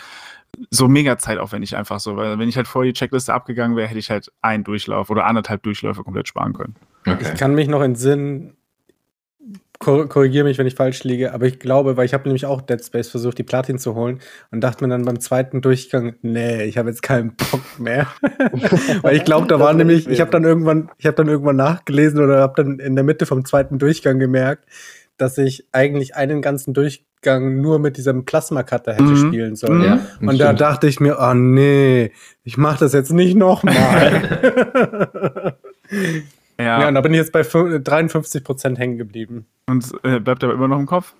so 0.70 0.88
mega 0.88 1.16
zeitaufwendig 1.18 1.76
einfach 1.76 2.00
so. 2.00 2.16
Weil 2.16 2.38
wenn 2.38 2.48
ich 2.48 2.56
halt 2.56 2.68
vor 2.68 2.84
die 2.84 2.92
Checkliste 2.92 3.32
abgegangen 3.32 3.76
wäre, 3.76 3.88
hätte 3.88 3.98
ich 3.98 4.10
halt 4.10 4.30
einen 4.42 4.64
Durchlauf 4.64 5.10
oder 5.10 5.26
anderthalb 5.26 5.62
Durchläufe 5.62 6.02
komplett 6.02 6.28
sparen 6.28 6.52
können. 6.52 6.76
Okay. 7.06 7.30
Ich 7.32 7.40
kann 7.40 7.54
mich 7.54 7.68
noch 7.68 7.80
entsinnen, 7.80 8.56
korrigiere 9.80 10.44
mich, 10.44 10.58
wenn 10.58 10.66
ich 10.66 10.74
falsch 10.74 11.04
liege, 11.04 11.32
aber 11.32 11.46
ich 11.46 11.58
glaube, 11.58 11.96
weil 11.96 12.04
ich 12.04 12.12
habe 12.12 12.24
nämlich 12.24 12.44
auch 12.44 12.60
Dead 12.60 12.84
Space 12.84 13.08
versucht, 13.08 13.38
die 13.38 13.42
Platin 13.42 13.78
zu 13.78 13.94
holen 13.94 14.20
und 14.50 14.60
dachte 14.60 14.84
mir 14.84 14.90
dann 14.90 15.06
beim 15.06 15.20
zweiten 15.20 15.62
Durchgang, 15.62 16.16
nee, 16.20 16.64
ich 16.64 16.76
habe 16.76 16.90
jetzt 16.90 17.02
keinen 17.02 17.34
Bock 17.34 17.62
mehr. 17.78 18.06
weil 19.02 19.16
ich 19.16 19.24
glaube, 19.24 19.46
da 19.46 19.58
war 19.58 19.72
nämlich, 19.72 20.06
ich 20.06 20.20
habe 20.20 20.30
dann 20.30 20.44
irgendwann, 20.44 20.90
ich 20.98 21.06
habe 21.06 21.16
dann 21.16 21.28
irgendwann 21.28 21.56
nachgelesen 21.56 22.20
oder 22.20 22.40
habe 22.40 22.62
dann 22.62 22.78
in 22.78 22.94
der 22.94 23.04
Mitte 23.04 23.24
vom 23.24 23.46
zweiten 23.46 23.78
Durchgang 23.78 24.18
gemerkt, 24.18 24.66
dass 25.16 25.38
ich 25.38 25.66
eigentlich 25.72 26.14
einen 26.14 26.42
ganzen 26.42 26.74
Durchgang 27.22 27.60
nur 27.60 27.78
mit 27.78 27.96
diesem 27.96 28.24
Plasma-Cutter 28.24 28.92
hätte 28.92 29.02
mhm. 29.04 29.16
spielen 29.16 29.56
sollen. 29.56 29.82
Ja, 29.82 30.00
und 30.20 30.38
da 30.38 30.52
dachte 30.52 30.86
ich 30.86 31.00
mir, 31.00 31.18
oh 31.20 31.34
nee, 31.34 32.12
ich 32.44 32.56
mache 32.56 32.80
das 32.80 32.92
jetzt 32.92 33.12
nicht 33.12 33.36
nochmal. 33.36 34.38
Ja. 36.60 36.82
ja, 36.82 36.88
und 36.88 36.94
da 36.94 37.00
bin 37.00 37.14
ich 37.14 37.18
jetzt 37.18 37.32
bei 37.32 37.42
53 37.42 38.44
Prozent 38.44 38.78
hängen 38.78 38.98
geblieben. 38.98 39.46
Und 39.66 39.90
äh, 40.02 40.20
bleibt 40.20 40.44
aber 40.44 40.52
immer 40.52 40.68
noch 40.68 40.78
im 40.78 40.84
Kopf? 40.84 41.14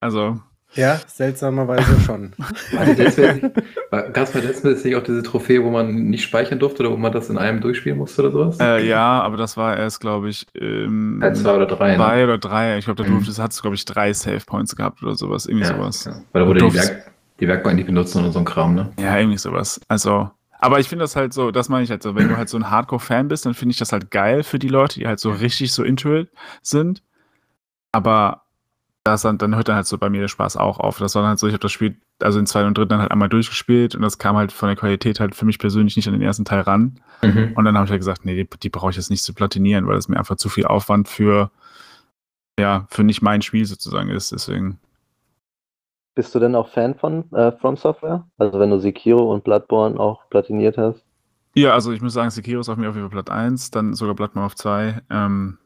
Also. 0.00 0.40
Ja, 0.74 1.00
seltsamerweise 1.06 2.00
schon. 2.00 2.32
Gab 3.90 4.16
es 4.16 4.30
bei 4.30 4.40
letztem 4.40 4.72
nicht 4.72 4.94
auch 4.94 5.02
diese 5.02 5.22
Trophäe, 5.22 5.64
wo 5.64 5.70
man 5.70 5.92
nicht 6.04 6.22
speichern 6.22 6.60
durfte 6.60 6.82
oder 6.82 6.92
wo 6.92 6.96
man 6.96 7.10
das 7.10 7.28
in 7.28 7.38
einem 7.38 7.60
durchspielen 7.60 7.98
musste 7.98 8.22
oder 8.22 8.30
sowas? 8.30 8.58
Äh, 8.60 8.86
ja, 8.86 9.20
aber 9.20 9.36
das 9.36 9.56
war 9.56 9.76
erst, 9.76 10.00
glaube 10.00 10.28
ich, 10.28 10.46
ähm, 10.54 11.20
ja, 11.22 11.34
zwei 11.34 11.56
oder 11.56 11.66
drei. 11.66 11.96
Zwei 11.96 12.16
ne? 12.18 12.24
oder 12.24 12.38
drei. 12.38 12.78
Ich 12.78 12.84
glaube, 12.84 13.02
da 13.02 13.08
durfte, 13.08 13.30
mhm. 13.30 13.42
hat 13.42 13.50
es, 13.50 13.62
glaube 13.62 13.74
ich, 13.74 13.84
drei 13.84 14.12
Save 14.12 14.42
Points 14.46 14.76
gehabt 14.76 15.02
oder 15.02 15.16
sowas. 15.16 15.46
Irgendwie 15.46 15.66
ja, 15.66 15.76
sowas. 15.76 16.04
Ja. 16.04 16.12
Weil 16.32 16.42
da 16.42 16.48
wurde 16.48 16.60
die, 16.60 16.74
Werk, 16.74 17.10
die 17.40 17.48
Werkbank 17.48 17.76
nicht 17.76 17.86
benutzt 17.86 18.14
und 18.14 18.30
so 18.30 18.38
ein 18.38 18.44
Kram, 18.44 18.74
ne? 18.76 18.92
Ja, 19.00 19.18
irgendwie 19.18 19.38
sowas. 19.38 19.80
Also, 19.88 20.30
aber 20.60 20.78
ich 20.78 20.88
finde 20.88 21.02
das 21.02 21.16
halt 21.16 21.32
so, 21.32 21.50
das 21.50 21.68
meine 21.68 21.82
ich 21.82 21.90
halt 21.90 22.02
so, 22.02 22.14
wenn 22.14 22.28
du 22.28 22.36
halt 22.36 22.48
so 22.48 22.58
ein 22.58 22.70
Hardcore-Fan 22.70 23.26
bist, 23.28 23.44
dann 23.44 23.54
finde 23.54 23.72
ich 23.72 23.78
das 23.78 23.92
halt 23.92 24.10
geil 24.10 24.44
für 24.44 24.60
die 24.60 24.68
Leute, 24.68 25.00
die 25.00 25.06
halt 25.06 25.18
so 25.18 25.30
richtig 25.30 25.72
so 25.72 25.82
into 25.82 26.14
it 26.14 26.30
sind. 26.62 27.02
Aber 27.92 28.42
das 29.04 29.22
dann, 29.22 29.38
dann 29.38 29.54
hört 29.54 29.68
dann 29.68 29.76
halt 29.76 29.86
so 29.86 29.96
bei 29.98 30.10
mir 30.10 30.20
der 30.20 30.28
Spaß 30.28 30.56
auch 30.56 30.78
auf. 30.78 30.98
Das 30.98 31.14
war 31.14 31.22
dann 31.22 31.30
halt 31.30 31.38
so, 31.38 31.46
ich 31.46 31.52
habe 31.52 31.62
das 31.62 31.72
Spiel, 31.72 31.96
also 32.20 32.38
in 32.38 32.46
zweiten 32.46 32.68
und 32.68 32.76
dritten 32.76 32.90
dann 32.90 33.00
halt 33.00 33.10
einmal 33.10 33.28
durchgespielt 33.28 33.94
und 33.94 34.02
das 34.02 34.18
kam 34.18 34.36
halt 34.36 34.52
von 34.52 34.68
der 34.68 34.76
Qualität 34.76 35.20
halt 35.20 35.34
für 35.34 35.46
mich 35.46 35.58
persönlich 35.58 35.96
nicht 35.96 36.06
an 36.06 36.12
den 36.12 36.22
ersten 36.22 36.44
Teil 36.44 36.60
ran. 36.60 37.00
Mhm. 37.22 37.54
Und 37.56 37.64
dann 37.64 37.76
habe 37.76 37.86
ich 37.86 37.90
halt 37.90 38.00
gesagt, 38.00 38.24
nee, 38.24 38.34
die, 38.34 38.48
die 38.62 38.68
brauche 38.68 38.90
ich 38.90 38.96
jetzt 38.96 39.10
nicht 39.10 39.24
zu 39.24 39.32
platinieren, 39.34 39.86
weil 39.86 39.94
das 39.94 40.08
mir 40.08 40.18
einfach 40.18 40.36
zu 40.36 40.48
viel 40.48 40.66
Aufwand 40.66 41.08
für, 41.08 41.50
ja, 42.58 42.86
für 42.90 43.04
nicht 43.04 43.22
mein 43.22 43.40
Spiel 43.42 43.64
sozusagen 43.64 44.10
ist. 44.10 44.32
Deswegen. 44.32 44.78
Bist 46.14 46.34
du 46.34 46.38
denn 46.38 46.54
auch 46.54 46.68
Fan 46.68 46.94
von 46.94 47.32
äh, 47.32 47.52
From 47.52 47.76
Software? 47.76 48.26
Also 48.36 48.58
wenn 48.58 48.70
du 48.70 48.78
Sekiro 48.78 49.32
und 49.32 49.44
Bloodborne 49.44 49.98
auch 49.98 50.28
platiniert 50.28 50.76
hast? 50.76 51.02
Ja, 51.54 51.72
also 51.72 51.92
ich 51.92 52.02
muss 52.02 52.12
sagen, 52.12 52.30
Sekiro 52.30 52.60
ist 52.60 52.68
auf 52.68 52.76
mir 52.76 52.90
auf 52.90 52.94
jeden 52.94 53.08
Fall 53.08 53.22
Platz 53.22 53.30
1, 53.30 53.70
dann 53.70 53.94
sogar 53.94 54.14
Bloodborne 54.14 54.46
auf 54.46 54.54
2. 54.54 55.00
Ähm, 55.08 55.58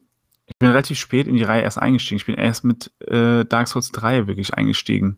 ich 0.46 0.59
bin 0.59 0.68
relativ 0.68 0.98
spät 0.98 1.26
in 1.26 1.37
die 1.37 1.42
Reihe 1.42 1.62
erst 1.62 1.78
eingestiegen. 1.78 2.16
Ich 2.16 2.26
bin 2.26 2.37
erst 2.37 2.64
mit 2.64 2.92
äh, 3.07 3.44
Dark 3.44 3.68
Souls 3.68 3.90
3 3.92 4.26
wirklich 4.26 4.54
eingestiegen. 4.54 5.16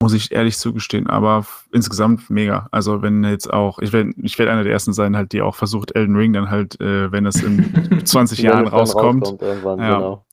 Muss 0.00 0.12
ich 0.12 0.30
ehrlich 0.30 0.56
zugestehen, 0.56 1.08
aber 1.08 1.44
insgesamt 1.72 2.30
mega. 2.30 2.68
Also 2.70 3.02
wenn 3.02 3.24
jetzt 3.24 3.52
auch, 3.52 3.80
ich 3.80 3.92
werde 3.92 4.12
ich 4.22 4.38
werd 4.38 4.48
einer 4.48 4.62
der 4.62 4.72
ersten 4.72 4.92
sein, 4.92 5.16
halt, 5.16 5.32
die 5.32 5.42
auch 5.42 5.56
versucht, 5.56 5.96
Elden 5.96 6.14
Ring 6.14 6.32
dann 6.32 6.50
halt, 6.50 6.80
äh, 6.80 7.10
wenn 7.10 7.26
es 7.26 7.42
in 7.42 8.00
20 8.04 8.38
Jahren 8.38 8.68
rauskommt. 8.68 9.26
rauskommt 9.26 9.80
ja. 9.80 9.96
genau. 9.96 10.24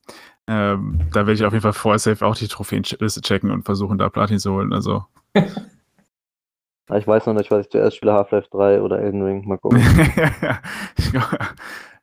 Ähm, 0.48 1.00
da 1.12 1.20
werde 1.26 1.32
ich 1.32 1.44
auf 1.44 1.52
jeden 1.52 1.62
Fall 1.62 1.72
vorher 1.72 1.98
safe 1.98 2.24
auch 2.24 2.36
die 2.36 2.46
Trophäenliste 2.46 3.20
checken 3.20 3.50
und 3.50 3.64
versuchen, 3.64 3.98
da 3.98 4.08
Platin 4.08 4.38
zu 4.38 4.52
holen. 4.52 4.72
Also. 4.72 5.04
Ich 6.94 7.04
weiß 7.04 7.26
noch 7.26 7.34
nicht, 7.34 7.50
was 7.50 7.66
ich 7.66 7.72
zuerst 7.72 7.96
spiele, 7.96 8.12
Half-Life 8.12 8.46
3 8.52 8.80
oder 8.80 9.00
Elden 9.00 9.20
Ring. 9.20 9.44
Mal 9.48 9.58
gucken. 9.58 9.82
ja, 11.12 11.28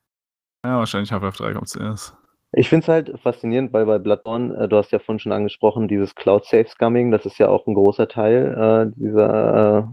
wahrscheinlich 0.64 1.12
Half-Life 1.12 1.38
3 1.38 1.54
kommt 1.54 1.70
zuerst. 1.70 2.16
Ich 2.56 2.70
finde 2.70 2.84
es 2.84 2.88
halt 2.88 3.20
faszinierend, 3.22 3.74
weil 3.74 3.86
bei 3.86 3.98
Bloodborne, 3.98 4.56
äh, 4.56 4.68
du 4.68 4.78
hast 4.78 4.92
ja 4.92 5.00
vorhin 5.00 5.20
schon 5.20 5.32
angesprochen, 5.32 5.88
dieses 5.88 6.14
Cloud-Safe-Scumming, 6.14 7.10
das 7.12 7.26
ist 7.26 7.40
ja 7.40 7.50
auch 7.50 7.66
ein 7.66 7.74
großer 7.74 8.08
Teil 8.08 8.92
äh, 8.96 9.00
dieser, 9.00 9.80
äh, 9.80 9.84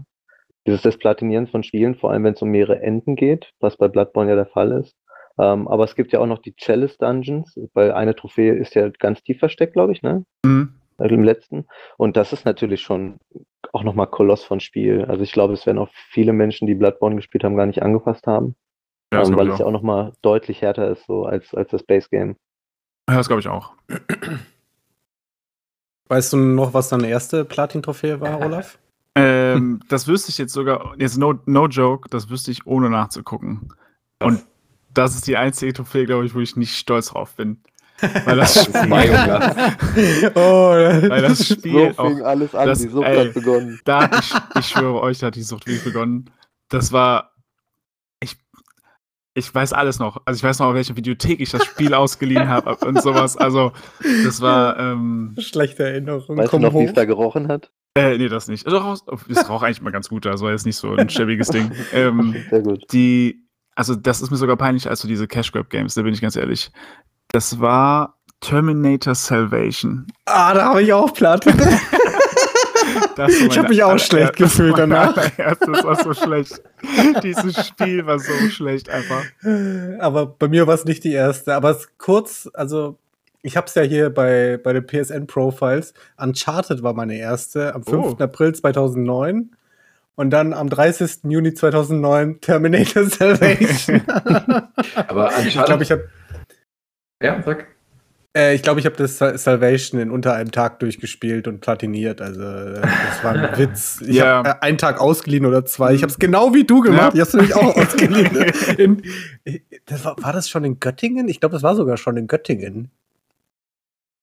dieses 0.67 0.83
des 0.83 0.97
Platinierens 0.97 1.49
von 1.49 1.63
Spielen, 1.63 1.95
vor 1.95 2.11
allem 2.11 2.23
wenn 2.23 2.35
es 2.35 2.41
um 2.41 2.49
mehrere 2.49 2.81
Enden 2.81 3.15
geht, 3.15 3.51
was 3.59 3.77
bei 3.77 3.87
Bloodborne 3.87 4.29
ja 4.29 4.35
der 4.35 4.45
Fall 4.45 4.71
ist. 4.73 4.95
Ähm, 5.39 5.67
aber 5.67 5.85
es 5.85 5.95
gibt 5.95 6.11
ja 6.11 6.19
auch 6.19 6.27
noch 6.27 6.39
die 6.39 6.53
Chalice 6.55 6.97
Dungeons, 6.97 7.59
weil 7.73 7.93
eine 7.93 8.15
Trophäe 8.15 8.53
ist 8.53 8.75
ja 8.75 8.89
ganz 8.89 9.23
tief 9.23 9.39
versteckt, 9.39 9.73
glaube 9.73 9.93
ich, 9.93 10.03
ne? 10.03 10.23
Mhm. 10.45 10.75
Also 10.97 11.15
Im 11.15 11.23
letzten. 11.23 11.65
Und 11.97 12.15
das 12.15 12.31
ist 12.31 12.45
natürlich 12.45 12.81
schon 12.81 13.17
auch 13.73 13.83
nochmal 13.83 14.05
Koloss 14.05 14.43
von 14.43 14.59
Spiel. 14.59 15.05
Also 15.05 15.23
ich 15.23 15.31
glaube, 15.31 15.53
es 15.53 15.65
werden 15.65 15.79
auch 15.79 15.89
viele 16.11 16.31
Menschen, 16.31 16.67
die 16.67 16.75
Bloodborne 16.75 17.15
gespielt 17.15 17.43
haben, 17.43 17.55
gar 17.55 17.65
nicht 17.65 17.81
angefasst 17.81 18.27
haben. 18.27 18.55
Ja, 19.13 19.23
ähm, 19.23 19.35
weil 19.35 19.49
es 19.49 19.59
ja 19.59 19.65
auch 19.65 19.71
nochmal 19.71 20.13
deutlich 20.21 20.61
härter 20.61 20.89
ist, 20.89 21.05
so 21.05 21.25
als, 21.25 21.53
als 21.53 21.71
das 21.71 21.83
Base 21.83 22.07
Game. 22.09 22.37
Ja, 23.09 23.17
das 23.17 23.27
glaube 23.27 23.41
ich 23.41 23.47
auch. 23.47 23.73
Weißt 26.09 26.33
du 26.33 26.37
noch, 26.37 26.73
was 26.73 26.89
deine 26.89 27.07
erste 27.07 27.45
Platin-Trophäe 27.45 28.19
war, 28.19 28.39
Olaf? 28.45 28.79
ähm, 29.15 29.81
das 29.89 30.07
wüsste 30.07 30.29
ich 30.29 30.37
jetzt 30.37 30.53
sogar, 30.53 30.95
jetzt 30.97 31.17
no, 31.17 31.35
no 31.45 31.67
joke, 31.67 32.09
das 32.09 32.29
wüsste 32.29 32.51
ich 32.51 32.65
ohne 32.65 32.89
nachzugucken. 32.89 33.73
Und 34.21 34.45
das 34.93 35.15
ist 35.15 35.27
die 35.27 35.37
einzige 35.37 35.73
Trophäe, 35.73 36.05
glaube 36.05 36.25
ich, 36.25 36.35
wo 36.35 36.39
ich 36.39 36.55
nicht 36.55 36.77
stolz 36.77 37.07
drauf 37.09 37.35
bin. 37.35 37.61
Weil 38.25 38.37
das 38.37 38.63
Spiel, 38.65 40.31
oh, 40.33 40.71
weil 40.71 41.21
das 41.21 41.47
Spiel 41.47 41.93
so 41.93 42.01
auch, 42.01 42.21
alles 42.21 42.55
an, 42.55 42.67
das, 42.67 42.79
die 42.79 42.87
Sucht 42.87 43.05
ey, 43.05 43.27
hat 43.27 43.33
begonnen. 43.35 43.79
Da, 43.85 44.09
ich, 44.19 44.33
ich 44.57 44.65
schwöre 44.69 45.01
euch, 45.01 45.21
hat 45.21 45.35
die 45.35 45.43
Sucht 45.43 45.67
wirklich 45.67 45.83
begonnen. 45.83 46.31
Das 46.69 46.91
war, 46.91 47.30
ich 49.33 49.53
weiß 49.53 49.73
alles 49.73 49.99
noch. 49.99 50.21
Also 50.25 50.37
ich 50.39 50.43
weiß 50.43 50.59
noch, 50.59 50.67
auf 50.67 50.73
welcher 50.73 50.95
Videothek 50.97 51.39
ich 51.39 51.51
das 51.51 51.63
Spiel 51.65 51.93
ausgeliehen 51.93 52.47
habe 52.49 52.75
und 52.85 53.01
sowas. 53.01 53.37
Also 53.37 53.71
das 54.25 54.41
war 54.41 54.77
ähm, 54.77 55.35
schlechte 55.39 55.83
Erinnerung. 55.83 56.37
Weißt 56.37 56.49
Komm 56.49 56.61
du 56.61 56.67
noch, 56.67 56.79
wie 56.79 56.85
es 56.85 56.93
da 56.93 57.05
gerochen 57.05 57.47
hat? 57.47 57.71
Äh, 57.95 58.17
nee, 58.17 58.29
das 58.29 58.47
nicht. 58.47 58.65
Also, 58.65 58.95
es 59.29 59.49
raucht 59.49 59.65
eigentlich 59.65 59.81
mal 59.81 59.91
ganz 59.91 60.07
gut, 60.07 60.25
also 60.25 60.45
war 60.45 60.51
jetzt 60.51 60.65
nicht 60.65 60.77
so 60.77 60.95
ein 60.95 61.09
schäbiges 61.09 61.49
Ding. 61.49 61.71
Ähm, 61.93 62.35
Sehr 62.49 62.61
gut. 62.61 62.85
Die, 62.93 63.45
also 63.75 63.95
das 63.95 64.21
ist 64.21 64.31
mir 64.31 64.37
sogar 64.37 64.55
peinlich 64.55 64.89
als 64.89 65.01
so 65.01 65.07
diese 65.07 65.27
Cash 65.27 65.51
Grab 65.51 65.69
Games, 65.69 65.95
da 65.95 66.01
bin 66.01 66.13
ich 66.13 66.21
ganz 66.21 66.37
ehrlich. 66.37 66.71
Das 67.29 67.59
war 67.59 68.17
Terminator 68.39 69.13
Salvation. 69.13 70.07
Ah, 70.25 70.53
da 70.53 70.65
habe 70.65 70.83
ich 70.83 70.93
auch 70.93 71.13
Platte. 71.13 71.53
ich 73.27 73.57
habe 73.57 73.69
mich 73.69 73.83
auch 73.83 73.97
schlecht 73.99 74.35
gefühlt 74.35 74.77
danach. 74.77 75.13
Das 75.37 75.83
war 75.83 75.95
so 75.95 76.13
schlecht. 76.13 76.61
Dieses 77.23 77.67
Spiel 77.67 78.05
war 78.05 78.19
so 78.19 78.33
schlecht 78.49 78.89
einfach. 78.89 79.23
Aber 79.99 80.25
bei 80.25 80.47
mir 80.47 80.67
war 80.67 80.75
es 80.75 80.85
nicht 80.85 81.03
die 81.03 81.13
erste. 81.13 81.55
Aber 81.55 81.71
es 81.71 81.89
kurz, 81.97 82.49
also 82.53 82.97
ich 83.43 83.57
habe 83.57 83.67
es 83.67 83.75
ja 83.75 83.81
hier 83.81 84.09
bei, 84.09 84.59
bei 84.61 84.73
den 84.73 84.85
PSN 84.85 85.27
Profiles. 85.27 85.93
Uncharted 86.17 86.83
war 86.83 86.93
meine 86.93 87.17
erste 87.17 87.73
am 87.73 87.83
5. 87.83 87.95
Oh. 88.19 88.23
April 88.23 88.53
2009. 88.53 89.51
Und 90.15 90.29
dann 90.29 90.53
am 90.53 90.69
30. 90.69 91.23
Juni 91.23 91.53
2009 91.53 92.41
Terminator 92.41 93.03
Salvation. 93.09 94.01
Aber 95.07 95.27
Uncharted. 95.27 95.47
Ich 95.47 95.63
glaube, 95.65 95.83
ich 95.83 95.91
habe. 95.91 96.09
Ja, 97.21 97.41
sag. 97.43 97.67
Äh, 98.35 98.55
ich 98.55 98.61
glaube, 98.61 98.79
ich 98.79 98.85
habe 98.85 98.95
das 98.95 99.17
Salvation 99.17 99.99
in 99.99 100.09
unter 100.09 100.33
einem 100.33 100.51
Tag 100.51 100.79
durchgespielt 100.79 101.47
und 101.47 101.59
platiniert. 101.59 102.21
Also, 102.21 102.41
äh, 102.41 102.81
das 102.81 103.23
war 103.23 103.33
ein 103.33 103.57
Witz. 103.57 104.01
Ich 104.01 104.15
ja. 104.15 104.37
habe 104.37 104.49
äh, 104.49 104.53
einen 104.61 104.77
Tag 104.77 105.01
ausgeliehen 105.01 105.45
oder 105.45 105.65
zwei. 105.65 105.93
Ich 105.93 106.01
habe 106.01 106.11
es 106.11 106.19
genau 106.19 106.53
wie 106.53 106.63
du 106.63 106.81
gemacht. 106.81 107.13
Ja. 107.13 107.23
Ich 107.23 107.33
habe 107.33 107.37
nämlich 107.37 107.55
auch 107.55 107.75
ausgeliehen. 107.77 108.35
In, 108.77 109.01
das 109.85 110.05
war, 110.05 110.15
war 110.21 110.33
das 110.33 110.49
schon 110.49 110.63
in 110.63 110.79
Göttingen? 110.79 111.27
Ich 111.27 111.39
glaube, 111.39 111.53
das 111.53 111.63
war 111.63 111.75
sogar 111.75 111.97
schon 111.97 112.15
in 112.15 112.27
Göttingen. 112.27 112.91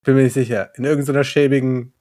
Bin 0.04 0.14
mir 0.14 0.22
nicht 0.22 0.32
sicher. 0.32 0.70
In 0.76 0.84
irgendeiner 0.84 1.24
schäbigen 1.24 1.92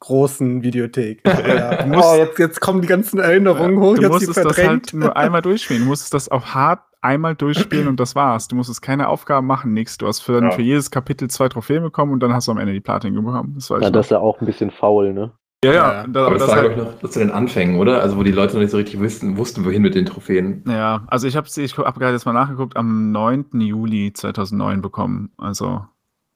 großen 0.00 0.62
Videothek. 0.62 1.22
Ja. 1.52 1.86
oh, 1.92 2.16
jetzt, 2.16 2.38
jetzt 2.38 2.60
kommen 2.60 2.82
die 2.82 2.88
ganzen 2.88 3.18
Erinnerungen 3.18 3.80
hoch. 3.80 3.96
Du 3.96 4.08
musstest 4.08 4.38
das 4.38 4.58
halt 4.58 4.92
nur 4.92 5.16
einmal 5.16 5.42
durchspielen. 5.42 5.82
Du 5.82 5.88
musstest 5.88 6.14
das 6.14 6.30
auch 6.30 6.46
hart 6.46 6.80
einmal 7.02 7.34
durchspielen 7.34 7.88
und 7.88 8.00
das 8.00 8.14
war's. 8.14 8.48
Du 8.48 8.56
musstest 8.56 8.80
keine 8.80 9.08
Aufgaben 9.08 9.46
machen, 9.46 9.72
nichts. 9.72 9.98
Du 9.98 10.06
hast 10.06 10.20
für, 10.20 10.40
ja. 10.40 10.50
für 10.50 10.62
jedes 10.62 10.90
Kapitel 10.90 11.28
zwei 11.28 11.48
Trophäen 11.48 11.82
bekommen 11.82 12.12
und 12.12 12.20
dann 12.20 12.32
hast 12.32 12.48
du 12.48 12.52
am 12.52 12.58
Ende 12.58 12.72
die 12.72 12.80
Platin 12.80 13.14
bekommen. 13.14 13.54
Das, 13.54 13.68
ja, 13.68 13.90
das 13.90 14.06
ist 14.06 14.10
ja 14.10 14.18
auch 14.18 14.40
ein 14.40 14.46
bisschen 14.46 14.70
faul, 14.70 15.12
ne? 15.12 15.32
Ja, 15.64 15.72
ja. 15.72 15.92
ja. 15.92 16.06
Da, 16.08 16.26
aber 16.26 16.38
das, 16.38 16.46
das 16.46 16.56
war, 16.56 16.62
halt, 16.62 17.02
noch, 17.02 17.10
zu 17.10 17.18
den 17.18 17.30
Anfängen, 17.30 17.78
oder? 17.78 18.00
Also, 18.00 18.16
wo 18.16 18.22
die 18.22 18.32
Leute 18.32 18.54
noch 18.54 18.62
nicht 18.62 18.70
so 18.70 18.78
richtig 18.78 18.98
wussten, 19.00 19.36
wussten 19.36 19.64
wohin 19.64 19.82
mit 19.82 19.94
den 19.94 20.06
Trophäen. 20.06 20.64
Ja, 20.66 21.02
also 21.08 21.26
ich 21.26 21.36
habe 21.36 21.46
ich 21.54 21.78
hab 21.78 21.98
gerade 21.98 22.12
jetzt 22.12 22.24
mal 22.24 22.32
nachgeguckt, 22.32 22.76
am 22.76 23.12
9. 23.12 23.60
Juli 23.60 24.12
2009 24.12 24.82
bekommen. 24.82 25.30
Also 25.36 25.82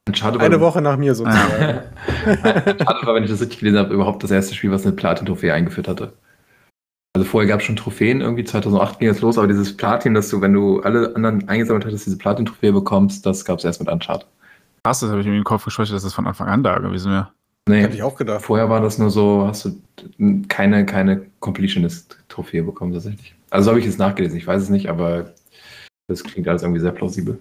Uncharted 0.08 0.40
Eine 0.40 0.60
Woche 0.60 0.80
nach 0.80 0.96
mir 0.96 1.14
sozusagen. 1.16 1.80
Uncharted 2.26 3.06
war, 3.06 3.14
wenn 3.14 3.24
ich 3.24 3.30
das 3.30 3.40
richtig 3.40 3.58
gelesen 3.58 3.78
habe, 3.78 3.92
überhaupt 3.92 4.22
das 4.22 4.30
erste 4.30 4.54
Spiel, 4.54 4.70
was 4.70 4.86
eine 4.86 4.94
Platin-Trophäe 4.94 5.52
eingeführt 5.52 5.88
hatte. 5.88 6.12
Also 7.16 7.24
vorher 7.24 7.48
gab 7.48 7.60
es 7.60 7.66
schon 7.66 7.76
Trophäen, 7.76 8.20
irgendwie 8.20 8.44
2008 8.44 8.98
ging 8.98 9.08
es 9.08 9.22
los, 9.22 9.38
aber 9.38 9.46
dieses 9.46 9.74
Platin, 9.74 10.12
dass 10.12 10.28
du, 10.28 10.42
wenn 10.42 10.52
du 10.52 10.80
alle 10.82 11.16
anderen 11.16 11.48
eingesammelt 11.48 11.86
hattest, 11.86 12.04
diese 12.04 12.18
Platin-Trophäe 12.18 12.74
bekommst, 12.74 13.24
das 13.24 13.42
gab 13.42 13.58
es 13.58 13.64
erst 13.64 13.80
mit 13.80 13.90
Uncharted. 13.90 14.28
Krass, 14.84 15.00
das 15.00 15.08
habe 15.08 15.20
ich 15.20 15.26
mir 15.26 15.32
in 15.32 15.38
den 15.38 15.44
Kopf 15.44 15.64
gespeichert, 15.64 15.96
dass 15.96 16.02
das 16.02 16.12
von 16.12 16.26
Anfang 16.26 16.48
an 16.48 16.62
da 16.62 16.78
gewesen 16.78 17.10
wäre. 17.10 17.30
Nee, 17.70 17.80
Hätte 17.80 17.94
ich 17.94 18.02
auch 18.02 18.16
gedacht. 18.16 18.42
vorher 18.42 18.68
war 18.68 18.82
das 18.82 18.98
nur 18.98 19.08
so, 19.08 19.46
hast 19.46 19.64
du 19.64 19.80
keine, 20.48 20.84
keine 20.84 21.24
Completionist-Trophäe 21.40 22.62
bekommen 22.62 22.92
tatsächlich. 22.92 23.34
Also 23.48 23.64
so 23.64 23.70
habe 23.70 23.80
ich 23.80 23.86
es 23.86 23.96
nachgelesen, 23.96 24.36
ich 24.36 24.46
weiß 24.46 24.60
es 24.60 24.68
nicht, 24.68 24.90
aber 24.90 25.32
das 26.08 26.22
klingt 26.22 26.46
alles 26.48 26.64
irgendwie 26.64 26.82
sehr 26.82 26.92
plausibel. 26.92 27.38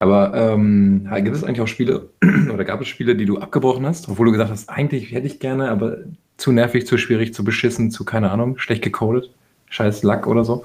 Aber 0.00 0.34
ähm, 0.34 1.08
gibt 1.22 1.36
es 1.36 1.44
eigentlich 1.44 1.60
auch 1.60 1.68
Spiele 1.68 2.08
oder 2.52 2.64
gab 2.64 2.80
es 2.80 2.88
Spiele, 2.88 3.14
die 3.14 3.26
du 3.26 3.38
abgebrochen 3.38 3.86
hast, 3.86 4.08
obwohl 4.08 4.26
du 4.26 4.32
gesagt 4.32 4.50
hast, 4.50 4.68
eigentlich 4.68 5.12
hätte 5.12 5.28
ich 5.28 5.38
gerne, 5.38 5.70
aber 5.70 5.98
zu 6.40 6.52
nervig, 6.52 6.86
zu 6.86 6.98
schwierig, 6.98 7.34
zu 7.34 7.44
beschissen, 7.44 7.90
zu 7.90 8.04
keine 8.04 8.30
Ahnung, 8.30 8.58
schlecht 8.58 8.82
gecodet, 8.82 9.30
scheiß 9.68 10.02
Lack 10.02 10.26
oder 10.26 10.44
so? 10.44 10.64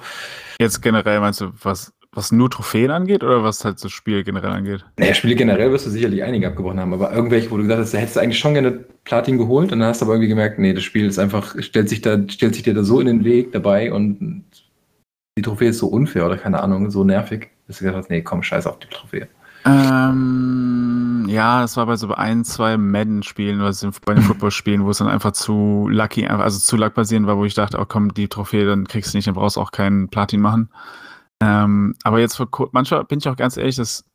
Jetzt 0.60 0.82
generell 0.82 1.20
meinst 1.20 1.42
du, 1.42 1.52
was, 1.62 1.94
was 2.12 2.32
nur 2.32 2.50
Trophäen 2.50 2.92
angeht 2.92 3.24
oder 3.24 3.44
was 3.44 3.64
halt 3.66 3.78
so 3.78 3.90
Spiel 3.90 4.24
generell 4.24 4.52
angeht? 4.52 4.86
Naja, 4.98 5.14
Spiele 5.14 5.36
generell 5.36 5.72
wirst 5.72 5.86
du 5.86 5.90
sicherlich 5.90 6.24
einige 6.24 6.48
abgebrochen 6.48 6.80
haben, 6.80 6.94
aber 6.94 7.12
irgendwelche, 7.12 7.52
wo 7.52 7.58
du 7.58 7.64
gesagt 7.64 7.82
hast, 7.82 7.94
da 7.94 7.98
hättest 7.98 8.16
du 8.16 8.20
eigentlich 8.22 8.40
schon 8.40 8.54
gerne 8.54 8.72
Platin 9.04 9.38
geholt 9.38 9.72
und 9.72 9.80
dann 9.80 9.90
hast 9.90 10.02
du 10.02 10.06
aber 10.06 10.14
irgendwie 10.14 10.30
gemerkt, 10.30 10.58
nee, 10.58 10.74
das 10.74 10.84
Spiel 10.84 11.06
ist 11.06 11.20
einfach, 11.20 11.56
stellt 11.62 11.90
sich 11.90 12.02
da, 12.02 12.18
stellt 12.30 12.56
sich 12.56 12.64
dir 12.64 12.74
da 12.74 12.84
so 12.84 13.00
in 13.00 13.08
den 13.08 13.24
Weg 13.26 13.52
dabei 13.52 13.92
und 13.92 14.46
die 15.38 15.42
Trophäe 15.42 15.70
ist 15.70 15.80
so 15.80 15.88
unfair 15.88 16.26
oder 16.26 16.38
keine 16.38 16.64
Ahnung, 16.64 16.90
so 16.90 17.04
nervig, 17.04 17.50
dass 17.68 17.78
du 17.78 17.84
gesagt 17.84 17.98
hast, 17.98 18.10
nee, 18.10 18.22
komm, 18.22 18.42
scheiß 18.42 18.66
auf 18.68 18.80
die 18.80 18.88
Trophäe. 18.88 19.28
Ähm, 19.66 21.26
ja, 21.28 21.62
das 21.62 21.76
war 21.78 21.86
bei 21.86 21.96
so 21.96 22.14
ein, 22.14 22.44
zwei 22.46 22.78
Madden-Spielen 22.78 23.60
oder 23.62 23.74
bei 24.06 24.14
den 24.14 24.24
Football-Spielen, 24.24 24.84
wo 24.86 24.92
es 24.92 25.00
dann 25.00 25.08
einfach 25.08 25.32
zu 25.32 25.88
lucky, 25.90 26.28
also 26.28 26.60
zu 26.60 26.78
luck 26.78 26.94
basierend 26.94 27.28
war, 27.28 27.38
wo 27.38 27.46
ich 27.46 27.56
dachte, 27.56 27.80
oh 27.80 27.86
komm, 27.88 28.14
die 28.14 28.28
Trophäe, 28.28 28.66
dann 28.66 28.88
kriegst 28.88 29.14
du 29.14 29.18
nicht, 29.18 29.28
dann 29.28 29.34
brauchst 29.36 29.58
du 29.58 29.62
auch 29.62 29.72
keinen 29.72 30.10
Platin 30.10 30.42
machen. 30.42 30.70
Ähm, 31.42 31.96
aber 32.04 32.20
jetzt 32.20 32.38
kur- 32.52 32.70
manchmal 32.72 33.04
bin 33.06 33.20
ich 33.20 33.28
auch 33.28 33.36
ganz 33.36 33.58
ehrlich, 33.58 33.76
das, 33.76 34.06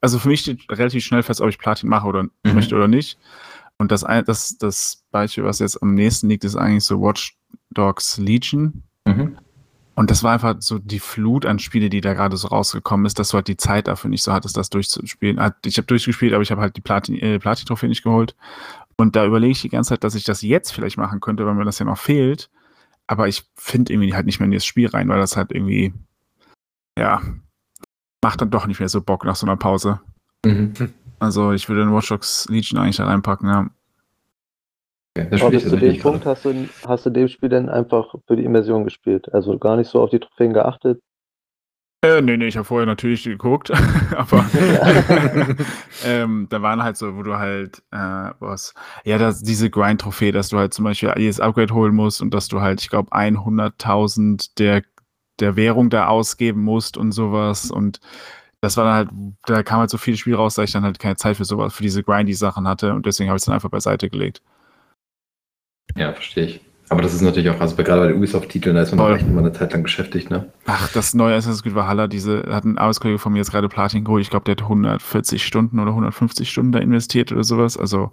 also 0.00 0.18
für 0.18 0.28
mich 0.28 0.40
steht 0.40 0.60
relativ 0.70 1.04
schnell 1.04 1.22
fest, 1.22 1.40
ob 1.40 1.48
ich 1.48 1.58
Platin 1.58 1.88
mache 1.88 2.06
oder 2.06 2.24
Mhm. 2.24 2.54
möchte 2.54 2.76
oder 2.76 2.88
nicht. 2.88 3.18
Und 3.78 3.90
das, 3.92 4.02
das, 4.26 4.58
das 4.58 5.02
Beispiel, 5.10 5.44
was 5.44 5.58
jetzt 5.58 5.82
am 5.82 5.94
nächsten 5.94 6.28
liegt, 6.28 6.44
ist 6.44 6.56
eigentlich 6.56 6.84
so 6.84 7.00
Watch 7.00 7.36
Dogs 7.70 8.18
Legion. 8.18 8.82
Mhm. 9.06 9.38
Und 10.00 10.10
das 10.10 10.22
war 10.22 10.32
einfach 10.32 10.56
so 10.60 10.78
die 10.78 10.98
Flut 10.98 11.44
an 11.44 11.58
Spiele, 11.58 11.90
die 11.90 12.00
da 12.00 12.14
gerade 12.14 12.34
so 12.38 12.48
rausgekommen 12.48 13.04
ist, 13.04 13.18
dass 13.18 13.28
du 13.28 13.34
halt 13.34 13.48
die 13.48 13.58
Zeit 13.58 13.86
dafür 13.86 14.08
nicht 14.08 14.22
so 14.22 14.32
hattest, 14.32 14.56
das 14.56 14.70
durchzuspielen. 14.70 15.38
Ah, 15.38 15.54
Ich 15.66 15.76
habe 15.76 15.84
durchgespielt, 15.84 16.32
aber 16.32 16.40
ich 16.42 16.50
habe 16.50 16.62
halt 16.62 16.74
die 16.78 17.20
äh, 17.20 17.38
Platin-Trophäe 17.38 17.86
nicht 17.86 18.02
geholt. 18.02 18.34
Und 18.96 19.14
da 19.14 19.26
überlege 19.26 19.52
ich 19.52 19.60
die 19.60 19.68
ganze 19.68 19.90
Zeit, 19.90 20.02
dass 20.02 20.14
ich 20.14 20.24
das 20.24 20.40
jetzt 20.40 20.72
vielleicht 20.72 20.96
machen 20.96 21.20
könnte, 21.20 21.44
weil 21.44 21.52
mir 21.52 21.66
das 21.66 21.80
ja 21.80 21.84
noch 21.84 21.98
fehlt. 21.98 22.48
Aber 23.08 23.28
ich 23.28 23.44
finde 23.56 23.92
irgendwie 23.92 24.14
halt 24.14 24.24
nicht 24.24 24.40
mehr 24.40 24.46
in 24.46 24.52
das 24.52 24.64
Spiel 24.64 24.88
rein, 24.88 25.06
weil 25.10 25.20
das 25.20 25.36
halt 25.36 25.52
irgendwie, 25.52 25.92
ja, 26.98 27.20
macht 28.24 28.40
dann 28.40 28.50
doch 28.50 28.66
nicht 28.66 28.80
mehr 28.80 28.88
so 28.88 29.02
Bock 29.02 29.26
nach 29.26 29.36
so 29.36 29.44
einer 29.46 29.58
Pause. 29.58 30.00
Mhm. 30.46 30.72
Also 31.18 31.52
ich 31.52 31.68
würde 31.68 31.84
den 31.84 31.94
Watch 31.94 32.08
Dogs 32.08 32.48
Legion 32.48 32.80
eigentlich 32.80 32.96
da 32.96 33.04
reinpacken, 33.04 33.50
ja. 33.50 33.68
Okay, 35.16 35.28
das 35.30 35.40
Aber 35.40 35.50
bis 35.50 35.68
zu 35.68 35.76
dem 35.76 35.98
Punkt 35.98 36.24
hast 36.24 36.44
du, 36.44 36.68
hast 36.86 37.06
du 37.06 37.10
dem 37.10 37.28
Spiel 37.28 37.48
dann 37.48 37.68
einfach 37.68 38.14
für 38.26 38.36
die 38.36 38.44
Immersion 38.44 38.84
gespielt. 38.84 39.32
Also 39.32 39.58
gar 39.58 39.76
nicht 39.76 39.90
so 39.90 40.00
auf 40.00 40.10
die 40.10 40.20
Trophäen 40.20 40.52
geachtet. 40.52 41.00
Äh, 42.02 42.22
nee, 42.22 42.38
nee, 42.38 42.46
ich 42.46 42.56
habe 42.56 42.64
vorher 42.64 42.86
natürlich 42.86 43.24
geguckt, 43.24 43.70
aber 44.16 44.46
ähm, 46.06 46.46
da 46.48 46.62
waren 46.62 46.82
halt 46.82 46.96
so, 46.96 47.14
wo 47.14 47.22
du 47.22 47.36
halt, 47.38 47.82
äh, 47.90 48.30
was, 48.38 48.72
ja, 49.04 49.18
das, 49.18 49.42
diese 49.42 49.68
Grind-Trophäe, 49.68 50.32
dass 50.32 50.48
du 50.48 50.56
halt 50.56 50.72
zum 50.72 50.86
Beispiel 50.86 51.12
jedes 51.18 51.40
Upgrade 51.40 51.74
holen 51.74 51.94
musst 51.94 52.22
und 52.22 52.32
dass 52.32 52.48
du 52.48 52.62
halt, 52.62 52.80
ich 52.80 52.88
glaube, 52.88 53.12
100.000 53.12 54.52
der, 54.56 54.82
der 55.40 55.56
Währung 55.56 55.90
da 55.90 56.06
ausgeben 56.06 56.62
musst 56.62 56.96
und 56.96 57.12
sowas 57.12 57.70
und 57.70 58.00
das 58.62 58.78
war 58.78 58.84
dann 58.84 58.94
halt, 58.94 59.10
da 59.46 59.62
kam 59.62 59.80
halt 59.80 59.90
so 59.90 59.98
viel 59.98 60.16
Spiel 60.16 60.36
raus, 60.36 60.54
dass 60.54 60.66
ich 60.66 60.72
dann 60.72 60.84
halt 60.84 60.98
keine 60.98 61.16
Zeit 61.16 61.36
für 61.36 61.44
sowas, 61.44 61.74
für 61.74 61.82
diese 61.82 62.02
Grindy-Sachen 62.02 62.66
hatte 62.66 62.94
und 62.94 63.04
deswegen 63.04 63.28
habe 63.28 63.36
ich 63.36 63.42
es 63.42 63.46
dann 63.46 63.54
einfach 63.54 63.70
beiseite 63.70 64.08
gelegt. 64.08 64.42
Ja, 65.96 66.12
verstehe 66.12 66.44
ich. 66.46 66.60
Aber 66.88 67.02
das 67.02 67.14
ist 67.14 67.20
natürlich 67.20 67.48
auch, 67.50 67.60
also 67.60 67.76
gerade 67.76 68.00
bei 68.00 68.08
den 68.08 68.16
Ubisoft-Titeln, 68.16 68.74
da 68.74 68.82
ist 68.82 68.90
man 68.90 68.98
Voll. 68.98 69.12
auch 69.12 69.16
echt 69.16 69.26
immer 69.28 69.38
eine 69.40 69.52
Zeit 69.52 69.72
lang 69.72 69.84
beschäftigt, 69.84 70.28
ne? 70.28 70.52
Ach, 70.66 70.90
das 70.92 71.14
neue 71.14 71.36
Assassin's 71.36 71.62
Creed 71.62 71.76
Valhalla, 71.76 72.08
diese, 72.08 72.42
hat 72.50 72.64
ein 72.64 72.78
Arbeitskollege 72.78 73.18
von 73.20 73.32
mir 73.32 73.38
jetzt 73.38 73.52
gerade 73.52 73.68
Platin 73.68 74.04
geholt. 74.04 74.22
Ich 74.22 74.30
glaube, 74.30 74.44
der 74.44 74.52
hat 74.56 74.62
140 74.62 75.44
Stunden 75.46 75.78
oder 75.78 75.90
150 75.92 76.50
Stunden 76.50 76.72
da 76.72 76.80
investiert 76.80 77.30
oder 77.30 77.44
sowas. 77.44 77.76
Also, 77.76 78.10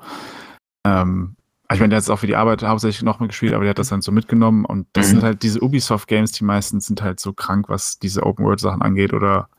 ähm, 0.85 1.35
ich 1.73 1.79
meine, 1.79 1.89
der 1.89 1.97
hat 1.97 2.03
es 2.03 2.09
auch 2.11 2.19
für 2.19 2.27
die 2.27 2.35
Arbeit 2.35 2.61
hauptsächlich 2.63 3.01
noch 3.03 3.19
mitgespielt, 3.19 3.53
aber 3.53 3.63
der 3.63 3.71
hat 3.71 3.79
das 3.79 3.89
dann 3.89 4.01
so 4.03 4.11
mitgenommen. 4.11 4.63
Und 4.63 4.85
das 4.93 5.07
Mhm. 5.07 5.11
sind 5.11 5.23
halt 5.23 5.41
diese 5.43 5.59
Ubisoft-Games, 5.63 6.31
die 6.33 6.43
meisten 6.45 6.79
sind 6.79 7.01
halt 7.01 7.19
so 7.19 7.33
krank, 7.33 7.69
was 7.69 7.97
diese 7.97 8.23
Open-World-Sachen 8.27 8.83
angeht. 8.83 9.11
Oder, 9.11 9.49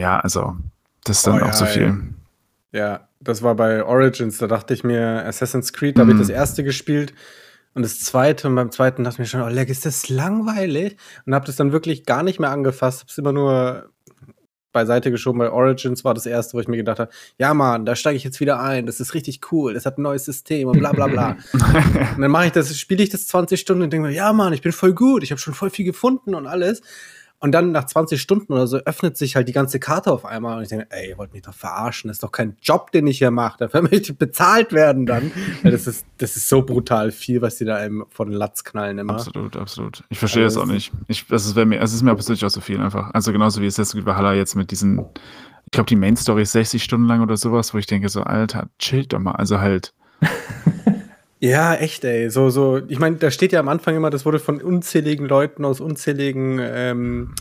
ja, 0.00 0.18
also, 0.18 0.56
das 1.04 1.18
ist 1.18 1.26
dann 1.26 1.40
Oh 1.40 1.44
auch 1.44 1.48
ja, 1.48 1.52
so 1.52 1.66
viel. 1.66 1.82
Ja, 1.82 1.96
das 2.72 3.42
war 3.42 3.54
bei 3.54 3.84
Origins, 3.84 4.38
da 4.38 4.46
dachte 4.46 4.74
ich 4.74 4.84
mir, 4.84 5.24
Assassin's 5.26 5.72
Creed, 5.72 5.96
da 5.98 6.02
habe 6.02 6.12
ich 6.12 6.16
Mhm. 6.16 6.20
das 6.20 6.28
erste 6.30 6.64
gespielt 6.64 7.12
und 7.74 7.82
das 7.82 8.00
zweite 8.00 8.48
und 8.48 8.54
beim 8.54 8.70
zweiten 8.70 9.04
dachte 9.04 9.16
ich 9.16 9.18
mir 9.20 9.26
schon, 9.26 9.42
oh 9.42 9.48
leck, 9.48 9.68
ist 9.68 9.84
das 9.86 10.08
langweilig 10.08 10.96
und 11.26 11.34
habe 11.34 11.46
das 11.46 11.56
dann 11.56 11.72
wirklich 11.72 12.06
gar 12.06 12.22
nicht 12.22 12.40
mehr 12.40 12.50
angefasst, 12.50 13.00
habe 13.00 13.10
es 13.10 13.18
immer 13.18 13.32
nur 13.32 13.90
beiseite 14.72 15.10
geschoben. 15.10 15.40
Bei 15.40 15.50
Origins 15.50 16.04
war 16.04 16.14
das 16.14 16.26
erste, 16.26 16.54
wo 16.54 16.60
ich 16.60 16.68
mir 16.68 16.76
gedacht 16.76 17.00
habe, 17.00 17.10
ja 17.38 17.52
Mann, 17.54 17.84
da 17.84 17.96
steige 17.96 18.16
ich 18.16 18.22
jetzt 18.22 18.38
wieder 18.38 18.60
ein, 18.60 18.86
das 18.86 19.00
ist 19.00 19.14
richtig 19.14 19.40
cool, 19.50 19.74
das 19.74 19.84
hat 19.84 19.98
ein 19.98 20.02
neues 20.02 20.24
System 20.24 20.68
und 20.68 20.78
bla 20.78 20.92
bla 20.92 21.08
bla. 21.08 21.36
Und 22.14 22.20
dann 22.22 22.30
mache 22.30 22.46
ich 22.46 22.52
das, 22.52 22.76
spiele 22.78 23.02
ich 23.02 23.08
das 23.10 23.26
20 23.26 23.60
Stunden 23.60 23.82
und 23.82 23.92
denke 23.92 24.06
mir, 24.08 24.14
ja 24.14 24.32
Mann, 24.32 24.52
ich 24.52 24.62
bin 24.62 24.70
voll 24.70 24.94
gut, 24.94 25.24
ich 25.24 25.32
habe 25.32 25.40
schon 25.40 25.54
voll 25.54 25.70
viel 25.70 25.84
gefunden 25.84 26.36
und 26.36 26.46
alles. 26.46 26.82
Und 27.42 27.52
dann 27.52 27.72
nach 27.72 27.86
20 27.86 28.20
Stunden 28.20 28.52
oder 28.52 28.66
so 28.66 28.76
öffnet 28.76 29.16
sich 29.16 29.34
halt 29.34 29.48
die 29.48 29.54
ganze 29.54 29.80
Karte 29.80 30.12
auf 30.12 30.26
einmal 30.26 30.58
und 30.58 30.62
ich 30.62 30.68
denke, 30.68 30.86
ey, 30.90 31.08
ihr 31.08 31.18
wollt 31.18 31.32
mich 31.32 31.40
doch 31.40 31.54
verarschen, 31.54 32.08
das 32.08 32.16
ist 32.16 32.22
doch 32.22 32.32
kein 32.32 32.56
Job, 32.60 32.92
den 32.92 33.06
ich 33.06 33.16
hier 33.16 33.30
mache, 33.30 33.58
dafür 33.58 33.80
möchte 33.90 34.12
ich 34.12 34.18
bezahlt 34.18 34.72
werden 34.72 35.06
dann. 35.06 35.32
Das 35.62 35.86
ist, 35.86 36.04
das 36.18 36.36
ist 36.36 36.48
so 36.48 36.62
brutal 36.62 37.10
viel, 37.10 37.40
was 37.42 37.56
die 37.56 37.64
da 37.64 37.76
einem 37.76 38.04
vor 38.10 38.26
den 38.26 38.34
Latz 38.34 38.64
knallen 38.64 38.98
immer. 38.98 39.14
Absolut, 39.14 39.56
absolut. 39.56 40.04
Ich 40.08 40.18
verstehe 40.18 40.44
Also 40.44 40.60
das 40.60 40.68
auch 40.68 40.72
es 40.72 40.74
nicht. 40.74 40.92
Ich, 41.06 41.26
das 41.26 41.46
ist, 41.46 41.56
mir, 41.56 41.80
es 41.80 41.92
ist 41.92 42.02
mir 42.02 42.14
persönlich 42.14 42.44
auch 42.44 42.50
so 42.50 42.60
viel 42.60 42.80
einfach. 42.80 43.10
Also 43.14 43.32
genauso 43.32 43.60
wie 43.62 43.66
Assassin's 43.66 43.92
Creed 43.92 44.06
Valhalla 44.06 44.34
jetzt 44.34 44.54
mit 44.54 44.70
diesen, 44.70 44.98
ich 45.64 45.70
glaube, 45.70 45.86
die 45.86 45.96
Main 45.96 46.16
Story 46.16 46.42
ist 46.42 46.52
60 46.52 46.82
Stunden 46.82 47.06
lang 47.06 47.22
oder 47.22 47.36
sowas, 47.36 47.72
wo 47.72 47.78
ich 47.78 47.86
denke 47.86 48.08
so, 48.08 48.22
Alter, 48.22 48.68
chillt 48.78 49.12
doch 49.12 49.18
mal. 49.18 49.32
Also 49.32 49.60
halt, 49.60 49.94
Ja, 51.42 51.74
echt, 51.74 52.04
ey. 52.04 52.28
So, 52.28 52.50
so, 52.50 52.82
ich 52.88 52.98
meine, 52.98 53.16
da 53.16 53.30
steht 53.30 53.52
ja 53.52 53.60
am 53.60 53.68
Anfang 53.68 53.96
immer, 53.96 54.10
das 54.10 54.26
wurde 54.26 54.38
von 54.38 54.60
unzähligen 54.60 55.26
Leuten 55.26 55.64
aus 55.64 55.80
unzähligen 55.80 56.60
ähm, 56.62 57.34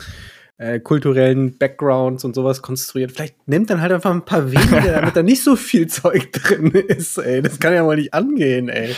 äh, 0.58 0.80
kulturellen 0.80 1.58
Backgrounds 1.58 2.24
und 2.24 2.34
sowas 2.34 2.62
konstruiert. 2.62 3.12
Vielleicht 3.12 3.46
nimmt 3.48 3.70
dann 3.70 3.82
halt 3.82 3.92
einfach 3.92 4.12
ein 4.12 4.24
paar 4.24 4.52
wenige, 4.52 4.92
damit 4.94 5.18
da 5.18 5.22
nicht 5.22 5.44
so 5.44 5.58
viel 5.58 5.88
Zeug 5.88 6.32
drin 6.32 6.72
ist, 6.72 7.18
ey. 7.18 7.42
Das 7.42 7.60
kann 7.60 7.74
ja 7.74 7.84
mal 7.84 7.98
nicht 7.98 8.14
angehen, 8.14 8.70
ey. 8.70 8.96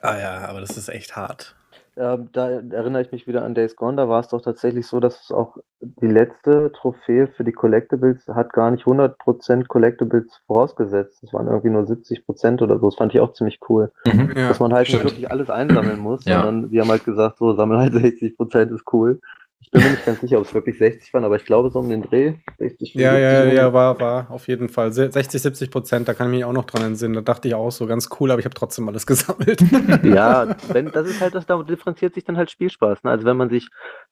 Ah 0.00 0.18
ja, 0.18 0.48
aber 0.48 0.60
das 0.60 0.76
ist 0.76 0.88
echt 0.88 1.14
hart. 1.14 1.54
Ähm, 1.96 2.30
da 2.32 2.48
erinnere 2.48 3.02
ich 3.02 3.12
mich 3.12 3.26
wieder 3.26 3.44
an 3.44 3.54
Days 3.54 3.76
Gone, 3.76 3.96
da 3.98 4.08
war 4.08 4.20
es 4.20 4.28
doch 4.28 4.40
tatsächlich 4.40 4.86
so, 4.86 4.98
dass 4.98 5.24
es 5.24 5.30
auch 5.30 5.58
die 5.80 6.06
letzte 6.06 6.72
Trophäe 6.72 7.26
für 7.26 7.44
die 7.44 7.52
Collectibles 7.52 8.26
hat 8.28 8.52
gar 8.54 8.70
nicht 8.70 8.84
100% 8.86 9.66
Collectibles 9.66 10.40
vorausgesetzt. 10.46 11.22
Das 11.22 11.34
waren 11.34 11.48
irgendwie 11.48 11.68
nur 11.68 11.82
70% 11.82 12.62
oder 12.62 12.78
so. 12.78 12.86
Das 12.86 12.94
fand 12.96 13.14
ich 13.14 13.20
auch 13.20 13.34
ziemlich 13.34 13.58
cool. 13.68 13.92
Mhm. 14.06 14.32
Ja, 14.34 14.48
dass 14.48 14.60
man 14.60 14.72
halt 14.72 14.88
stimmt. 14.88 15.04
nicht 15.04 15.12
wirklich 15.12 15.30
alles 15.30 15.50
einsammeln 15.50 15.98
muss, 15.98 16.24
Ja. 16.24 16.42
sondern 16.42 16.70
wir 16.70 16.80
haben 16.80 16.90
halt 16.90 17.04
gesagt, 17.04 17.36
so 17.38 17.54
sammel 17.54 17.78
halt 17.78 17.92
60% 17.92 18.74
ist 18.74 18.84
cool. 18.92 19.20
Ich 19.62 19.70
bin 19.70 19.82
mir 19.82 19.90
nicht 19.90 20.04
ganz 20.04 20.20
sicher, 20.20 20.38
ob 20.38 20.44
es 20.44 20.52
wirklich 20.54 20.76
60 20.76 21.14
waren, 21.14 21.24
aber 21.24 21.36
ich 21.36 21.44
glaube 21.44 21.70
so 21.70 21.78
um 21.78 21.88
den 21.88 22.02
Dreh. 22.02 22.34
60, 22.58 22.94
Ja, 22.94 23.16
ja, 23.16 23.30
75. 23.30 23.56
ja, 23.56 23.72
war, 23.72 23.98
war, 24.00 24.30
auf 24.30 24.48
jeden 24.48 24.68
Fall. 24.68 24.92
Se- 24.92 25.10
60, 25.10 25.40
70 25.40 25.70
Prozent, 25.70 26.08
da 26.08 26.14
kann 26.14 26.26
ich 26.28 26.32
mich 26.32 26.44
auch 26.44 26.52
noch 26.52 26.64
dran 26.64 26.82
entsinnen. 26.84 27.14
Da 27.14 27.20
dachte 27.20 27.48
ich 27.48 27.54
auch 27.54 27.70
so, 27.70 27.86
ganz 27.86 28.10
cool, 28.20 28.30
aber 28.30 28.40
ich 28.40 28.44
habe 28.44 28.54
trotzdem 28.54 28.88
alles 28.88 29.06
gesammelt. 29.06 29.62
Ja, 30.04 30.54
wenn, 30.72 30.90
das 30.90 31.06
ist 31.06 31.20
halt, 31.20 31.34
das 31.34 31.46
da 31.46 31.62
differenziert 31.62 32.14
sich 32.14 32.24
dann 32.24 32.36
halt 32.36 32.50
Spielspaß. 32.50 33.04
Ne? 33.04 33.10
Also 33.10 33.24
wenn 33.24 33.36
man 33.36 33.50
sich 33.50 33.68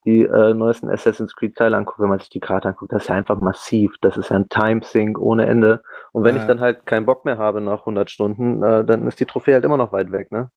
die 0.07 0.23
äh, 0.23 0.55
neuesten 0.55 0.89
Assassin's 0.89 1.35
Creed 1.35 1.57
Teile 1.57 1.77
anguckt, 1.77 1.99
wenn 2.01 2.09
man 2.09 2.21
sich 2.21 2.31
die 2.31 2.41
Karte 2.41 2.69
anguckt, 2.69 2.93
das 2.93 3.03
ist 3.03 3.09
ja 3.09 3.17
einfach 3.17 3.41
massiv. 3.41 3.93
Das 4.01 4.17
ist 4.17 4.31
ja 4.31 4.37
ein 4.37 4.49
Time-Sink 4.49 5.19
ohne 5.19 5.47
Ende. 5.47 5.83
Und 6.13 6.25
wenn 6.25 6.37
Ja. 6.37 6.43
ich 6.43 6.47
dann 6.47 6.61
halt 6.61 6.87
keinen 6.87 7.07
Bock 7.07 7.25
mehr 7.25 7.39
habe 7.39 7.61
nach 7.61 7.81
100 7.81 8.11
Stunden, 8.11 8.63
äh, 8.63 8.85
dann 8.85 9.07
ist 9.07 9.21
die 9.21 9.27
Trophäe 9.27 9.55
halt 9.55 9.65
immer 9.65 9.77
noch 9.77 9.93
weit 9.93 10.13
weg, 10.13 10.31
ne? 10.33 10.51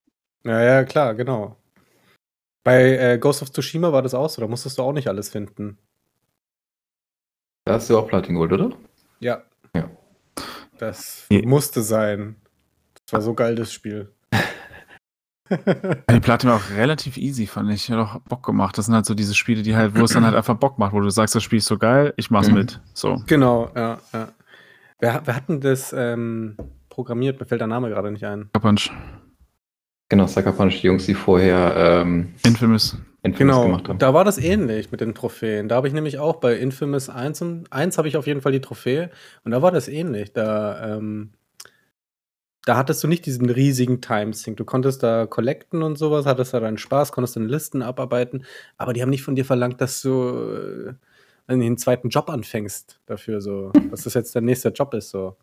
Ja, 0.46 0.62
ja, 0.62 0.84
klar, 0.84 1.14
genau. 1.16 1.58
Bei 2.64 2.98
äh, 2.98 3.18
Ghost 3.18 3.42
of 3.42 3.52
Tsushima 3.52 3.92
war 3.92 4.02
das 4.02 4.14
auch 4.14 4.30
so, 4.30 4.42
da 4.42 4.48
musstest 4.48 4.78
du 4.78 4.84
auch 4.84 4.94
nicht 4.94 5.08
alles 5.08 5.30
finden. 5.30 5.78
Da 7.66 7.74
hast 7.74 7.90
du 7.90 7.98
auch 7.98 8.08
Platin 8.08 8.36
geholt, 8.36 8.52
oder? 8.54 8.72
Ja. 9.20 9.44
Ja. 9.76 9.90
Das 10.78 11.26
Ja. 11.30 11.46
musste 11.46 11.82
sein. 11.82 12.36
Das 13.06 13.14
war 13.14 13.22
so 13.22 13.34
geil, 13.34 13.56
das 13.56 13.72
Spiel. 13.74 14.12
Die 16.10 16.20
Platin 16.20 16.50
war 16.50 16.58
auch 16.58 16.70
relativ 16.72 17.18
easy, 17.18 17.46
fand 17.48 17.70
ich. 17.72 17.90
Hat 17.92 18.00
auch 18.00 18.20
Bock 18.22 18.44
gemacht. 18.46 18.78
Das 18.78 18.86
sind 18.86 18.96
halt 18.96 19.06
so 19.06 19.14
diese 19.14 19.36
Spiele, 19.36 19.62
die 19.62 19.76
halt, 19.76 19.98
wo 20.00 20.06
es 20.06 20.12
dann 20.14 20.26
halt 20.26 20.36
einfach 20.36 20.56
Bock 20.56 20.80
macht, 20.80 20.94
wo 20.94 21.00
du 21.02 21.10
sagst, 21.10 21.36
das 21.36 21.44
Spiel 21.44 21.58
ist 21.60 21.66
so 21.68 21.78
geil, 21.78 22.14
ich 22.18 22.32
mach's 22.32 22.48
Mhm. 22.48 22.54
mit. 22.56 22.82
So. 22.94 23.22
Genau, 23.28 23.70
ja, 23.76 24.00
ja. 24.14 24.30
Wer, 25.00 25.22
wer 25.26 25.36
hat 25.36 25.50
denn 25.50 25.60
das 25.60 25.94
ähm, 25.96 26.56
programmiert? 26.90 27.40
Mir 27.40 27.46
fällt 27.46 27.60
der 27.62 27.68
Name 27.68 27.90
gerade 27.90 28.10
nicht 28.12 28.24
ein. 28.26 28.50
Punch. 28.54 28.90
Genau, 30.14 30.28
Sucker 30.28 30.52
Punch, 30.52 30.80
die 30.82 30.86
Jungs, 30.86 31.08
die 31.08 31.16
vorher 31.16 31.74
ähm, 31.76 32.36
Infamous. 32.46 32.96
Infamous 33.24 33.40
Genau, 33.40 33.64
gemacht 33.66 33.90
haben. 33.90 33.98
da 33.98 34.14
war 34.14 34.24
das 34.24 34.38
ähnlich 34.38 34.92
mit 34.92 35.02
den 35.02 35.16
Trophäen. 35.16 35.68
Da 35.68 35.76
habe 35.76 35.88
ich 35.88 35.94
nämlich 35.96 36.20
auch 36.20 36.36
bei 36.36 36.56
Infamous 36.56 37.10
1 37.10 37.42
und 37.42 37.74
1 37.74 37.98
habe 37.98 38.08
ich 38.08 38.16
auf 38.16 38.28
jeden 38.28 38.42
Fall 38.42 38.52
die 38.52 38.62
Trophäe 38.62 39.10
und 39.44 39.50
da 39.50 39.64
war 39.64 39.72
das 39.72 39.88
ähnlich. 39.88 40.32
Da, 40.32 40.98
ähm, 40.98 41.32
da 42.64 42.78
hattest 42.78 43.04
du 43.04 43.08
nicht 43.08 43.26
diesen 43.26 43.50
riesigen 43.50 44.02
Timesync. 44.02 44.56
Du 44.56 44.66
konntest 44.66 45.02
da 45.02 45.26
collecten 45.26 45.82
und 45.82 45.98
sowas, 45.98 46.28
hattest 46.28 46.54
da 46.54 46.60
deinen 46.60 46.78
Spaß, 46.78 47.12
konntest 47.12 47.36
dann 47.36 47.50
Listen 47.50 47.82
abarbeiten, 47.82 48.46
aber 48.78 48.94
die 48.94 49.02
haben 49.02 49.10
nicht 49.10 49.24
von 49.24 49.34
dir 49.34 49.46
verlangt, 49.46 49.82
dass 49.82 50.00
du 50.04 50.92
äh, 51.48 51.52
einen 51.52 51.80
zweiten 51.80 52.10
Job 52.10 52.30
anfängst 52.30 53.00
dafür, 53.08 53.42
so, 53.42 53.72
dass 53.90 54.04
das 54.04 54.14
jetzt 54.14 54.36
der 54.36 54.44
nächste 54.44 54.70
Job 54.70 54.94
ist, 54.94 55.10
so. 55.10 55.38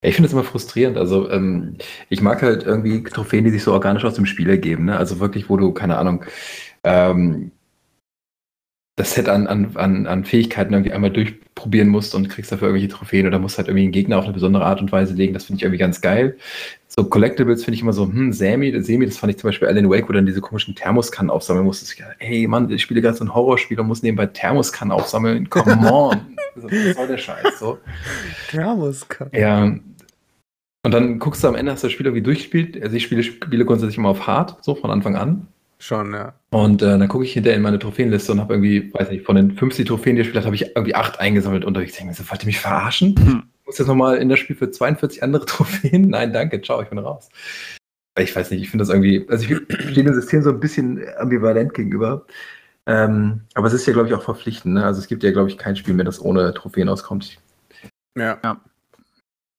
Ich 0.00 0.14
finde 0.14 0.28
es 0.28 0.32
immer 0.32 0.44
frustrierend. 0.44 0.96
Also 0.96 1.30
ähm, 1.30 1.76
ich 2.08 2.20
mag 2.20 2.42
halt 2.42 2.64
irgendwie 2.64 3.02
Trophäen, 3.02 3.44
die 3.44 3.50
sich 3.50 3.64
so 3.64 3.72
organisch 3.72 4.04
aus 4.04 4.14
dem 4.14 4.26
Spiel 4.26 4.48
ergeben. 4.48 4.84
Ne? 4.84 4.96
Also 4.96 5.18
wirklich, 5.18 5.48
wo 5.48 5.56
du, 5.56 5.72
keine 5.72 5.98
Ahnung, 5.98 6.24
ähm, 6.84 7.50
das 8.98 9.14
Set 9.14 9.28
an, 9.28 9.46
an, 9.46 10.06
an, 10.06 10.24
Fähigkeiten 10.24 10.72
irgendwie 10.72 10.92
einmal 10.92 11.10
durchprobieren 11.10 11.88
musst 11.88 12.16
und 12.16 12.28
kriegst 12.28 12.50
dafür 12.50 12.68
irgendwelche 12.68 12.92
Trophäen 12.92 13.28
oder 13.28 13.38
musst 13.38 13.56
halt 13.56 13.68
irgendwie 13.68 13.84
einen 13.84 13.92
Gegner 13.92 14.18
auf 14.18 14.24
eine 14.24 14.32
besondere 14.32 14.64
Art 14.64 14.80
und 14.80 14.90
Weise 14.90 15.14
legen. 15.14 15.34
Das 15.34 15.44
finde 15.44 15.58
ich 15.58 15.62
irgendwie 15.62 15.78
ganz 15.78 16.00
geil. 16.00 16.36
So 16.88 17.04
Collectibles 17.04 17.64
finde 17.64 17.76
ich 17.76 17.82
immer 17.82 17.92
so, 17.92 18.06
hm, 18.06 18.32
Semi, 18.32 18.82
Semi, 18.82 19.06
das 19.06 19.18
fand 19.18 19.30
ich 19.32 19.38
zum 19.38 19.48
Beispiel 19.48 19.68
Alan 19.68 19.88
Wake, 19.88 20.08
wo 20.08 20.12
dann 20.12 20.26
diese 20.26 20.40
komischen 20.40 20.74
Thermoskannen 20.74 21.30
aufsammeln 21.30 21.64
musstest. 21.64 21.92
Ich 21.92 21.98
dachte, 21.98 22.16
Hey 22.18 22.48
Mann, 22.48 22.70
ich 22.70 22.82
spiele 22.82 23.00
gerade 23.00 23.16
so 23.16 23.24
ein 23.24 23.32
Horrorspiel 23.32 23.78
und 23.78 23.86
muss 23.86 24.02
nebenbei 24.02 24.26
Thermoskannen 24.26 24.90
aufsammeln. 24.90 25.48
Come 25.48 25.90
on. 25.90 26.20
Also, 26.56 26.70
was 26.70 26.96
soll 26.96 27.06
der 27.06 27.18
Scheiß? 27.18 27.58
So. 27.60 27.78
Thermoskan. 28.50 29.30
Ja. 29.32 29.72
Und 30.84 30.92
dann 30.92 31.18
guckst 31.18 31.42
du 31.42 31.48
am 31.48 31.54
Ende, 31.54 31.72
hast 31.72 31.82
du 31.82 31.88
das 31.88 31.92
Spiel 31.92 32.06
irgendwie 32.06 32.22
durchgespielt. 32.22 32.80
Also 32.82 32.96
ich 32.96 33.02
spiele 33.02 33.22
Spiele 33.22 33.64
grundsätzlich 33.64 33.98
immer 33.98 34.10
auf 34.10 34.26
Hard, 34.26 34.62
so 34.64 34.74
von 34.74 34.90
Anfang 34.90 35.16
an. 35.16 35.48
Schon, 35.80 36.12
ja. 36.12 36.34
Und 36.50 36.82
äh, 36.82 36.98
dann 36.98 37.08
gucke 37.08 37.24
ich 37.24 37.32
hinterher 37.32 37.56
in 37.56 37.62
meine 37.62 37.78
Trophäenliste 37.78 38.32
und 38.32 38.40
habe 38.40 38.54
irgendwie, 38.54 38.92
weiß 38.92 39.10
nicht, 39.10 39.24
von 39.24 39.36
den 39.36 39.52
50 39.52 39.86
Trophäen, 39.86 40.16
die 40.16 40.22
ich 40.22 40.28
gespielt 40.28 40.44
habe, 40.44 40.46
habe 40.46 40.56
ich 40.56 40.74
irgendwie 40.74 40.94
acht 40.94 41.20
eingesammelt 41.20 41.64
unterwegs. 41.64 41.92
Ich 41.92 41.98
denke 41.98 42.10
mir 42.10 42.16
so, 42.16 42.28
wollt 42.28 42.42
ihr 42.42 42.46
mich 42.46 42.58
verarschen? 42.58 43.14
Hm. 43.16 43.42
Ich 43.60 43.66
muss 43.66 43.78
jetzt 43.78 43.86
nochmal 43.86 44.16
in 44.16 44.28
das 44.28 44.40
Spiel 44.40 44.56
für 44.56 44.70
42 44.70 45.22
andere 45.22 45.46
Trophäen? 45.46 46.08
Nein, 46.08 46.32
danke, 46.32 46.60
ciao, 46.62 46.82
ich 46.82 46.88
bin 46.88 46.98
raus. 46.98 47.28
Ich 48.18 48.34
weiß 48.34 48.50
nicht, 48.50 48.62
ich 48.62 48.70
finde 48.70 48.82
das 48.82 48.92
irgendwie, 48.92 49.24
also 49.28 49.44
ich 49.44 49.56
stehe 49.90 50.04
dem 50.04 50.14
System 50.14 50.42
so 50.42 50.50
ein 50.50 50.58
bisschen 50.58 51.00
ambivalent 51.18 51.74
gegenüber. 51.74 52.26
Ähm, 52.86 53.42
aber 53.54 53.68
es 53.68 53.74
ist 53.74 53.86
ja, 53.86 53.92
glaube 53.92 54.08
ich, 54.08 54.14
auch 54.14 54.22
verpflichtend. 54.22 54.74
Ne? 54.74 54.84
Also 54.84 55.00
es 55.00 55.06
gibt 55.06 55.22
ja, 55.22 55.30
glaube 55.30 55.48
ich, 55.48 55.58
kein 55.58 55.76
Spiel 55.76 55.94
mehr, 55.94 56.06
das 56.06 56.20
ohne 56.20 56.54
Trophäen 56.54 56.88
auskommt. 56.88 57.38
Ja. 58.16 58.38
Ja. 58.42 58.60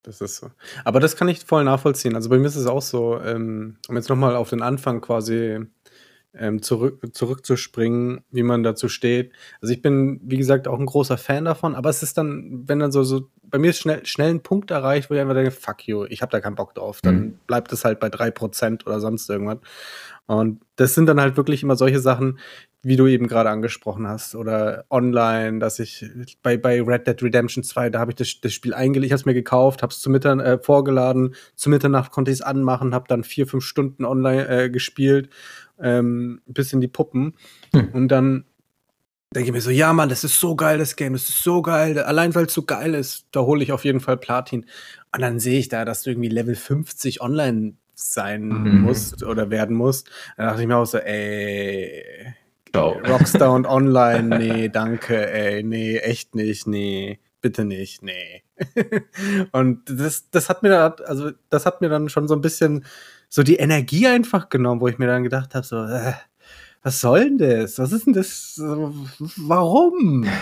Das 0.03 0.21
ist 0.21 0.37
so. 0.37 0.49
Aber 0.85 0.99
das 0.99 1.15
kann 1.15 1.27
ich 1.27 1.45
voll 1.45 1.63
nachvollziehen. 1.63 2.15
Also 2.15 2.29
bei 2.29 2.37
mir 2.37 2.47
ist 2.47 2.55
es 2.55 2.67
auch 2.67 2.81
so, 2.81 3.19
ähm, 3.21 3.77
um 3.87 3.95
jetzt 3.95 4.09
nochmal 4.09 4.35
auf 4.35 4.49
den 4.49 4.61
Anfang 4.61 5.01
quasi 5.01 5.59
ähm, 6.33 6.61
zurück, 6.61 7.01
zurückzuspringen, 7.13 8.21
wie 8.31 8.43
man 8.43 8.63
dazu 8.63 8.87
steht. 8.87 9.33
Also 9.61 9.73
ich 9.73 9.81
bin, 9.81 10.21
wie 10.23 10.37
gesagt, 10.37 10.67
auch 10.67 10.79
ein 10.79 10.85
großer 10.85 11.17
Fan 11.17 11.45
davon, 11.45 11.75
aber 11.75 11.89
es 11.89 12.03
ist 12.03 12.17
dann, 12.17 12.63
wenn 12.67 12.79
dann 12.79 12.91
so, 12.91 13.03
so 13.03 13.29
bei 13.43 13.57
mir 13.57 13.71
ist 13.71 13.79
schnell, 13.79 14.05
schnell 14.05 14.29
ein 14.29 14.43
Punkt 14.43 14.69
erreicht, 14.71 15.09
wo 15.09 15.15
ich 15.15 15.19
einfach 15.19 15.33
denke, 15.33 15.51
fuck 15.51 15.87
you, 15.87 16.05
ich 16.05 16.21
habe 16.21 16.31
da 16.31 16.39
keinen 16.39 16.55
Bock 16.55 16.75
drauf. 16.75 17.01
Dann 17.01 17.15
Mhm. 17.19 17.39
bleibt 17.47 17.73
es 17.73 17.83
halt 17.83 17.99
bei 17.99 18.09
3% 18.09 18.85
oder 18.85 18.99
sonst 19.01 19.29
irgendwas. 19.29 19.57
Und 20.27 20.61
das 20.75 20.93
sind 20.93 21.07
dann 21.07 21.19
halt 21.19 21.35
wirklich 21.35 21.63
immer 21.63 21.75
solche 21.75 21.99
Sachen, 21.99 22.37
wie 22.81 22.95
du 22.95 23.07
eben 23.07 23.27
gerade 23.27 23.49
angesprochen 23.49 24.07
hast, 24.07 24.35
oder 24.35 24.85
online, 24.89 25.59
dass 25.59 25.79
ich 25.79 26.05
bei, 26.41 26.57
bei 26.57 26.81
Red 26.81 27.07
Dead 27.07 27.21
Redemption 27.21 27.63
2, 27.63 27.89
da 27.89 27.99
habe 27.99 28.11
ich 28.11 28.15
das, 28.15 28.39
das 28.41 28.53
Spiel 28.53 28.73
eingelegt, 28.73 29.07
ich 29.07 29.11
habe 29.11 29.19
es 29.19 29.25
mir 29.25 29.33
gekauft, 29.33 29.83
habe 29.83 29.91
es 29.91 29.99
zu 29.99 30.09
Mittag 30.09 30.39
äh, 30.39 30.57
vorgeladen, 30.59 31.35
zu 31.55 31.69
Mitternacht 31.69 32.11
konnte 32.11 32.31
ich 32.31 32.37
es 32.37 32.41
anmachen, 32.41 32.93
habe 32.93 33.05
dann 33.07 33.23
vier, 33.23 33.47
fünf 33.47 33.65
Stunden 33.65 34.05
online 34.05 34.47
äh, 34.47 34.69
gespielt, 34.69 35.29
ähm, 35.79 36.41
bis 36.45 36.71
in 36.71 36.79
die 36.81 36.87
Puppen. 36.87 37.35
Hm. 37.73 37.89
Und 37.89 38.07
dann 38.07 38.45
denke 39.35 39.49
ich 39.49 39.53
mir 39.53 39.61
so, 39.61 39.71
ja 39.71 39.91
Mann, 39.93 40.09
das 40.09 40.23
ist 40.23 40.39
so 40.39 40.55
geil, 40.55 40.77
das 40.77 40.95
Game, 40.95 41.13
das 41.13 41.29
ist 41.29 41.43
so 41.43 41.61
geil, 41.61 41.99
allein 41.99 42.33
weil 42.33 42.45
es 42.45 42.53
so 42.53 42.63
geil 42.63 42.95
ist, 42.95 43.27
da 43.31 43.41
hole 43.41 43.61
ich 43.61 43.71
auf 43.71 43.83
jeden 43.83 43.99
Fall 43.99 44.17
Platin. 44.17 44.65
Und 45.13 45.21
dann 45.21 45.39
sehe 45.39 45.59
ich 45.59 45.69
da, 45.69 45.85
dass 45.85 46.03
du 46.03 46.11
irgendwie 46.11 46.29
Level 46.29 46.55
50 46.55 47.21
online 47.21 47.73
sein 47.93 48.47
Mhm. 48.47 48.81
musst 48.81 49.23
oder 49.23 49.49
werden 49.49 49.75
musst. 49.75 50.09
Da 50.37 50.45
dachte 50.45 50.61
ich 50.61 50.67
mir 50.67 50.77
auch 50.77 50.85
so, 50.85 50.97
ey, 50.99 52.33
Ciao. 52.71 52.99
Rockstar 53.07 53.51
und 53.53 53.65
Online, 53.65 54.37
nee, 54.37 54.69
danke, 54.69 55.31
ey, 55.31 55.63
nee, 55.63 55.97
echt 55.97 56.35
nicht, 56.35 56.67
nee, 56.67 57.19
bitte 57.41 57.65
nicht, 57.65 58.03
nee. 58.03 58.43
und 59.51 59.81
das, 59.89 60.29
das 60.29 60.49
hat 60.49 60.61
mir 60.61 60.69
da, 60.69 60.95
also 61.05 61.31
das 61.49 61.65
hat 61.65 61.81
mir 61.81 61.89
dann 61.89 62.09
schon 62.09 62.27
so 62.27 62.35
ein 62.35 62.41
bisschen 62.41 62.85
so 63.27 63.43
die 63.43 63.55
Energie 63.57 64.07
einfach 64.07 64.49
genommen, 64.49 64.81
wo 64.81 64.87
ich 64.87 64.99
mir 64.99 65.07
dann 65.07 65.23
gedacht 65.23 65.55
habe, 65.55 65.65
so, 65.65 65.83
äh, 65.83 66.13
was 66.83 67.01
soll 67.01 67.25
denn 67.25 67.37
das? 67.37 67.79
Was 67.79 67.91
ist 67.91 68.05
denn 68.05 68.13
das? 68.13 68.55
Warum? 68.57 70.27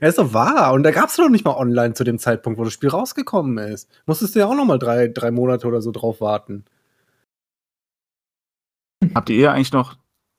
Ja, 0.00 0.08
ist 0.08 0.18
doch 0.18 0.32
wahr. 0.32 0.72
Und 0.72 0.82
da 0.82 0.90
gab 0.90 1.08
es 1.08 1.18
noch 1.18 1.28
nicht 1.28 1.44
mal 1.44 1.56
online 1.56 1.94
zu 1.94 2.04
dem 2.04 2.18
Zeitpunkt, 2.18 2.58
wo 2.58 2.64
das 2.64 2.72
Spiel 2.72 2.90
rausgekommen 2.90 3.58
ist. 3.58 3.90
Musstest 4.06 4.34
du 4.34 4.40
ja 4.40 4.46
auch 4.46 4.54
noch 4.54 4.64
mal 4.64 4.78
drei, 4.78 5.08
drei 5.08 5.30
Monate 5.30 5.66
oder 5.66 5.80
so 5.80 5.90
drauf 5.90 6.20
warten. 6.20 6.64
Habt 9.14 9.30
ihr 9.30 9.52
eigentlich 9.52 9.72
noch 9.72 9.96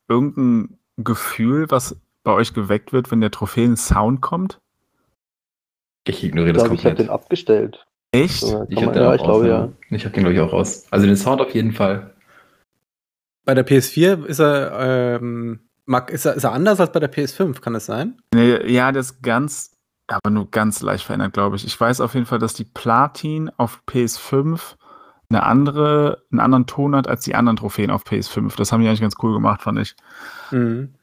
irgendein 0.08 0.78
Gefühl, 0.96 1.66
was 1.70 1.96
bei 2.24 2.32
euch 2.32 2.54
geweckt 2.54 2.92
wird, 2.92 3.10
wenn 3.10 3.20
der 3.20 3.30
Trophäen-Sound 3.30 4.20
kommt? 4.20 4.58
Ich 6.06 6.24
ignoriere 6.24 6.50
Ich 6.50 6.54
das 6.56 6.64
glaube, 6.64 6.74
ich 6.76 6.84
habe 6.84 6.94
den 6.96 7.06
komplett. 7.08 7.22
abgestellt. 7.24 7.86
Echt? 8.12 8.40
So, 8.40 8.66
Ich 8.68 8.82
habe 8.82 8.92
den 8.92 9.02
ja, 9.02 9.10
auch 9.10 9.14
ich 9.14 9.22
glaube 9.22 9.50
raus, 9.52 9.68
ja. 9.90 9.96
Ich 9.96 10.04
habe 10.04 10.14
den, 10.14 10.24
glaube 10.24 10.34
ich, 10.34 10.40
auch 10.40 10.52
raus. 10.52 10.86
Also 10.90 11.06
den 11.06 11.16
Sound 11.16 11.40
auf 11.40 11.54
jeden 11.54 11.72
Fall. 11.72 12.14
Bei 13.44 13.54
der 13.54 13.66
PS4 13.66 14.24
ist 14.24 14.40
er, 14.40 15.18
ähm, 15.20 15.60
mag, 15.86 16.10
ist 16.10 16.24
er, 16.24 16.34
ist 16.34 16.44
er 16.44 16.52
anders 16.52 16.80
als 16.80 16.92
bei 16.92 17.00
der 17.00 17.12
PS5, 17.12 17.60
kann 17.60 17.72
das 17.74 17.86
sein? 17.86 18.20
Nee, 18.34 18.70
ja, 18.70 18.92
das 18.92 19.10
ist 19.12 19.22
ganz, 19.22 19.76
aber 20.06 20.30
nur 20.30 20.50
ganz 20.50 20.80
leicht 20.82 21.04
verändert, 21.04 21.32
glaube 21.34 21.56
ich. 21.56 21.66
Ich 21.66 21.78
weiß 21.78 22.00
auf 22.00 22.14
jeden 22.14 22.26
Fall, 22.26 22.38
dass 22.38 22.54
die 22.54 22.64
Platin 22.64 23.50
auf 23.56 23.82
PS5 23.86 24.76
eine 25.30 25.42
andere, 25.42 26.22
einen 26.30 26.40
anderen 26.40 26.66
Ton 26.66 26.96
hat 26.96 27.06
als 27.06 27.22
die 27.22 27.34
anderen 27.34 27.56
Trophäen 27.56 27.90
auf 27.90 28.04
PS5. 28.04 28.56
Das 28.56 28.72
haben 28.72 28.80
die 28.80 28.88
eigentlich 28.88 29.00
ganz 29.00 29.16
cool 29.22 29.34
gemacht, 29.34 29.62
fand 29.62 29.78
ich. 29.78 29.94
Mhm. 30.50 30.94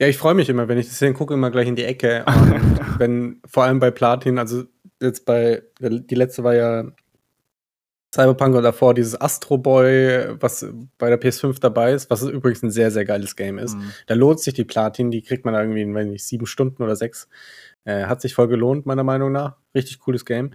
Ja, 0.00 0.08
ich 0.08 0.18
freue 0.18 0.34
mich 0.34 0.48
immer, 0.48 0.68
wenn 0.68 0.78
ich 0.78 0.86
das 0.86 0.98
sehe, 0.98 1.12
gucke 1.12 1.34
immer 1.34 1.50
gleich 1.50 1.68
in 1.68 1.76
die 1.76 1.84
Ecke. 1.84 2.24
Und 2.26 2.80
wenn, 2.98 3.40
vor 3.46 3.64
allem 3.64 3.78
bei 3.78 3.90
Platin, 3.90 4.38
also 4.38 4.64
jetzt 5.00 5.24
bei, 5.24 5.62
die 5.80 6.14
letzte 6.14 6.42
war 6.44 6.54
ja 6.54 6.84
Cyberpunk 8.14 8.54
und 8.54 8.62
davor 8.62 8.94
dieses 8.94 9.20
Astro 9.20 9.58
Boy, 9.58 10.36
was 10.40 10.66
bei 10.98 11.10
der 11.10 11.20
PS5 11.20 11.60
dabei 11.60 11.92
ist, 11.92 12.10
was 12.10 12.22
übrigens 12.22 12.62
ein 12.62 12.70
sehr, 12.70 12.90
sehr 12.90 13.04
geiles 13.04 13.36
Game 13.36 13.58
ist. 13.58 13.76
Mhm. 13.76 13.92
Da 14.06 14.14
lohnt 14.14 14.40
sich 14.40 14.54
die 14.54 14.64
Platin, 14.64 15.10
die 15.10 15.22
kriegt 15.22 15.44
man 15.44 15.54
irgendwie 15.54 15.82
in, 15.82 15.94
wenn 15.94 16.10
nicht, 16.10 16.24
sieben 16.24 16.46
Stunden 16.46 16.82
oder 16.82 16.96
sechs. 16.96 17.28
Äh, 17.84 18.04
hat 18.04 18.20
sich 18.20 18.34
voll 18.34 18.48
gelohnt, 18.48 18.86
meiner 18.86 19.04
Meinung 19.04 19.32
nach. 19.32 19.56
Richtig 19.74 19.98
cooles 19.98 20.24
Game. 20.24 20.52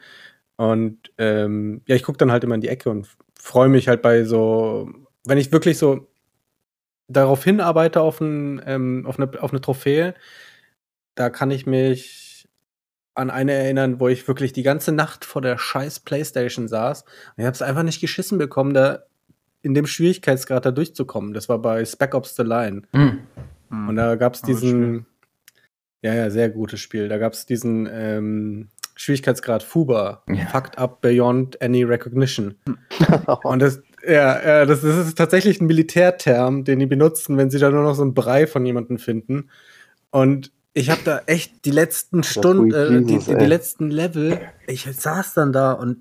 Und 0.59 1.13
ähm, 1.17 1.83
ja, 1.87 1.95
ich 1.95 2.03
gucke 2.03 2.17
dann 2.17 2.33
halt 2.33 2.43
immer 2.43 2.55
in 2.55 2.59
die 2.59 2.67
Ecke 2.67 2.89
und 2.89 3.07
freue 3.33 3.69
mich 3.69 3.87
halt 3.87 4.01
bei 4.01 4.25
so, 4.25 4.89
wenn 5.23 5.37
ich 5.37 5.53
wirklich 5.53 5.77
so 5.77 6.09
darauf 7.07 7.45
hinarbeite 7.45 8.01
auf, 8.01 8.19
ein, 8.19 8.61
ähm, 8.65 9.05
auf, 9.07 9.17
eine, 9.17 9.41
auf 9.41 9.51
eine 9.51 9.61
Trophäe, 9.61 10.15
da 11.15 11.29
kann 11.29 11.49
ich 11.49 11.65
mich 11.65 12.49
an 13.15 13.29
eine 13.29 13.53
erinnern, 13.53 14.01
wo 14.01 14.09
ich 14.09 14.27
wirklich 14.27 14.51
die 14.51 14.63
ganze 14.63 14.91
Nacht 14.91 15.23
vor 15.23 15.41
der 15.41 15.57
scheiß 15.57 16.01
Playstation 16.01 16.67
saß. 16.67 17.03
Und 17.03 17.33
ich 17.37 17.45
habe 17.45 17.55
es 17.55 17.61
einfach 17.61 17.83
nicht 17.83 18.01
geschissen 18.01 18.37
bekommen, 18.37 18.73
da 18.73 19.03
in 19.61 19.73
dem 19.73 19.87
Schwierigkeitsgrad 19.87 20.65
da 20.65 20.71
durchzukommen. 20.71 21.33
Das 21.33 21.47
war 21.47 21.59
bei 21.59 21.85
Spec 21.85 22.13
Ops 22.13 22.35
The 22.35 22.43
Line. 22.43 22.81
Hm. 22.91 23.19
Und 23.69 23.95
da 23.95 24.17
gab 24.17 24.33
es 24.33 24.41
diesen, 24.41 25.05
ja, 26.01 26.13
ja, 26.13 26.29
sehr 26.29 26.49
gutes 26.49 26.81
Spiel. 26.81 27.07
Da 27.07 27.17
gab 27.17 27.31
es 27.31 27.45
diesen 27.45 27.87
ähm, 27.89 28.67
Schwierigkeitsgrad 28.99 29.63
Fuba, 29.63 30.23
Ja. 30.27 30.47
Fucked 30.47 30.77
Up 30.77 30.99
Beyond 30.99 31.61
Any 31.61 31.83
Recognition. 31.83 32.55
Und 33.43 33.59
das, 33.59 33.81
ja, 34.05 34.45
ja 34.45 34.65
das, 34.65 34.81
das 34.81 35.07
ist 35.07 35.17
tatsächlich 35.17 35.61
ein 35.61 35.67
Militärterm, 35.67 36.65
den 36.65 36.79
die 36.79 36.85
benutzen, 36.85 37.37
wenn 37.37 37.49
sie 37.49 37.59
da 37.59 37.69
nur 37.69 37.83
noch 37.83 37.95
so 37.95 38.01
einen 38.01 38.13
Brei 38.13 38.45
von 38.45 38.65
jemandem 38.65 38.99
finden. 38.99 39.51
Und 40.11 40.51
ich 40.73 40.89
habe 40.89 40.99
da 41.05 41.21
echt 41.27 41.63
die 41.63 41.71
letzten 41.71 42.23
Stunden, 42.23 42.73
äh, 42.73 43.01
die, 43.01 43.19
die, 43.19 43.35
die 43.37 43.45
letzten 43.45 43.89
Level, 43.89 44.37
ich 44.67 44.83
saß 44.83 45.33
dann 45.33 45.53
da 45.53 45.71
und 45.71 45.99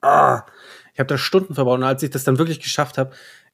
ah, 0.00 0.46
ich 0.94 0.98
habe 0.98 1.08
da 1.08 1.18
Stunden 1.18 1.54
verbaut. 1.54 1.80
Und 1.80 1.84
als 1.84 2.02
ich 2.02 2.08
das 2.08 2.24
dann 2.24 2.38
wirklich 2.38 2.60
geschafft 2.60 2.96
habe, 2.96 3.10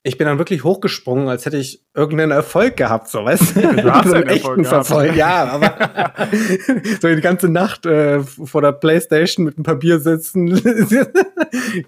ich 0.06 0.18
bin 0.18 0.26
dann 0.26 0.38
wirklich 0.38 0.62
hochgesprungen, 0.62 1.28
als 1.28 1.44
hätte 1.46 1.56
ich 1.56 1.84
irgendeinen 1.94 2.30
Erfolg 2.30 2.76
gehabt, 2.76 3.08
so 3.08 3.24
weißt 3.24 3.56
du? 3.56 3.60
Du 3.82 3.92
hast 3.92 4.08
so 4.08 4.14
einen 4.14 4.28
echten 4.28 4.62
gehabt. 4.62 4.88
Erfolg, 4.90 5.16
ja, 5.16 5.44
aber 5.46 5.74
so 7.00 7.08
die 7.14 7.20
ganze 7.20 7.48
Nacht 7.48 7.86
äh, 7.86 8.22
vor 8.22 8.62
der 8.62 8.72
Playstation 8.72 9.44
mit 9.44 9.56
einem 9.56 9.64
Papier 9.64 9.98
sitzen. 9.98 10.54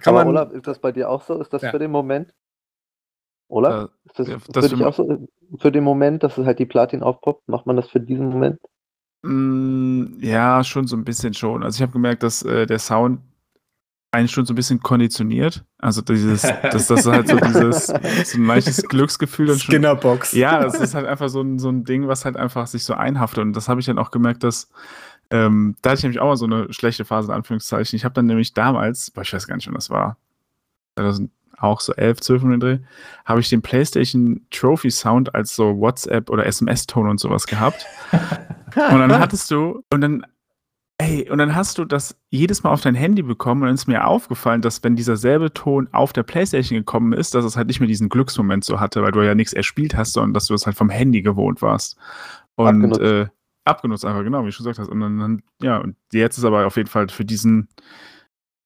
Kann 0.01 0.15
Aber 0.15 0.25
man. 0.25 0.29
Olaf, 0.29 0.53
ist 0.53 0.67
das 0.67 0.79
bei 0.81 0.91
dir 0.93 1.09
auch 1.09 1.23
so? 1.23 1.41
Ist 1.41 1.53
das 1.53 1.63
Ja. 1.63 1.71
für 1.71 1.79
den 1.79 1.91
Moment? 1.93 2.35
Olaf? 3.49 3.85
Äh, 3.85 4.09
ist 4.09 4.19
das, 4.19 4.29
ja, 4.29 4.39
für 4.39 4.53
das 4.53 4.69
dich 4.69 4.85
auch 4.85 4.95
so? 4.95 5.29
Für 5.59 5.73
den 5.73 5.85
Moment, 5.85 6.23
dass 6.23 6.37
es 6.37 6.45
halt 6.45 6.59
die 6.59 6.67
Platin 6.67 7.03
aufpoppt, 7.03 7.49
macht 7.49 7.67
man 7.67 7.77
das 7.77 7.89
für 7.89 8.01
diesen 8.01 8.29
Moment? 8.29 8.61
Mm, 9.23 10.19
Ja, 10.21 10.63
schon 10.65 10.87
so 10.87 10.97
ein 10.97 11.05
bisschen 11.05 11.35
schon. 11.35 11.63
Also 11.63 11.77
ich 11.77 11.83
habe 11.83 11.93
gemerkt, 11.93 12.23
dass 12.23 12.43
äh, 12.43 12.67
der 12.67 12.79
Sound 12.79 13.21
einen 14.11 14.29
schon 14.29 14.47
so 14.47 14.53
ein 14.53 14.57
bisschen 14.57 14.81
konditioniert. 14.81 15.65
Also 15.79 16.01
dieses, 16.01 16.43
dass 16.43 16.87
das 16.87 17.07
halt 17.07 17.29
so 17.29 17.37
dieses, 17.37 17.87
so 17.87 17.95
ein 18.39 18.47
leichtes 18.47 18.83
Glücksgefühl 18.89 19.47
dann 19.47 19.59
schon. 19.59 19.75
Skinnerbox. 19.75 20.33
Ja, 20.33 20.61
das 20.61 20.81
ist 20.81 20.95
halt 20.95 21.07
einfach 21.07 21.29
so 21.29 21.43
ein, 21.43 21.59
so 21.59 21.69
ein 21.69 21.85
Ding, 21.85 22.09
was 22.09 22.25
halt 22.25 22.37
einfach 22.37 22.67
sich 22.67 22.85
so 22.85 22.95
einhaftet. 22.95 23.43
Und 23.43 23.53
das 23.53 23.69
habe 23.69 23.81
ich 23.81 23.87
dann 23.87 23.99
auch 23.99 24.11
gemerkt, 24.11 24.45
dass 24.45 24.71
ähm, 25.31 25.77
da 25.83 25.91
hatte 25.91 25.99
ich 25.99 26.05
nämlich 26.05 26.21
auch 26.21 26.27
mal 26.27 26.37
so 26.37 26.47
eine 26.47 26.73
schlechte 26.73 27.05
Phase, 27.05 27.29
in 27.29 27.35
Anführungszeichen. 27.35 27.97
Ich 27.97 28.05
habe 28.05 28.15
dann 28.15 28.27
nämlich 28.27 28.55
damals, 28.55 29.11
boah, 29.11 29.23
ich 29.23 29.33
weiß 29.33 29.47
gar 29.47 29.57
nicht, 29.57 29.67
wann 29.67 29.75
das 29.75 29.91
war, 29.91 30.17
2000, 30.97 31.31
auch 31.59 31.81
so 31.81 31.93
11, 31.93 32.21
12 32.21 32.43
um 32.43 32.51
den 32.51 32.61
Dreh, 32.61 32.79
habe 33.25 33.41
ich 33.41 33.49
den 33.49 33.63
PlayStation 33.63 34.47
Trophy 34.51 34.91
Sound 34.91 35.35
als 35.35 35.55
so 35.55 35.79
WhatsApp 35.79 36.31
oder 36.31 36.47
SMS-Ton 36.47 37.09
und 37.09 37.21
sowas 37.21 37.47
gehabt. 37.47 37.85
Und 38.77 38.99
dann 39.01 39.19
hattest 39.19 39.51
du, 39.51 39.83
und 39.91 40.03
dann, 40.03 40.27
ey, 40.99 41.31
und 41.31 41.39
dann 41.39 41.55
hast 41.55 41.79
du 41.79 41.85
das 41.85 42.17
jedes 42.29 42.63
Mal 42.63 42.71
auf 42.71 42.81
dein 42.81 42.95
Handy 42.95 43.23
bekommen 43.23 43.63
und 43.63 43.69
dann 43.69 43.75
ist 43.77 43.87
mir 43.87 44.07
aufgefallen, 44.07 44.61
dass 44.63 44.83
wenn 44.83 44.97
dieser 44.97 45.17
selbe 45.17 45.53
Ton 45.53 45.89
auf 45.93 46.13
der 46.13 46.25
Playstation 46.25 46.79
gekommen 46.79 47.13
ist, 47.13 47.35
dass 47.35 47.45
es 47.45 47.57
halt 47.57 47.69
nicht 47.69 47.81
mehr 47.81 47.87
diesen 47.87 48.09
Glücksmoment 48.09 48.65
so 48.65 48.81
hatte, 48.81 49.03
weil 49.03 49.13
du 49.13 49.25
ja 49.25 49.35
nichts 49.35 49.53
erspielt 49.53 49.97
hast, 49.97 50.13
sondern 50.13 50.35
dass 50.35 50.47
du 50.47 50.55
es 50.55 50.67
halt 50.67 50.77
vom 50.77 50.91
Handy 50.91 51.23
gewohnt 51.23 51.63
warst. 51.63 51.97
Und 52.57 52.67
Abgenutzt. 52.67 53.01
äh, 53.01 53.27
abgenutzt 53.65 54.05
einfach, 54.05 54.25
genau, 54.25 54.43
wie 54.43 54.47
du 54.47 54.53
schon 54.53 54.65
gesagt 54.65 54.81
hast. 54.81 54.89
Und 54.89 55.01
dann, 55.01 55.19
dann, 55.19 55.43
ja, 55.63 55.79
und 55.79 55.95
jetzt 56.13 56.39
ist 56.39 56.45
aber 56.45 56.67
auf 56.67 56.77
jeden 56.77 56.89
Fall 56.89 57.09
für 57.09 57.25
diesen, 57.25 57.69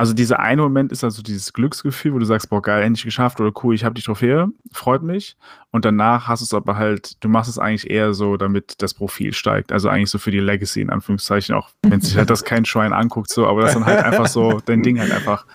also 0.02 0.14
dieser 0.14 0.40
eine 0.40 0.62
Moment 0.62 0.90
ist 0.90 1.04
also 1.04 1.22
dieses 1.22 1.52
Glücksgefühl, 1.52 2.12
wo 2.12 2.18
du 2.18 2.24
sagst, 2.24 2.50
boah, 2.50 2.60
geil, 2.60 2.82
endlich 2.82 3.04
geschafft 3.04 3.40
oder 3.40 3.52
cool, 3.62 3.72
ich 3.72 3.84
habe 3.84 3.94
die 3.94 4.02
Trophäe, 4.02 4.48
freut 4.72 5.04
mich. 5.04 5.36
Und 5.70 5.84
danach 5.84 6.26
hast 6.26 6.40
du 6.40 6.44
es 6.44 6.54
aber 6.54 6.76
halt, 6.76 7.22
du 7.22 7.28
machst 7.28 7.48
es 7.48 7.60
eigentlich 7.60 7.88
eher 7.88 8.12
so, 8.12 8.36
damit 8.36 8.82
das 8.82 8.94
Profil 8.94 9.32
steigt. 9.32 9.70
Also 9.70 9.88
eigentlich 9.88 10.10
so 10.10 10.18
für 10.18 10.32
die 10.32 10.40
Legacy 10.40 10.80
in 10.80 10.90
Anführungszeichen, 10.90 11.54
auch 11.54 11.70
wenn 11.82 12.00
sich 12.00 12.16
halt 12.16 12.30
das 12.30 12.42
kein 12.42 12.64
Schwein 12.64 12.92
anguckt, 12.92 13.30
so, 13.30 13.46
aber 13.46 13.60
das 13.60 13.74
dann 13.74 13.86
halt 13.86 14.04
einfach 14.04 14.26
so 14.26 14.58
dein 14.66 14.82
Ding 14.82 14.98
halt 14.98 15.12
einfach 15.12 15.46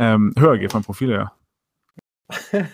ähm, 0.00 0.34
höher 0.36 0.58
geht 0.58 0.72
vom 0.72 0.82
Profil 0.82 1.10
her. 1.10 1.32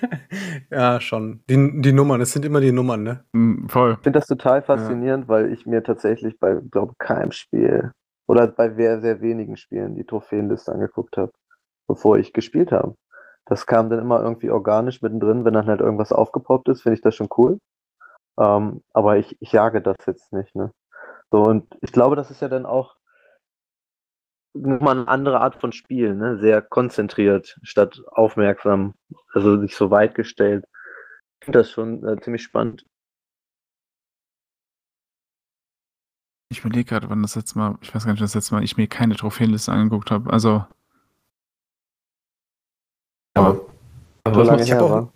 ja, 0.71 1.03
schon. 1.03 1.41
Die, 1.51 1.83
die 1.83 1.93
Nummern, 1.93 2.23
es 2.23 2.33
sind 2.33 2.47
immer 2.47 2.63
die 2.63 2.73
Nummern, 2.73 3.03
ne? 3.03 3.25
Mm, 3.33 3.67
voll. 3.67 3.93
Ich 3.99 4.05
finde 4.05 4.21
das 4.21 4.27
total 4.27 4.63
faszinierend, 4.63 5.29
weil 5.29 5.53
ich 5.53 5.67
mir 5.67 5.83
tatsächlich 5.83 6.39
bei, 6.41 6.57
glaube 6.71 6.95
keinem 6.99 7.33
Spiel 7.33 7.93
oder 8.31 8.47
bei 8.47 8.71
sehr, 8.71 9.01
sehr 9.01 9.21
wenigen 9.21 9.57
Spielen 9.57 9.97
die 9.97 10.07
Trophäenliste 10.07 10.71
angeguckt 10.71 11.17
habe, 11.17 11.33
bevor 11.89 12.17
ich 12.17 12.33
gespielt 12.33 12.71
habe. 12.71 12.95
Das 13.45 13.67
kam 13.67 13.91
dann 13.91 13.99
immer 13.99 14.23
irgendwie 14.23 14.51
organisch 14.51 15.03
mittendrin, 15.03 15.45
wenn 15.45 15.55
dann 15.55 15.67
halt 15.67 15.81
irgendwas 15.81 16.13
aufgepoppt 16.13 16.69
ist, 16.69 16.83
finde 16.83 16.95
ich 16.95 17.03
das 17.03 17.17
schon 17.17 17.29
cool. 17.37 17.59
Ähm, 18.39 18.85
aber 18.93 19.17
ich, 19.17 19.37
ich 19.41 19.51
jage 19.51 19.83
das 19.83 19.97
jetzt 20.07 20.33
nicht, 20.33 20.55
ne? 20.55 20.73
So, 21.33 21.43
und 21.43 21.77
ich 21.81 21.91
glaube, 21.91 22.15
das 22.15 22.31
ist 22.31 22.41
ja 22.41 22.49
dann 22.49 22.67
auch 22.67 22.95
nochmal 24.55 24.99
eine 24.99 25.09
andere 25.09 25.41
Art 25.41 25.57
von 25.57 25.73
Spiel, 25.73 26.15
ne? 26.15 26.39
Sehr 26.39 26.63
konzentriert 26.63 27.59
statt 27.65 28.01
aufmerksam, 28.13 28.95
also 29.35 29.57
nicht 29.57 29.75
so 29.75 29.91
weit 29.91 30.15
gestellt. 30.15 30.65
Ich 31.41 31.47
finde 31.47 31.59
das 31.59 31.71
schon 31.73 32.07
äh, 32.07 32.21
ziemlich 32.21 32.45
spannend. 32.45 32.85
Ich 36.53 36.61
überlege 36.61 36.85
gerade, 36.85 37.09
wann 37.09 37.23
das 37.23 37.37
letzte 37.37 37.59
Mal, 37.59 37.79
ich 37.81 37.95
weiß 37.95 38.05
gar 38.05 38.13
nicht, 38.13 38.23
das 38.23 38.35
letzte 38.35 38.55
Mal 38.55 38.65
ich 38.65 38.77
mir 38.77 38.89
keine 38.89 39.15
Trophäenliste 39.15 39.71
angeguckt 39.71 40.11
habe. 40.11 40.33
Also, 40.33 40.65
Aber, 43.35 43.67
aber 44.25 44.45
lange 44.45 44.63
ich 44.63 44.73
hab 44.73 44.79
her 44.81 44.85
auch- 44.87 44.91
war. 44.91 45.13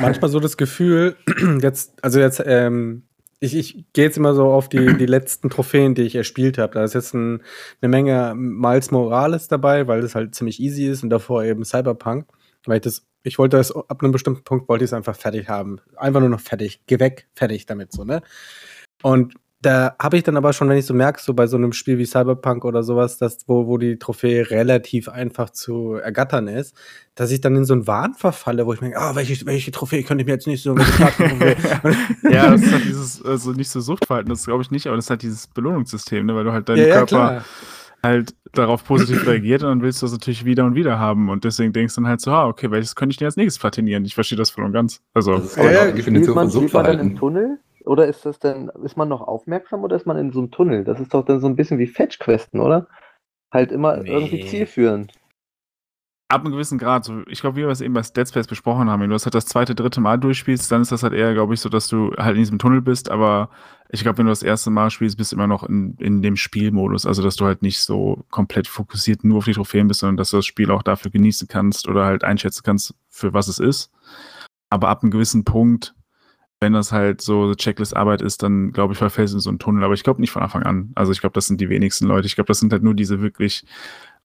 manchmal 0.00 0.30
so 0.30 0.40
das 0.40 0.56
Gefühl, 0.56 1.16
jetzt, 1.62 2.02
also 2.02 2.18
jetzt, 2.20 2.42
ähm, 2.44 3.02
ich, 3.40 3.54
ich 3.54 3.84
gehe 3.92 4.04
jetzt 4.06 4.16
immer 4.16 4.34
so 4.34 4.50
auf 4.50 4.68
die, 4.68 4.96
die 4.96 5.06
letzten 5.06 5.50
Trophäen, 5.50 5.94
die 5.94 6.02
ich 6.02 6.16
erspielt 6.16 6.58
habe. 6.58 6.72
Da 6.74 6.82
ist 6.84 6.94
jetzt 6.94 7.14
ein, 7.14 7.42
eine 7.80 7.88
Menge 7.88 8.32
Miles 8.34 8.90
Morales 8.90 9.46
dabei, 9.46 9.86
weil 9.86 10.00
das 10.00 10.14
halt 10.16 10.34
ziemlich 10.34 10.58
easy 10.58 10.86
ist 10.86 11.04
und 11.04 11.10
davor 11.10 11.44
eben 11.44 11.64
Cyberpunk. 11.64 12.26
Weil 12.66 12.76
ich 12.78 12.82
das, 12.82 13.06
ich 13.22 13.38
wollte 13.38 13.56
das 13.58 13.70
ab 13.76 14.02
einem 14.02 14.10
bestimmten 14.10 14.42
Punkt 14.42 14.68
wollte 14.68 14.84
ich 14.84 14.88
es 14.88 14.92
einfach 14.94 15.14
fertig 15.14 15.48
haben. 15.48 15.80
Einfach 15.96 16.18
nur 16.20 16.30
noch 16.30 16.40
fertig. 16.40 16.80
Geh 16.86 16.98
weg, 16.98 17.28
fertig 17.36 17.66
damit 17.66 17.92
so, 17.92 18.04
ne? 18.04 18.22
Und 19.02 19.34
da 19.60 19.96
habe 20.00 20.16
ich 20.16 20.22
dann 20.22 20.36
aber 20.36 20.52
schon, 20.52 20.68
wenn 20.68 20.76
ich 20.76 20.86
so 20.86 20.94
merke, 20.94 21.20
so 21.20 21.34
bei 21.34 21.48
so 21.48 21.56
einem 21.56 21.72
Spiel 21.72 21.98
wie 21.98 22.06
Cyberpunk 22.06 22.64
oder 22.64 22.84
sowas, 22.84 23.18
dass, 23.18 23.38
wo, 23.48 23.66
wo 23.66 23.76
die 23.76 23.98
Trophäe 23.98 24.48
relativ 24.50 25.08
einfach 25.08 25.50
zu 25.50 25.94
ergattern 25.94 26.46
ist, 26.46 26.76
dass 27.16 27.32
ich 27.32 27.40
dann 27.40 27.56
in 27.56 27.64
so 27.64 27.74
einen 27.74 27.88
Wahn 27.88 28.14
verfalle, 28.14 28.66
wo 28.66 28.72
ich 28.72 28.80
mir 28.80 28.90
denke, 28.90 29.00
ah, 29.00 29.16
welche, 29.16 29.44
welche 29.46 29.72
Trophäe 29.72 30.04
könnte 30.04 30.22
ich 30.22 30.26
mir 30.26 30.34
jetzt 30.34 30.46
nicht 30.46 30.62
so 30.62 30.76
ja, 32.30 32.50
das 32.50 32.62
ist 32.62 32.72
halt 32.72 32.84
dieses, 32.84 33.24
also 33.24 33.50
nicht 33.50 33.70
so 33.70 33.80
Suchtverhalten, 33.80 34.30
das 34.30 34.44
glaube 34.44 34.62
ich 34.62 34.70
nicht, 34.70 34.86
aber 34.86 34.94
das 34.94 35.06
ist 35.06 35.10
halt 35.10 35.22
dieses 35.22 35.48
Belohnungssystem, 35.48 36.24
ne? 36.24 36.36
weil 36.36 36.44
du 36.44 36.52
halt 36.52 36.68
dein 36.68 36.76
ja, 36.76 36.86
ja, 36.86 36.94
Körper 36.94 37.06
klar. 37.06 37.44
halt 38.00 38.36
darauf 38.52 38.84
positiv 38.84 39.26
reagiert 39.26 39.64
und 39.64 39.70
dann 39.70 39.82
willst 39.82 40.00
du 40.02 40.06
das 40.06 40.12
natürlich 40.12 40.44
wieder 40.44 40.66
und 40.66 40.76
wieder 40.76 41.00
haben 41.00 41.30
und 41.30 41.42
deswegen 41.42 41.72
denkst 41.72 41.96
du 41.96 42.02
dann 42.02 42.10
halt 42.10 42.20
so, 42.20 42.30
ah, 42.30 42.46
okay, 42.46 42.70
welches 42.70 42.94
könnte 42.94 43.14
ich 43.14 43.16
denn 43.16 43.26
als 43.26 43.36
nächstes 43.36 43.58
platinieren? 43.58 44.04
Ich 44.04 44.14
verstehe 44.14 44.38
das 44.38 44.50
voll 44.50 44.64
und 44.64 44.72
ganz. 44.72 45.00
Also, 45.14 45.34
Das 45.34 45.46
ist 45.46 45.56
Ja, 45.56 45.70
ja, 45.70 45.86
die 45.86 45.94
Definition 45.94 46.34
von 46.34 46.36
dann 46.36 46.46
im 46.46 46.50
Suchtverhalten. 46.52 47.16
Tunnel? 47.16 47.58
Oder 47.88 48.06
ist 48.06 48.24
das 48.26 48.38
denn, 48.38 48.70
ist 48.84 48.96
man 48.96 49.08
noch 49.08 49.22
aufmerksam 49.22 49.82
oder 49.84 49.96
ist 49.96 50.06
man 50.06 50.16
in 50.18 50.32
so 50.32 50.40
einem 50.40 50.50
Tunnel? 50.50 50.84
Das 50.84 51.00
ist 51.00 51.14
doch 51.14 51.24
dann 51.24 51.40
so 51.40 51.46
ein 51.48 51.56
bisschen 51.56 51.78
wie 51.78 51.86
Fetch-Questen, 51.86 52.60
oder? 52.60 52.86
Halt 53.52 53.72
immer 53.72 53.96
Nee. 53.96 54.10
irgendwie 54.10 54.44
zielführend. 54.46 55.12
ab 56.30 56.42
einem 56.42 56.52
gewissen 56.52 56.76
Grad, 56.76 57.06
so, 57.06 57.22
ich 57.26 57.40
glaube, 57.40 57.56
wie 57.56 57.62
wir 57.62 57.68
es 57.68 57.80
eben 57.80 57.94
bei 57.94 58.02
Dead 58.02 58.28
Space 58.28 58.46
besprochen 58.46 58.90
haben, 58.90 59.00
wenn 59.00 59.08
du 59.08 59.14
das 59.14 59.24
halt 59.24 59.34
das 59.34 59.46
zweite, 59.46 59.74
dritte 59.74 60.02
Mal 60.02 60.18
durchspielst, 60.18 60.70
dann 60.70 60.82
ist 60.82 60.92
das 60.92 61.02
halt 61.02 61.14
eher, 61.14 61.32
glaube 61.32 61.54
ich, 61.54 61.60
so, 61.60 61.70
dass 61.70 61.88
du 61.88 62.12
halt 62.18 62.34
in 62.36 62.42
diesem 62.42 62.58
Tunnel 62.58 62.82
bist, 62.82 63.10
aber 63.10 63.48
ich 63.88 64.02
glaube, 64.02 64.18
wenn 64.18 64.26
du 64.26 64.32
das 64.32 64.42
erste 64.42 64.68
Mal 64.68 64.90
spielst, 64.90 65.16
bist 65.16 65.32
du 65.32 65.36
immer 65.36 65.46
noch 65.46 65.64
in, 65.64 65.94
in 65.98 66.20
dem 66.20 66.36
Spielmodus, 66.36 67.06
also 67.06 67.22
dass 67.22 67.36
du 67.36 67.46
halt 67.46 67.62
nicht 67.62 67.80
so 67.80 68.26
komplett 68.30 68.68
fokussiert 68.68 69.24
nur 69.24 69.38
auf 69.38 69.46
die 69.46 69.54
Trophäen 69.54 69.88
bist, 69.88 70.00
sondern 70.00 70.18
dass 70.18 70.28
du 70.28 70.36
das 70.36 70.44
Spiel 70.44 70.70
auch 70.70 70.82
dafür 70.82 71.10
genießen 71.10 71.48
kannst 71.48 71.88
oder 71.88 72.04
halt 72.04 72.24
einschätzen 72.24 72.62
kannst, 72.62 72.94
für 73.08 73.32
was 73.32 73.48
es 73.48 73.58
ist. 73.58 73.90
Aber 74.68 74.90
ab 74.90 75.02
einem 75.02 75.10
gewissen 75.10 75.44
Punkt, 75.44 75.94
wenn 76.60 76.72
das 76.72 76.90
halt 76.92 77.20
so 77.20 77.44
eine 77.44 77.56
Checklist-Arbeit 77.56 78.20
ist, 78.20 78.42
dann 78.42 78.72
glaube 78.72 78.92
ich, 78.92 78.98
verfällst 78.98 79.32
du 79.32 79.36
in 79.36 79.40
so 79.40 79.50
einen 79.50 79.58
Tunnel. 79.58 79.84
Aber 79.84 79.94
ich 79.94 80.02
glaube 80.02 80.20
nicht 80.20 80.32
von 80.32 80.42
Anfang 80.42 80.64
an. 80.64 80.90
Also 80.94 81.12
ich 81.12 81.20
glaube, 81.20 81.34
das 81.34 81.46
sind 81.46 81.60
die 81.60 81.68
wenigsten 81.68 82.06
Leute. 82.06 82.26
Ich 82.26 82.34
glaube, 82.34 82.48
das 82.48 82.58
sind 82.58 82.72
halt 82.72 82.82
nur 82.82 82.94
diese 82.94 83.20
wirklich, 83.20 83.64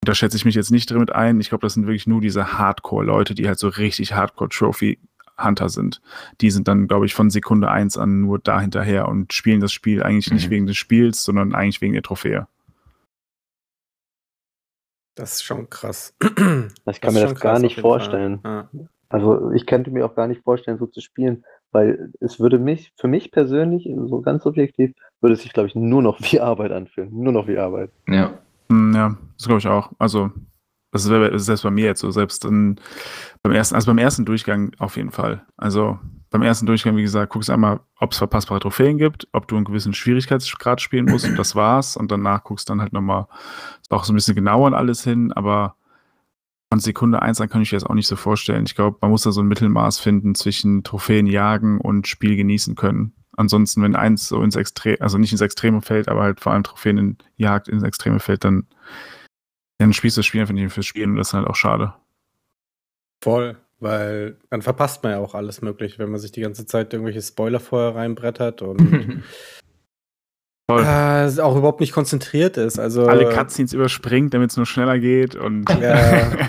da 0.01 0.15
schätze 0.15 0.37
ich 0.37 0.45
mich 0.45 0.55
jetzt 0.55 0.71
nicht 0.71 0.89
damit 0.89 1.11
ein. 1.11 1.39
Ich 1.39 1.49
glaube, 1.49 1.61
das 1.61 1.75
sind 1.75 1.85
wirklich 1.85 2.07
nur 2.07 2.21
diese 2.21 2.57
Hardcore-Leute, 2.57 3.35
die 3.35 3.47
halt 3.47 3.59
so 3.59 3.67
richtig 3.67 4.15
Hardcore-Trophy-Hunter 4.15 5.69
sind. 5.69 6.01
Die 6.41 6.49
sind 6.49 6.67
dann, 6.67 6.87
glaube 6.87 7.05
ich, 7.05 7.13
von 7.13 7.29
Sekunde 7.29 7.69
eins 7.69 7.97
an 7.97 8.21
nur 8.21 8.39
da 8.39 8.59
hinterher 8.59 9.07
und 9.07 9.31
spielen 9.31 9.59
das 9.59 9.71
Spiel 9.71 10.01
eigentlich 10.01 10.31
nicht 10.31 10.47
Mhm. 10.47 10.51
wegen 10.51 10.65
des 10.65 10.77
Spiels, 10.77 11.23
sondern 11.23 11.53
eigentlich 11.53 11.81
wegen 11.81 11.93
der 11.93 12.03
Trophäe. 12.03 12.47
Das 15.15 15.33
ist 15.33 15.43
schon 15.43 15.69
krass. 15.69 16.15
Ich 16.19 16.99
kann 16.99 17.13
ist 17.15 17.21
mir 17.21 17.27
das 17.27 17.39
gar 17.39 17.59
nicht 17.59 17.79
vorstellen. 17.79 18.39
Ja. 18.43 18.67
Also 19.09 19.51
ich 19.51 19.67
könnte 19.67 19.91
mir 19.91 20.07
auch 20.07 20.15
gar 20.15 20.27
nicht 20.27 20.41
vorstellen, 20.41 20.79
so 20.79 20.87
zu 20.87 20.99
spielen, 20.99 21.45
weil 21.73 22.11
es 22.21 22.39
würde 22.39 22.59
mich, 22.59 22.93
für 22.97 23.07
mich 23.07 23.31
persönlich, 23.31 23.89
so 24.07 24.21
ganz 24.21 24.43
subjektiv, 24.43 24.93
würde 25.19 25.33
es 25.33 25.41
sich, 25.41 25.51
glaube 25.51 25.67
ich, 25.67 25.75
nur 25.75 26.01
noch 26.01 26.19
wie 26.21 26.39
Arbeit 26.39 26.71
anfühlen. 26.71 27.09
Nur 27.11 27.33
noch 27.33 27.47
wie 27.47 27.57
Arbeit. 27.57 27.91
Ja. 28.07 28.33
Hm, 28.69 28.93
Ja, 28.95 29.17
das 29.37 29.47
glaube 29.47 29.59
ich 29.59 29.67
auch. 29.67 29.91
Also, 29.99 30.31
das 30.91 31.05
ist, 31.05 31.45
selbst 31.45 31.63
bei 31.63 31.71
mir 31.71 31.85
jetzt 31.85 32.01
so, 32.01 32.11
selbst 32.11 32.45
dann 32.45 32.79
beim 33.41 33.51
ersten, 33.53 33.73
also 33.75 33.87
beim 33.87 33.97
ersten 33.97 34.25
Durchgang 34.25 34.71
auf 34.77 34.95
jeden 34.95 35.09
Fall. 35.09 35.43
Also 35.57 35.97
beim 36.29 36.43
ersten 36.43 36.67
Durchgang, 36.67 36.95
wie 36.95 37.01
gesagt, 37.01 37.33
guckst 37.33 37.49
du 37.49 37.53
einmal, 37.53 37.79
ob 37.99 38.11
es 38.11 38.19
verpassbare 38.19 38.59
Trophäen 38.59 38.99
gibt, 38.99 39.27
ob 39.33 39.47
du 39.47 39.55
einen 39.55 39.65
gewissen 39.65 39.93
Schwierigkeitsgrad 39.93 40.81
spielen 40.81 41.05
musst 41.05 41.25
und 41.25 41.37
das 41.37 41.55
war's. 41.55 41.97
Und 41.97 42.11
danach 42.11 42.43
guckst 42.43 42.69
du 42.69 42.73
dann 42.73 42.81
halt 42.81 42.93
nochmal 42.93 43.25
auch 43.89 44.03
so 44.03 44.13
ein 44.13 44.15
bisschen 44.15 44.35
genauer 44.35 44.67
an 44.67 44.73
alles 44.75 45.03
hin, 45.03 45.31
aber 45.31 45.75
von 46.73 46.79
Sekunde 46.79 47.21
eins 47.21 47.39
an 47.39 47.49
kann 47.49 47.61
ich 47.61 47.71
mir 47.71 47.75
das 47.75 47.85
auch 47.87 47.93
nicht 47.93 48.07
so 48.07 48.15
vorstellen. 48.15 48.65
Ich 48.65 48.73
glaube, 48.73 48.97
man 48.99 49.11
muss 49.11 49.21
da 49.21 49.31
so 49.31 49.41
ein 49.41 49.47
Mittelmaß 49.47 49.99
finden 49.99 50.33
zwischen 50.33 50.83
Trophäen 50.83 51.27
jagen 51.27 51.79
und 51.79 52.07
Spiel 52.07 52.35
genießen 52.35 52.73
können. 52.73 53.13
Ansonsten, 53.37 53.83
wenn 53.83 53.95
eins 53.95 54.27
so 54.27 54.41
ins 54.41 54.55
Extrem, 54.55 54.97
also 54.99 55.19
nicht 55.19 55.31
ins 55.31 55.41
Extreme 55.41 55.83
fällt, 55.83 56.07
aber 56.07 56.23
halt 56.23 56.39
vor 56.39 56.51
allem 56.51 56.63
Trophäen 56.63 56.97
in 56.97 57.17
Jagd 57.35 57.67
ins 57.67 57.83
Extreme 57.83 58.19
fällt, 58.19 58.43
dann, 58.43 58.65
dann 59.77 59.93
spielst 59.93 60.17
du 60.17 60.21
das 60.21 60.25
Spiel 60.25 60.41
einfach 60.41 60.55
nicht 60.55 60.73
fürs 60.73 60.87
Spielen 60.87 61.11
und 61.11 61.17
das 61.17 61.27
ist 61.27 61.33
halt 61.35 61.45
auch 61.45 61.55
schade. 61.55 61.93
Voll, 63.23 63.55
weil 63.79 64.39
dann 64.49 64.63
verpasst 64.63 65.03
man 65.03 65.11
ja 65.11 65.19
auch 65.19 65.35
alles 65.35 65.61
mögliche, 65.61 65.99
wenn 65.99 66.09
man 66.09 66.19
sich 66.19 66.31
die 66.31 66.41
ganze 66.41 66.65
Zeit 66.65 66.91
irgendwelche 66.91 67.21
Spoiler 67.21 67.59
vorher 67.59 67.93
reinbrettert 67.93 68.63
und 68.63 69.21
Voll. 70.69 70.81
äh, 70.83 71.41
auch 71.41 71.57
überhaupt 71.57 71.81
nicht 71.81 71.91
konzentriert 71.91 72.57
ist. 72.57 72.79
Also 72.79 73.05
Alle 73.05 73.29
Cutscenes 73.29 73.73
überspringt, 73.73 74.33
damit 74.33 74.51
es 74.51 74.57
nur 74.57 74.65
schneller 74.65 74.99
geht 74.99 75.35
und 75.35 75.69
Ja. 75.69 76.31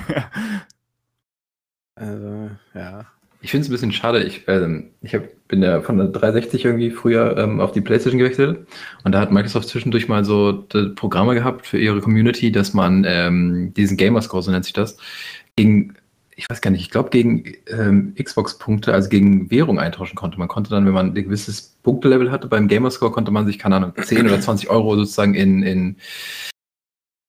Also, 1.96 2.50
ja. 2.74 3.06
Ich 3.40 3.50
finde 3.50 3.62
es 3.62 3.68
ein 3.68 3.72
bisschen 3.72 3.92
schade. 3.92 4.22
Ich, 4.24 4.48
ähm, 4.48 4.90
ich 5.02 5.14
hab, 5.14 5.22
bin 5.48 5.62
ja 5.62 5.80
von 5.82 5.98
der 5.98 6.08
360 6.08 6.64
irgendwie 6.64 6.90
früher 6.90 7.36
ähm, 7.36 7.60
auf 7.60 7.72
die 7.72 7.82
PlayStation 7.82 8.18
gewechselt 8.18 8.66
und 9.04 9.12
da 9.12 9.20
hat 9.20 9.30
Microsoft 9.30 9.68
zwischendurch 9.68 10.08
mal 10.08 10.24
so 10.24 10.66
Programme 10.96 11.34
gehabt 11.34 11.66
für 11.66 11.78
ihre 11.78 12.00
Community, 12.00 12.50
dass 12.50 12.74
man 12.74 13.04
ähm, 13.06 13.72
diesen 13.74 13.96
Gamerscore, 13.96 14.42
so 14.42 14.50
nennt 14.50 14.64
sich 14.64 14.72
das, 14.72 14.96
gegen, 15.56 15.94
ich 16.36 16.48
weiß 16.50 16.60
gar 16.60 16.70
nicht, 16.70 16.80
ich 16.80 16.90
glaube 16.90 17.10
gegen 17.10 17.54
ähm, 17.68 18.14
Xbox-Punkte, 18.20 18.92
also 18.92 19.08
gegen 19.08 19.50
Währung 19.50 19.78
eintauschen 19.78 20.16
konnte. 20.16 20.38
Man 20.38 20.48
konnte 20.48 20.70
dann, 20.70 20.86
wenn 20.86 20.92
man 20.92 21.10
ein 21.10 21.14
gewisses 21.14 21.76
Punktelevel 21.82 22.30
hatte 22.30 22.48
beim 22.48 22.68
Gamerscore, 22.68 23.12
konnte 23.12 23.30
man 23.30 23.46
sich, 23.46 23.58
keine 23.58 23.76
Ahnung, 23.76 23.92
10 24.00 24.26
oder 24.26 24.40
20 24.40 24.68
Euro 24.70 24.96
sozusagen 24.96 25.34
in, 25.34 25.62
in 25.62 25.96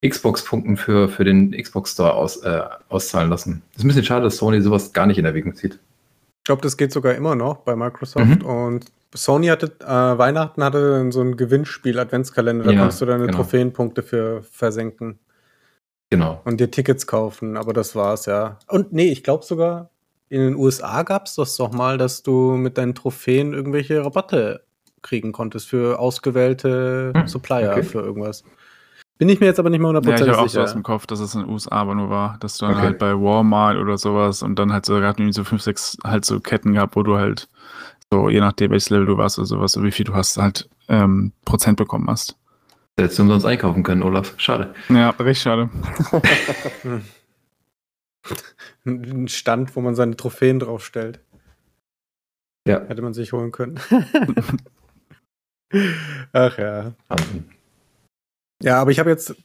Xbox-Punkten 0.08 0.78
für, 0.78 1.10
für 1.10 1.24
den 1.24 1.52
Xbox 1.52 1.94
Store 1.94 2.14
aus, 2.14 2.38
äh, 2.38 2.62
auszahlen 2.90 3.30
lassen. 3.30 3.62
Das 3.74 3.80
ist 3.80 3.86
ein 3.86 3.88
bisschen 3.90 4.06
schade, 4.06 4.24
dass 4.24 4.38
Sony 4.38 4.62
sowas 4.62 4.94
gar 4.94 5.06
nicht 5.06 5.18
in 5.18 5.26
Erwägung 5.26 5.56
zieht. 5.56 5.74
Ich 5.74 6.48
glaube, 6.48 6.62
das 6.62 6.78
geht 6.78 6.92
sogar 6.92 7.16
immer 7.16 7.36
noch 7.36 7.58
bei 7.58 7.76
Microsoft. 7.76 8.44
Mhm. 8.44 8.46
Und 8.46 8.86
Sony 9.14 9.48
hatte, 9.48 9.72
äh, 9.82 10.18
Weihnachten 10.18 10.64
hatte 10.64 10.92
dann 10.92 11.12
so 11.12 11.22
ein 11.22 11.38
Gewinnspiel, 11.38 12.00
Adventskalender, 12.00 12.66
da 12.66 12.72
Ja, 12.72 12.80
konntest 12.80 13.02
du 13.02 13.06
deine 13.06 13.26
genau. 13.26 13.38
Trophäenpunkte 13.38 14.04
für 14.04 14.44
versenken 14.44 15.20
Genau. 16.10 16.42
und 16.46 16.60
dir 16.60 16.70
Tickets 16.72 17.08
kaufen, 17.08 17.58
aber 17.58 17.74
das 17.74 17.96
war's, 17.96 18.26
ja. 18.26 18.60
Und 18.68 18.94
nee, 18.94 19.12
ich 19.12 19.24
glaube 19.24 19.44
sogar, 19.44 19.90
in 20.30 20.40
den 20.42 20.56
USA 20.56 21.04
gab's 21.04 21.36
das 21.36 21.56
doch 21.58 21.72
mal, 21.72 21.98
dass 21.98 22.24
du 22.24 22.52
mit 22.52 22.78
deinen 22.78 22.96
Trophäen 22.96 23.54
irgendwelche 23.54 24.04
Rabatte 24.04 24.64
kriegen 25.02 25.32
konntest 25.32 25.68
für 25.68 26.00
ausgewählte 26.00 27.12
Hm, 27.16 27.28
Supplier 27.28 27.72
okay. 27.72 27.84
für 27.84 28.00
irgendwas. 28.02 28.44
Bin 29.18 29.30
ich 29.30 29.40
mir 29.40 29.46
jetzt 29.46 29.60
aber 29.60 29.70
nicht 29.70 29.80
mehr 29.80 29.88
Ja, 29.94 29.94
ich 29.94 29.98
hundertprozentig 30.00 30.34
habe 30.34 30.46
auch 30.46 30.50
so 30.50 30.60
sicher. 30.60 30.64
aus 30.64 30.74
dem 30.74 30.84
Kopf, 30.84 31.06
dass 31.08 31.20
es 31.20 31.36
in 31.36 31.42
den 31.42 31.50
USA 31.50 31.72
aber 31.72 31.96
nur 31.96 32.10
war, 32.10 32.38
dass 32.40 32.58
du 32.58 32.66
dann 32.66 32.76
Okay. 32.76 32.84
halt 32.86 33.00
bei 33.00 33.14
Walmart 33.14 33.78
oder 33.78 33.98
sowas 33.98 34.42
und 34.44 34.58
dann 34.60 34.74
halt 34.74 34.86
so, 34.86 34.96
gerade 34.96 35.20
irgendwie 35.22 35.34
so 35.34 35.44
fünf, 35.44 35.62
sechs 35.62 35.98
halt 36.04 36.26
so 36.26 36.40
Ketten 36.40 36.74
gehabt, 36.74 36.96
wo 36.96 37.04
du 37.04 37.18
halt 37.18 37.48
so, 38.12 38.30
je 38.30 38.40
nachdem 38.42 38.72
welches 38.72 38.90
Level 38.90 39.06
du 39.06 39.18
warst 39.18 39.38
oder 39.40 39.46
sowas, 39.48 39.78
oder 39.78 39.86
wie 39.86 39.92
viel 39.92 40.06
du 40.06 40.14
hast, 40.14 40.38
halt 40.38 40.70
ähm, 40.90 41.32
Prozent 41.46 41.78
bekommen 41.78 42.08
hast. 42.10 42.36
Hättest 42.98 43.20
du 43.20 43.24
umsonst 43.24 43.46
einkaufen 43.46 43.84
können, 43.84 44.04
Olaf. 44.04 44.36
Schade. 44.38 44.74
Ja, 44.88 45.10
recht 45.12 45.42
schade. 45.42 45.70
Ein 48.86 49.28
Stand, 49.28 49.76
wo 49.76 49.82
man 49.82 49.96
seine 49.96 50.16
Trophäen 50.16 50.60
draufstellt. 50.60 51.20
Ja. 52.68 52.86
Hätte 52.88 53.02
man 53.02 53.14
sich 53.14 53.34
holen 53.34 53.52
können. 53.52 53.80
Ach 56.34 56.58
ja. 56.58 56.94
Wahnsinn. 57.08 57.50
Ja, 58.64 58.80
aber 58.80 58.92
ich 58.92 59.00
habe 59.00 59.10
jetzt, 59.10 59.36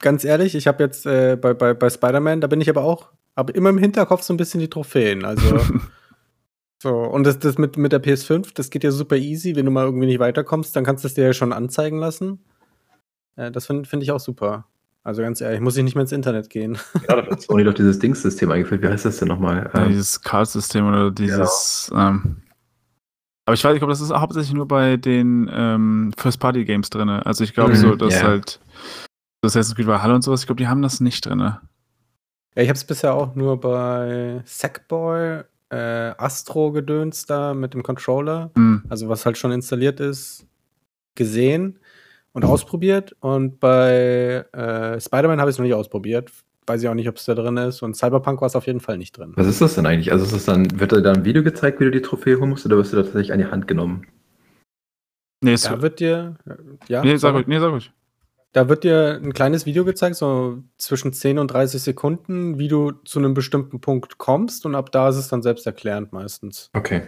ganz 0.00 0.24
ehrlich, 0.24 0.56
ich 0.56 0.66
habe 0.66 0.82
jetzt 0.82 1.06
äh, 1.06 1.36
bei, 1.40 1.54
bei, 1.54 1.74
bei 1.74 1.88
Spider-Man, 1.88 2.40
da 2.40 2.48
bin 2.48 2.60
ich 2.60 2.68
aber 2.68 2.82
auch, 2.82 3.12
habe 3.36 3.52
immer 3.52 3.70
im 3.70 3.78
Hinterkopf 3.78 4.22
so 4.22 4.34
ein 4.34 4.36
bisschen 4.36 4.60
die 4.60 4.68
Trophäen. 4.68 5.24
Also, 5.24 5.60
so, 6.82 6.90
und 6.98 7.24
das, 7.24 7.38
das 7.38 7.56
mit, 7.56 7.76
mit 7.76 7.92
der 7.92 8.02
PS5, 8.02 8.52
das 8.54 8.70
geht 8.70 8.82
ja 8.84 8.90
super 8.90 9.16
easy. 9.16 9.54
Wenn 9.54 9.64
du 9.64 9.70
mal 9.70 9.84
irgendwie 9.84 10.06
nicht 10.06 10.18
weiterkommst, 10.18 10.74
dann 10.74 10.84
kannst 10.84 11.04
du 11.04 11.08
es 11.08 11.14
dir 11.14 11.24
ja 11.24 11.32
schon 11.32 11.52
anzeigen 11.52 11.98
lassen. 11.98 12.44
Äh, 13.36 13.50
das 13.50 13.66
finde 13.66 13.88
find 13.88 14.02
ich 14.02 14.10
auch 14.12 14.20
super. 14.20 14.66
Also 15.02 15.20
ganz 15.20 15.40
ehrlich, 15.42 15.60
muss 15.60 15.76
ich 15.76 15.84
nicht 15.84 15.94
mehr 15.96 16.02
ins 16.02 16.12
Internet 16.12 16.48
gehen. 16.48 16.78
Gerade 17.06 17.30
hat 17.30 17.42
Sony 17.42 17.62
doch 17.64 17.74
dieses 17.74 17.98
Dingssystem 17.98 18.50
eingeführt. 18.50 18.80
Wie 18.82 18.88
heißt 18.88 19.04
das 19.04 19.18
denn 19.18 19.28
nochmal? 19.28 19.70
Ja, 19.74 19.82
Ähm, 19.82 19.88
dieses 19.90 20.22
Card-System 20.22 20.86
oder 20.88 21.10
dieses. 21.10 21.90
Ähm, 21.94 22.36
aber 23.46 23.52
ich 23.54 23.62
weiß 23.62 23.74
nicht, 23.74 23.82
ob 23.82 23.90
das 23.90 24.00
ist 24.00 24.10
hauptsächlich 24.10 24.54
nur 24.54 24.66
bei 24.66 24.96
den 24.96 25.50
ähm, 25.52 26.12
First-Party-Games 26.16 26.88
drin. 26.88 27.10
Also 27.10 27.44
ich 27.44 27.52
glaube 27.52 27.72
Mhm, 27.72 27.76
so, 27.76 27.94
dass 27.96 28.14
ja. 28.14 28.22
halt 28.22 28.60
das 29.42 29.52
Assassin's 29.52 29.76
Creed 29.76 29.86
Valhalla 29.86 30.14
und 30.14 30.22
sowas, 30.22 30.40
ich 30.40 30.46
glaube, 30.46 30.62
die 30.62 30.68
haben 30.68 30.80
das 30.80 31.00
nicht 31.00 31.26
drin. 31.26 31.40
Ja, 31.40 31.58
ich 32.56 32.68
habe 32.68 32.76
es 32.78 32.84
bisher 32.84 33.12
auch 33.12 33.34
nur 33.34 33.60
bei 33.60 34.40
Sackboy, 34.46 35.42
äh, 35.68 35.76
Astro-Gedöns 36.16 37.26
da 37.26 37.52
mit 37.52 37.74
dem 37.74 37.82
Controller, 37.82 38.50
Hm. 38.56 38.84
also 38.88 39.10
was 39.10 39.26
halt 39.26 39.36
schon 39.36 39.52
installiert 39.52 40.00
ist, 40.00 40.46
gesehen 41.14 41.78
und 42.34 42.44
ausprobiert. 42.44 43.16
Und 43.20 43.58
bei 43.60 44.44
äh, 44.52 45.00
Spider-Man 45.00 45.40
habe 45.40 45.48
ich 45.50 45.54
es 45.54 45.58
noch 45.58 45.64
nicht 45.64 45.74
ausprobiert. 45.74 46.30
Weiß 46.66 46.82
ich 46.82 46.88
auch 46.88 46.94
nicht, 46.94 47.08
ob 47.08 47.16
es 47.16 47.24
da 47.24 47.34
drin 47.34 47.56
ist. 47.56 47.82
Und 47.82 47.94
Cyberpunk 47.96 48.40
war 48.40 48.46
es 48.46 48.56
auf 48.56 48.66
jeden 48.66 48.80
Fall 48.80 48.98
nicht 48.98 49.16
drin. 49.16 49.32
was 49.36 49.46
ist 49.46 49.60
das 49.60 49.74
denn 49.74 49.86
eigentlich? 49.86 50.12
Also 50.12 50.24
ist 50.24 50.34
das 50.34 50.44
dann, 50.44 50.78
wird 50.78 50.92
da 50.92 51.00
dann 51.00 51.16
ein 51.18 51.24
Video 51.24 51.42
gezeigt, 51.42 51.80
wie 51.80 51.84
du 51.84 51.90
die 51.90 52.02
Trophäe 52.02 52.38
holen 52.38 52.50
musst, 52.50 52.66
oder 52.66 52.76
wirst 52.76 52.92
du 52.92 52.96
da 52.96 53.02
tatsächlich 53.02 53.32
an 53.32 53.38
die 53.38 53.46
Hand 53.46 53.66
genommen? 53.68 54.06
Nee, 55.42 55.56
Da 55.62 55.82
wird 55.82 56.00
dir, 56.00 56.36
ja, 56.88 57.02
nee, 57.04 57.16
sag 57.16 57.34
ruhig, 57.34 57.46
nee, 57.46 57.58
sag 57.58 57.70
ruhig. 57.70 57.92
da 58.52 58.68
wird 58.70 58.82
dir 58.82 59.20
ein 59.22 59.34
kleines 59.34 59.66
Video 59.66 59.84
gezeigt, 59.84 60.16
so 60.16 60.62
zwischen 60.78 61.12
10 61.12 61.38
und 61.38 61.48
30 61.48 61.82
Sekunden, 61.82 62.58
wie 62.58 62.68
du 62.68 62.92
zu 63.04 63.18
einem 63.18 63.34
bestimmten 63.34 63.80
Punkt 63.82 64.16
kommst. 64.16 64.64
Und 64.64 64.74
ab 64.74 64.90
da 64.90 65.10
ist 65.10 65.16
es 65.16 65.28
dann 65.28 65.42
selbsterklärend 65.42 66.14
meistens. 66.14 66.70
Okay. 66.72 67.02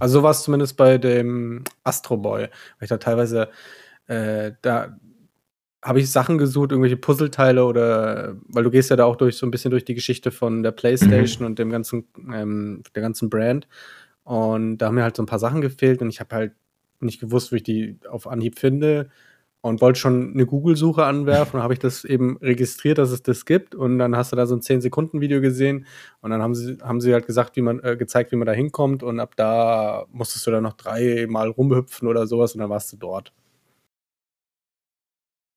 Also 0.00 0.18
so 0.18 0.22
war 0.24 0.32
es 0.32 0.42
zumindest 0.42 0.76
bei 0.76 0.98
dem 0.98 1.62
Astro 1.84 2.16
Boy. 2.16 2.42
Weil 2.42 2.50
ich 2.80 2.88
da 2.88 2.96
teilweise, 2.96 3.50
äh, 4.06 4.52
da 4.62 4.96
habe 5.82 6.00
ich 6.00 6.10
Sachen 6.10 6.38
gesucht, 6.38 6.72
irgendwelche 6.72 6.96
Puzzleteile 6.96 7.64
oder, 7.64 8.36
weil 8.48 8.64
du 8.64 8.70
gehst 8.70 8.90
ja 8.90 8.96
da 8.96 9.04
auch 9.04 9.16
durch 9.16 9.36
so 9.36 9.46
ein 9.46 9.52
bisschen 9.52 9.70
durch 9.70 9.84
die 9.84 9.94
Geschichte 9.94 10.32
von 10.32 10.62
der 10.62 10.72
Playstation 10.72 11.46
und 11.46 11.58
dem 11.58 11.70
ganzen, 11.70 12.08
ähm, 12.32 12.82
der 12.94 13.02
ganzen 13.02 13.30
Brand. 13.30 13.68
Und 14.24 14.78
da 14.78 14.86
haben 14.86 14.96
mir 14.96 15.04
halt 15.04 15.16
so 15.16 15.22
ein 15.22 15.26
paar 15.26 15.38
Sachen 15.38 15.60
gefehlt 15.60 16.02
und 16.02 16.08
ich 16.08 16.18
habe 16.18 16.34
halt 16.34 16.52
nicht 17.00 17.20
gewusst, 17.20 17.52
wie 17.52 17.56
ich 17.56 17.62
die 17.62 17.98
auf 18.08 18.26
Anhieb 18.26 18.58
finde 18.58 19.10
und 19.60 19.80
wollte 19.80 20.00
schon 20.00 20.32
eine 20.32 20.46
Google-Suche 20.46 21.04
anwerfen 21.04 21.58
und 21.58 21.62
habe 21.62 21.74
ich 21.74 21.78
das 21.78 22.04
eben 22.04 22.36
registriert, 22.38 22.98
dass 22.98 23.10
es 23.10 23.22
das 23.22 23.44
gibt 23.44 23.74
und 23.74 23.98
dann 23.98 24.16
hast 24.16 24.32
du 24.32 24.36
da 24.36 24.46
so 24.46 24.56
ein 24.56 24.60
10-Sekunden-Video 24.60 25.40
gesehen 25.40 25.86
und 26.20 26.30
dann 26.30 26.42
haben 26.42 26.54
sie, 26.54 26.78
haben 26.82 27.00
sie 27.00 27.12
halt 27.12 27.26
gesagt, 27.26 27.56
wie 27.56 27.62
man, 27.62 27.80
äh, 27.80 27.96
gezeigt, 27.96 28.32
wie 28.32 28.36
man 28.36 28.46
da 28.46 28.52
hinkommt 28.52 29.02
und 29.02 29.20
ab 29.20 29.34
da 29.36 30.06
musstest 30.10 30.46
du 30.46 30.50
dann 30.50 30.62
noch 30.62 30.74
dreimal 30.74 31.48
rumhüpfen 31.48 32.08
oder 32.08 32.26
sowas 32.26 32.54
und 32.54 32.60
dann 32.60 32.70
warst 32.70 32.92
du 32.92 32.96
dort. 32.96 33.32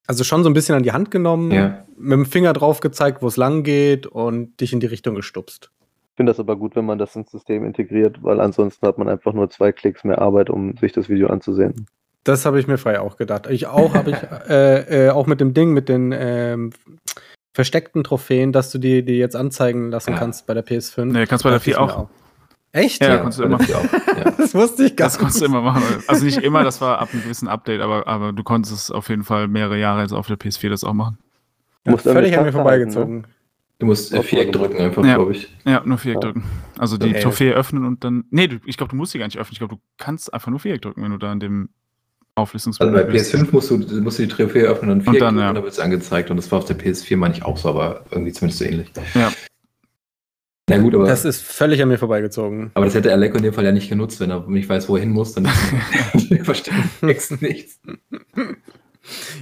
Also 0.09 0.23
schon 0.23 0.41
so 0.43 0.49
ein 0.49 0.53
bisschen 0.53 0.73
an 0.73 0.81
die 0.81 0.91
Hand 0.91 1.11
genommen, 1.11 1.51
Ja. 1.51 1.85
mit 1.95 2.13
dem 2.13 2.25
Finger 2.25 2.51
drauf 2.53 2.79
gezeigt, 2.79 3.21
wo 3.21 3.27
es 3.27 3.37
lang 3.37 3.61
geht 3.61 4.07
und 4.07 4.59
dich 4.59 4.73
in 4.73 4.79
die 4.79 4.87
Richtung 4.87 5.13
gestupst. 5.13 5.69
Ich 5.81 6.15
finde 6.17 6.31
das 6.31 6.39
aber 6.39 6.55
gut, 6.55 6.75
wenn 6.75 6.85
man 6.85 6.97
das 6.97 7.15
ins 7.15 7.29
System 7.29 7.63
integriert, 7.63 8.17
weil 8.23 8.39
ansonsten 8.41 8.87
hat 8.87 8.97
man 8.97 9.07
einfach 9.07 9.33
nur 9.33 9.51
zwei 9.51 9.71
Klicks 9.71 10.03
mehr 10.03 10.19
Arbeit, 10.19 10.49
um 10.49 10.75
sich 10.77 10.93
das 10.93 11.09
Video 11.09 11.27
anzusehen. 11.27 11.85
Das 12.23 12.47
habe 12.47 12.59
ich 12.59 12.65
mir 12.65 12.79
frei 12.79 12.99
auch 12.99 13.17
gedacht. 13.17 13.47
Ich 13.51 13.67
auch 13.67 13.93
habe 13.93 14.09
ich 14.09 14.17
äh, 14.49 15.05
äh, 15.05 15.09
auch 15.11 15.27
mit 15.27 15.39
dem 15.41 15.53
Ding, 15.53 15.73
mit 15.73 15.89
den 15.89 16.11
ähm, 16.17 16.71
versteckten 17.53 18.03
Trophäen, 18.03 18.51
dass 18.51 18.71
du 18.71 18.79
die, 18.79 19.05
die 19.05 19.19
jetzt 19.19 19.35
anzeigen 19.35 19.91
lassen 19.91 20.13
Ja. 20.13 20.17
kannst 20.17 20.47
bei 20.47 20.55
der 20.55 20.65
PS5. 20.65 21.05
Nee, 21.05 21.27
kannst 21.27 21.43
bei 21.43 21.51
der 21.51 21.59
Dachte 21.59 21.69
ich 21.69 21.75
4 21.75 21.85
mir 21.85 21.93
auch. 21.97 22.09
Echt? 22.71 23.01
Ja, 23.01 23.09
Ja, 23.09 23.17
kannst 23.17 23.39
du 23.39 23.43
bei 23.43 23.47
immer. 23.47 23.59
Ja. 24.19 24.31
Das 24.37 24.53
wusste 24.53 24.85
ich 24.85 24.95
gar 24.95 25.07
Das 25.07 25.17
konntest 25.17 25.41
du 25.41 25.45
nicht. 25.45 25.51
immer 25.51 25.61
machen. 25.61 25.83
Also 26.07 26.25
nicht 26.25 26.37
immer, 26.39 26.63
das 26.63 26.81
war 26.81 26.99
ab 26.99 27.09
einem 27.13 27.23
gewissen 27.23 27.47
Update, 27.47 27.81
aber, 27.81 28.07
aber 28.07 28.31
du 28.33 28.43
konntest 28.43 28.73
es 28.75 28.91
auf 28.91 29.09
jeden 29.09 29.23
Fall 29.23 29.47
mehrere 29.47 29.79
Jahre 29.79 30.01
jetzt 30.01 30.11
auf 30.13 30.27
der 30.27 30.37
PS4 30.37 30.69
das 30.69 30.83
auch 30.83 30.93
machen. 30.93 31.17
Ja, 31.85 31.93
Musst 31.93 32.07
an 32.07 32.13
völlig 32.13 32.37
an 32.37 32.45
mir 32.45 32.51
vorbeigezogen. 32.51 33.25
Du 33.79 33.85
musst 33.85 34.13
äh, 34.13 34.21
Viereck 34.21 34.51
drücken 34.51 34.77
einfach, 34.77 35.03
Ja. 35.05 35.15
glaube 35.15 35.31
ich. 35.31 35.55
Ja, 35.63 35.81
nur 35.85 35.97
Viereck 35.97 36.15
Ja. 36.17 36.31
drücken. 36.31 36.43
Also 36.77 36.97
die 36.97 37.09
Okay. 37.11 37.21
Trophäe 37.21 37.53
öffnen 37.53 37.85
und 37.85 38.03
dann. 38.03 38.25
Nee, 38.29 38.47
du, 38.49 38.57
ich 38.65 38.75
glaube, 38.77 38.89
du 38.91 38.97
musst 38.97 39.13
sie 39.13 39.19
gar 39.19 39.25
nicht 39.25 39.37
öffnen. 39.39 39.53
Ich 39.53 39.59
glaube, 39.59 39.75
du 39.75 39.81
kannst 39.97 40.33
einfach 40.33 40.49
nur 40.51 40.59
Viereck 40.59 40.81
drücken, 40.81 41.01
wenn 41.01 41.11
du 41.11 41.17
da 41.17 41.31
in 41.31 41.39
dem 41.39 41.69
Also 42.35 42.43
Auflistungsmenü 42.43 42.91
bei 42.91 43.03
bist. 43.03 43.33
PS5 43.33 43.47
musst 43.51 43.69
du, 43.71 43.77
musst 44.01 44.19
du 44.19 44.23
die 44.23 44.27
Trophäe 44.27 44.63
öffnen 44.67 44.91
und 44.91 45.03
Viereck 45.03 45.19
dann, 45.21 45.35
drücken, 45.35 45.47
ja. 45.47 45.53
dann 45.53 45.63
wird 45.63 45.71
es 45.73 45.79
angezeigt. 45.79 46.29
Und 46.29 46.35
das 46.37 46.51
war 46.51 46.59
auf 46.59 46.65
der 46.65 46.77
PS4, 46.77 47.15
meine 47.15 47.33
ich, 47.33 47.43
auch 47.43 47.57
so, 47.57 47.69
aber 47.69 48.03
irgendwie 48.11 48.33
zumindest 48.33 48.59
so 48.59 48.65
ähnlich. 48.65 48.91
Ja. 49.15 49.31
Na 50.69 50.77
gut, 50.77 50.93
aber 50.95 51.05
Das 51.05 51.25
ist 51.25 51.41
völlig 51.41 51.81
an 51.81 51.87
mir 51.89 51.97
vorbeigezogen. 51.97 52.71
Aber 52.75 52.85
das 52.85 52.95
hätte 52.95 53.11
Aleko 53.11 53.37
in 53.37 53.43
dem 53.43 53.53
Fall 53.53 53.65
ja 53.65 53.71
nicht 53.71 53.89
genutzt, 53.89 54.19
wenn 54.19 54.29
er 54.31 54.47
nicht 54.47 54.69
weiß, 54.69 54.87
wo 54.89 54.95
er 54.95 55.01
hin 55.01 55.09
muss, 55.11 55.33
dann 55.33 55.45
versteht 56.43 56.73
er 57.01 57.07
Text 57.07 57.41
nichts. 57.41 57.79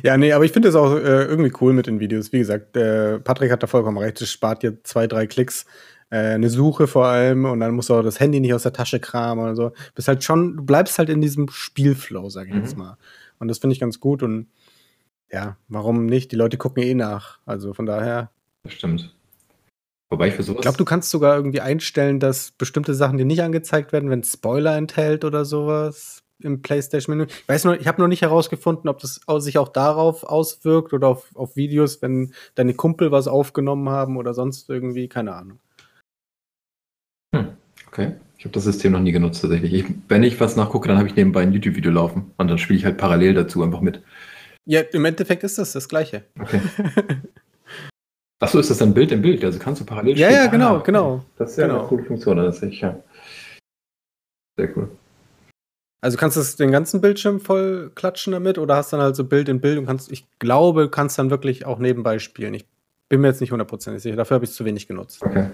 Ja, 0.04 0.18
nee, 0.18 0.32
aber 0.32 0.46
ich 0.46 0.52
finde 0.52 0.70
es 0.70 0.76
auch 0.76 0.96
äh, 0.96 1.24
irgendwie 1.26 1.52
cool 1.62 1.74
mit 1.74 1.88
den 1.88 2.00
Videos. 2.00 2.32
Wie 2.32 2.38
gesagt, 2.40 2.78
äh, 2.78 3.20
Patrick 3.20 3.52
hat 3.52 3.64
da 3.64 3.68
vollkommen 3.68 3.98
recht. 3.98 4.22
Es 4.22 4.32
spart 4.32 4.64
dir 4.64 4.82
zwei, 4.84 5.08
drei 5.08 5.28
Klicks. 5.28 5.66
Äh, 6.10 6.36
eine 6.36 6.50
Suche 6.50 6.88
vor 6.88 7.06
allem 7.08 7.44
und 7.46 7.60
dann 7.60 7.74
musst 7.74 7.90
du 7.90 7.96
auch 7.96 8.02
das 8.04 8.20
Handy 8.22 8.40
nicht 8.40 8.54
aus 8.54 8.64
der 8.64 8.72
Tasche 8.72 9.00
kramen 9.00 9.44
oder 9.44 9.56
so. 9.56 9.72
Bist 9.94 10.08
halt 10.08 10.24
schon, 10.24 10.56
du 10.58 10.64
bleibst 10.64 10.98
halt 11.00 11.10
in 11.10 11.20
diesem 11.20 11.50
Spielflow, 11.50 12.30
sag 12.30 12.48
ich 12.48 12.54
Mhm. 12.54 12.62
jetzt 12.62 12.78
mal. 12.78 12.98
Und 13.40 13.50
das 13.50 13.58
finde 13.58 13.74
ich 13.74 13.80
ganz 13.82 14.00
gut 14.00 14.24
und 14.24 14.48
ja, 15.30 15.58
warum 15.68 16.06
nicht? 16.06 16.32
Die 16.32 16.38
Leute 16.38 16.56
gucken 16.56 16.82
eh 16.84 16.94
nach. 16.94 17.40
Also 17.46 17.74
von 17.74 17.86
daher. 17.86 18.32
Das 18.64 18.72
stimmt. 18.74 19.14
Wobei 20.10 20.30
ich 20.30 20.36
für 20.36 20.44
sowas. 20.44 20.60
Ich 20.60 20.62
glaube, 20.62 20.78
du 20.78 20.86
kannst 20.86 21.10
sogar 21.10 21.36
irgendwie 21.36 21.62
einstellen, 21.62 22.20
dass 22.20 22.52
bestimmte 22.52 22.94
Sachen 22.94 23.18
dir 23.18 23.26
nicht 23.26 23.42
angezeigt 23.42 23.92
werden, 23.92 24.10
wenn 24.10 24.22
es 24.22 24.34
Spoiler 24.34 24.78
enthält 24.78 25.26
oder 25.26 25.44
sowas 25.44 26.24
im 26.40 26.62
PlayStation-Menü. 26.62 27.26
Ich 27.30 27.50
weiß 27.50 27.66
nur, 27.66 27.80
ich 27.80 27.88
habe 27.88 28.02
noch 28.02 28.08
nicht 28.08 28.22
herausgefunden, 28.22 28.90
ob 28.90 29.00
das 29.00 29.22
sich 29.40 29.58
auch 29.58 29.70
darauf 29.70 30.24
auswirkt 30.24 30.94
oder 30.94 31.08
auf, 31.08 31.36
auf 31.36 31.56
Videos, 31.56 32.02
wenn 32.02 32.34
deine 32.56 32.74
Kumpel 32.74 33.12
was 33.12 33.28
aufgenommen 33.28 33.90
haben 33.90 34.18
oder 34.18 34.34
sonst 34.34 34.70
irgendwie, 34.70 35.10
keine 35.10 35.34
Ahnung. 35.34 35.60
Hm, 37.36 37.58
okay. 37.88 38.14
Ich 38.38 38.46
habe 38.46 38.54
das 38.54 38.66
System 38.66 38.92
noch 38.92 39.00
nie 39.00 39.12
genutzt 39.12 39.42
tatsächlich. 39.42 39.74
Ich, 39.74 39.86
wenn 40.08 40.22
ich 40.22 40.40
was 40.40 40.56
nachgucke, 40.56 40.88
dann 40.88 40.98
habe 40.98 41.08
ich 41.08 41.16
nebenbei 41.16 41.42
ein 41.42 41.54
YouTube-Video 41.54 41.92
laufen 41.92 42.32
und 42.38 42.48
dann 42.48 42.60
spiele 42.60 42.78
ich 42.78 42.86
halt 42.86 42.98
parallel 42.98 43.34
dazu 43.34 43.64
einfach 43.64 43.82
mit. 43.82 44.04
Ja, 44.66 44.82
im 44.82 45.06
Endeffekt 45.06 45.44
ist 45.44 45.58
das 45.58 45.72
das 45.72 45.90
Gleiche. 45.90 46.24
Okay. 46.40 46.62
Achso, 48.40 48.60
ist 48.60 48.70
das 48.70 48.78
dann 48.78 48.94
Bild 48.94 49.12
im 49.12 49.22
Bild? 49.22 49.44
Also 49.44 49.58
kannst 49.58 49.82
du 49.82 49.86
parallel 49.86 50.18
Ja, 50.18 50.28
spielen? 50.28 50.44
ja, 50.44 50.52
genau, 50.52 50.76
okay. 50.76 50.84
genau. 50.86 51.24
Das 51.38 51.52
ist 51.52 51.58
ja 51.58 51.68
genau. 51.68 51.80
eine 51.80 51.88
coole 51.88 52.04
Funktion, 52.04 52.38
das 52.38 52.62
ist 52.62 52.74
ja. 52.76 52.96
Sehr 54.58 54.78
cool. 54.78 54.90
Also 56.02 56.18
kannst 56.18 56.38
du 56.38 56.42
es 56.42 56.56
den 56.56 56.72
ganzen 56.72 57.02
Bildschirm 57.02 57.40
voll 57.40 57.92
klatschen 57.96 58.34
damit 58.34 58.60
oder 58.60 58.76
hast 58.76 58.94
dann 58.94 59.02
halt 59.02 59.16
so 59.16 59.24
Bild 59.24 59.50
in 59.50 59.60
Bild 59.60 59.80
und 59.80 59.88
kannst, 59.88 60.12
ich 60.12 60.28
glaube, 60.38 60.90
kannst 60.90 61.18
dann 61.18 61.32
wirklich 61.32 61.66
auch 61.66 61.80
nebenbei 61.80 62.20
spielen. 62.20 62.54
Ich 62.54 62.68
bin 63.10 63.22
mir 63.22 63.28
jetzt 63.30 63.42
nicht 63.42 63.52
hundertprozentig 63.52 64.04
sicher, 64.04 64.16
dafür 64.16 64.36
habe 64.36 64.46
ich 64.46 64.52
es 64.52 64.56
zu 64.56 64.66
wenig 64.66 64.88
genutzt. 64.88 65.24
Okay. 65.24 65.50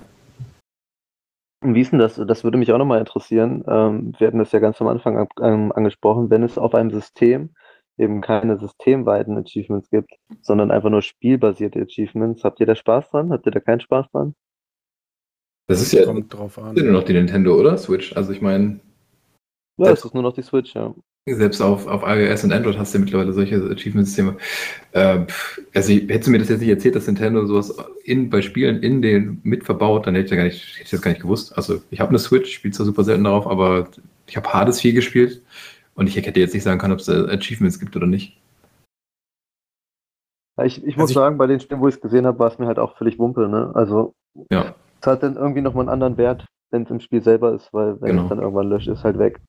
Und 1.62 1.76
wie 1.76 1.82
ist 1.82 1.94
denn 1.94 2.00
das? 2.00 2.16
Das 2.16 2.44
würde 2.44 2.58
mich 2.58 2.74
auch 2.74 2.78
nochmal 2.78 3.00
interessieren. 3.00 3.64
Ähm, 3.68 4.14
wir 4.18 4.28
hatten 4.28 4.40
das 4.40 4.52
ja 4.52 4.60
ganz 4.60 4.82
am 4.82 4.88
Anfang 4.88 5.30
ähm, 5.42 5.72
angesprochen, 5.72 6.30
wenn 6.30 6.44
es 6.44 6.58
auf 6.58 6.76
einem 6.76 6.92
System 6.92 7.52
eben 7.98 8.22
keine 8.22 8.58
systemweiten 8.58 9.38
Achievements 9.38 9.90
gibt, 9.90 10.12
sondern 10.42 10.72
einfach 10.72 10.90
nur 10.90 11.02
spielbasierte 11.02 11.82
Achievements. 11.82 12.44
Habt 12.44 12.60
ihr 12.60 12.66
da 12.66 12.76
Spaß 12.76 13.10
dran? 13.12 13.32
Habt 13.32 13.46
ihr 13.46 13.52
da 13.52 13.60
keinen 13.60 13.82
Spaß 13.82 14.08
dran? 14.12 14.34
Das 15.68 15.82
ist 15.82 15.94
ja 15.94 16.06
Kommt 16.06 16.34
drauf 16.34 16.58
an. 16.60 16.76
nur 16.76 16.92
noch 16.92 17.04
die 17.04 17.14
Nintendo, 17.14 17.58
oder? 17.60 17.78
Switch. 17.78 18.16
Also 18.16 18.32
ich 18.34 18.42
meine, 18.42 18.80
Ja, 19.78 19.90
Das- 19.90 20.00
es 20.00 20.06
ist 20.06 20.14
nur 20.14 20.22
noch 20.24 20.34
die 20.34 20.44
Switch, 20.44 20.76
ja. 20.76 20.94
selbst 21.26 21.62
auf, 21.62 21.88
auf 21.88 22.04
iOS 22.06 22.44
und 22.44 22.52
Android 22.52 22.78
hast 22.78 22.94
du 22.94 22.98
ja 23.00 23.04
mittlerweile 23.06 23.34
solche 23.34 23.56
Achievement-Systeme. 23.56 24.38
Äh, 24.92 25.26
also 25.74 25.94
hättest 25.94 26.28
du 26.28 26.32
mir 26.32 26.38
das 26.40 26.50
jetzt 26.50 26.60
nicht 26.60 26.70
erzählt, 26.70 26.96
dass 26.96 27.08
Nintendo 27.08 27.46
sowas 27.48 27.76
in, 28.04 28.30
bei 28.30 28.42
Spielen 28.44 28.84
in 28.84 29.02
den 29.02 29.40
mit 29.44 29.64
verbaut, 29.64 30.06
dann 30.06 30.14
hätte 30.16 30.26
ich, 30.26 30.32
ja 30.32 30.38
gar 30.38 30.44
nicht, 30.44 30.74
hätte 30.76 30.84
ich 30.84 30.90
das 30.92 31.02
gar 31.02 31.10
nicht 31.12 31.22
gewusst. 31.22 31.58
Also 31.58 31.82
ich 31.90 32.00
habe 32.02 32.10
eine 32.10 32.20
Switch, 32.20 32.54
spiele 32.54 32.74
zwar 32.74 32.86
super 32.86 33.04
selten 33.04 33.24
darauf, 33.24 33.48
aber 33.48 33.88
ich 34.28 34.36
habe 34.38 34.52
Hades 34.54 34.82
viel 34.82 34.94
gespielt 34.94 35.42
und 35.96 36.08
ich 36.08 36.16
hätte 36.16 36.40
jetzt 36.40 36.54
nicht 36.54 36.64
sagen 36.64 36.80
können, 36.80 36.94
ob 36.94 37.00
es 37.00 37.08
äh, 37.08 37.28
Achievements 37.30 37.80
gibt 37.80 37.96
oder 37.96 38.08
nicht. 38.08 38.40
Ja, 40.58 40.66
Ich, 40.66 40.78
ich 40.84 40.94
Also 40.94 41.00
muss 41.00 41.10
ich- 41.12 41.16
sagen, 41.16 41.38
bei 41.38 41.48
den 41.48 41.60
Spielen, 41.60 41.82
wo 41.82 41.88
ich 41.88 41.96
es 41.96 42.02
gesehen 42.02 42.26
habe, 42.26 42.40
war 42.40 42.52
es 42.52 42.60
mir 42.60 42.68
halt 42.68 42.80
auch 42.80 42.98
völlig 42.98 43.20
Wumpe, 43.20 43.48
ne? 43.48 43.72
Also 43.74 44.14
Ja. 44.52 44.76
es 45.02 45.08
hat 45.08 45.24
dann 45.24 45.36
irgendwie 45.36 45.62
nochmal 45.62 45.84
einen 45.84 45.90
anderen 45.94 46.18
Wert, 46.18 46.46
wenn 46.72 46.84
es 46.84 46.90
im 46.92 47.00
Spiel 47.00 47.22
selber 47.22 47.54
ist, 47.54 47.74
weil 47.74 48.00
wenn 48.02 48.10
Genau. 48.10 48.24
es 48.24 48.30
dann 48.30 48.40
irgendwann 48.40 48.70
löscht, 48.70 48.88
ist 48.88 49.04
halt 49.04 49.18
weg. 49.20 49.40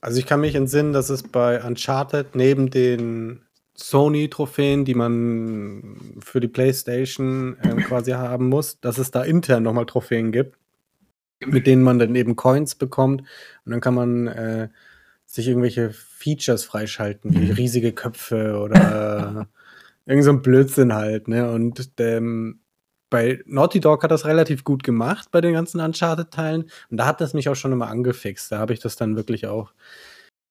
Also 0.00 0.18
ich 0.20 0.26
kann 0.26 0.40
mich 0.40 0.54
entsinnen, 0.54 0.92
dass 0.92 1.10
es 1.10 1.22
bei 1.24 1.62
Uncharted 1.64 2.36
neben 2.36 2.70
den 2.70 3.42
Sony-Trophäen, 3.74 4.84
die 4.84 4.94
man 4.94 6.16
für 6.20 6.40
die 6.40 6.48
PlayStation 6.48 7.56
ähm, 7.62 7.78
quasi 7.78 8.12
haben 8.12 8.48
muss, 8.48 8.80
dass 8.80 8.98
es 8.98 9.10
da 9.10 9.22
intern 9.24 9.62
nochmal 9.64 9.86
Trophäen 9.86 10.30
gibt, 10.32 10.56
mit 11.44 11.66
denen 11.66 11.82
man 11.82 11.98
dann 11.98 12.14
eben 12.14 12.36
Coins 12.36 12.74
bekommt 12.74 13.22
und 13.64 13.72
dann 13.72 13.80
kann 13.80 13.94
man 13.94 14.26
äh, 14.28 14.68
sich 15.28 15.46
irgendwelche 15.46 15.90
Features 15.90 16.64
freischalten, 16.64 17.34
wie 17.34 17.46
Mhm. 17.46 17.52
riesige 17.52 17.92
Köpfe 17.92 18.58
oder 18.58 19.46
irgend 20.06 20.24
so 20.24 20.30
ein 20.30 20.42
Blödsinn 20.42 20.94
halt, 20.94 21.28
ne? 21.28 21.50
Und 21.52 21.90
ähm, 21.98 22.60
bei 23.10 23.42
Naughty 23.46 23.80
Dog 23.80 24.02
hat 24.02 24.10
das 24.10 24.24
relativ 24.24 24.64
gut 24.64 24.82
gemacht 24.82 25.30
bei 25.30 25.40
den 25.40 25.52
ganzen 25.52 25.80
Uncharted-Teilen. 25.80 26.70
Und 26.90 26.96
da 26.96 27.06
hat 27.06 27.20
das 27.20 27.34
mich 27.34 27.48
auch 27.48 27.54
schon 27.56 27.72
immer 27.72 27.88
angefixt. 27.88 28.50
Da 28.52 28.58
habe 28.58 28.72
ich 28.72 28.80
das 28.80 28.96
dann 28.96 29.16
wirklich 29.16 29.46
auch 29.46 29.72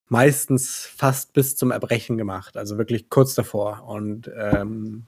meistens 0.10 0.86
fast 0.96 1.34
bis 1.34 1.56
zum 1.56 1.72
Erbrechen 1.72 2.18
gemacht. 2.18 2.56
Also 2.58 2.78
wirklich 2.78 3.10
kurz 3.10 3.36
davor. 3.36 3.84
Und 3.88 4.32
ähm, 4.36 5.06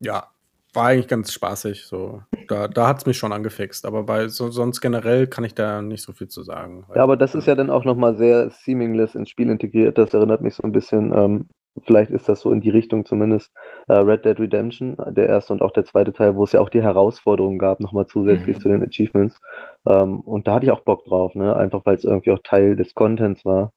ja, 0.00 0.30
war 0.74 0.86
eigentlich 0.86 1.08
ganz 1.08 1.32
spaßig. 1.32 1.84
So. 1.86 2.22
Da, 2.48 2.68
da 2.68 2.88
hat 2.88 2.98
es 2.98 3.06
mich 3.06 3.18
schon 3.18 3.32
angefixt. 3.32 3.84
Aber 3.86 4.02
bei 4.04 4.28
so, 4.28 4.50
sonst 4.50 4.80
generell 4.80 5.26
kann 5.26 5.44
ich 5.44 5.54
da 5.54 5.82
nicht 5.82 6.02
so 6.02 6.12
viel 6.12 6.28
zu 6.28 6.42
sagen. 6.42 6.84
Ja, 6.94 7.02
aber 7.02 7.16
das 7.16 7.34
ist 7.34 7.46
ja 7.46 7.54
dann 7.54 7.70
auch 7.70 7.84
nochmal 7.84 8.16
sehr 8.16 8.50
seamless 8.50 9.14
ins 9.14 9.30
Spiel 9.30 9.50
integriert. 9.50 9.98
Das 9.98 10.14
erinnert 10.14 10.40
mich 10.42 10.54
so 10.54 10.62
ein 10.62 10.72
bisschen, 10.72 11.12
ähm, 11.14 11.48
vielleicht 11.86 12.10
ist 12.10 12.28
das 12.28 12.40
so 12.40 12.50
in 12.52 12.60
die 12.60 12.70
Richtung 12.70 13.04
zumindest, 13.06 13.52
äh, 13.88 13.94
Red 13.94 14.24
Dead 14.24 14.38
Redemption, 14.38 14.96
der 15.10 15.28
erste 15.28 15.52
und 15.52 15.62
auch 15.62 15.72
der 15.72 15.84
zweite 15.84 16.12
Teil, 16.12 16.34
wo 16.36 16.44
es 16.44 16.52
ja 16.52 16.60
auch 16.60 16.68
die 16.68 16.82
Herausforderungen 16.82 17.58
gab, 17.58 17.80
nochmal 17.80 18.06
zusätzlich 18.06 18.56
Mhm. 18.56 18.60
zu 18.60 18.68
den 18.68 18.82
Achievements. 18.82 19.40
Ähm, 19.86 20.20
und 20.20 20.46
da 20.46 20.54
hatte 20.54 20.66
ich 20.66 20.72
auch 20.72 20.80
Bock 20.80 21.04
drauf, 21.04 21.34
ne? 21.34 21.54
Einfach 21.56 21.82
weil 21.84 21.96
es 21.96 22.04
irgendwie 22.04 22.32
auch 22.32 22.40
Teil 22.44 22.76
des 22.76 22.94
Contents 22.94 23.44
war. 23.44 23.72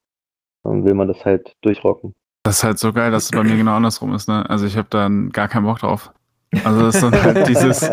Dann 0.63 0.85
will 0.85 0.93
man 0.93 1.07
das 1.07 1.23
halt 1.25 1.55
durchrocken. 1.61 2.13
Das 2.43 2.57
ist 2.57 2.63
halt 2.63 2.79
so 2.79 2.91
geil, 2.91 3.11
dass 3.11 3.25
es 3.25 3.31
bei 3.31 3.43
mir 3.43 3.55
genau 3.55 3.75
andersrum 3.75 4.13
ist, 4.13 4.27
ne? 4.27 4.49
Also 4.49 4.65
ich 4.65 4.75
habe 4.77 4.87
dann 4.89 5.29
gar 5.29 5.47
keinen 5.47 5.65
Bock 5.65 5.79
drauf. 5.79 6.11
Also 6.64 6.82
das 6.82 6.95
ist 6.95 7.04
dann 7.04 7.24
halt 7.24 7.47
dieses, 7.47 7.89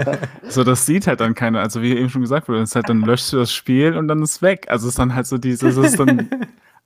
so 0.49 0.65
das 0.65 0.87
sieht 0.87 1.07
halt 1.07 1.21
dann 1.21 1.35
keiner, 1.35 1.61
also 1.61 1.83
wie 1.83 1.97
eben 1.97 2.09
schon 2.09 2.23
gesagt 2.23 2.49
wurde, 2.49 2.61
ist 2.61 2.75
halt 2.75 2.89
dann 2.89 3.03
löschst 3.03 3.33
du 3.33 3.39
das 3.39 3.53
Spiel 3.53 3.97
und 3.97 4.09
dann 4.09 4.23
ist 4.23 4.43
weg. 4.43 4.67
Also 4.69 4.87
es 4.87 4.95
ist 4.95 4.99
dann 4.99 5.15
halt 5.15 5.27
so 5.27 5.39
dieses, 5.39 5.77
es 5.77 5.93
ist 5.93 5.99
dann, 5.99 6.29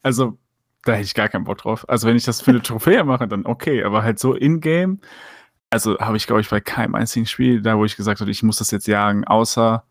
also 0.03 0.39
da 0.85 0.93
hätte 0.93 1.05
ich 1.05 1.15
gar 1.15 1.29
keinen 1.29 1.45
Bock 1.45 1.59
drauf. 1.59 1.89
Also 1.89 2.07
wenn 2.07 2.17
ich 2.17 2.25
das 2.25 2.41
für 2.41 2.51
eine 2.51 2.63
Trophäe 2.63 3.05
mache, 3.05 3.27
dann 3.27 3.47
okay, 3.47 3.83
aber 3.85 4.03
halt 4.03 4.19
so 4.19 4.35
in-game, 4.35 5.01
also 5.71 5.99
habe 5.99 6.17
ich 6.17 6.27
glaube 6.27 6.41
ich 6.41 6.51
bei 6.51 6.61
keinem 6.61 6.95
einzigen 6.95 7.27
Spiel 7.27 7.63
da, 7.63 7.77
wo 7.77 7.85
ich 7.85 7.97
gesagt 7.97 8.21
habe, 8.21 8.31
ich 8.31 8.43
muss 8.43 8.59
das 8.59 8.71
jetzt 8.71 8.87
jagen, 8.87 9.25
außer 9.25 9.85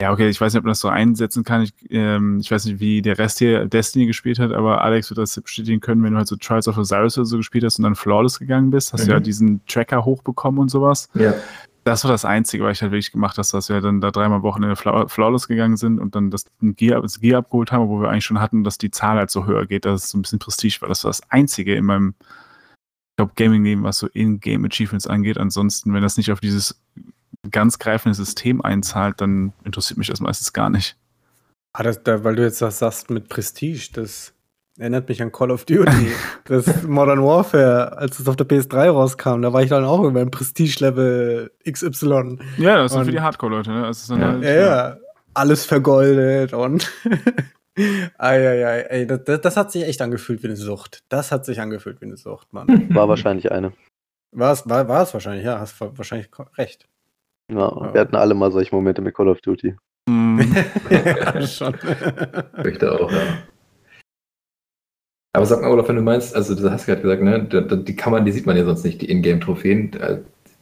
ja, 0.00 0.12
okay, 0.12 0.28
ich 0.28 0.40
weiß 0.40 0.52
nicht, 0.52 0.58
ob 0.58 0.64
man 0.64 0.70
das 0.70 0.80
so 0.80 0.88
einsetzen 0.88 1.42
kann. 1.42 1.62
Ich, 1.62 1.72
ähm, 1.90 2.38
ich 2.40 2.50
weiß 2.50 2.66
nicht, 2.66 2.78
wie 2.78 3.02
der 3.02 3.18
Rest 3.18 3.38
hier 3.38 3.66
Destiny 3.66 4.06
gespielt 4.06 4.38
hat, 4.38 4.52
aber 4.52 4.82
Alex 4.82 5.10
wird 5.10 5.18
das 5.18 5.40
bestätigen 5.40 5.80
können, 5.80 6.02
wenn 6.04 6.12
du 6.12 6.18
halt 6.18 6.28
so 6.28 6.36
Trials 6.36 6.68
of 6.68 6.78
Osiris 6.78 7.18
oder 7.18 7.24
so 7.24 7.36
gespielt 7.38 7.64
hast 7.64 7.78
und 7.78 7.82
dann 7.82 7.96
Flawless 7.96 8.38
gegangen 8.38 8.70
bist, 8.70 8.92
hast 8.92 9.02
du 9.02 9.06
Mhm. 9.06 9.12
ja 9.12 9.20
diesen 9.20 9.60
Tracker 9.66 10.04
hochbekommen 10.04 10.60
und 10.60 10.68
sowas. 10.68 11.08
Ja. 11.14 11.34
Das 11.82 12.04
war 12.04 12.10
das 12.10 12.24
Einzige, 12.24 12.64
was 12.64 12.76
ich 12.76 12.82
halt 12.82 12.92
wirklich 12.92 13.10
gemacht 13.12 13.38
habe, 13.38 13.48
dass 13.50 13.68
wir 13.70 13.80
dann 13.80 14.00
da 14.00 14.10
dreimal 14.10 14.42
Wochenende 14.42 14.76
Flaw 14.76 15.08
Flawless 15.08 15.48
gegangen 15.48 15.76
sind 15.76 15.98
und 15.98 16.14
dann 16.14 16.30
das 16.30 16.44
Gear, 16.60 17.00
das 17.00 17.18
Gear 17.18 17.38
abgeholt 17.38 17.72
haben, 17.72 17.88
wo 17.88 18.00
wir 18.00 18.10
eigentlich 18.10 18.26
schon 18.26 18.40
hatten, 18.40 18.62
dass 18.62 18.76
die 18.78 18.90
Zahl 18.90 19.16
halt 19.16 19.30
so 19.30 19.46
höher 19.46 19.66
geht, 19.66 19.84
dass 19.84 20.04
es 20.04 20.10
so 20.10 20.18
ein 20.18 20.22
bisschen 20.22 20.38
Prestige 20.38 20.80
war. 20.82 20.88
Das 20.88 21.02
war 21.04 21.08
das 21.08 21.22
Einzige 21.30 21.74
in 21.74 21.86
meinem, 21.86 22.14
ich 22.20 23.16
glaube, 23.16 23.32
Gaming-Leben, 23.36 23.82
was 23.84 23.98
so 23.98 24.06
In-Game-Achievements 24.06 25.06
angeht. 25.06 25.38
Ansonsten, 25.38 25.94
wenn 25.94 26.02
das 26.02 26.18
nicht 26.18 26.30
auf 26.30 26.40
dieses 26.40 26.78
ganz 27.50 27.78
greifende 27.78 28.14
System 28.14 28.60
einzahlt, 28.62 29.20
dann 29.20 29.52
interessiert 29.64 29.98
mich 29.98 30.08
das 30.08 30.20
meistens 30.20 30.52
gar 30.52 30.70
nicht. 30.70 30.96
Ah, 31.72 31.82
das, 31.82 32.02
da, 32.02 32.24
weil 32.24 32.36
du 32.36 32.42
jetzt 32.42 32.60
das 32.62 32.78
sagst 32.78 33.10
mit 33.10 33.28
Prestige, 33.28 33.88
das 33.92 34.32
erinnert 34.78 35.08
mich 35.08 35.20
an 35.22 35.32
Call 35.32 35.50
of 35.50 35.64
Duty. 35.64 36.12
das 36.44 36.82
Modern 36.84 37.22
Warfare, 37.22 37.96
als 37.98 38.18
es 38.20 38.28
auf 38.28 38.36
der 38.36 38.46
PS3 38.48 38.90
rauskam, 38.90 39.42
da 39.42 39.52
war 39.52 39.62
ich 39.62 39.68
dann 39.70 39.84
auch 39.84 40.02
über 40.04 40.20
ein 40.20 40.30
Prestige-Level 40.30 41.50
XY. 41.70 42.38
Ja, 42.58 42.76
das 42.76 42.92
ist 42.92 42.98
Und- 42.98 43.04
für 43.06 43.10
die 43.12 43.20
Hardcore-Leute, 43.20 43.70
ne? 43.70 43.82
Das 43.82 44.00
ist 44.00 44.10
dann 44.10 44.20
Ja. 44.20 44.26
halt, 44.28 44.44
Ja, 44.44 44.50
ja. 44.54 44.96
Alles 45.34 45.64
vergoldet 45.66 46.52
und. 46.52 46.90
Eieiei, 48.18 48.80
ey, 48.88 49.06
das, 49.06 49.22
das, 49.24 49.40
das 49.40 49.56
hat 49.56 49.70
sich 49.70 49.84
echt 49.84 50.02
angefühlt 50.02 50.42
wie 50.42 50.48
eine 50.48 50.56
Sucht. 50.56 51.04
Das 51.08 51.30
hat 51.30 51.44
sich 51.44 51.60
angefühlt 51.60 52.00
wie 52.00 52.06
eine 52.06 52.16
Sucht, 52.16 52.52
Mann. 52.52 52.92
War 52.94 53.08
wahrscheinlich 53.08 53.52
eine. 53.52 53.72
War 54.32 54.52
es, 54.52 54.68
war, 54.68 54.88
war 54.88 55.02
es 55.04 55.14
wahrscheinlich, 55.14 55.44
ja, 55.44 55.60
hast 55.60 55.80
wa- 55.80 55.92
wahrscheinlich 55.94 56.28
recht. 56.56 56.88
Ja, 57.50 57.92
wir 57.94 58.00
hatten 58.00 58.16
alle 58.16 58.34
mal 58.34 58.52
solche 58.52 58.74
Momente 58.74 59.00
mit 59.00 59.14
Call 59.14 59.28
of 59.28 59.40
Duty. 59.40 59.74
Mm, 60.08 60.40
ja, 60.90 61.46
schon. 61.46 61.74
Möchte 62.62 62.92
auch, 62.92 63.10
ja. 63.10 63.38
Aber 65.34 65.46
sag 65.46 65.60
mal, 65.60 65.70
Olaf, 65.70 65.88
wenn 65.88 65.96
du 65.96 66.02
meinst, 66.02 66.34
also 66.34 66.54
du 66.54 66.70
hast 66.70 66.86
gerade 66.86 67.02
gesagt, 67.02 67.22
ne, 67.22 67.44
da- 67.44 67.60
da- 67.60 67.76
die 67.76 67.94
kann 67.96 68.12
man, 68.12 68.24
die 68.24 68.32
sieht 68.32 68.46
man 68.46 68.56
ja 68.56 68.64
sonst 68.64 68.84
nicht, 68.84 69.00
die 69.00 69.10
Ingame-Trophäen. 69.10 69.92
Äh, 69.94 70.18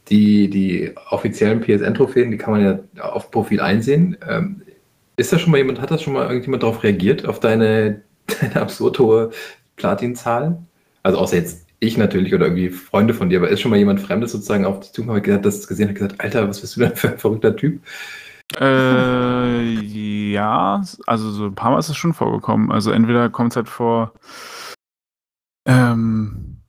Die, 0.09 0.49
die 0.49 0.95
offiziellen 1.09 1.59
PSN-Trophäen, 1.59 2.31
die 2.31 2.37
kann 2.37 2.51
man 2.53 2.63
ja 2.63 2.79
auf 3.03 3.29
Profil 3.29 3.59
einsehen. 3.59 4.15
Ähm, 4.25 4.61
ist 5.17 5.33
da 5.33 5.37
schon 5.37 5.51
mal 5.51 5.57
jemand, 5.57 5.81
hat 5.81 5.91
das 5.91 6.01
schon 6.01 6.13
mal 6.13 6.27
irgendjemand 6.27 6.63
darauf 6.63 6.81
reagiert, 6.81 7.25
auf 7.25 7.41
deine, 7.41 8.03
deine 8.41 8.55
absurd 8.61 8.99
hohe 8.99 9.31
Platin-Zahl? 9.75 10.59
Also 11.03 11.17
außer 11.19 11.35
jetzt 11.35 11.66
ich 11.79 11.97
natürlich 11.97 12.33
oder 12.33 12.45
irgendwie 12.47 12.69
Freunde 12.69 13.13
von 13.13 13.29
dir, 13.29 13.39
aber 13.39 13.49
ist 13.49 13.61
schon 13.61 13.71
mal 13.71 13.77
jemand 13.77 13.99
Fremdes 13.99 14.31
sozusagen 14.31 14.65
auf 14.65 14.79
die 14.79 14.91
Zukunft 14.91 15.27
hat 15.27 15.45
das 15.45 15.67
gesehen 15.67 15.89
hat 15.89 15.95
gesagt, 15.95 16.19
Alter, 16.19 16.47
was 16.47 16.61
bist 16.61 16.75
du 16.75 16.81
denn 16.81 16.95
für 16.95 17.09
ein 17.11 17.19
verrückter 17.19 17.55
Typ? 17.55 17.81
äh, 18.55 19.71
ja, 19.71 20.81
also 21.05 21.31
so 21.31 21.45
ein 21.45 21.55
paar 21.55 21.71
Mal 21.71 21.79
ist 21.79 21.89
es 21.89 21.97
schon 21.97 22.13
vorgekommen. 22.13 22.71
Also 22.71 22.91
entweder 22.91 23.29
kommt 23.29 23.51
es 23.51 23.55
halt 23.57 23.67
vor, 23.67 24.13
ähm, 25.65 26.61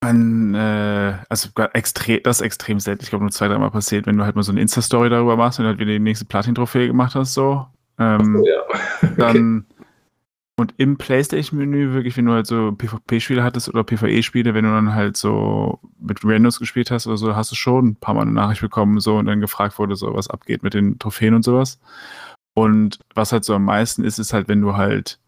ein, 0.00 0.54
äh, 0.54 1.18
also 1.28 1.48
extrem, 1.72 2.22
das 2.22 2.40
ist 2.40 2.46
extrem 2.46 2.80
selten, 2.80 3.02
ich 3.02 3.10
glaube 3.10 3.24
nur 3.24 3.32
zwei, 3.32 3.48
dreimal 3.48 3.70
passiert, 3.70 4.06
wenn 4.06 4.16
du 4.16 4.24
halt 4.24 4.36
mal 4.36 4.42
so 4.42 4.52
eine 4.52 4.60
Insta-Story 4.60 5.10
darüber 5.10 5.36
machst 5.36 5.58
und 5.58 5.66
halt 5.66 5.78
wieder 5.78 5.92
die 5.92 5.98
nächste 5.98 6.24
Platin-Trophäe 6.24 6.86
gemacht 6.86 7.14
hast, 7.14 7.34
so. 7.34 7.66
Ähm, 7.98 8.42
ja. 8.44 9.08
dann 9.18 9.66
und 10.60 10.74
im 10.76 10.98
PlayStation-Menü 10.98 11.92
wirklich, 11.94 12.16
wenn 12.16 12.26
du 12.26 12.32
halt 12.32 12.46
so 12.46 12.72
PvP-Spiele 12.72 13.42
hattest 13.42 13.68
oder 13.68 13.82
PvE-Spiele, 13.82 14.54
wenn 14.54 14.64
du 14.64 14.70
dann 14.70 14.94
halt 14.94 15.16
so 15.16 15.80
mit 15.98 16.24
Randoms 16.24 16.58
gespielt 16.58 16.90
hast 16.90 17.06
oder 17.06 17.16
so, 17.16 17.34
hast 17.34 17.50
du 17.50 17.56
schon 17.56 17.88
ein 17.88 17.96
paar 17.96 18.14
Mal 18.14 18.22
eine 18.22 18.32
Nachricht 18.32 18.60
bekommen, 18.60 19.00
so 19.00 19.16
und 19.16 19.26
dann 19.26 19.40
gefragt 19.40 19.78
wurde, 19.78 19.96
so 19.96 20.14
was 20.14 20.28
abgeht 20.28 20.62
mit 20.62 20.74
den 20.74 20.98
Trophäen 20.98 21.34
und 21.34 21.44
sowas. 21.44 21.80
Und 22.54 22.98
was 23.14 23.32
halt 23.32 23.44
so 23.44 23.54
am 23.54 23.64
meisten 23.64 24.04
ist, 24.04 24.18
ist 24.18 24.32
halt, 24.32 24.48
wenn 24.48 24.60
du 24.60 24.76
halt 24.76 25.18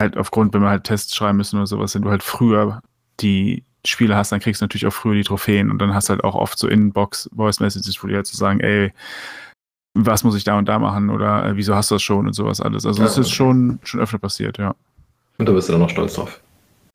halt 0.00 0.16
aufgrund, 0.16 0.54
wenn 0.54 0.62
wir 0.62 0.70
halt 0.70 0.84
Tests 0.84 1.14
schreiben 1.14 1.38
müssen 1.38 1.56
oder 1.56 1.66
sowas, 1.66 1.94
wenn 1.94 2.02
du 2.02 2.10
halt 2.10 2.22
früher 2.22 2.80
die 3.20 3.64
Spiele 3.86 4.16
hast, 4.16 4.32
dann 4.32 4.40
kriegst 4.40 4.60
du 4.60 4.64
natürlich 4.64 4.86
auch 4.86 4.92
früher 4.92 5.14
die 5.14 5.24
Trophäen 5.24 5.70
und 5.70 5.78
dann 5.78 5.94
hast 5.94 6.08
du 6.08 6.12
halt 6.12 6.24
auch 6.24 6.34
oft 6.34 6.58
so 6.58 6.68
Inbox 6.68 7.28
Voice 7.34 7.60
Messages, 7.60 8.02
wo 8.02 8.08
die 8.08 8.14
halt 8.16 8.26
so 8.26 8.36
sagen, 8.36 8.60
ey, 8.60 8.92
was 9.94 10.24
muss 10.24 10.36
ich 10.36 10.44
da 10.44 10.58
und 10.58 10.68
da 10.68 10.78
machen 10.78 11.08
oder 11.10 11.46
äh, 11.46 11.56
wieso 11.56 11.74
hast 11.74 11.90
du 11.90 11.94
das 11.94 12.02
schon 12.02 12.26
und 12.26 12.32
sowas 12.32 12.60
alles. 12.60 12.84
Also 12.84 13.00
Ja, 13.00 13.04
das 13.06 13.16
ist 13.18 13.26
okay. 13.28 13.34
schon, 13.36 13.78
schon 13.84 14.00
öfter 14.00 14.18
passiert, 14.18 14.58
ja. 14.58 14.74
Und 15.38 15.48
da 15.48 15.52
bist 15.52 15.68
du 15.68 15.72
dann 15.72 15.80
noch 15.80 15.90
stolz 15.90 16.14
drauf. 16.14 16.40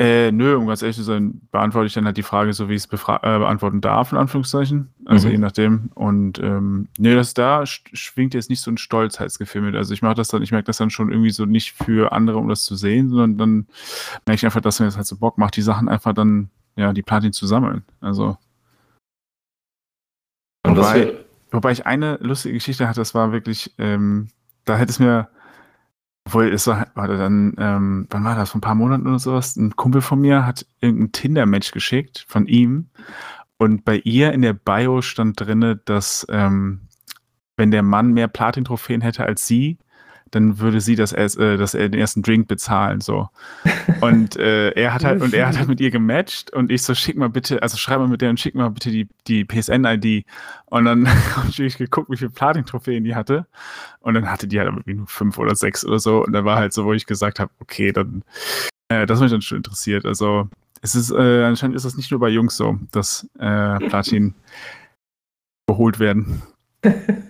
Äh, 0.02 0.32
nö, 0.32 0.56
um 0.56 0.66
ganz 0.66 0.82
ehrlich 0.82 0.96
zu 0.96 1.04
sein, 1.04 1.42
beantworte 1.52 1.88
ich 1.88 1.94
dann 1.94 2.06
halt 2.06 2.16
die 2.16 2.24
Frage 2.24 2.54
so, 2.54 2.70
wie 2.70 2.76
ich 2.76 2.86
es 2.86 2.94
äh, 2.94 2.98
beantworten 3.20 3.82
darf, 3.82 4.14
in 4.14 4.18
Anführungszeichen. 4.18 4.88
Also 5.04 5.28
Mhm. 5.28 5.32
je 5.34 5.38
nachdem. 5.40 5.90
Und 5.94 6.40
ähm, 6.40 6.88
nee, 6.98 7.14
das 7.16 7.34
da 7.34 7.66
sch 7.66 7.84
schwingt 7.92 8.34
jetzt 8.34 8.50
nicht 8.50 8.62
so 8.62 8.72
ein 8.72 8.78
Stolzheitsgefühl 8.78 9.62
mit. 9.62 9.76
Also 9.76 9.94
ich 9.94 10.02
mache 10.02 10.16
das 10.16 10.30
dann, 10.30 10.42
ich 10.42 10.52
merke 10.54 10.68
das 10.68 10.78
dann 10.78 10.90
schon 10.90 11.12
irgendwie 11.12 11.32
so 11.32 11.46
nicht 11.46 11.74
für 11.74 12.14
andere, 12.14 12.38
um 12.38 12.48
das 12.48 12.64
zu 12.64 12.76
sehen, 12.78 13.10
sondern 13.10 13.38
dann 13.38 13.68
merke 14.26 14.38
ich 14.38 14.46
einfach, 14.46 14.62
dass 14.62 14.80
mir 14.80 14.86
das 14.86 14.96
halt 14.96 15.06
so 15.06 15.18
Bock 15.18 15.38
macht, 15.38 15.58
die 15.58 15.62
Sachen 15.62 15.90
einfach 15.90 16.14
dann, 16.14 16.50
ja, 16.78 16.94
die 16.94 17.04
Platin 17.04 17.34
zu 17.34 17.46
sammeln. 17.46 17.84
Also, 18.00 18.38
Und 20.66 20.78
was 20.78 20.92
für, 20.94 21.26
wobei 21.52 21.72
ich 21.72 21.86
eine 21.86 22.18
lustige 22.22 22.56
Geschichte 22.56 22.88
hatte, 22.88 23.02
das 23.02 23.14
war 23.14 23.32
wirklich, 23.32 23.74
ähm, 23.78 24.30
da 24.66 24.78
hätte 24.78 24.92
es 24.92 25.00
mir, 25.00 25.30
obwohl 26.26 26.48
es 26.54 26.68
war, 26.68 26.88
war 26.96 27.08
dann, 27.08 27.56
ähm, 27.58 28.08
wann 28.10 28.24
war 28.24 28.36
das, 28.36 28.52
vor 28.52 28.60
ein 28.60 28.62
paar 28.62 28.76
Monaten 28.76 29.08
oder 29.08 29.20
sowas, 29.20 29.56
ein 29.56 29.76
Kumpel 29.76 30.02
von 30.02 30.20
mir 30.20 30.46
hat 30.46 30.66
irgendein 30.80 31.12
Tinder-Match 31.12 31.72
geschickt 31.72 32.26
von 32.28 32.46
ihm 32.46 32.90
und 33.58 33.84
bei 33.84 33.98
ihr 33.98 34.32
in 34.32 34.42
der 34.42 34.54
Bio 34.54 35.02
stand 35.02 35.40
drinne, 35.40 35.76
dass 35.78 36.26
ähm, 36.30 36.88
wenn 37.58 37.72
der 37.72 37.84
Mann 37.84 38.14
mehr 38.14 38.30
Platin-Trophäen 38.30 39.02
hätte 39.02 39.26
als 39.26 39.46
sie, 39.46 39.78
dann 40.32 40.60
würde 40.60 40.82
sie 40.82 40.96
das, 40.96 41.12
äh, 41.14 41.58
das 41.58 41.74
äh, 41.74 41.90
den 41.90 42.00
ersten 42.00 42.22
Drink 42.22 42.48
bezahlen, 42.48 43.02
so. 43.02 43.30
Und 44.02 44.38
äh, 44.38 44.72
er 44.72 44.94
hat 44.94 45.04
halt, 45.04 45.22
und 45.22 45.34
er 45.34 45.48
hat 45.48 45.58
halt 45.58 45.68
mit 45.68 45.80
ihr 45.80 45.92
gematcht 45.92 46.52
und 46.52 46.72
ich 46.72 46.84
so, 46.84 46.94
schick 46.94 47.18
mal 47.18 47.30
bitte, 47.30 47.62
also 47.62 47.78
schreib 47.78 48.00
mal 48.00 48.08
mit 48.08 48.22
der 48.22 48.30
und 48.30 48.40
schick 48.40 48.56
mal 48.56 48.70
bitte 48.70 48.92
die, 48.92 49.08
die 49.28 49.46
PSN-ID. 49.46 50.26
Und 50.66 50.86
dann 50.86 51.08
habe 51.36 51.50
ich 51.58 51.78
geguckt, 51.78 52.10
wie 52.10 52.18
viele 52.18 52.30
Platin-Trophäen 52.30 53.04
die 53.04 53.16
hatte. 53.16 53.48
Und 54.02 54.14
dann 54.14 54.30
hatte 54.30 54.48
die 54.48 54.60
halt 54.60 54.70
irgendwie 54.70 54.94
nur 54.94 55.08
fünf 55.08 55.38
oder 55.38 55.56
sechs 55.56 55.86
oder 55.86 56.00
so. 56.00 56.24
Und 56.24 56.34
dann 56.34 56.46
war 56.46 56.58
halt 56.58 56.74
so, 56.74 56.86
wo 56.86 56.94
ich 56.94 57.06
gesagt 57.06 57.40
habe, 57.40 57.52
okay, 57.60 57.92
dann, 57.92 58.24
äh, 58.90 59.06
das 59.06 59.20
mich 59.20 59.32
dann 59.32 59.42
schon 59.42 59.58
interessiert. 59.58 60.06
Also, 60.06 60.48
es 60.82 60.96
ist, 60.96 61.12
äh, 61.12 61.44
anscheinend 61.44 61.76
ist 61.76 61.86
das 61.86 61.98
nicht 61.98 62.12
nur 62.12 62.20
bei 62.20 62.30
Jungs 62.30 62.56
so, 62.56 62.80
dass 62.92 63.28
äh, 63.38 63.78
Platin 63.80 64.34
geholt 65.68 66.00
werden. 66.00 66.42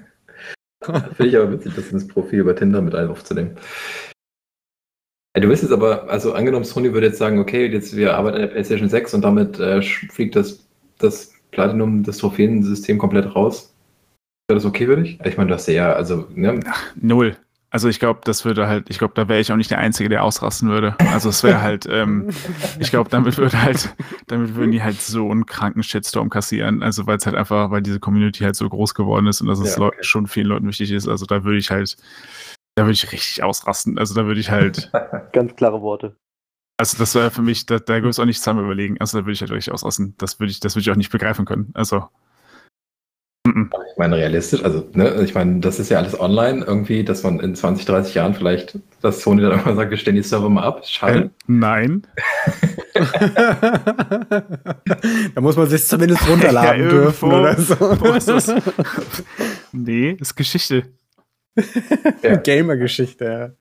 Finde 0.82 1.28
ich 1.28 1.36
aber 1.36 1.52
witzig, 1.52 1.74
das 1.76 1.92
ins 1.92 2.08
Profil 2.08 2.44
bei 2.44 2.54
Tinder 2.54 2.82
mit 2.82 2.96
ein 2.96 3.10
aufzunehmen. 3.10 3.58
Du 5.36 5.48
willst 5.48 5.64
jetzt 5.64 5.72
aber, 5.72 6.10
also 6.10 6.34
angenommen, 6.34 6.66
Sony 6.66 6.94
würde 6.94 7.08
jetzt 7.08 7.20
sagen, 7.20 7.40
okay, 7.40 7.68
jetzt 7.68 7.96
wir 7.96 8.16
arbeiten 8.16 8.36
an 8.36 8.42
der 8.42 8.48
PlayStation 8.50 8.90
6 8.90 9.14
und 9.14 9.22
damit 9.22 9.60
äh, 9.60 9.82
fliegt 9.82 10.36
das, 10.36 10.68
das 10.98 11.34
Platinum, 11.52 12.04
das 12.04 12.18
Trophäensystem 12.18 12.98
komplett 12.98 13.36
raus. 13.36 13.74
Wäre 14.48 14.58
das 14.58 14.66
okay 14.66 14.88
für 14.88 14.98
dich? 14.98 15.20
Ich 15.24 15.38
meine, 15.38 15.50
du 15.50 15.54
hast 15.54 15.68
ja, 15.68 15.94
also, 15.94 16.28
ne, 16.34 16.60
Null. 16.96 17.38
Also 17.72 17.88
ich 17.88 18.00
glaube, 18.00 18.22
das 18.24 18.46
würde 18.46 18.68
halt, 18.68 18.90
ich 18.90 18.98
glaube, 18.98 19.14
da 19.16 19.28
wäre 19.28 19.40
ich 19.40 19.52
auch 19.52 19.56
nicht 19.56 19.70
der 19.70 19.78
Einzige, 19.78 20.10
der 20.10 20.24
ausrasten 20.24 20.70
würde. 20.70 20.96
Also 21.12 21.30
es 21.30 21.44
wäre 21.44 21.62
halt, 21.62 21.88
ähm, 21.88 22.30
ich 22.80 22.90
glaube, 22.90 23.10
damit 23.12 23.38
würde 23.38 23.62
halt, 23.62 23.96
damit 24.28 24.56
würden 24.56 24.72
die 24.72 24.82
halt 24.82 25.00
so 25.00 25.30
einen 25.30 25.46
kranken 25.46 25.84
Shitstorm 25.84 26.30
kassieren. 26.32 26.82
Also 26.82 27.06
weil 27.06 27.18
es 27.18 27.26
halt 27.28 27.36
einfach, 27.36 27.70
weil 27.70 27.84
diese 27.84 28.00
Community 28.00 28.40
halt 28.44 28.56
so 28.56 28.68
groß 28.68 28.96
geworden 28.96 29.28
ist 29.28 29.42
und 29.42 29.48
dass 29.48 29.60
es 29.60 29.76
Ja, 29.76 29.84
okay. 29.84 29.98
schon 30.02 30.26
vielen 30.28 30.48
Leuten 30.48 30.68
wichtig 30.68 30.92
ist. 30.92 31.08
Also 31.08 31.28
da 31.28 31.44
würde 31.44 31.60
ich 31.60 31.70
halt, 31.70 31.96
da 32.76 32.84
würde 32.84 32.94
ich 32.94 33.12
richtig 33.12 33.44
ausrasten. 33.44 34.00
Also 34.00 34.16
da 34.16 34.26
würde 34.26 34.40
ich 34.40 34.50
halt, 34.50 34.92
Ganz 35.34 35.56
klare 35.56 35.82
Worte. 35.82 36.16
also 36.78 36.98
das 36.98 37.14
wäre 37.14 37.30
für 37.30 37.44
mich, 37.44 37.68
da, 37.68 37.78
da 37.78 37.96
würde 37.96 38.10
ich 38.10 38.20
auch 38.20 38.26
nicht 38.26 38.40
zusammen 38.40 38.64
überlegen. 38.66 38.98
Also 39.00 39.20
da 39.20 39.26
würde 39.26 39.34
ich 39.34 39.42
halt 39.42 39.52
richtig 39.52 39.74
ausrasten. 39.74 40.16
Das 40.18 40.40
würde 40.40 40.50
ich, 40.52 40.60
das 40.60 40.76
würde 40.76 40.82
ich 40.82 40.92
auch 40.92 40.96
nicht 40.96 41.12
begreifen 41.12 41.46
können. 41.46 41.70
Also. 41.76 42.08
Mhm. 43.46 43.70
ich 43.92 43.98
meine, 43.98 44.18
realistisch, 44.18 44.64
also, 44.64 44.88
ne, 44.94 45.22
ich 45.24 45.34
meine, 45.34 45.60
das 45.60 45.80
ist 45.80 45.90
ja 45.90 45.98
alles 46.00 46.20
online 46.20 46.64
irgendwie, 46.66 47.04
dass 47.04 47.24
man 47.24 47.40
in 47.40 47.56
20, 47.56 47.86
30 47.86 48.16
Jahren 48.16 48.34
vielleicht, 48.34 48.78
dass 49.02 49.22
Sony 49.22 49.42
dann 49.42 49.52
irgendwann 49.52 49.76
sagt, 49.76 49.92
wir 49.92 49.98
stellen 49.98 50.16
die 50.16 50.24
Server 50.24 50.50
mal 50.50 50.64
ab. 50.64 50.86
Schade. 50.86 51.20
Äh, 51.20 51.30
nein. 51.48 52.06
da 55.36 55.42
muss 55.42 55.56
man 55.56 55.68
sich 55.70 55.86
zumindest 55.86 56.28
runterladen 56.28 56.84
Ja, 56.86 56.90
dürfen 56.90 57.32
oder 57.32 57.56
so. 57.56 57.76
Wo 57.80 58.14
ist 58.14 58.28
das? 58.28 58.54
Nee, 59.72 60.18
ist 60.20 60.36
Geschichte. 60.36 60.84
Ja. 62.22 62.36
Gamer-Geschichte, 62.44 63.26
ja. 63.26 63.52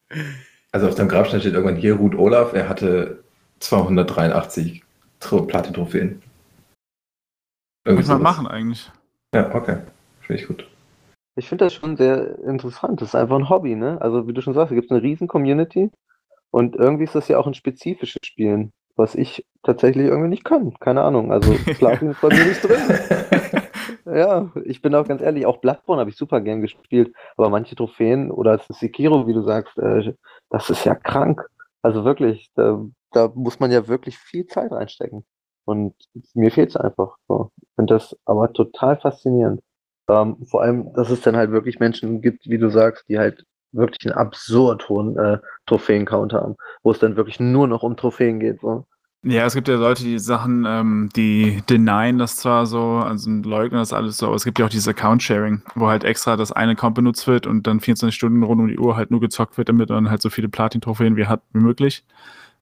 Also 0.73 0.89
auf 0.89 0.95
dem 0.95 1.09
Grabstein 1.09 1.41
steht 1.41 1.55
irgendwann 1.55 1.77
hier 1.77 1.95
Ruth 1.95 2.15
Olaf, 2.15 2.53
er 2.53 2.69
hatte 2.69 3.23
283 3.61 4.83
Tro- 5.21 5.43
Platin-Trophäen. 5.47 6.23
Muss 7.87 8.07
man 8.07 8.23
machen 8.23 8.47
eigentlich. 8.47 8.91
Ja, 9.35 9.55
okay. 9.55 9.79
Finde 10.21 10.43
ich 10.43 10.49
gut. 10.49 10.69
Ich 11.37 11.49
finde 11.49 11.67
das 11.67 11.75
schon 11.75 11.97
sehr 11.97 12.39
interessant. 12.41 13.01
Das 13.01 13.11
ist 13.11 13.15
einfach 13.15 13.37
ein 13.37 13.49
Hobby, 13.49 13.77
ne? 13.77 14.01
Also, 14.01 14.27
wie 14.27 14.33
du 14.33 14.41
schon 14.41 14.55
sagst, 14.55 14.71
da 14.71 14.75
gibt 14.75 14.87
es 14.87 14.91
eine 14.91 15.03
riesen 15.03 15.29
Community 15.29 15.91
und 16.51 16.77
irgendwie 16.77 17.05
ist 17.05 17.15
das 17.15 17.29
ja 17.29 17.39
auch 17.39 17.47
ein 17.47 17.55
spezifisches 17.55 18.21
Spielen, 18.25 18.73
was 18.97 19.15
ich 19.15 19.47
tatsächlich 19.63 20.07
irgendwie 20.07 20.31
nicht 20.31 20.45
kann. 20.45 20.75
Keine 20.81 21.03
Ahnung. 21.03 21.31
Also, 21.31 21.53
Platin 21.79 22.11
ist 22.11 22.21
bei 22.21 22.29
mir 22.29 22.45
nicht 22.45 22.63
drin. 22.63 22.81
Ja, 24.11 24.51
ich 24.65 24.81
bin 24.81 24.95
auch 24.95 25.07
ganz 25.07 25.21
ehrlich, 25.21 25.45
auch 25.45 25.59
Bloodborne 25.59 26.01
habe 26.01 26.11
ich 26.11 26.17
super 26.17 26.41
gern 26.41 26.63
gespielt, 26.63 27.13
aber 27.37 27.51
manche 27.51 27.77
Trophäen 27.77 28.31
oder 28.31 28.55
es 28.55 28.67
Sekiro, 28.79 29.27
wie 29.27 29.35
du 29.35 29.43
sagst, 29.43 29.77
äh, 29.79 30.15
das 30.51 30.71
ist 30.71 30.85
ja 30.85 30.95
krank. 30.95 31.47
Also 31.83 32.05
wirklich, 32.05 32.51
da, 32.55 32.83
da 33.13 33.31
muss 33.35 33.61
man 33.61 33.71
ja 33.71 33.87
wirklich 33.87 34.19
viel 34.19 34.47
Zeit 34.47 34.73
reinstecken. 34.73 35.25
Und 35.65 35.95
mir 36.35 36.51
fehlt 36.51 36.71
es 36.71 36.77
einfach. 36.77 37.17
So. 37.29 37.51
Finde 37.79 37.95
das 37.95 38.17
aber 38.25 38.53
total 38.53 38.99
faszinierend. 38.99 39.61
Ähm, 40.11 40.45
vor 40.51 40.63
allem, 40.63 40.93
dass 40.95 41.11
es 41.11 41.21
dann 41.21 41.37
halt 41.37 41.53
wirklich 41.53 41.79
Menschen 41.79 42.21
gibt, 42.21 42.49
wie 42.49 42.59
du 42.59 42.71
sagst, 42.71 43.05
die 43.09 43.21
halt 43.21 43.45
wirklich 43.71 44.05
einen 44.05 44.19
absurd 44.19 44.89
hohen 44.89 45.17
äh, 45.17 45.39
Trophäen-Count 45.67 46.33
haben, 46.33 46.57
wo 46.83 46.91
es 46.91 46.99
dann 46.99 47.15
wirklich 47.15 47.39
nur 47.39 47.69
noch 47.69 47.85
um 47.85 47.97
Trophäen 47.97 48.41
geht. 48.41 48.61
So. 48.63 48.85
Ja, 49.23 49.47
es 49.47 49.55
gibt 49.55 49.69
ja 49.69 49.77
Leute, 49.77 50.03
die 50.03 50.19
Sachen, 50.19 50.65
ähm, 50.67 51.09
die 51.15 51.63
denyen 51.71 52.19
das 52.19 52.37
zwar 52.37 52.67
so, 52.67 52.81
also 52.81 53.31
leugnen 53.31 53.79
das 53.79 53.93
alles 53.93 54.17
so, 54.19 54.27
aber 54.27 54.35
es 54.35 54.45
gibt 54.45 54.59
ja 54.59 54.65
auch 54.65 54.71
dieses 54.71 54.89
Account-Sharing, 54.89 55.63
wo 55.77 55.87
halt 55.87 56.03
extra 56.03 56.37
das 56.37 56.51
eine 56.51 56.73
Account 56.73 56.97
benutzt 56.97 57.29
wird 57.29 57.47
und 57.47 57.69
dann 57.69 57.79
24 57.79 58.13
Stunden 58.13 58.43
rund 58.43 58.61
um 58.61 58.67
die 58.67 58.79
Uhr 58.79 58.97
halt 58.97 59.13
nur 59.13 59.21
gezockt 59.21 59.57
wird, 59.57 59.69
damit 59.69 59.91
man 59.91 60.11
halt 60.11 60.21
so 60.23 60.31
viele 60.31 60.49
Platin-Trophäen 60.49 61.15
wie 61.17 61.27
hat 61.27 61.43
wie 61.53 61.61
möglich. 61.61 62.05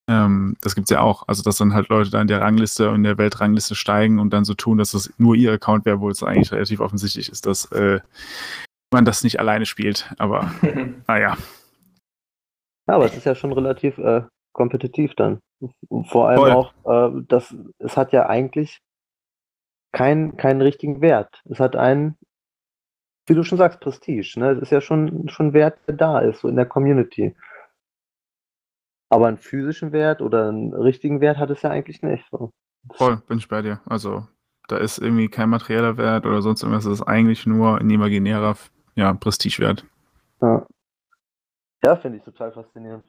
Ähm, 0.08 0.56
das 0.60 0.74
gibt's 0.74 0.90
ja 0.90 1.00
auch. 1.00 1.26
Also, 1.26 1.42
dass 1.42 1.56
dann 1.56 1.74
halt 1.74 1.88
Leute 1.88 2.10
da 2.10 2.20
in 2.20 2.28
der 2.28 2.40
Rangliste 2.40 2.88
und 2.90 2.96
in 2.96 3.02
der 3.02 3.18
Weltrangliste 3.18 3.74
steigen 3.74 4.18
und 4.18 4.32
dann 4.32 4.44
so 4.44 4.54
tun, 4.54 4.78
dass 4.78 4.92
das 4.92 5.12
nur 5.18 5.34
ihr 5.34 5.52
Account 5.52 5.84
wäre, 5.84 6.00
wo 6.00 6.08
es 6.08 6.22
eigentlich 6.22 6.52
relativ 6.52 6.80
offensichtlich 6.80 7.28
ist, 7.28 7.46
dass 7.46 7.70
äh, 7.72 8.00
man 8.92 9.04
das 9.04 9.24
nicht 9.24 9.40
alleine 9.40 9.66
spielt. 9.66 10.12
Aber 10.18 10.52
naja. 11.08 11.36
Ja, 12.88 12.94
aber 12.94 13.06
es 13.06 13.16
ist 13.16 13.26
ja 13.26 13.34
schon 13.34 13.52
relativ 13.52 13.98
äh, 13.98 14.22
kompetitiv 14.52 15.14
dann. 15.16 15.40
Vor 16.10 16.28
allem 16.28 16.38
Voll. 16.38 16.50
auch, 16.50 16.72
äh, 16.84 17.22
dass 17.26 17.54
es 17.78 17.96
hat 17.96 18.12
ja 18.12 18.26
eigentlich 18.26 18.80
keinen 19.92 20.36
keinen 20.36 20.60
richtigen 20.60 21.00
Wert. 21.00 21.42
Es 21.46 21.58
hat 21.58 21.74
einen, 21.74 22.16
wie 23.26 23.34
du 23.34 23.42
schon 23.42 23.58
sagst, 23.58 23.80
Prestige. 23.80 24.38
Ne? 24.38 24.50
Es 24.52 24.62
ist 24.62 24.70
ja 24.70 24.80
schon 24.80 25.28
schon 25.28 25.52
Wert, 25.52 25.78
der 25.88 25.96
da 25.96 26.20
ist, 26.20 26.40
so 26.40 26.48
in 26.48 26.56
der 26.56 26.66
Community. 26.66 27.34
Aber 29.08 29.28
einen 29.28 29.38
physischen 29.38 29.92
Wert 29.92 30.20
oder 30.20 30.48
einen 30.48 30.74
richtigen 30.74 31.20
Wert 31.20 31.38
hat 31.38 31.50
es 31.50 31.62
ja 31.62 31.70
eigentlich 31.70 32.02
nicht. 32.02 32.24
So. 32.30 32.50
Voll, 32.92 33.16
bin 33.28 33.38
ich 33.38 33.48
bei 33.48 33.62
dir. 33.62 33.80
Also, 33.86 34.26
da 34.68 34.78
ist 34.78 34.98
irgendwie 34.98 35.28
kein 35.28 35.48
materieller 35.48 35.96
Wert 35.96 36.26
oder 36.26 36.42
sonst 36.42 36.62
irgendwas. 36.62 36.86
Es 36.86 37.00
ist 37.00 37.06
eigentlich 37.06 37.46
nur 37.46 37.78
ein 37.78 37.88
imaginärer 37.88 38.56
ja, 38.94 39.12
Prestigewert. 39.14 39.84
Ja, 40.40 40.66
ja 41.84 41.96
finde 41.96 42.18
ich 42.18 42.24
total 42.24 42.52
faszinierend. 42.52 43.04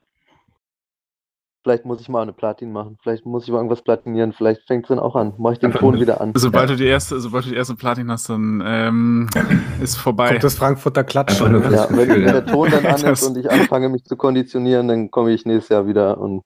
Vielleicht 1.68 1.84
muss 1.84 1.99
ich 1.99 2.07
mal 2.07 2.22
eine 2.22 2.32
Platin 2.32 2.72
machen. 2.72 2.97
Vielleicht 3.03 3.26
muss 3.26 3.43
ich 3.43 3.49
mal 3.49 3.57
irgendwas 3.57 3.82
platinieren. 3.82 4.32
Vielleicht 4.32 4.61
fängt 4.68 4.86
es 4.86 4.88
dann 4.88 4.99
auch 4.99 5.18
an. 5.18 5.34
Mache 5.38 5.51
ich 5.55 5.59
den 5.59 5.74
Ton 5.74 5.95
eine- 5.95 6.01
wieder 6.01 6.22
an. 6.22 6.32
Sobald 6.34 6.70
du 6.70 6.78
die 6.78 6.86
erste, 6.86 7.20
sobald 7.20 7.45
du 7.45 7.49
die 7.49 7.57
erste 7.57 7.76
Platin 7.76 8.09
hast, 8.09 8.30
dann 8.30 8.63
ähm, 8.65 9.30
ist 9.82 9.97
vorbei. 9.97 10.30
Kommt 10.30 10.45
das 10.45 10.55
Frankfurter 10.55 11.03
Klatschen. 11.03 11.51
Ne? 11.51 11.57
Ja, 11.70 11.89
wenn, 11.89 12.07
Gefühl, 12.07 12.22
wenn 12.22 12.26
ja. 12.26 12.32
der 12.39 12.45
Ton 12.45 12.72
dann 12.72 12.86
an 12.86 13.03
ist 13.11 13.22
und 13.28 13.38
ich 13.38 13.51
anfange, 13.51 13.89
mich 13.89 14.05
zu 14.05 14.15
konditionieren, 14.15 14.88
dann 14.88 15.11
komme 15.11 15.32
ich 15.32 15.45
nächstes 15.45 15.68
Jahr 15.68 15.88
wieder 15.88 16.18
und 16.22 16.43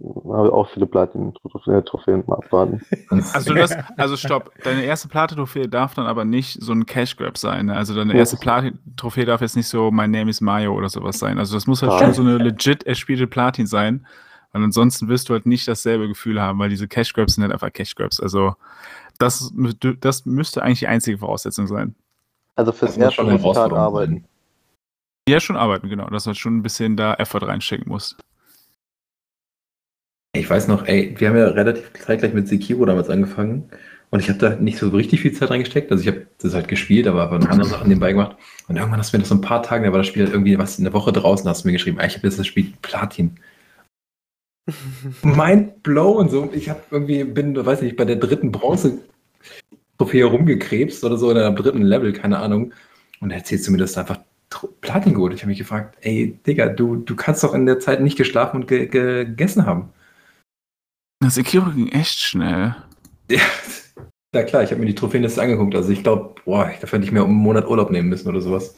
habe 0.00 0.50
auch 0.54 0.70
viele 0.70 0.86
Platin-Trophäen 0.86 2.24
mal 2.26 2.36
abwarten. 2.36 2.80
Also, 3.34 3.52
das, 3.52 3.76
also 3.98 4.16
stopp, 4.16 4.52
deine 4.64 4.84
erste 4.84 5.06
Platin-Trophäe 5.08 5.68
darf 5.68 5.92
dann 5.92 6.06
aber 6.06 6.24
nicht 6.24 6.62
so 6.62 6.72
ein 6.72 6.86
Cash 6.86 7.18
Grab 7.18 7.36
sein. 7.36 7.66
Ne? 7.66 7.76
Also 7.76 7.94
deine 7.94 8.14
Ja. 8.14 8.20
erste 8.20 8.38
Platin-Trophäe 8.38 9.26
darf 9.26 9.42
jetzt 9.42 9.54
nicht 9.54 9.68
so 9.68 9.90
My 9.90 10.08
Name 10.08 10.30
is 10.30 10.40
Mayo 10.40 10.72
oder 10.74 10.88
sowas 10.88 11.18
sein. 11.18 11.38
Also 11.38 11.54
das 11.54 11.66
muss 11.66 11.82
halt 11.82 11.92
schon 12.00 12.14
so 12.14 12.22
eine 12.22 12.38
legit 12.38 12.84
erspielte 12.84 13.26
Platin 13.26 13.66
sein. 13.66 14.06
Weil 14.52 14.62
ansonsten 14.62 15.08
wirst 15.08 15.28
du 15.28 15.32
halt 15.32 15.46
nicht 15.46 15.66
dasselbe 15.66 16.08
Gefühl 16.08 16.40
haben, 16.40 16.58
weil 16.58 16.68
diese 16.68 16.88
Cash 16.88 17.12
Grabs 17.14 17.34
sind 17.34 17.42
halt 17.42 17.52
einfach 17.52 17.72
Cash 17.72 17.94
Grabs. 17.94 18.20
Also 18.20 18.54
das, 19.18 19.52
das 20.00 20.26
müsste 20.26 20.62
eigentlich 20.62 20.80
die 20.80 20.88
einzige 20.88 21.18
Voraussetzung 21.18 21.66
sein. 21.66 21.94
Also 22.56 22.72
fürs 22.72 22.92
Das 22.92 22.98
muss 22.98 23.04
erste 23.04 23.16
schon 23.16 23.28
eine 23.28 23.38
muss 23.38 23.44
hart 23.44 23.56
Herausforderung 23.56 23.78
arbeiten. 23.78 24.24
Ja, 25.28 25.40
schon 25.40 25.56
arbeiten, 25.56 25.88
genau. 25.88 26.08
Dass 26.10 26.24
du 26.24 26.28
halt 26.28 26.38
schon 26.38 26.56
ein 26.56 26.62
bisschen 26.62 26.96
da 26.96 27.14
Effort 27.14 27.46
reinstecken 27.46 27.88
musst. 27.88 28.16
Ich 30.34 30.48
weiß 30.48 30.68
noch, 30.68 30.86
ey, 30.86 31.14
wir 31.18 31.28
haben 31.28 31.36
ja 31.36 31.48
relativ 31.48 31.92
zeitgleich 31.92 32.32
mit 32.32 32.48
Sekiro 32.48 32.86
damals 32.86 33.10
angefangen 33.10 33.70
und 34.10 34.20
ich 34.20 34.28
habe 34.28 34.38
da 34.38 34.56
nicht 34.56 34.78
so 34.78 34.88
richtig 34.88 35.20
viel 35.20 35.32
Zeit 35.32 35.50
reingesteckt. 35.50 35.90
Also 35.92 36.02
ich 36.02 36.08
habe 36.08 36.26
das 36.38 36.54
halt 36.54 36.68
gespielt, 36.68 37.06
aber 37.06 37.20
habe 37.20 37.38
noch 37.38 37.50
andere 37.50 37.68
Sachen 37.68 37.88
nebenbei 37.88 38.12
gemacht. 38.12 38.36
Und 38.66 38.76
irgendwann 38.76 38.98
hast 38.98 39.12
du 39.12 39.16
mir 39.16 39.22
das 39.22 39.28
so 39.28 39.34
ein 39.34 39.42
paar 39.42 39.62
Tage, 39.62 39.84
da 39.86 39.92
war 39.92 39.98
das 39.98 40.06
Spiel 40.06 40.24
halt 40.24 40.32
irgendwie 40.32 40.58
was 40.58 40.78
eine 40.78 40.92
Woche 40.92 41.12
draußen, 41.12 41.48
hast 41.48 41.64
du 41.64 41.68
mir 41.68 41.72
geschrieben, 41.72 41.98
ey, 41.98 42.06
ich 42.06 42.16
habe 42.16 42.26
jetzt 42.26 42.38
das 42.38 42.46
Spiel 42.46 42.72
Platin. 42.82 43.38
Mind 45.22 45.82
blown. 45.82 46.28
So, 46.28 46.48
ich 46.52 46.68
habe 46.68 46.80
irgendwie, 46.90 47.24
bin, 47.24 47.54
weiß 47.54 47.82
nicht, 47.82 47.96
bei 47.96 48.04
der 48.04 48.16
dritten 48.16 48.52
Bronze-Trophäe 48.52 50.24
rumgekrebst 50.24 51.04
oder 51.04 51.16
so, 51.16 51.30
oder 51.30 51.46
am 51.46 51.56
dritten 51.56 51.82
Level, 51.82 52.12
keine 52.12 52.38
Ahnung. 52.38 52.72
Und 53.20 53.30
da 53.30 53.36
erzählst 53.36 53.66
du 53.66 53.72
mir, 53.72 53.78
dass 53.78 53.92
du 53.92 54.00
einfach 54.00 54.18
Platin 54.80 55.14
geholt. 55.14 55.34
Ich 55.34 55.40
habe 55.40 55.50
mich 55.50 55.58
gefragt, 55.58 55.96
ey, 56.02 56.38
Digga, 56.46 56.68
du, 56.68 56.96
du 56.96 57.16
kannst 57.16 57.42
doch 57.42 57.54
in 57.54 57.66
der 57.66 57.80
Zeit 57.80 58.00
nicht 58.00 58.18
geschlafen 58.18 58.62
und 58.62 58.68
ge 58.68 58.86
ge 58.86 59.24
gegessen 59.24 59.66
haben. 59.66 59.90
Das 61.20 61.36
Sekiro 61.36 61.70
ging 61.70 61.88
echt 61.88 62.18
schnell. 62.18 62.74
Ja, 63.30 63.40
ja 64.34 64.42
klar, 64.42 64.62
ich 64.62 64.70
habe 64.70 64.80
mir 64.80 64.86
die 64.86 64.94
Trophäenliste 64.94 65.40
angeguckt. 65.40 65.74
Also 65.74 65.90
ich 65.90 66.02
glaube, 66.02 66.34
boah, 66.44 66.70
dafür 66.80 66.98
hätte 66.98 67.06
ich 67.06 67.12
mir 67.12 67.22
um 67.22 67.30
einen 67.30 67.38
Monat 67.38 67.66
Urlaub 67.68 67.90
nehmen 67.90 68.08
müssen 68.08 68.28
oder 68.28 68.40
sowas. 68.40 68.74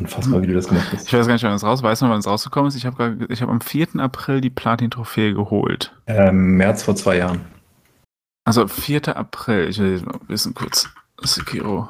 Unfassbar, 0.00 0.42
wie 0.42 0.46
du 0.46 0.54
das 0.54 0.68
gemacht 0.68 0.88
hast. 0.92 1.06
Ich 1.06 1.12
weiß 1.12 1.26
gar 1.26 1.34
nicht, 1.34 1.44
wann 1.44 1.52
es 1.52 1.62
raus 1.64 1.82
Weißt 1.82 2.00
du 2.02 2.06
noch, 2.06 2.12
wann 2.12 2.20
es 2.20 2.26
rausgekommen 2.26 2.68
ist? 2.68 2.76
Ich 2.76 2.86
habe 2.86 3.18
ich 3.28 3.42
hab 3.42 3.48
am 3.48 3.60
4. 3.60 3.88
April 3.98 4.40
die 4.40 4.50
Platin-Trophäe 4.50 5.34
geholt. 5.34 5.94
Ähm, 6.06 6.56
März 6.56 6.82
vor 6.82 6.96
zwei 6.96 7.18
Jahren. 7.18 7.40
Also 8.44 8.66
4. 8.66 9.16
April. 9.16 9.68
Ich 9.68 9.78
will 9.78 9.92
jetzt 9.92 10.06
mal 10.06 10.18
wissen 10.28 10.54
kurz. 10.54 10.88
Sekiro. 11.22 11.88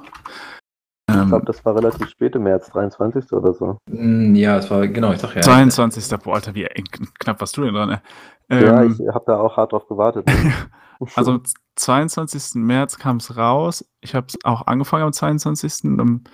Ich 1.08 1.16
Ähm, 1.16 1.28
glaube, 1.28 1.46
das 1.46 1.64
war 1.64 1.74
relativ 1.76 2.08
spät 2.08 2.34
im 2.34 2.42
März, 2.44 2.70
23. 2.70 3.32
oder 3.32 3.52
so. 3.54 3.78
Mm, 3.88 4.34
Ja, 4.34 4.58
es 4.58 4.70
war, 4.70 4.86
genau, 4.88 5.12
ich 5.12 5.20
sag 5.20 5.34
ja. 5.34 5.42
22. 5.42 6.18
Boah, 6.18 6.34
Alter, 6.34 6.54
wie 6.54 6.64
eng, 6.64 6.84
knapp 7.18 7.40
warst 7.40 7.56
du 7.56 7.62
denn 7.64 7.74
dran, 7.74 8.00
ey. 8.48 8.62
ja, 8.64 8.82
Ähm, 8.82 8.96
ich 8.98 9.08
habe 9.14 9.24
da 9.26 9.36
auch 9.38 9.56
hart 9.56 9.72
drauf 9.72 9.86
gewartet. 9.88 10.26
Also 11.14 11.30
am 11.32 11.42
22. 11.76 12.56
März 12.56 12.98
kam 12.98 13.16
es 13.16 13.34
raus. 13.34 13.82
Ich 14.02 14.14
habe 14.14 14.26
es 14.28 14.36
auch 14.44 14.66
angefangen 14.66 15.04
am 15.04 15.14
22. 15.14 15.84
Und 15.84 15.98
am 15.98 16.24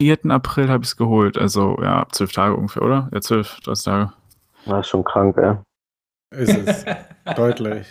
4. 0.00 0.18
April 0.30 0.68
habe 0.68 0.84
ich 0.84 0.90
es 0.90 0.96
geholt. 0.96 1.36
Also 1.38 1.76
ja, 1.82 2.06
zwölf 2.12 2.32
Tage 2.32 2.54
ungefähr, 2.54 2.82
oder? 2.82 3.08
Ja, 3.12 3.20
zwölf, 3.20 3.58
30 3.64 3.84
Tage. 3.84 4.12
Ist 4.66 4.88
schon 4.88 5.04
krank, 5.04 5.36
ey. 5.38 5.56
Ist 6.30 6.54
es. 6.56 6.84
Deutlich. 7.36 7.86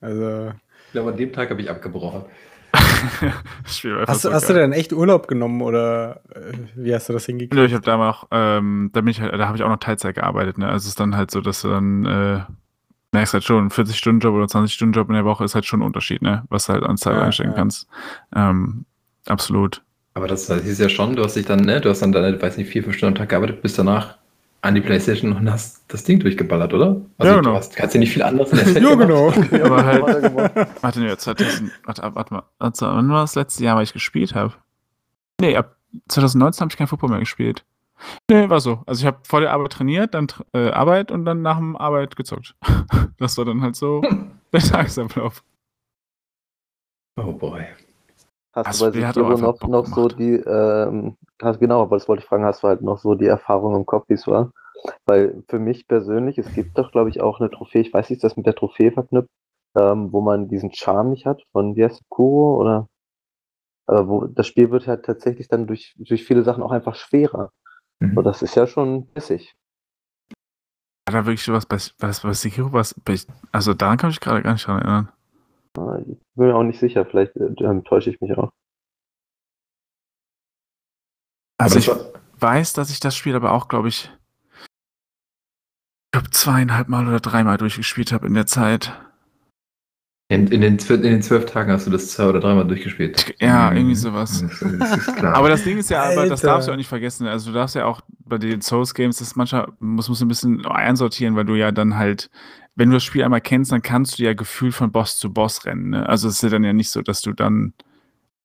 Also. 0.00 0.52
Ich 0.86 0.92
glaube, 0.92 1.10
an 1.12 1.16
dem 1.16 1.32
Tag 1.32 1.50
habe 1.50 1.60
ich 1.60 1.70
abgebrochen. 1.70 2.24
War 2.72 4.06
Hast, 4.06 4.24
du- 4.24 4.32
hast 4.32 4.48
du 4.48 4.52
denn 4.54 4.72
echt 4.72 4.92
Urlaub 4.92 5.26
genommen 5.26 5.60
oder 5.62 6.20
äh, 6.34 6.52
wie 6.76 6.94
hast 6.94 7.08
du 7.08 7.12
das 7.12 7.26
hingekriegt? 7.26 7.54
Nö, 7.54 7.64
ich 7.64 7.72
habe 7.74 7.82
da 7.84 7.96
auch, 8.08 8.28
ähm, 8.30 8.90
da 8.92 9.00
bin 9.00 9.08
ich 9.08 9.20
halt, 9.20 9.32
da 9.32 9.46
habe 9.46 9.56
ich 9.56 9.62
auch 9.64 9.68
noch 9.68 9.78
Teilzeit 9.78 10.14
gearbeitet, 10.14 10.58
ne? 10.58 10.66
Also 10.66 10.84
es 10.84 10.86
ist 10.88 11.00
dann 11.00 11.16
halt 11.16 11.30
so, 11.32 11.40
dass 11.40 11.62
du 11.62 11.68
dann 11.68 12.04
äh, 12.06 12.40
merkst 13.12 13.34
halt 13.34 13.44
schon, 13.44 13.70
40-Stunden-Job 13.70 14.34
oder 14.34 14.44
20-Stunden-Job 14.44 15.08
in 15.08 15.14
der 15.14 15.24
Woche 15.24 15.44
ist 15.44 15.54
halt 15.56 15.66
schon 15.66 15.80
ein 15.80 15.86
Unterschied, 15.86 16.22
ne? 16.22 16.44
Was 16.48 16.66
du 16.66 16.74
halt 16.74 16.84
an 16.84 16.96
Zeit 16.96 17.16
Ja, 17.16 17.22
einstecken 17.22 17.50
ja. 17.50 17.56
kannst. 17.56 17.88
Ähm, 18.34 18.84
absolut. 19.26 19.82
Aber 20.20 20.28
das, 20.28 20.46
das 20.46 20.62
hieß 20.64 20.78
ja 20.80 20.90
schon, 20.90 21.16
du 21.16 21.24
hast 21.24 21.34
dich 21.36 21.46
dann, 21.46 21.60
ne, 21.60 21.80
du 21.80 21.88
hast 21.88 22.00
dann 22.02 22.12
deine, 22.12 22.40
weiß 22.40 22.58
nicht, 22.58 22.68
vier, 22.68 22.84
fünf 22.84 22.94
Stunden 22.96 23.14
am 23.14 23.18
Tag 23.18 23.30
gearbeitet, 23.30 23.62
bist 23.62 23.78
danach 23.78 24.18
an 24.60 24.74
die 24.74 24.82
Playstation 24.82 25.32
und 25.32 25.50
hast 25.50 25.82
das 25.88 26.04
Ding 26.04 26.20
durchgeballert, 26.20 26.74
oder? 26.74 27.00
Also 27.16 27.32
Ja, 27.32 27.38
du 27.38 27.44
genau. 27.44 27.54
hast, 27.56 27.74
kannst 27.74 27.94
ja 27.94 28.00
nicht 28.00 28.12
viel 28.12 28.22
anderes 28.22 28.50
in 28.52 28.58
der 28.58 28.66
Zeit 28.66 28.82
ja, 28.82 28.94
genau. 28.94 29.28
Aber 29.64 29.82
halt-. 29.86 30.82
Warte, 30.82 31.00
nee, 31.00 31.16
2000, 31.16 31.72
warte, 31.86 32.02
ab- 32.02 32.14
warte 32.16 32.34
mal. 32.34 32.42
Also, 32.58 32.84
wann 32.86 33.08
war 33.08 33.22
das 33.22 33.34
letzte 33.34 33.64
Jahr, 33.64 33.76
weil 33.76 33.84
ich 33.84 33.94
gespielt 33.94 34.34
habe? 34.34 34.52
Nee, 35.40 35.56
ab 35.56 35.76
2019 36.08 36.60
habe 36.60 36.70
ich 36.72 36.76
kein 36.76 36.86
Football 36.86 37.08
mehr 37.08 37.20
gespielt. 37.20 37.64
Nee, 38.30 38.50
war 38.50 38.60
so. 38.60 38.82
Also 38.86 39.00
ich 39.00 39.06
habe 39.06 39.20
vor 39.22 39.40
der 39.40 39.52
Arbeit 39.52 39.72
trainiert, 39.72 40.12
dann 40.14 40.26
äh, 40.52 40.68
Arbeit 40.70 41.10
und 41.10 41.24
dann 41.24 41.40
nach 41.40 41.56
dem 41.56 41.76
Arbeit 41.76 42.16
gezockt. 42.16 42.54
Das 43.18 43.36
war 43.38 43.44
dann 43.46 43.60
halt 43.62 43.76
so 43.76 44.02
der 44.52 44.60
Tagesablauf. 44.60 45.42
Oh 47.16 47.32
boy. 47.32 47.64
Hast 48.52 48.66
Das 48.66 48.78
du 48.78 48.84
bei 48.86 49.12
Sekiro 49.12 49.36
noch, 49.36 49.58
Bock 49.58 49.70
noch 49.70 49.86
so 49.86 50.08
die, 50.08 50.34
ähm, 50.34 51.16
hast, 51.40 51.60
genau, 51.60 51.82
aber 51.82 51.96
das 51.96 52.08
wollte 52.08 52.22
ich 52.22 52.28
fragen, 52.28 52.44
hast 52.44 52.62
du 52.62 52.68
halt 52.68 52.82
noch 52.82 52.98
so 52.98 53.14
die 53.14 53.26
Erfahrung 53.26 53.76
im 53.76 53.86
Kopf, 53.86 54.08
wie 54.08 54.14
es 54.14 54.26
war? 54.26 54.52
Weil 55.06 55.42
für 55.48 55.58
mich 55.58 55.86
persönlich, 55.86 56.38
es 56.38 56.52
gibt 56.54 56.76
doch, 56.76 56.90
glaube 56.90 57.10
ich, 57.10 57.20
auch 57.20 57.40
eine 57.40 57.50
Trophäe, 57.50 57.82
ich 57.82 57.92
weiß 57.92 58.10
nicht, 58.10 58.18
ist 58.18 58.24
das 58.24 58.36
mit 58.36 58.46
der 58.46 58.54
Trophäe 58.54 58.92
verknüpft, 58.92 59.28
ähm, 59.78 60.12
wo 60.12 60.20
man 60.20 60.48
diesen 60.48 60.72
Charme 60.72 61.10
nicht 61.10 61.26
hat, 61.26 61.42
von 61.52 61.76
wie 61.76 61.84
heißt 61.84 62.00
es, 62.00 62.08
Kuro 62.08 62.60
oder 62.60 62.88
aber 63.90 64.06
wo 64.06 64.26
das 64.26 64.46
Spiel 64.46 64.70
wird 64.70 64.86
halt 64.86 65.04
tatsächlich 65.04 65.48
dann 65.48 65.66
durch, 65.66 65.94
durch 65.98 66.24
viele 66.24 66.44
Sachen 66.44 66.62
auch 66.62 66.70
einfach 66.70 66.94
schwerer. 66.94 67.50
Mhm. 67.98 68.16
Und 68.16 68.24
das 68.24 68.40
ist 68.40 68.54
ja 68.54 68.68
schon 68.68 69.06
bissig. 69.06 69.56
Hat 71.08 71.14
da 71.14 71.26
wirklich 71.26 71.48
was 71.48 71.66
bei, 71.66 71.78
was 71.98 72.20
bei 72.20 72.32
Sekiro 72.32 72.72
was? 72.72 72.94
Also 73.50 73.74
daran 73.74 73.98
kann 73.98 74.10
ich 74.10 74.16
mich 74.16 74.20
gerade 74.20 74.42
gar 74.42 74.52
nicht 74.52 74.64
dran 74.64 74.78
erinnern. 74.78 75.08
Äh, 75.78 76.00
Ich 76.02 76.18
bin 76.34 76.46
mir 76.48 76.54
auch 76.56 76.62
nicht 76.62 76.80
sicher, 76.80 77.04
vielleicht 77.06 77.36
äh, 77.36 77.82
täusche 77.82 78.10
ich 78.10 78.20
mich 78.20 78.36
auch. 78.36 78.50
Also 81.58 81.78
Aber 81.92 82.00
ich 82.10 82.40
weiß, 82.42 82.72
dass 82.72 82.90
ich 82.90 83.00
das 83.00 83.14
Spiel 83.16 83.36
aber 83.36 83.52
auch, 83.52 83.68
glaube 83.68 83.88
ich, 83.88 84.10
ich 86.06 86.12
glaube 86.12 86.30
zweieinhalb 86.30 86.88
Mal 86.88 87.06
oder 87.06 87.20
dreimal 87.20 87.58
durchgespielt 87.58 88.12
habe 88.12 88.26
in 88.26 88.34
der 88.34 88.46
Zeit. 88.46 88.98
in, 90.32 90.46
in, 90.46 90.60
den, 90.60 90.78
zwölf- 90.78 91.02
in 91.02 91.10
den 91.10 91.22
zwölf 91.22 91.44
Tagen 91.46 91.72
hast 91.72 91.86
du 91.88 91.90
das 91.90 92.12
zwei 92.12 92.28
oder 92.28 92.38
dreimal 92.40 92.64
durchgespielt. 92.66 93.34
Ja, 93.40 93.70
Mhm. 93.70 93.76
irgendwie 93.76 93.94
sowas. 93.96 94.42
Das, 94.42 94.60
das 94.78 94.96
ist 95.08 95.16
klar. 95.16 95.34
Aber 95.34 95.48
das 95.48 95.64
Ding 95.64 95.76
ist 95.76 95.90
ja, 95.90 96.04
aber 96.04 96.26
das 96.28 96.40
darfst 96.40 96.68
du 96.68 96.72
auch 96.72 96.76
nicht 96.76 96.88
vergessen. 96.88 97.26
Also 97.26 97.50
du 97.50 97.54
darfst 97.58 97.74
ja 97.74 97.84
auch 97.84 98.00
bei 98.20 98.38
den 98.38 98.60
Souls 98.60 98.94
Games, 98.94 99.18
das 99.18 99.34
manchmal 99.36 99.72
muss 99.80 100.08
muss 100.08 100.22
ein 100.22 100.28
bisschen 100.28 100.64
einsortieren, 100.66 101.34
weil 101.36 101.44
du 101.46 101.56
ja 101.56 101.72
dann 101.72 101.96
halt, 101.96 102.30
wenn 102.76 102.90
du 102.90 102.94
das 102.94 103.04
Spiel 103.04 103.22
einmal 103.22 103.40
kennst, 103.40 103.72
dann 103.72 103.82
kannst 103.82 104.18
du 104.18 104.22
ja 104.22 104.34
gefühlt 104.34 104.74
von 104.74 104.92
Boss 104.92 105.18
zu 105.18 105.32
Boss 105.32 105.64
rennen. 105.66 105.90
Ne? 105.90 106.08
Also 106.08 106.28
es 106.28 106.34
ist 106.34 106.42
ja 106.42 106.48
dann 106.48 106.64
ja 106.64 106.72
nicht 106.72 106.90
so, 106.90 107.02
dass 107.02 107.20
du 107.20 107.32
dann 107.32 107.74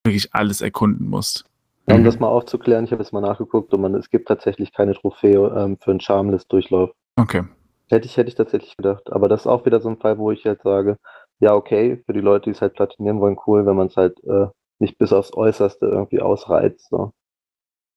wirklich 0.04 0.34
alles 0.34 0.62
erkunden 0.62 1.08
musst. 1.08 1.46
Um 1.88 2.04
das 2.04 2.20
mal 2.20 2.28
aufzuklären, 2.28 2.86
ich 2.86 2.92
habe 2.92 3.04
jetzt 3.04 3.14
mal 3.14 3.22
nachgeguckt 3.22 3.72
und 3.74 3.82
man, 3.82 3.94
es 3.94 4.10
gibt 4.10 4.28
tatsächlich 4.28 4.74
keine 4.74 4.96
Trophäe 4.96 5.54
ähm, 5.56 5.78
für 5.78 5.92
einen 5.92 6.00
Charmless-Durchlauf. 6.00 6.92
Okay. 7.16 7.44
Hätte 7.90 8.08
ich, 8.08 8.18
hätte 8.18 8.30
ich 8.30 8.36
tatsächlich 8.36 8.76
gedacht. 8.76 9.12
Aber 9.12 9.28
das 9.28 9.42
ist 9.42 9.48
auch 9.48 9.66
wieder 9.66 9.80
so 9.80 9.90
ein 9.90 9.98
Fall, 9.98 10.18
wo 10.18 10.32
ich 10.32 10.46
halt 10.46 10.64
sage, 10.64 10.98
ja, 11.40 11.54
okay, 11.54 12.02
für 12.06 12.14
die 12.14 12.22
Leute, 12.22 12.46
die 12.46 12.52
es 12.52 12.62
halt 12.62 12.74
platinieren 12.74 13.20
wollen, 13.20 13.38
cool, 13.46 13.66
wenn 13.68 13.76
man 13.76 13.88
es 13.88 13.98
halt 13.98 14.18
äh, 14.24 14.48
nicht 14.80 14.98
bis 14.98 15.14
aufs 15.14 15.34
Äußerste 15.34 15.86
irgendwie 15.86 16.22
ausreizt. 16.22 16.90
So. 16.90 17.14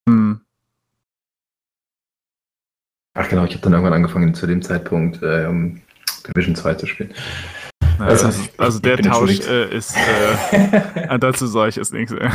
Hm. 0.08 0.40
Ach 3.14 3.28
genau, 3.28 3.44
ich 3.44 3.52
habe 3.52 3.62
dann 3.62 3.72
irgendwann 3.72 3.94
angefangen, 3.94 4.34
zu 4.34 4.46
dem 4.46 4.60
Zeitpunkt 4.60 5.20
ähm, 5.22 5.82
Division 6.28 6.54
2 6.54 6.74
zu 6.74 6.86
spielen. 6.86 7.12
Also, 7.98 8.26
also, 8.26 8.42
ich- 8.42 8.60
also 8.60 8.78
der 8.78 8.98
Tausch 8.98 9.40
äh, 9.40 9.74
ist, 9.76 9.96
äh, 9.96 10.80
ah, 11.08 11.18
dazu 11.18 11.46
sage 11.46 11.70
ich 11.70 11.76
jetzt 11.76 11.92
nichts. 11.92 12.12
Äh. 12.12 12.30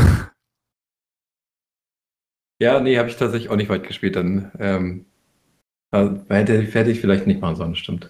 ja, 2.62 2.80
nee, 2.80 2.98
habe 2.98 3.10
ich 3.10 3.16
tatsächlich 3.18 3.50
auch 3.50 3.56
nicht 3.56 3.70
weit 3.70 3.88
gespielt. 3.88 4.16
Dann 4.16 4.52
ähm, 4.60 5.06
also, 5.92 6.22
hätte, 6.30 6.62
hätte 6.62 6.92
ich 6.92 7.00
vielleicht 7.02 7.28
nicht 7.28 7.42
machen 7.42 7.56
sollen, 7.56 7.76
stimmt. 7.76 8.10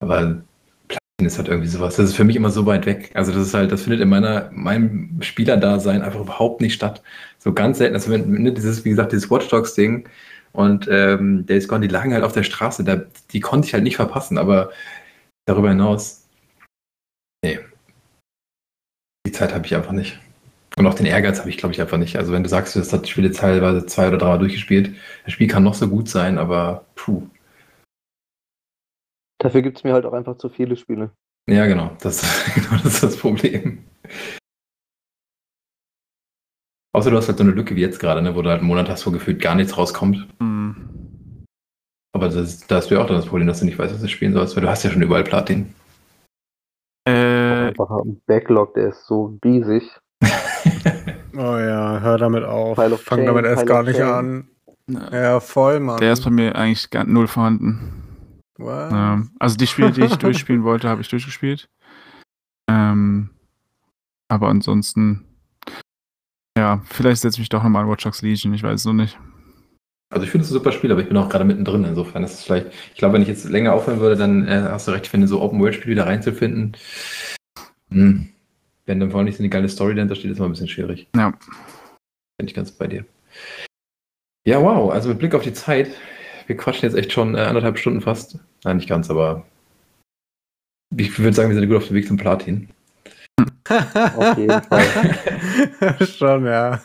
Aber 0.00 0.42
Platin 0.88 1.26
ist 1.26 1.38
halt 1.38 1.48
irgendwie 1.48 1.68
sowas. 1.68 1.96
Das 1.96 2.06
ist 2.10 2.16
für 2.16 2.24
mich 2.24 2.36
immer 2.36 2.50
so 2.50 2.64
weit 2.66 2.86
weg. 2.86 3.10
Also 3.14 3.32
das 3.32 3.48
ist 3.48 3.54
halt, 3.54 3.72
das 3.72 3.82
findet 3.82 4.00
in 4.00 4.08
meiner, 4.08 4.50
meinem 4.52 5.20
Spielerdasein 5.20 6.02
einfach 6.02 6.20
überhaupt 6.20 6.60
nicht 6.60 6.74
statt. 6.74 7.02
So 7.38 7.52
ganz 7.52 7.78
selten. 7.78 7.94
Also 7.94 8.10
wenn, 8.10 8.30
ne, 8.30 8.52
dieses, 8.52 8.84
wie 8.84 8.90
gesagt, 8.90 9.12
dieses 9.12 9.30
Watch 9.30 9.48
Dogs 9.48 9.74
Ding 9.74 10.08
und 10.54 10.86
ähm, 10.88 11.46
Days 11.46 11.66
Gone, 11.66 11.86
die 11.86 11.92
lagen 11.92 12.14
halt 12.14 12.22
auf 12.22 12.32
der 12.32 12.44
Straße. 12.44 12.84
Da, 12.84 13.02
die 13.32 13.40
konnte 13.40 13.66
ich 13.66 13.74
halt 13.74 13.82
nicht 13.82 13.96
verpassen. 13.96 14.38
Aber 14.38 14.70
darüber 15.46 15.68
hinaus, 15.68 16.28
nee. 17.44 17.58
Die 19.26 19.32
Zeit 19.32 19.52
habe 19.52 19.66
ich 19.66 19.74
einfach 19.74 19.92
nicht. 19.92 20.18
Und 20.76 20.86
auch 20.86 20.94
den 20.94 21.06
Ehrgeiz 21.06 21.40
habe 21.40 21.50
ich, 21.50 21.56
glaube 21.56 21.74
ich, 21.74 21.80
einfach 21.80 21.98
nicht. 21.98 22.16
Also 22.16 22.32
wenn 22.32 22.44
du 22.44 22.48
sagst, 22.48 22.76
das 22.76 22.92
hat 22.92 23.06
die 23.06 23.10
Spiele 23.10 23.32
teilweise 23.32 23.84
zwei 23.86 24.06
oder 24.06 24.18
dreimal 24.18 24.38
durchgespielt, 24.38 24.94
das 25.24 25.32
Spiel 25.32 25.48
kann 25.48 25.64
noch 25.64 25.74
so 25.74 25.88
gut 25.88 26.08
sein, 26.08 26.38
aber 26.38 26.84
puh. 26.94 27.28
Dafür 29.38 29.62
gibt 29.62 29.78
es 29.78 29.84
mir 29.84 29.92
halt 29.92 30.06
auch 30.06 30.12
einfach 30.12 30.38
zu 30.38 30.48
viele 30.48 30.76
Spiele. 30.76 31.10
Ja, 31.50 31.66
genau. 31.66 31.96
Das, 32.00 32.22
genau, 32.54 32.80
das 32.82 32.94
ist 32.94 33.02
das 33.02 33.16
Problem. 33.16 33.84
Außer 36.94 37.10
du 37.10 37.16
hast 37.16 37.26
halt 37.28 37.38
so 37.38 37.44
eine 37.44 37.52
Lücke 37.52 37.74
wie 37.74 37.80
jetzt 37.80 37.98
gerade, 37.98 38.22
ne, 38.22 38.36
wo 38.36 38.42
du 38.42 38.48
halt 38.50 38.60
einen 38.60 38.68
Monat 38.68 38.88
hast, 38.88 39.04
wo 39.06 39.10
gefühlt 39.10 39.42
gar 39.42 39.56
nichts 39.56 39.76
rauskommt. 39.76 40.28
Hm. 40.38 40.76
Aber 42.14 42.28
das, 42.28 42.66
da 42.68 42.76
hast 42.76 42.90
du 42.90 42.94
ja 42.94 43.02
auch 43.02 43.06
dann 43.06 43.16
das 43.16 43.26
Problem, 43.26 43.48
dass 43.48 43.58
du 43.58 43.64
nicht 43.64 43.78
weißt, 43.78 43.92
was 43.92 44.00
du 44.00 44.08
spielen 44.08 44.32
sollst, 44.32 44.54
weil 44.54 44.62
du 44.62 44.70
hast 44.70 44.84
ja 44.84 44.90
schon 44.90 45.02
überall 45.02 45.24
Platin. 45.24 45.74
Äh, 47.06 47.68
Einfach 47.68 47.90
ein 47.90 48.20
Backlog, 48.26 48.74
der 48.74 48.90
ist 48.90 49.06
so 49.06 49.36
riesig. 49.44 49.90
Oh 51.36 51.58
ja, 51.58 51.98
hör 51.98 52.16
damit 52.16 52.44
auf. 52.44 52.76
Fang 52.76 52.96
Shame, 52.96 53.26
damit 53.26 53.44
erst 53.44 53.62
Pile 53.62 53.66
gar 53.66 53.82
nicht 53.82 53.96
Shame. 53.96 54.48
an. 54.88 55.10
Ja, 55.12 55.40
voll, 55.40 55.80
Mann. 55.80 55.98
der 55.98 56.12
ist 56.12 56.22
bei 56.22 56.30
mir 56.30 56.54
eigentlich 56.54 56.90
gar 56.90 57.04
null 57.04 57.26
vorhanden. 57.26 58.38
What? 58.56 58.92
Ähm, 58.92 59.30
also 59.40 59.56
die 59.56 59.66
Spiele, 59.66 59.90
die 59.90 60.02
ich 60.04 60.14
durchspielen 60.18 60.62
wollte, 60.62 60.88
habe 60.88 61.00
ich 61.00 61.08
durchgespielt. 61.08 61.68
Ähm, 62.70 63.30
aber 64.28 64.48
ansonsten, 64.48 65.24
ja, 66.64 66.80
vielleicht 66.86 67.20
setze 67.20 67.36
ich 67.36 67.40
mich 67.40 67.48
doch 67.50 67.62
nochmal 67.62 67.84
an 67.84 67.90
Watch 67.90 68.04
Dogs 68.04 68.22
Legion, 68.22 68.54
ich 68.54 68.62
weiß 68.62 68.80
es 68.80 68.86
noch 68.86 68.94
nicht. 68.94 69.18
Also 70.10 70.24
ich 70.24 70.30
finde 70.30 70.44
es 70.44 70.50
ein 70.50 70.54
super 70.54 70.72
Spiel, 70.72 70.90
aber 70.92 71.02
ich 71.02 71.08
bin 71.08 71.16
auch 71.18 71.28
gerade 71.28 71.44
mittendrin. 71.44 71.84
Insofern 71.84 72.24
ist 72.24 72.34
es 72.34 72.44
vielleicht, 72.44 72.68
ich 72.92 72.98
glaube, 72.98 73.14
wenn 73.14 73.22
ich 73.22 73.28
jetzt 73.28 73.44
länger 73.44 73.74
aufhören 73.74 74.00
würde, 74.00 74.16
dann 74.16 74.48
äh, 74.48 74.68
hast 74.70 74.88
du 74.88 74.92
recht, 74.92 75.04
ich 75.04 75.10
finde, 75.10 75.26
so 75.26 75.42
Open-World-Spiele 75.42 75.90
wieder 75.90 76.06
reinzufinden. 76.06 76.74
Hm. 77.90 78.30
Wenn 78.86 79.00
dann 79.00 79.10
vor 79.10 79.18
allem 79.18 79.26
nicht 79.26 79.36
so 79.36 79.42
eine 79.42 79.50
geile 79.50 79.68
Story 79.68 79.94
dahinter 79.94 80.14
steht, 80.14 80.30
ist 80.30 80.38
immer 80.38 80.48
ein 80.48 80.52
bisschen 80.52 80.68
schwierig. 80.68 81.08
Ja. 81.14 81.34
Bin 82.38 82.46
ich 82.46 82.54
ganz 82.54 82.72
bei 82.72 82.86
dir. 82.86 83.04
Ja, 84.46 84.62
wow. 84.62 84.90
Also 84.90 85.10
mit 85.10 85.18
Blick 85.18 85.34
auf 85.34 85.42
die 85.42 85.52
Zeit, 85.52 85.90
wir 86.46 86.56
quatschen 86.56 86.88
jetzt 86.88 86.96
echt 86.96 87.12
schon 87.12 87.34
äh, 87.34 87.40
anderthalb 87.40 87.78
Stunden 87.78 88.00
fast. 88.00 88.38
Nein, 88.62 88.76
nicht 88.76 88.88
ganz, 88.88 89.10
aber 89.10 89.44
ich 90.96 91.18
würde 91.18 91.34
sagen, 91.34 91.50
wir 91.50 91.56
sind 91.56 91.68
gut 91.68 91.76
auf 91.76 91.88
dem 91.88 91.96
Weg 91.96 92.06
zum 92.06 92.16
Platin. 92.16 92.70
Auf 93.68 94.38
jeden 94.38 94.62
Fall. 94.62 94.84
Schon, 96.06 96.46
ja. 96.46 96.80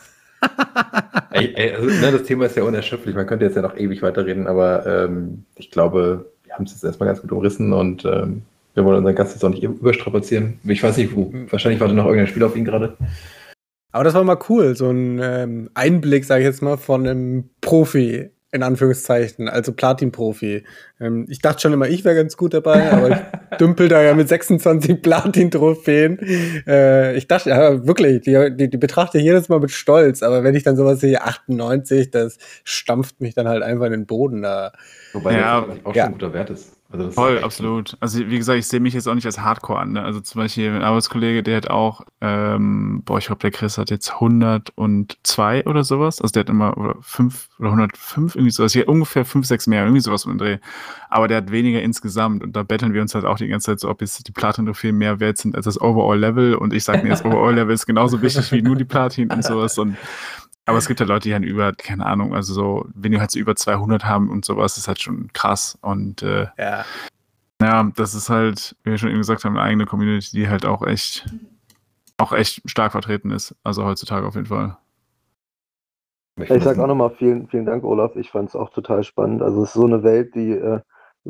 Ey, 1.30 1.52
ey, 1.54 1.72
also, 1.74 1.86
ne, 1.86 2.12
das 2.12 2.22
Thema 2.24 2.46
ist 2.46 2.56
ja 2.56 2.62
unerschöpflich. 2.62 3.14
Man 3.14 3.26
könnte 3.26 3.44
jetzt 3.44 3.56
ja 3.56 3.62
noch 3.62 3.76
ewig 3.76 4.02
weiterreden, 4.02 4.46
aber 4.46 4.86
ähm, 4.86 5.44
ich 5.56 5.70
glaube, 5.70 6.30
wir 6.44 6.54
haben 6.54 6.64
es 6.64 6.72
jetzt 6.72 6.84
erstmal 6.84 7.08
ganz 7.08 7.20
gut 7.20 7.32
umrissen 7.32 7.72
und 7.72 8.04
ähm, 8.04 8.42
wir 8.74 8.84
wollen 8.84 8.98
unseren 8.98 9.14
Gast 9.14 9.34
jetzt 9.34 9.44
auch 9.44 9.50
nicht 9.50 9.62
überstrapazieren. 9.62 10.58
Ich 10.64 10.82
weiß 10.82 10.96
nicht, 10.96 11.14
wo. 11.14 11.32
Wahrscheinlich 11.50 11.80
wartet 11.80 11.96
noch 11.96 12.06
irgendein 12.06 12.28
Spiel 12.28 12.44
auf 12.44 12.56
ihn 12.56 12.64
gerade. 12.64 12.96
Aber 13.92 14.04
das 14.04 14.14
war 14.14 14.24
mal 14.24 14.38
cool, 14.48 14.76
so 14.76 14.90
ein 14.90 15.20
ähm, 15.20 15.70
Einblick, 15.74 16.24
sage 16.24 16.42
ich 16.42 16.46
jetzt 16.46 16.62
mal, 16.62 16.76
von 16.76 17.06
einem 17.06 17.50
Profi, 17.60 18.30
in 18.52 18.62
Anführungszeichen, 18.62 19.48
also 19.48 19.72
Platin-Profi. 19.72 20.64
Ähm, 21.00 21.26
ich 21.28 21.40
dachte 21.40 21.60
schon 21.60 21.72
immer, 21.72 21.88
ich 21.88 22.04
wäre 22.04 22.16
ganz 22.16 22.36
gut 22.36 22.52
dabei, 22.52 22.90
aber 22.90 23.10
ich 23.10 23.56
dümpel 23.60 23.88
da 23.88 24.02
ja 24.02 24.14
mit 24.14 24.28
26 24.28 25.00
Platin-Trophäen. 25.02 26.18
Äh, 26.66 27.16
ich 27.16 27.28
dachte, 27.28 27.50
ja, 27.50 27.86
wirklich, 27.86 28.22
die, 28.22 28.56
die, 28.56 28.68
die 28.68 28.76
betrachte 28.76 29.18
ich 29.18 29.24
jedes 29.24 29.48
Mal 29.48 29.60
mit 29.60 29.70
Stolz, 29.70 30.22
aber 30.22 30.42
wenn 30.42 30.54
ich 30.54 30.64
dann 30.64 30.76
sowas 30.76 31.00
sehe, 31.00 31.22
98, 31.22 32.10
das 32.10 32.38
stampft 32.64 33.20
mich 33.20 33.34
dann 33.34 33.46
halt 33.46 33.62
einfach 33.62 33.86
in 33.86 33.92
den 33.92 34.06
Boden 34.06 34.42
da. 34.42 34.72
Wobei 35.12 35.34
Ja, 35.34 35.60
das 35.60 35.84
auch 35.84 35.94
ja. 35.94 36.04
schon 36.04 36.12
ein 36.12 36.18
guter 36.18 36.32
Wert 36.32 36.50
ist. 36.50 36.79
Also 36.92 37.08
Voll, 37.12 37.38
absolut. 37.44 37.96
Also 38.00 38.18
wie 38.18 38.36
gesagt, 38.36 38.58
ich 38.58 38.66
sehe 38.66 38.80
mich 38.80 38.94
jetzt 38.94 39.06
auch 39.06 39.14
nicht 39.14 39.26
als 39.26 39.38
Hardcore 39.38 39.78
an. 39.78 39.92
Ne? 39.92 40.02
Also 40.02 40.20
zum 40.20 40.40
Beispiel 40.40 40.70
ein 40.70 40.82
Arbeitskollege, 40.82 41.44
der 41.44 41.58
hat 41.58 41.70
auch, 41.70 42.00
ähm, 42.20 43.02
boah, 43.04 43.18
ich 43.18 43.26
glaube, 43.26 43.38
der 43.40 43.52
Chris 43.52 43.78
hat 43.78 43.90
jetzt 43.90 44.14
102 44.14 45.66
oder 45.66 45.84
sowas. 45.84 46.20
Also 46.20 46.32
der 46.32 46.40
hat 46.40 46.48
immer 46.48 46.76
oder 46.76 46.96
5 47.00 47.48
oder 47.60 47.68
105, 47.68 48.34
irgendwie 48.34 48.50
sowas. 48.50 48.72
Hier 48.72 48.88
ungefähr 48.88 49.24
5, 49.24 49.46
6 49.46 49.68
mehr, 49.68 49.84
irgendwie 49.84 50.00
sowas 50.00 50.24
den 50.24 50.38
Dreh. 50.38 50.58
Aber 51.10 51.28
der 51.28 51.36
hat 51.36 51.52
weniger 51.52 51.80
insgesamt 51.80 52.42
und 52.42 52.56
da 52.56 52.64
betteln 52.64 52.92
wir 52.92 53.02
uns 53.02 53.14
halt 53.14 53.24
auch 53.24 53.36
die 53.36 53.46
ganze 53.46 53.66
Zeit 53.66 53.78
so, 53.78 53.88
ob 53.88 54.00
jetzt 54.00 54.26
die 54.26 54.32
Platin-Trophäen 54.32 54.96
mehr 54.96 55.20
wert 55.20 55.38
sind 55.38 55.54
als 55.54 55.66
das 55.66 55.80
Overall-Level. 55.80 56.56
Und 56.56 56.72
ich 56.72 56.82
sage 56.82 57.04
mir, 57.04 57.10
das 57.10 57.24
Overall-Level 57.24 57.72
ist 57.72 57.86
genauso 57.86 58.20
wichtig 58.20 58.50
wie 58.50 58.62
nur 58.62 58.74
die 58.74 58.84
Platin 58.84 59.30
und 59.30 59.44
sowas. 59.44 59.78
Und 59.78 59.96
aber 60.70 60.78
es 60.78 60.88
gibt 60.88 61.00
halt 61.00 61.08
Leute, 61.08 61.28
die 61.28 61.34
halt 61.34 61.44
über, 61.44 61.72
keine 61.72 62.06
Ahnung, 62.06 62.34
also 62.34 62.54
so, 62.54 62.86
wenn 62.94 63.12
die 63.12 63.20
halt 63.20 63.30
so 63.30 63.38
über 63.38 63.54
200 63.54 64.04
haben 64.04 64.30
und 64.30 64.44
sowas, 64.44 64.78
ist 64.78 64.88
halt 64.88 65.00
schon 65.00 65.32
krass. 65.32 65.78
Und 65.82 66.22
äh, 66.22 66.46
Ja. 66.58 66.84
ja, 67.60 67.90
das 67.96 68.14
ist 68.14 68.30
halt, 68.30 68.76
wie 68.82 68.90
wir 68.90 68.98
schon 68.98 69.10
eben 69.10 69.18
gesagt 69.18 69.44
haben, 69.44 69.56
eine 69.56 69.66
eigene 69.66 69.86
Community, 69.86 70.30
die 70.32 70.48
halt 70.48 70.64
auch 70.64 70.82
echt, 70.86 71.26
auch 72.16 72.32
echt 72.32 72.62
stark 72.68 72.92
vertreten 72.92 73.30
ist. 73.30 73.54
Also 73.64 73.84
heutzutage 73.84 74.26
auf 74.26 74.34
jeden 74.34 74.46
Fall. 74.46 74.76
Ich 76.36 76.62
sag 76.62 76.78
auch 76.78 76.86
nochmal 76.86 77.10
vielen, 77.18 77.48
vielen 77.48 77.66
Dank, 77.66 77.84
Olaf. 77.84 78.16
Ich 78.16 78.30
fand 78.30 78.48
es 78.48 78.56
auch 78.56 78.70
total 78.70 79.04
spannend. 79.04 79.42
Also 79.42 79.62
es 79.62 79.70
ist 79.70 79.74
so 79.74 79.84
eine 79.84 80.02
Welt, 80.02 80.34
die, 80.34 80.52
äh, 80.52 80.80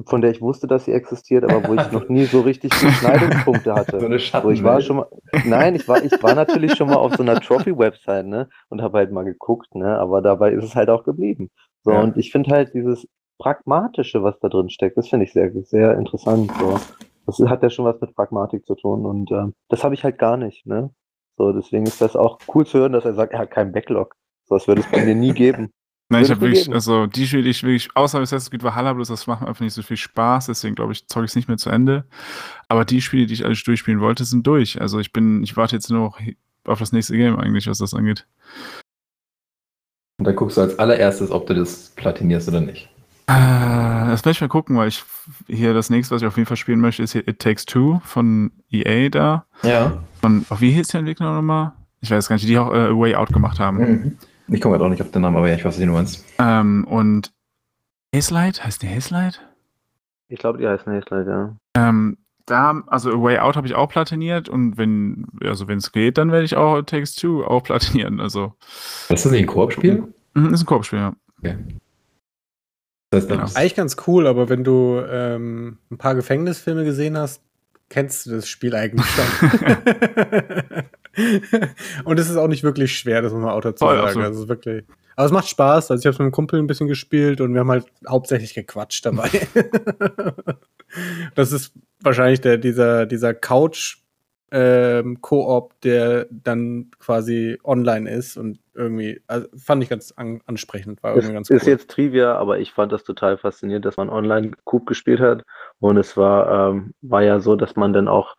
von 0.07 0.21
der 0.21 0.31
ich 0.31 0.41
wusste, 0.41 0.67
dass 0.67 0.85
sie 0.85 0.93
existiert, 0.93 1.45
aber 1.45 1.67
wo 1.69 1.75
ich 1.75 1.91
noch 1.93 2.09
nie 2.09 2.25
so 2.25 2.41
richtig 2.41 2.71
Beschneidungspunkte 2.71 3.75
hatte. 3.75 3.99
So 4.01 4.07
eine 4.07 4.19
So, 4.19 4.51
ich 4.51 4.62
war 4.62 4.81
schon 4.81 4.97
mal, 4.99 5.07
nein, 5.45 5.75
ich 5.75 5.89
war, 5.89 6.03
ich 6.03 6.23
war 6.23 6.35
natürlich 6.35 6.77
schon 6.77 6.89
mal 6.89 6.97
auf 6.97 7.15
so 7.17 7.23
einer 7.23 7.41
Trophy-Website, 7.41 8.27
ne, 8.27 8.49
und 8.69 8.83
habe 8.83 8.99
halt 8.99 9.11
mal 9.11 9.25
geguckt, 9.25 9.75
ne, 9.75 9.99
aber 9.99 10.23
dabei 10.23 10.53
ist 10.53 10.65
es 10.65 10.77
halt 10.77 10.91
auch 10.91 11.05
geblieben. 11.05 11.51
So, 11.83 11.91
Ja. 11.93 12.03
und 12.03 12.17
ich 12.17 12.31
finde 12.31 12.51
halt 12.55 12.73
dieses 12.75 13.07
Pragmatische, 13.39 14.23
was 14.23 14.39
da 14.41 14.49
drin 14.49 14.71
steckt, 14.71 14.97
das 14.97 15.09
finde 15.09 15.25
ich 15.25 15.33
sehr, 15.33 15.51
sehr 15.65 15.97
interessant, 15.97 16.51
so. 16.61 16.79
Das 17.27 17.39
hat 17.49 17.62
ja 17.62 17.71
schon 17.71 17.85
was 17.85 18.01
mit 18.01 18.15
Pragmatik 18.15 18.67
zu 18.67 18.75
tun 18.75 19.07
und 19.07 19.31
ähm, 19.33 19.55
das 19.69 19.83
habe 19.85 19.95
ich 19.95 20.05
halt 20.05 20.19
gar 20.19 20.37
nicht, 20.37 20.67
ne. 20.67 20.91
So, 21.37 21.53
deswegen 21.53 21.87
ist 21.87 22.01
das 22.01 22.17
auch 22.17 22.39
cool 22.55 22.67
zu 22.67 22.79
hören, 22.79 22.93
dass 22.93 23.05
er 23.05 23.15
sagt, 23.15 23.33
er 23.33 23.41
hat 23.41 23.51
keinen 23.51 23.73
Backlog. 23.73 24.15
So, 24.45 24.57
das 24.57 24.69
würde 24.69 24.83
es 24.83 24.91
bei 24.91 25.05
mir 25.05 25.15
nie 25.15 25.33
geben. 25.33 25.73
Nein, 26.12 26.24
ich 26.24 26.31
habe 26.31 26.41
wirklich, 26.41 26.65
geben. 26.65 26.74
also 26.74 27.07
die 27.07 27.27
Spiele, 27.27 27.45
die 27.45 27.51
ich 27.51 27.62
wirklich, 27.62 27.89
außer 27.95 28.19
Assassin's 28.19 28.51
Creed 28.51 28.65
Valhalla, 28.65 28.93
bloß 28.93 29.09
das 29.09 29.27
macht 29.28 29.43
mir 29.43 29.49
einfach 29.49 29.61
nicht 29.61 29.74
so 29.74 29.82
viel 29.82 29.97
Spaß, 29.97 30.47
deswegen 30.47 30.74
glaube 30.74 30.93
ich, 30.93 31.07
zocke 31.07 31.24
ich 31.24 31.31
es 31.31 31.37
nicht 31.37 31.47
mehr 31.47 31.57
zu 31.57 31.70
Ende. 31.70 32.05
Aber 32.69 32.85
die 32.85 33.01
Spiele, 33.01 33.27
die 33.27 33.35
ich 33.35 33.45
alles 33.45 33.62
durchspielen 33.62 34.01
wollte, 34.01 34.24
sind 34.24 34.45
durch. 34.47 34.81
Also 34.81 34.99
ich 34.99 35.12
bin, 35.12 35.43
ich 35.45 35.57
warte 35.57 35.77
jetzt 35.77 35.89
nur 35.89 36.01
noch 36.01 36.19
auf 36.65 36.81
das 36.81 36.93
nächste 36.93 37.16
Game 37.16 37.39
eigentlich, 37.39 37.69
was 37.69 37.78
das 37.78 37.95
angeht. 37.95 38.27
Und 40.19 40.27
dann 40.27 40.37
guckst 40.37 40.57
du 40.57 40.62
als 40.62 40.78
allererstes, 40.78 41.31
ob 41.31 41.47
du 41.47 41.55
das 41.55 41.93
platinierst 41.97 42.49
oder 42.49 42.61
nicht. 42.61 42.89
Äh, 43.28 43.32
Das 44.11 44.24
werde 44.24 44.32
ich 44.32 44.41
mal 44.41 44.49
gucken, 44.49 44.77
weil 44.77 44.89
ich 44.89 45.05
hier 45.47 45.73
das 45.74 45.91
nächste, 45.91 46.15
was 46.15 46.23
ich 46.23 46.28
auf 46.28 46.37
jeden 46.37 46.47
Fall 46.49 46.57
spielen 46.57 46.81
möchte, 46.81 47.03
ist 47.05 47.12
hier 47.12 47.27
It 47.27 47.39
Takes 47.39 47.65
Two 47.65 48.01
von 48.05 48.51
EA 48.70 49.09
da. 49.09 49.47
Ja. 49.62 50.03
Von, 50.20 50.45
oh, 50.51 50.57
wie 50.59 50.73
hieß 50.73 50.89
der 50.89 50.99
Entwickler 51.01 51.32
nochmal? 51.35 51.73
Ich 52.01 52.11
weiß 52.11 52.28
gar 52.28 52.35
nicht, 52.37 52.49
die 52.49 52.59
auch 52.59 52.73
äh, 52.74 52.91
Way 52.91 53.15
Out 53.15 53.32
gemacht 53.32 53.61
haben. 53.61 53.78
Mhm. 53.78 54.19
Ich 54.52 54.60
komme 54.60 54.74
gerade 54.74 54.85
auch 54.85 54.90
nicht 54.90 55.02
auf 55.02 55.10
den 55.10 55.22
Namen, 55.22 55.36
aber 55.36 55.48
ja, 55.48 55.55
ich 55.55 55.64
weiß, 55.64 55.74
was 55.74 55.81
du 55.81 55.86
meinst. 55.86 56.24
Ähm, 56.39 56.85
und 56.89 57.32
Hazelight, 58.14 58.64
heißt 58.64 58.82
der 58.82 58.90
Hazelight? 58.94 59.40
Ich 60.28 60.39
glaube, 60.39 60.59
die 60.59 60.66
heißen 60.66 60.93
Hazelight, 60.93 61.27
ja. 61.27 61.56
Ähm, 61.74 62.18
da, 62.47 62.82
also 62.89 63.10
A 63.12 63.22
Way 63.22 63.39
Out 63.39 63.56
habe 63.56 63.66
ich 63.68 63.74
auch 63.77 63.89
platiniert 63.89 64.48
und 64.48 64.77
wenn, 64.77 65.27
also 65.44 65.68
wenn 65.68 65.78
es 65.78 65.93
geht, 65.93 66.18
dann 66.18 66.32
werde 66.32 66.44
ich 66.44 66.56
auch 66.56 66.78
It 66.78 66.89
Takes 66.89 67.14
Two 67.14 67.44
auch 67.44 67.62
platinieren. 67.62 68.20
Also, 68.20 68.55
Ist 69.09 69.24
das 69.24 69.31
nicht 69.32 69.43
ein 69.43 69.47
Koop-Spiel? 69.47 70.12
mhm, 70.35 70.52
ist 70.55 70.62
ein 70.62 70.66
Korbspiel, 70.66 70.98
ja. 70.98 71.12
Das 73.12 73.22
heißt, 73.22 73.28
Genau. 73.28 73.43
das 73.43 73.56
Eigentlich 73.56 73.74
ganz 73.77 73.97
cool, 74.06 74.27
aber 74.27 74.48
wenn 74.48 74.64
du 74.64 75.01
ähm, 75.09 75.78
ein 75.90 75.98
paar 75.98 76.14
Gefängnisfilme 76.16 76.85
gesehen 76.85 77.16
hast, 77.16 77.43
kennst 77.89 78.27
du 78.27 78.31
das 78.32 78.48
Spiel 78.48 78.74
eigentlich 78.74 79.06
schon. 79.06 79.24
Und 82.05 82.19
es 82.19 82.31
ist 82.31 82.37
auch 82.37 82.49
nicht 82.49 82.63
wirklich 82.63 82.97
schwer, 82.97 83.23
das 83.23 83.33
muss 83.33 83.43
man 83.43 83.53
auch 83.53 83.61
dazu 83.61 83.85
Voll, 83.85 83.97
sagen. 83.97 84.23
Also 84.23 84.39
es 84.39 84.39
ist 84.45 84.49
wirklich. 84.49 84.85
Aber 85.17 85.27
es 85.27 85.33
macht 85.33 85.49
Spaß. 85.49 85.91
Also 85.91 86.01
ich 86.01 86.07
habe 86.07 86.15
mit 86.15 86.21
einem 86.21 86.33
Kumpel 86.33 86.59
ein 86.59 86.67
bisschen 86.67 86.89
gespielt 86.89 87.41
und 87.41 87.53
wir 87.53 87.61
haben 87.61 87.71
halt 87.71 87.87
hauptsächlich 88.09 88.55
gequatscht 88.55 89.05
dabei. 89.05 89.29
das 91.35 91.53
ist 91.53 91.73
wahrscheinlich 92.01 92.41
der, 92.41 92.57
dieser, 92.57 93.07
dieser 93.07 93.35
Couch 93.35 93.99
ähm, 94.53 95.21
Koop, 95.21 95.81
der 95.83 96.27
dann 96.31 96.91
quasi 96.99 97.59
online 97.63 98.11
ist 98.11 98.37
und 98.37 98.59
irgendwie, 98.75 99.21
also 99.27 99.47
fand 99.57 99.83
ich 99.83 99.89
ganz 99.89 100.13
an, 100.13 100.41
ansprechend, 100.47 101.03
war 101.03 101.13
Es 101.13 101.19
irgendwie 101.19 101.35
ganz 101.35 101.51
ist 101.51 101.63
cool. 101.65 101.69
jetzt 101.69 101.91
Trivia, 101.91 102.35
aber 102.35 102.59
ich 102.59 102.73
fand 102.73 102.91
das 102.91 103.05
total 103.05 103.37
faszinierend, 103.37 103.85
dass 103.85 103.97
man 103.97 104.09
online 104.09 104.53
Coop 104.65 104.87
gespielt 104.87 105.21
hat. 105.21 105.45
Und 105.79 105.97
es 105.99 106.17
war, 106.17 106.71
ähm, 106.71 106.95
war 107.03 107.23
ja 107.23 107.41
so, 107.41 107.57
dass 107.57 107.77
man 107.77 107.93
dann 107.93 108.09
auch 108.09 108.37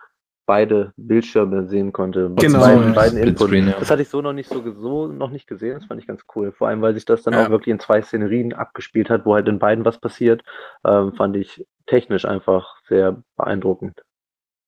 beide 0.52 0.92
Bildschirme 0.98 1.66
sehen 1.70 1.94
konnte. 1.94 2.30
Genau, 2.36 2.60
Beiden, 2.60 2.88
ja. 2.88 2.92
beiden 2.94 3.18
Input. 3.18 3.48
Splitscreen, 3.48 3.68
ja. 3.70 3.76
Das 3.80 3.90
hatte 3.90 4.02
ich 4.02 4.10
so 4.10 4.22
noch 4.22 4.34
nicht 4.34 4.50
so, 4.50 4.62
so 4.74 5.08
noch 5.08 5.30
nicht 5.30 5.48
gesehen. 5.48 5.76
Das 5.76 5.86
fand 5.86 6.02
ich 6.02 6.08
ganz 6.08 6.24
cool. 6.36 6.52
Vor 6.52 6.68
allem, 6.68 6.82
weil 6.82 6.94
sich 6.94 7.06
das 7.06 7.24
dann 7.24 7.34
Ja. 7.34 7.46
auch 7.46 7.50
wirklich 7.52 7.72
in 7.72 7.80
zwei 7.80 8.02
Szenerien 8.02 8.52
abgespielt 8.52 9.10
hat, 9.10 9.26
wo 9.26 9.34
halt 9.34 9.48
in 9.48 9.60
beiden 9.60 9.86
was 9.86 9.98
passiert. 9.98 10.44
Ähm, 10.86 11.14
fand 11.14 11.38
ich 11.38 11.66
technisch 11.86 12.26
einfach 12.26 12.76
sehr 12.90 13.24
beeindruckend. 13.38 14.02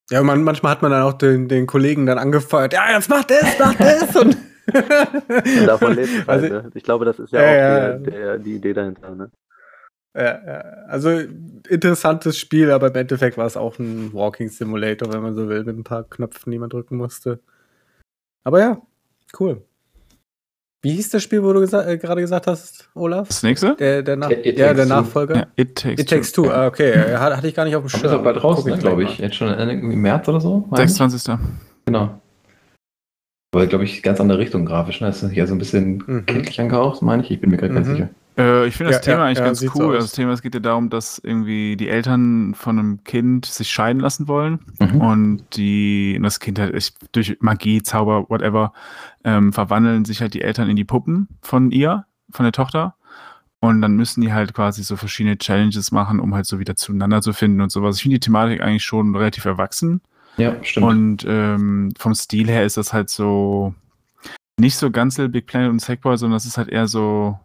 Ja, 0.09 0.23
man, 0.23 0.41
manchmal 0.43 0.71
hat 0.71 0.81
man 0.81 0.91
dann 0.91 1.03
auch 1.03 1.13
den, 1.13 1.49
den 1.49 1.67
Kollegen 1.67 2.05
dann 2.05 2.17
angefeuert, 2.17 2.71
ja, 2.73 2.83
jetzt 2.93 3.09
mach 3.09 3.25
das, 3.25 3.59
mach 3.59 3.75
das. 3.75 4.15
Und 4.15 4.37
Und 4.73 5.67
davon 5.67 5.93
lebt 5.95 6.07
es 6.07 6.17
halt. 6.25 6.29
Also- 6.29 6.47
ne? 6.47 6.69
Ich 6.73 6.83
glaube, 6.83 7.03
das 7.03 7.19
ist 7.19 7.33
ja, 7.33 7.41
Ja, 7.41 7.47
auch 7.47 7.51
ja. 7.57 7.79
Der, 7.97 7.97
der, 7.99 8.37
die 8.39 8.55
Idee 8.55 8.73
dahinter. 8.73 9.13
Ne? 9.13 9.29
Ja, 10.15 10.23
ja, 10.45 10.59
also 10.87 11.09
interessantes 11.69 12.37
Spiel, 12.37 12.71
aber 12.71 12.87
im 12.87 12.95
Endeffekt 12.95 13.37
war 13.37 13.45
es 13.47 13.57
auch 13.57 13.79
ein 13.79 14.13
Walking 14.13 14.49
Simulator, 14.49 15.11
wenn 15.13 15.21
man 15.21 15.35
so 15.35 15.47
will, 15.49 15.63
mit 15.63 15.77
ein 15.77 15.83
paar 15.83 16.03
Knöpfen, 16.03 16.51
die 16.51 16.59
man 16.59 16.69
drücken 16.69 16.97
musste. 16.97 17.39
Aber 18.43 18.59
ja, 18.59 18.81
cool. 19.39 19.61
Wie 20.83 20.91
hieß 20.91 21.11
das 21.11 21.23
Spiel, 21.23 21.41
wo 21.41 21.53
du 21.53 21.61
gesa 21.61 21.85
äh, 21.87 21.97
gerade 21.97 22.19
gesagt 22.19 22.45
hast, 22.45 22.89
Olaf? 22.93 23.29
Das 23.29 23.41
nächste? 23.41 23.75
Der, 23.77 24.03
der, 24.03 24.17
Nach 24.17 24.29
It- 24.29 24.45
It 24.45 24.57
ja, 24.57 24.73
Takes 24.73 24.77
der 24.77 24.85
Two. 24.85 24.93
Nachfolger? 25.01 25.35
Ja, 25.37 25.47
It 25.55 25.75
Takes, 25.77 26.01
It 26.01 26.09
Takes 26.09 26.31
Two, 26.33 26.49
ah, 26.49 26.67
okay. 26.67 27.11
Ja, 27.11 27.19
Hatte 27.21 27.47
ich 27.47 27.55
gar 27.55 27.63
nicht 27.63 27.75
auf 27.77 27.83
dem 27.83 27.89
Schirm. 27.89 28.05
ist 28.05 28.11
auch 28.11 28.23
bald 28.23 28.43
raus, 28.43 28.65
ne, 28.65 28.77
glaube 28.77 29.03
ich. 29.03 29.17
Jetzt 29.17 29.35
schon 29.35 29.47
irgendwie 29.47 29.93
im 29.93 30.01
März 30.01 30.27
oder 30.27 30.41
so? 30.41 30.67
meine 30.69 30.83
ich? 30.83 30.91
26. 30.93 31.37
Genau. 31.85 32.21
Aber, 33.53 33.67
glaube 33.67 33.83
ich, 33.85 34.01
ganz 34.03 34.19
andere 34.19 34.39
Richtung 34.39 34.65
grafisch. 34.65 34.99
Ne? 34.99 35.07
Das 35.07 35.21
ist 35.23 35.33
ja 35.33 35.45
so 35.47 35.53
ein 35.55 35.59
bisschen 35.59 36.03
Mhm. 36.05 36.25
kindlich 36.25 36.59
angehaucht, 36.59 37.01
meine 37.01 37.23
ich. 37.23 37.31
Ich 37.31 37.39
bin 37.39 37.51
mir 37.51 37.57
gerade 37.57 37.73
ganz 37.73 37.87
Mhm. 37.87 37.91
sicher. 37.93 38.09
Äh, 38.35 38.65
ich 38.67 38.75
finde 38.75 38.91
das 38.93 39.05
Ja, 39.05 39.11
Thema 39.13 39.23
ja, 39.23 39.25
eigentlich 39.27 39.37
ja, 39.37 39.45
ganz 39.45 39.59
so 39.59 39.67
cool. 39.75 39.83
aus. 39.89 39.93
Also 39.95 39.97
das 40.07 40.11
Thema, 40.13 40.31
es 40.33 40.41
geht 40.41 40.55
ja 40.55 40.59
darum, 40.59 40.89
dass 40.89 41.19
irgendwie 41.23 41.77
die 41.77 41.87
Eltern 41.87 42.55
von 42.55 42.79
einem 42.79 43.03
Kind 43.03 43.45
sich 43.45 43.69
scheiden 43.69 43.99
lassen 44.01 44.27
wollen 44.27 44.59
Mhm. 44.79 45.01
und 45.01 45.43
die 45.55 46.19
das 46.21 46.39
Kind 46.39 46.57
halt 46.57 46.93
durch 47.11 47.37
Magie, 47.41 47.83
Zauber, 47.83 48.25
whatever, 48.29 48.73
ähm, 49.23 49.53
verwandeln 49.53 50.03
sich 50.03 50.19
halt 50.21 50.33
die 50.33 50.41
Eltern 50.41 50.67
in 50.67 50.75
die 50.75 50.83
Puppen 50.83 51.27
von 51.43 51.69
ihr, 51.69 52.05
von 52.31 52.43
der 52.45 52.53
Tochter. 52.53 52.95
Und 53.59 53.81
dann 53.81 53.95
müssen 53.95 54.21
die 54.21 54.33
halt 54.33 54.53
quasi 54.55 54.81
so 54.83 54.95
verschiedene 54.95 55.37
Challenges 55.37 55.91
machen, 55.91 56.19
um 56.19 56.33
halt 56.33 56.47
so 56.47 56.57
wieder 56.59 56.75
zueinander 56.75 57.21
zu 57.21 57.33
finden 57.33 57.61
und 57.61 57.71
sowas. 57.71 57.97
Ich 57.97 58.01
finde 58.01 58.15
die 58.15 58.19
Thematik 58.19 58.61
eigentlich 58.61 58.83
schon 58.83 59.15
relativ 59.15 59.45
erwachsen. 59.45 60.01
Ja, 60.37 60.55
stimmt. 60.63 60.85
Und 60.85 61.25
ähm, 61.27 61.93
vom 61.97 62.13
Stil 62.15 62.47
her 62.47 62.65
ist 62.65 62.77
das 62.77 62.93
halt 62.93 63.09
so 63.09 63.73
nicht 64.59 64.77
so 64.77 64.91
ganz 64.91 65.17
Little 65.17 65.29
Big 65.29 65.47
Planet 65.47 65.69
und 65.69 65.79
Sackboy, 65.79 66.17
sondern 66.17 66.35
das 66.35 66.45
ist 66.45 66.57
halt 66.57 66.69
eher 66.69 66.87
so 66.87 67.37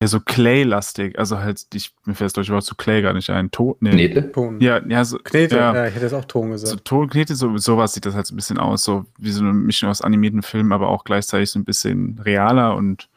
eher 0.00 0.08
so 0.08 0.20
Clay-lastig. 0.20 1.18
Also 1.18 1.38
halt, 1.38 1.66
ich, 1.72 1.94
mir 2.04 2.14
fällt 2.14 2.26
das 2.26 2.32
deutsche 2.34 2.52
Wort 2.52 2.64
zu 2.64 2.74
Clay 2.74 3.02
gar 3.02 3.12
nicht 3.12 3.30
ein. 3.30 3.50
To 3.50 3.76
nee. 3.80 3.90
Knete? 3.90 4.32
Ton. 4.32 4.60
Ja, 4.60 4.80
ja, 4.86 5.04
so, 5.04 5.18
Knete, 5.18 5.56
ja. 5.56 5.74
ja. 5.74 5.86
ich 5.86 5.94
hätte 5.94 6.04
jetzt 6.06 6.14
auch 6.14 6.24
Ton 6.24 6.56
so 6.58 6.64
gesagt. 6.64 6.84
Tonknete, 6.84 7.34
so, 7.34 7.56
sowas 7.56 7.94
sieht 7.94 8.06
das 8.06 8.14
halt 8.14 8.26
so 8.26 8.34
ein 8.34 8.36
bisschen 8.36 8.58
aus, 8.58 8.84
so 8.84 9.06
wie 9.18 9.30
so 9.30 9.42
eine 9.42 9.52
Mischung 9.52 9.88
aus 9.88 10.02
animierten 10.02 10.42
Filmen, 10.42 10.72
aber 10.72 10.88
auch 10.88 11.04
gleichzeitig 11.04 11.50
so 11.50 11.58
ein 11.58 11.64
bisschen 11.64 12.20
realer 12.24 12.76
und 12.76 13.08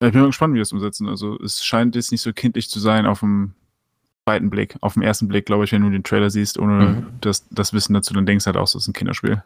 Ja, 0.00 0.08
ich 0.08 0.12
bin 0.12 0.22
mal 0.22 0.28
gespannt, 0.28 0.54
wie 0.54 0.58
wir 0.58 0.62
das 0.62 0.72
umsetzen. 0.72 1.08
Also 1.08 1.38
es 1.40 1.64
scheint 1.64 1.94
jetzt 1.94 2.12
nicht 2.12 2.22
so 2.22 2.32
kindlich 2.32 2.70
zu 2.70 2.80
sein 2.80 3.06
auf 3.06 3.20
dem 3.20 3.54
zweiten 4.26 4.50
Blick. 4.50 4.76
Auf 4.80 4.94
dem 4.94 5.02
ersten 5.02 5.28
Blick, 5.28 5.46
glaube 5.46 5.64
ich, 5.64 5.72
wenn 5.72 5.82
du 5.82 5.90
den 5.90 6.04
Trailer 6.04 6.30
siehst, 6.30 6.58
ohne 6.58 6.72
Mhm. 6.86 7.06
das, 7.20 7.48
das 7.50 7.72
Wissen 7.72 7.94
dazu, 7.94 8.14
dann 8.14 8.26
denkst 8.26 8.44
du 8.44 8.46
halt 8.48 8.56
auch, 8.56 8.64
es 8.64 8.74
ist 8.74 8.88
ein 8.88 8.92
Kinderspiel. 8.92 9.42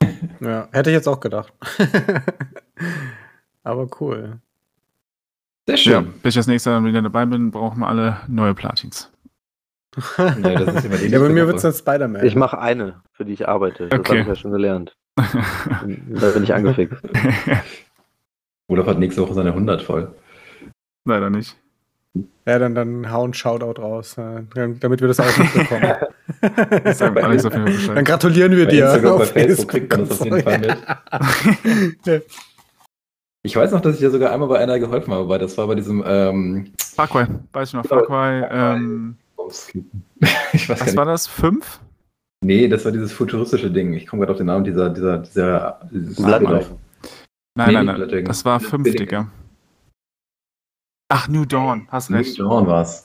Ja, 0.40 0.68
hätte 0.72 0.90
ich 0.90 0.94
jetzt 0.94 1.08
auch 1.08 1.20
gedacht. 1.20 1.52
Aber 3.62 3.88
cool. 4.00 4.38
Sehr 5.66 5.76
Ja, 5.76 6.00
schön. 6.02 6.12
bis 6.22 6.34
ich 6.34 6.40
das 6.40 6.46
nächste 6.46 6.70
Mal 6.70 6.84
wieder 6.88 7.02
dabei 7.02 7.24
bin, 7.26 7.50
brauchen 7.50 7.80
wir 7.80 7.88
alle 7.88 8.18
neue 8.28 8.54
Platins. 8.54 9.10
Nee, 10.38 10.54
das 10.54 10.74
ist 10.76 10.84
immer 10.84 10.96
die 10.98 11.06
ja, 11.06 11.18
bei 11.18 11.30
mir 11.30 11.46
wird 11.46 11.56
es 11.56 11.62
dann 11.62 11.72
Spider-Man. 11.72 12.24
Ich 12.26 12.36
mache 12.36 12.58
eine, 12.58 13.00
für 13.12 13.24
die 13.24 13.32
ich 13.32 13.48
arbeite. 13.48 13.88
Das 13.88 13.98
Okay. 14.00 14.10
habe 14.10 14.20
ich 14.20 14.26
ja 14.28 14.36
schon 14.36 14.50
gelernt. 14.52 14.94
Da 15.16 15.80
bin 16.34 16.42
ich 16.42 16.52
angefixt. 16.54 17.02
Olaf 18.68 18.86
hat 18.86 18.98
nächste 18.98 19.22
Woche 19.22 19.32
seine 19.34 19.50
100 19.54 19.80
voll. 19.82 20.14
Leider 21.06 21.30
nicht. 21.30 21.56
Ja, 22.46 22.58
dann, 22.58 22.74
dann 22.74 23.10
hau 23.10 23.26
ein 23.26 23.34
Shoutout 23.34 23.80
raus, 23.80 24.16
äh, 24.18 24.42
damit 24.80 25.00
wir 25.00 25.08
das 25.08 25.20
auch 25.20 25.36
mitbekommen. 25.38 25.94
Das 26.84 26.98
sagt 26.98 27.16
Alex 27.18 27.44
auf 27.44 27.52
jeden 27.52 27.66
Fall 27.66 27.72
Bescheid. 27.74 27.96
dann 27.96 28.04
gratulieren 28.04 28.52
wir 28.56 28.64
Bei 28.66 28.70
dir. 28.70 28.84
Instagram, 28.86 29.18
bei 29.18 29.22
auf 29.24 29.30
Facebook 29.30 29.68
kriegt 29.68 29.90
man 29.96 30.08
das 30.08 30.20
auf 30.20 30.26
jeden 30.26 30.42
Fall 30.42 30.58
mit. 30.58 32.22
Ich 33.42 33.54
weiß 33.54 33.70
noch, 33.70 33.80
dass 33.80 33.94
ich 33.94 34.00
dir 34.00 34.10
sogar 34.10 34.32
einmal 34.32 34.48
bei 34.48 34.58
einer 34.58 34.80
geholfen 34.80 35.14
habe, 35.14 35.28
weil 35.28 35.38
das 35.38 35.56
war 35.56 35.68
bei 35.68 35.76
diesem 35.76 36.02
ähm, 36.04 36.72
Cry, 36.96 37.26
weiß 37.52 37.68
ich 37.68 37.74
noch, 37.74 37.84
Cry, 37.84 38.44
ähm, 38.50 39.16
ich 40.52 40.68
weiß 40.68 40.80
gar 40.80 40.80
was 40.80 40.86
nicht. 40.86 40.96
war 40.96 41.04
das? 41.04 41.28
Fünf? 41.28 41.78
Nee, 42.44 42.66
das 42.66 42.84
war 42.84 42.90
dieses 42.90 43.12
futuristische 43.12 43.70
Ding. 43.70 43.92
Ich 43.94 44.06
komme 44.08 44.20
gerade 44.20 44.32
auf 44.32 44.38
den 44.38 44.46
Namen 44.46 44.64
dieser, 44.64 44.90
dieser, 44.90 45.18
dieser. 45.18 45.78
Nein, 45.94 46.74
nein, 47.54 47.86
nein, 47.86 48.24
das 48.24 48.44
war 48.44 48.58
fünf. 48.58 48.82
Digga. 48.90 49.28
Ach, 51.08 51.28
New 51.28 51.44
Dawn, 51.44 51.86
hast 51.90 52.10
New 52.10 52.16
recht. 52.16 52.38
Dawn 52.38 52.66
war's. 52.66 53.04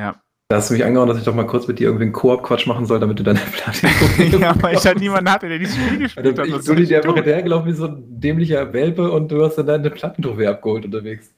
Ja. 0.00 0.16
Da 0.48 0.56
hast 0.56 0.68
du 0.70 0.74
mich 0.74 0.84
angehauen, 0.84 1.08
dass 1.08 1.18
ich 1.18 1.24
doch 1.24 1.34
mal 1.34 1.46
kurz 1.46 1.68
mit 1.68 1.78
dir 1.78 1.84
irgendwie 1.84 2.04
einen 2.04 2.12
Koop-Quatsch 2.12 2.66
machen 2.66 2.84
soll, 2.84 2.98
damit 2.98 3.20
du 3.20 3.22
deine 3.22 3.38
Platin 3.38 3.88
ja, 4.40 4.60
weil 4.60 4.74
ich 4.76 4.84
halt 4.84 4.98
niemanden 4.98 5.30
hatte, 5.30 5.48
der 5.48 5.58
dieses 5.60 5.76
Spiel 5.76 5.98
gespielt 5.98 6.26
Also 6.26 6.42
hat. 6.42 6.48
ich 6.48 6.54
Was 6.54 6.58
bin 6.64 6.66
soll 6.74 6.80
ich 6.82 6.88
dir 6.88 6.96
einfach 6.98 7.14
hinterhergelaufen 7.14 7.68
wie 7.68 7.72
so 7.72 7.86
ein 7.86 8.20
dämlicher 8.20 8.72
Welpe 8.72 9.12
und 9.12 9.30
du 9.30 9.44
hast 9.44 9.56
dann 9.58 9.66
deine 9.66 9.90
Plattentrophäe 9.90 10.50
abgeholt 10.50 10.84
unterwegs. 10.84 11.32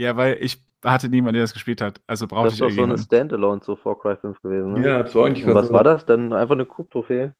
Ja, 0.00 0.16
weil 0.16 0.38
ich 0.40 0.62
hatte 0.82 1.10
niemanden, 1.10 1.34
der 1.34 1.42
das 1.42 1.52
gespielt 1.52 1.82
hat. 1.82 2.00
Also 2.06 2.26
brauchte 2.26 2.44
Das 2.46 2.54
ich 2.54 2.60
ist 2.62 2.70
doch 2.70 2.74
so 2.74 2.82
eine. 2.84 2.96
Standalone 2.96 3.60
zu 3.60 3.76
Far 3.76 3.98
Cry 3.98 4.16
5 4.16 4.40
gewesen, 4.40 4.72
ne? 4.74 4.86
Ja, 4.88 5.02
das 5.02 5.14
war 5.14 5.26
eigentlich 5.26 5.44
Und 5.44 5.54
was 5.54 5.70
war 5.70 5.84
das? 5.84 6.06
Dann 6.06 6.32
einfach 6.32 6.54
eine 6.54 6.64
Coop-Trophäe? 6.64 7.34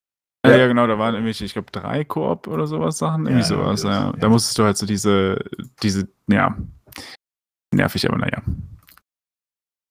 Ja, 0.44 0.56
Ja. 0.56 0.66
genau, 0.66 0.86
da 0.86 0.98
waren 0.98 1.15
irgendwelche, 1.15 1.44
ich 1.47 1.55
glaube, 1.55 1.70
drei 1.73 2.05
Koop 2.05 2.48
oder 2.48 2.66
sowas 2.66 2.98
Sachen. 2.98 3.23
Irgendwie 3.27 3.40
Ja, 3.40 3.44
sowas, 3.47 3.82
irgendwie 3.85 3.89
ja. 3.94 4.01
sowas, 4.02 4.15
ja. 4.16 4.20
Da 4.20 4.28
musstest 4.28 4.59
du 4.59 4.65
halt 4.65 4.77
so 4.77 4.85
diese, 4.86 5.39
diese, 5.82 6.09
ja, 6.28 6.55
nervig, 7.74 8.09
aber 8.09 8.19
naja. 8.19 8.43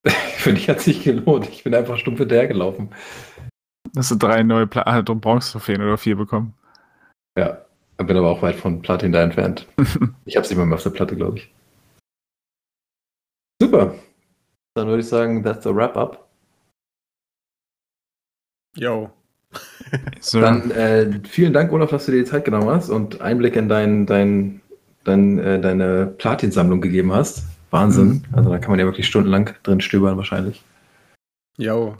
Für 0.36 0.52
dich 0.52 0.68
hat 0.68 0.78
es 0.78 0.84
sich 0.84 1.02
gelohnt. 1.02 1.48
Ich 1.48 1.64
bin 1.64 1.74
einfach 1.74 1.98
stumpf 1.98 2.18
hinterhergelaufen. 2.18 2.90
Hast 3.96 4.10
du 4.10 4.16
drei 4.16 4.42
neue 4.42 4.66
Pla 4.66 4.82
ah, 4.86 5.00
Bronze-Trophäen 5.02 5.82
oder 5.82 5.98
vier 5.98 6.16
bekommen. 6.16 6.54
Ja, 7.36 7.64
bin 7.96 8.16
aber 8.16 8.30
auch 8.30 8.42
weit 8.42 8.56
von 8.56 8.82
Platin 8.82 9.12
da 9.12 9.22
entfernt. 9.22 9.66
Ich 10.24 10.36
hab's 10.36 10.50
nicht 10.50 10.58
mal 10.58 10.66
mehr 10.66 10.76
auf 10.76 10.82
der 10.82 10.90
Platte, 10.90 11.16
glaube 11.16 11.38
ich. 11.38 11.54
Super. 13.60 13.94
Dann 14.74 14.88
würde 14.88 15.00
ich 15.00 15.08
sagen, 15.08 15.42
that's 15.42 15.64
the 15.64 15.74
wrap-up. 15.74 16.28
Yo. 18.76 19.10
So, 20.20 20.40
Dann 20.40 20.70
äh, 20.70 21.20
vielen 21.26 21.54
Dank, 21.54 21.72
Olaf, 21.72 21.90
dass 21.90 22.06
du 22.06 22.12
dir 22.12 22.18
die 22.18 22.30
Zeit 22.30 22.44
genommen 22.44 22.68
hast 22.68 22.90
und 22.90 23.20
Einblick 23.22 23.56
in 23.56 23.68
dein, 23.68 24.04
dein, 24.04 24.60
dein, 25.04 25.38
äh, 25.38 25.60
deine 25.60 26.06
Platinsammlung 26.18 26.82
gegeben 26.82 27.12
hast. 27.12 27.44
Wahnsinn. 27.70 28.24
Also 28.32 28.50
da 28.50 28.58
kann 28.58 28.70
man 28.70 28.78
ja 28.80 28.86
wirklich 28.86 29.06
stundenlang 29.06 29.50
drin 29.62 29.80
stöbern 29.80 30.16
wahrscheinlich. 30.16 30.62
Yo. 31.56 31.96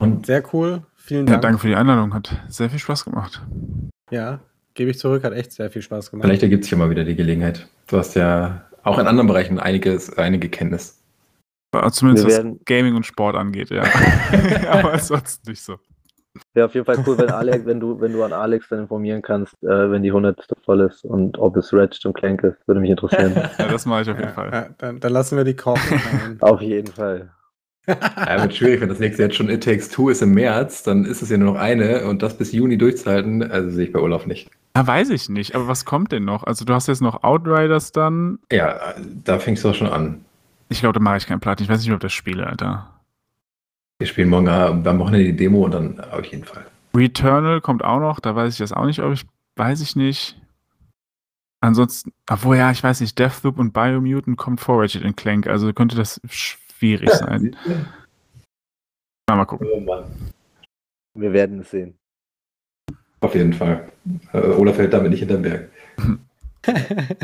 Und 0.00 0.26
Sehr 0.26 0.42
cool. 0.52 0.82
Vielen 0.96 1.26
ja, 1.26 1.32
Dank. 1.34 1.42
danke 1.42 1.58
für 1.58 1.68
die 1.68 1.74
Einladung, 1.76 2.12
hat 2.12 2.36
sehr 2.48 2.68
viel 2.68 2.78
Spaß 2.78 3.04
gemacht. 3.06 3.40
Ja, 4.10 4.40
gebe 4.74 4.90
ich 4.90 4.98
zurück. 4.98 5.24
Hat 5.24 5.32
echt 5.32 5.52
sehr 5.52 5.70
viel 5.70 5.80
Spaß 5.82 6.10
gemacht. 6.10 6.24
vielleicht 6.26 6.42
ergibt 6.42 6.64
sich 6.64 6.70
ja 6.70 6.76
mal 6.78 6.90
wieder 6.90 7.04
die 7.04 7.16
Gelegenheit. 7.16 7.66
Du 7.86 7.96
hast 7.96 8.14
ja 8.14 8.62
auch 8.82 8.98
in 8.98 9.06
anderen 9.06 9.26
Bereichen 9.26 9.58
einiges, 9.58 10.12
einige 10.18 10.48
Kenntnis. 10.50 11.00
Zumindest 11.92 12.26
Wir 12.26 12.30
was 12.32 12.36
werden- 12.44 12.60
Gaming 12.64 12.94
und 12.94 13.06
Sport 13.06 13.36
angeht, 13.36 13.70
ja. 13.70 13.84
aber 14.70 14.98
sonst 14.98 15.46
nicht 15.46 15.62
so. 15.62 15.78
Wäre 16.54 16.66
auf 16.66 16.74
jeden 16.74 16.86
Fall 16.86 16.98
cool, 17.06 17.18
wenn 17.18 17.30
Alex, 17.30 17.66
wenn 17.66 17.80
du, 17.80 18.00
wenn 18.00 18.12
du 18.12 18.22
an 18.22 18.32
Alex 18.32 18.68
dann 18.68 18.80
informieren 18.80 19.22
kannst, 19.22 19.54
äh, 19.62 19.90
wenn 19.90 20.02
die 20.02 20.10
100. 20.10 20.46
voll 20.64 20.80
ist 20.80 21.04
und 21.04 21.38
ob 21.38 21.56
es 21.56 21.72
Ratchet 21.72 22.06
und 22.06 22.14
Clank 22.14 22.42
ist, 22.42 22.56
würde 22.66 22.80
mich 22.80 22.90
interessieren. 22.90 23.34
Ja, 23.58 23.68
das 23.68 23.86
mache 23.86 24.02
ich 24.02 24.10
auf 24.10 24.16
jeden 24.16 24.28
Ja, 24.28 24.34
Fall. 24.34 24.50
ja, 24.52 24.66
dann, 24.78 25.00
dann 25.00 25.12
lassen 25.12 25.36
wir 25.36 25.44
die 25.44 25.56
rein. 25.58 26.36
auf 26.40 26.60
jeden 26.60 26.92
Fall. 26.92 27.30
Ja, 27.86 28.42
wird 28.42 28.54
schwierig, 28.54 28.80
wenn 28.82 28.90
das 28.90 28.98
nächste 28.98 29.22
jetzt 29.22 29.36
schon 29.36 29.48
It 29.48 29.64
Takes 29.64 29.88
Two 29.88 30.10
ist 30.10 30.20
im 30.20 30.32
März, 30.32 30.82
dann 30.82 31.06
ist 31.06 31.22
es 31.22 31.30
ja 31.30 31.38
nur 31.38 31.54
noch 31.54 31.60
eine 31.60 32.04
und 32.04 32.22
das 32.22 32.36
bis 32.36 32.52
Juni 32.52 32.76
durchzuhalten, 32.76 33.50
also 33.50 33.70
sehe 33.70 33.86
ich 33.86 33.92
bei 33.92 33.98
Olaf 34.00 34.26
nicht. 34.26 34.50
Ja, 34.76 34.86
weiß 34.86 35.08
ich 35.10 35.28
nicht, 35.30 35.54
aber 35.54 35.68
was 35.68 35.84
kommt 35.86 36.12
denn 36.12 36.24
noch? 36.24 36.44
Also 36.44 36.64
du 36.66 36.74
hast 36.74 36.86
jetzt 36.86 37.00
noch 37.00 37.24
Outriders 37.24 37.92
dann. 37.92 38.38
Ja, 38.52 38.78
da 39.24 39.38
fängst 39.38 39.64
du 39.64 39.70
auch 39.70 39.74
schon 39.74 39.86
an. 39.88 40.24
Ich 40.68 40.80
glaube, 40.80 40.92
da 40.92 41.00
mache 41.00 41.16
ich 41.16 41.26
keinen 41.26 41.40
Platin. 41.40 41.64
Ich 41.64 41.70
weiß 41.70 41.80
nicht, 41.82 41.92
ob 41.92 42.00
das 42.00 42.12
spiele, 42.12 42.46
Alter. 42.46 42.90
Wir 43.98 44.06
spielen 44.06 44.28
morgen 44.28 44.48
am 44.48 44.98
Wochenende 45.00 45.26
die 45.26 45.36
Demo 45.36 45.64
und 45.64 45.72
dann 45.72 46.00
auf 46.00 46.24
jeden 46.26 46.44
Fall. 46.44 46.64
Returnal 46.94 47.60
kommt 47.60 47.82
auch 47.82 47.98
noch, 47.98 48.20
da 48.20 48.34
weiß 48.34 48.52
ich 48.52 48.58
das 48.58 48.72
auch 48.72 48.86
nicht, 48.86 49.00
ob 49.00 49.12
ich, 49.12 49.26
weiß 49.56 49.80
ich 49.80 49.96
nicht. 49.96 50.40
Ansonsten, 51.60 52.12
obwohl 52.30 52.56
ja, 52.56 52.70
ich 52.70 52.82
weiß 52.82 53.00
nicht, 53.00 53.18
Deathloop 53.18 53.58
und 53.58 53.72
Biomutant 53.72 54.38
kommt 54.38 54.60
vor 54.60 54.80
Ratchet 54.80 55.04
and 55.04 55.16
Clank, 55.16 55.48
also 55.48 55.72
könnte 55.72 55.96
das 55.96 56.20
schwierig 56.28 57.10
sein. 57.10 57.56
Na, 59.28 59.34
mal 59.34 59.44
gucken. 59.44 59.66
Oh. 59.68 60.04
Wir 61.14 61.32
werden 61.32 61.60
es 61.60 61.70
sehen. 61.70 61.98
Auf 63.20 63.34
jeden 63.34 63.52
Fall. 63.52 63.90
Äh, 64.32 64.38
Olaf 64.38 64.76
fällt 64.76 64.92
damit 64.92 65.10
nicht 65.10 65.20
hinterm 65.20 65.42
Berg. 65.42 65.70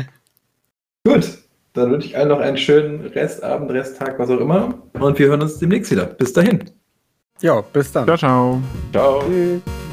Gut, 1.07 1.44
dann 1.75 1.91
wünsche 1.91 2.07
ich 2.07 2.17
allen 2.17 2.29
noch 2.29 2.39
einen 2.39 2.57
schönen 2.57 3.05
Restabend, 3.07 3.71
Resttag, 3.71 4.17
was 4.17 4.29
auch 4.29 4.39
immer. 4.39 4.73
Und 4.99 5.19
wir 5.19 5.27
hören 5.27 5.41
uns 5.41 5.59
demnächst 5.59 5.91
wieder. 5.91 6.05
Bis 6.05 6.33
dahin. 6.33 6.63
ja, 7.41 7.61
bis 7.61 7.91
dann. 7.91 8.05
Ciao, 8.05 8.17
ciao. 8.17 8.61
Ciao. 8.91 9.21
Tschüss. 9.27 9.84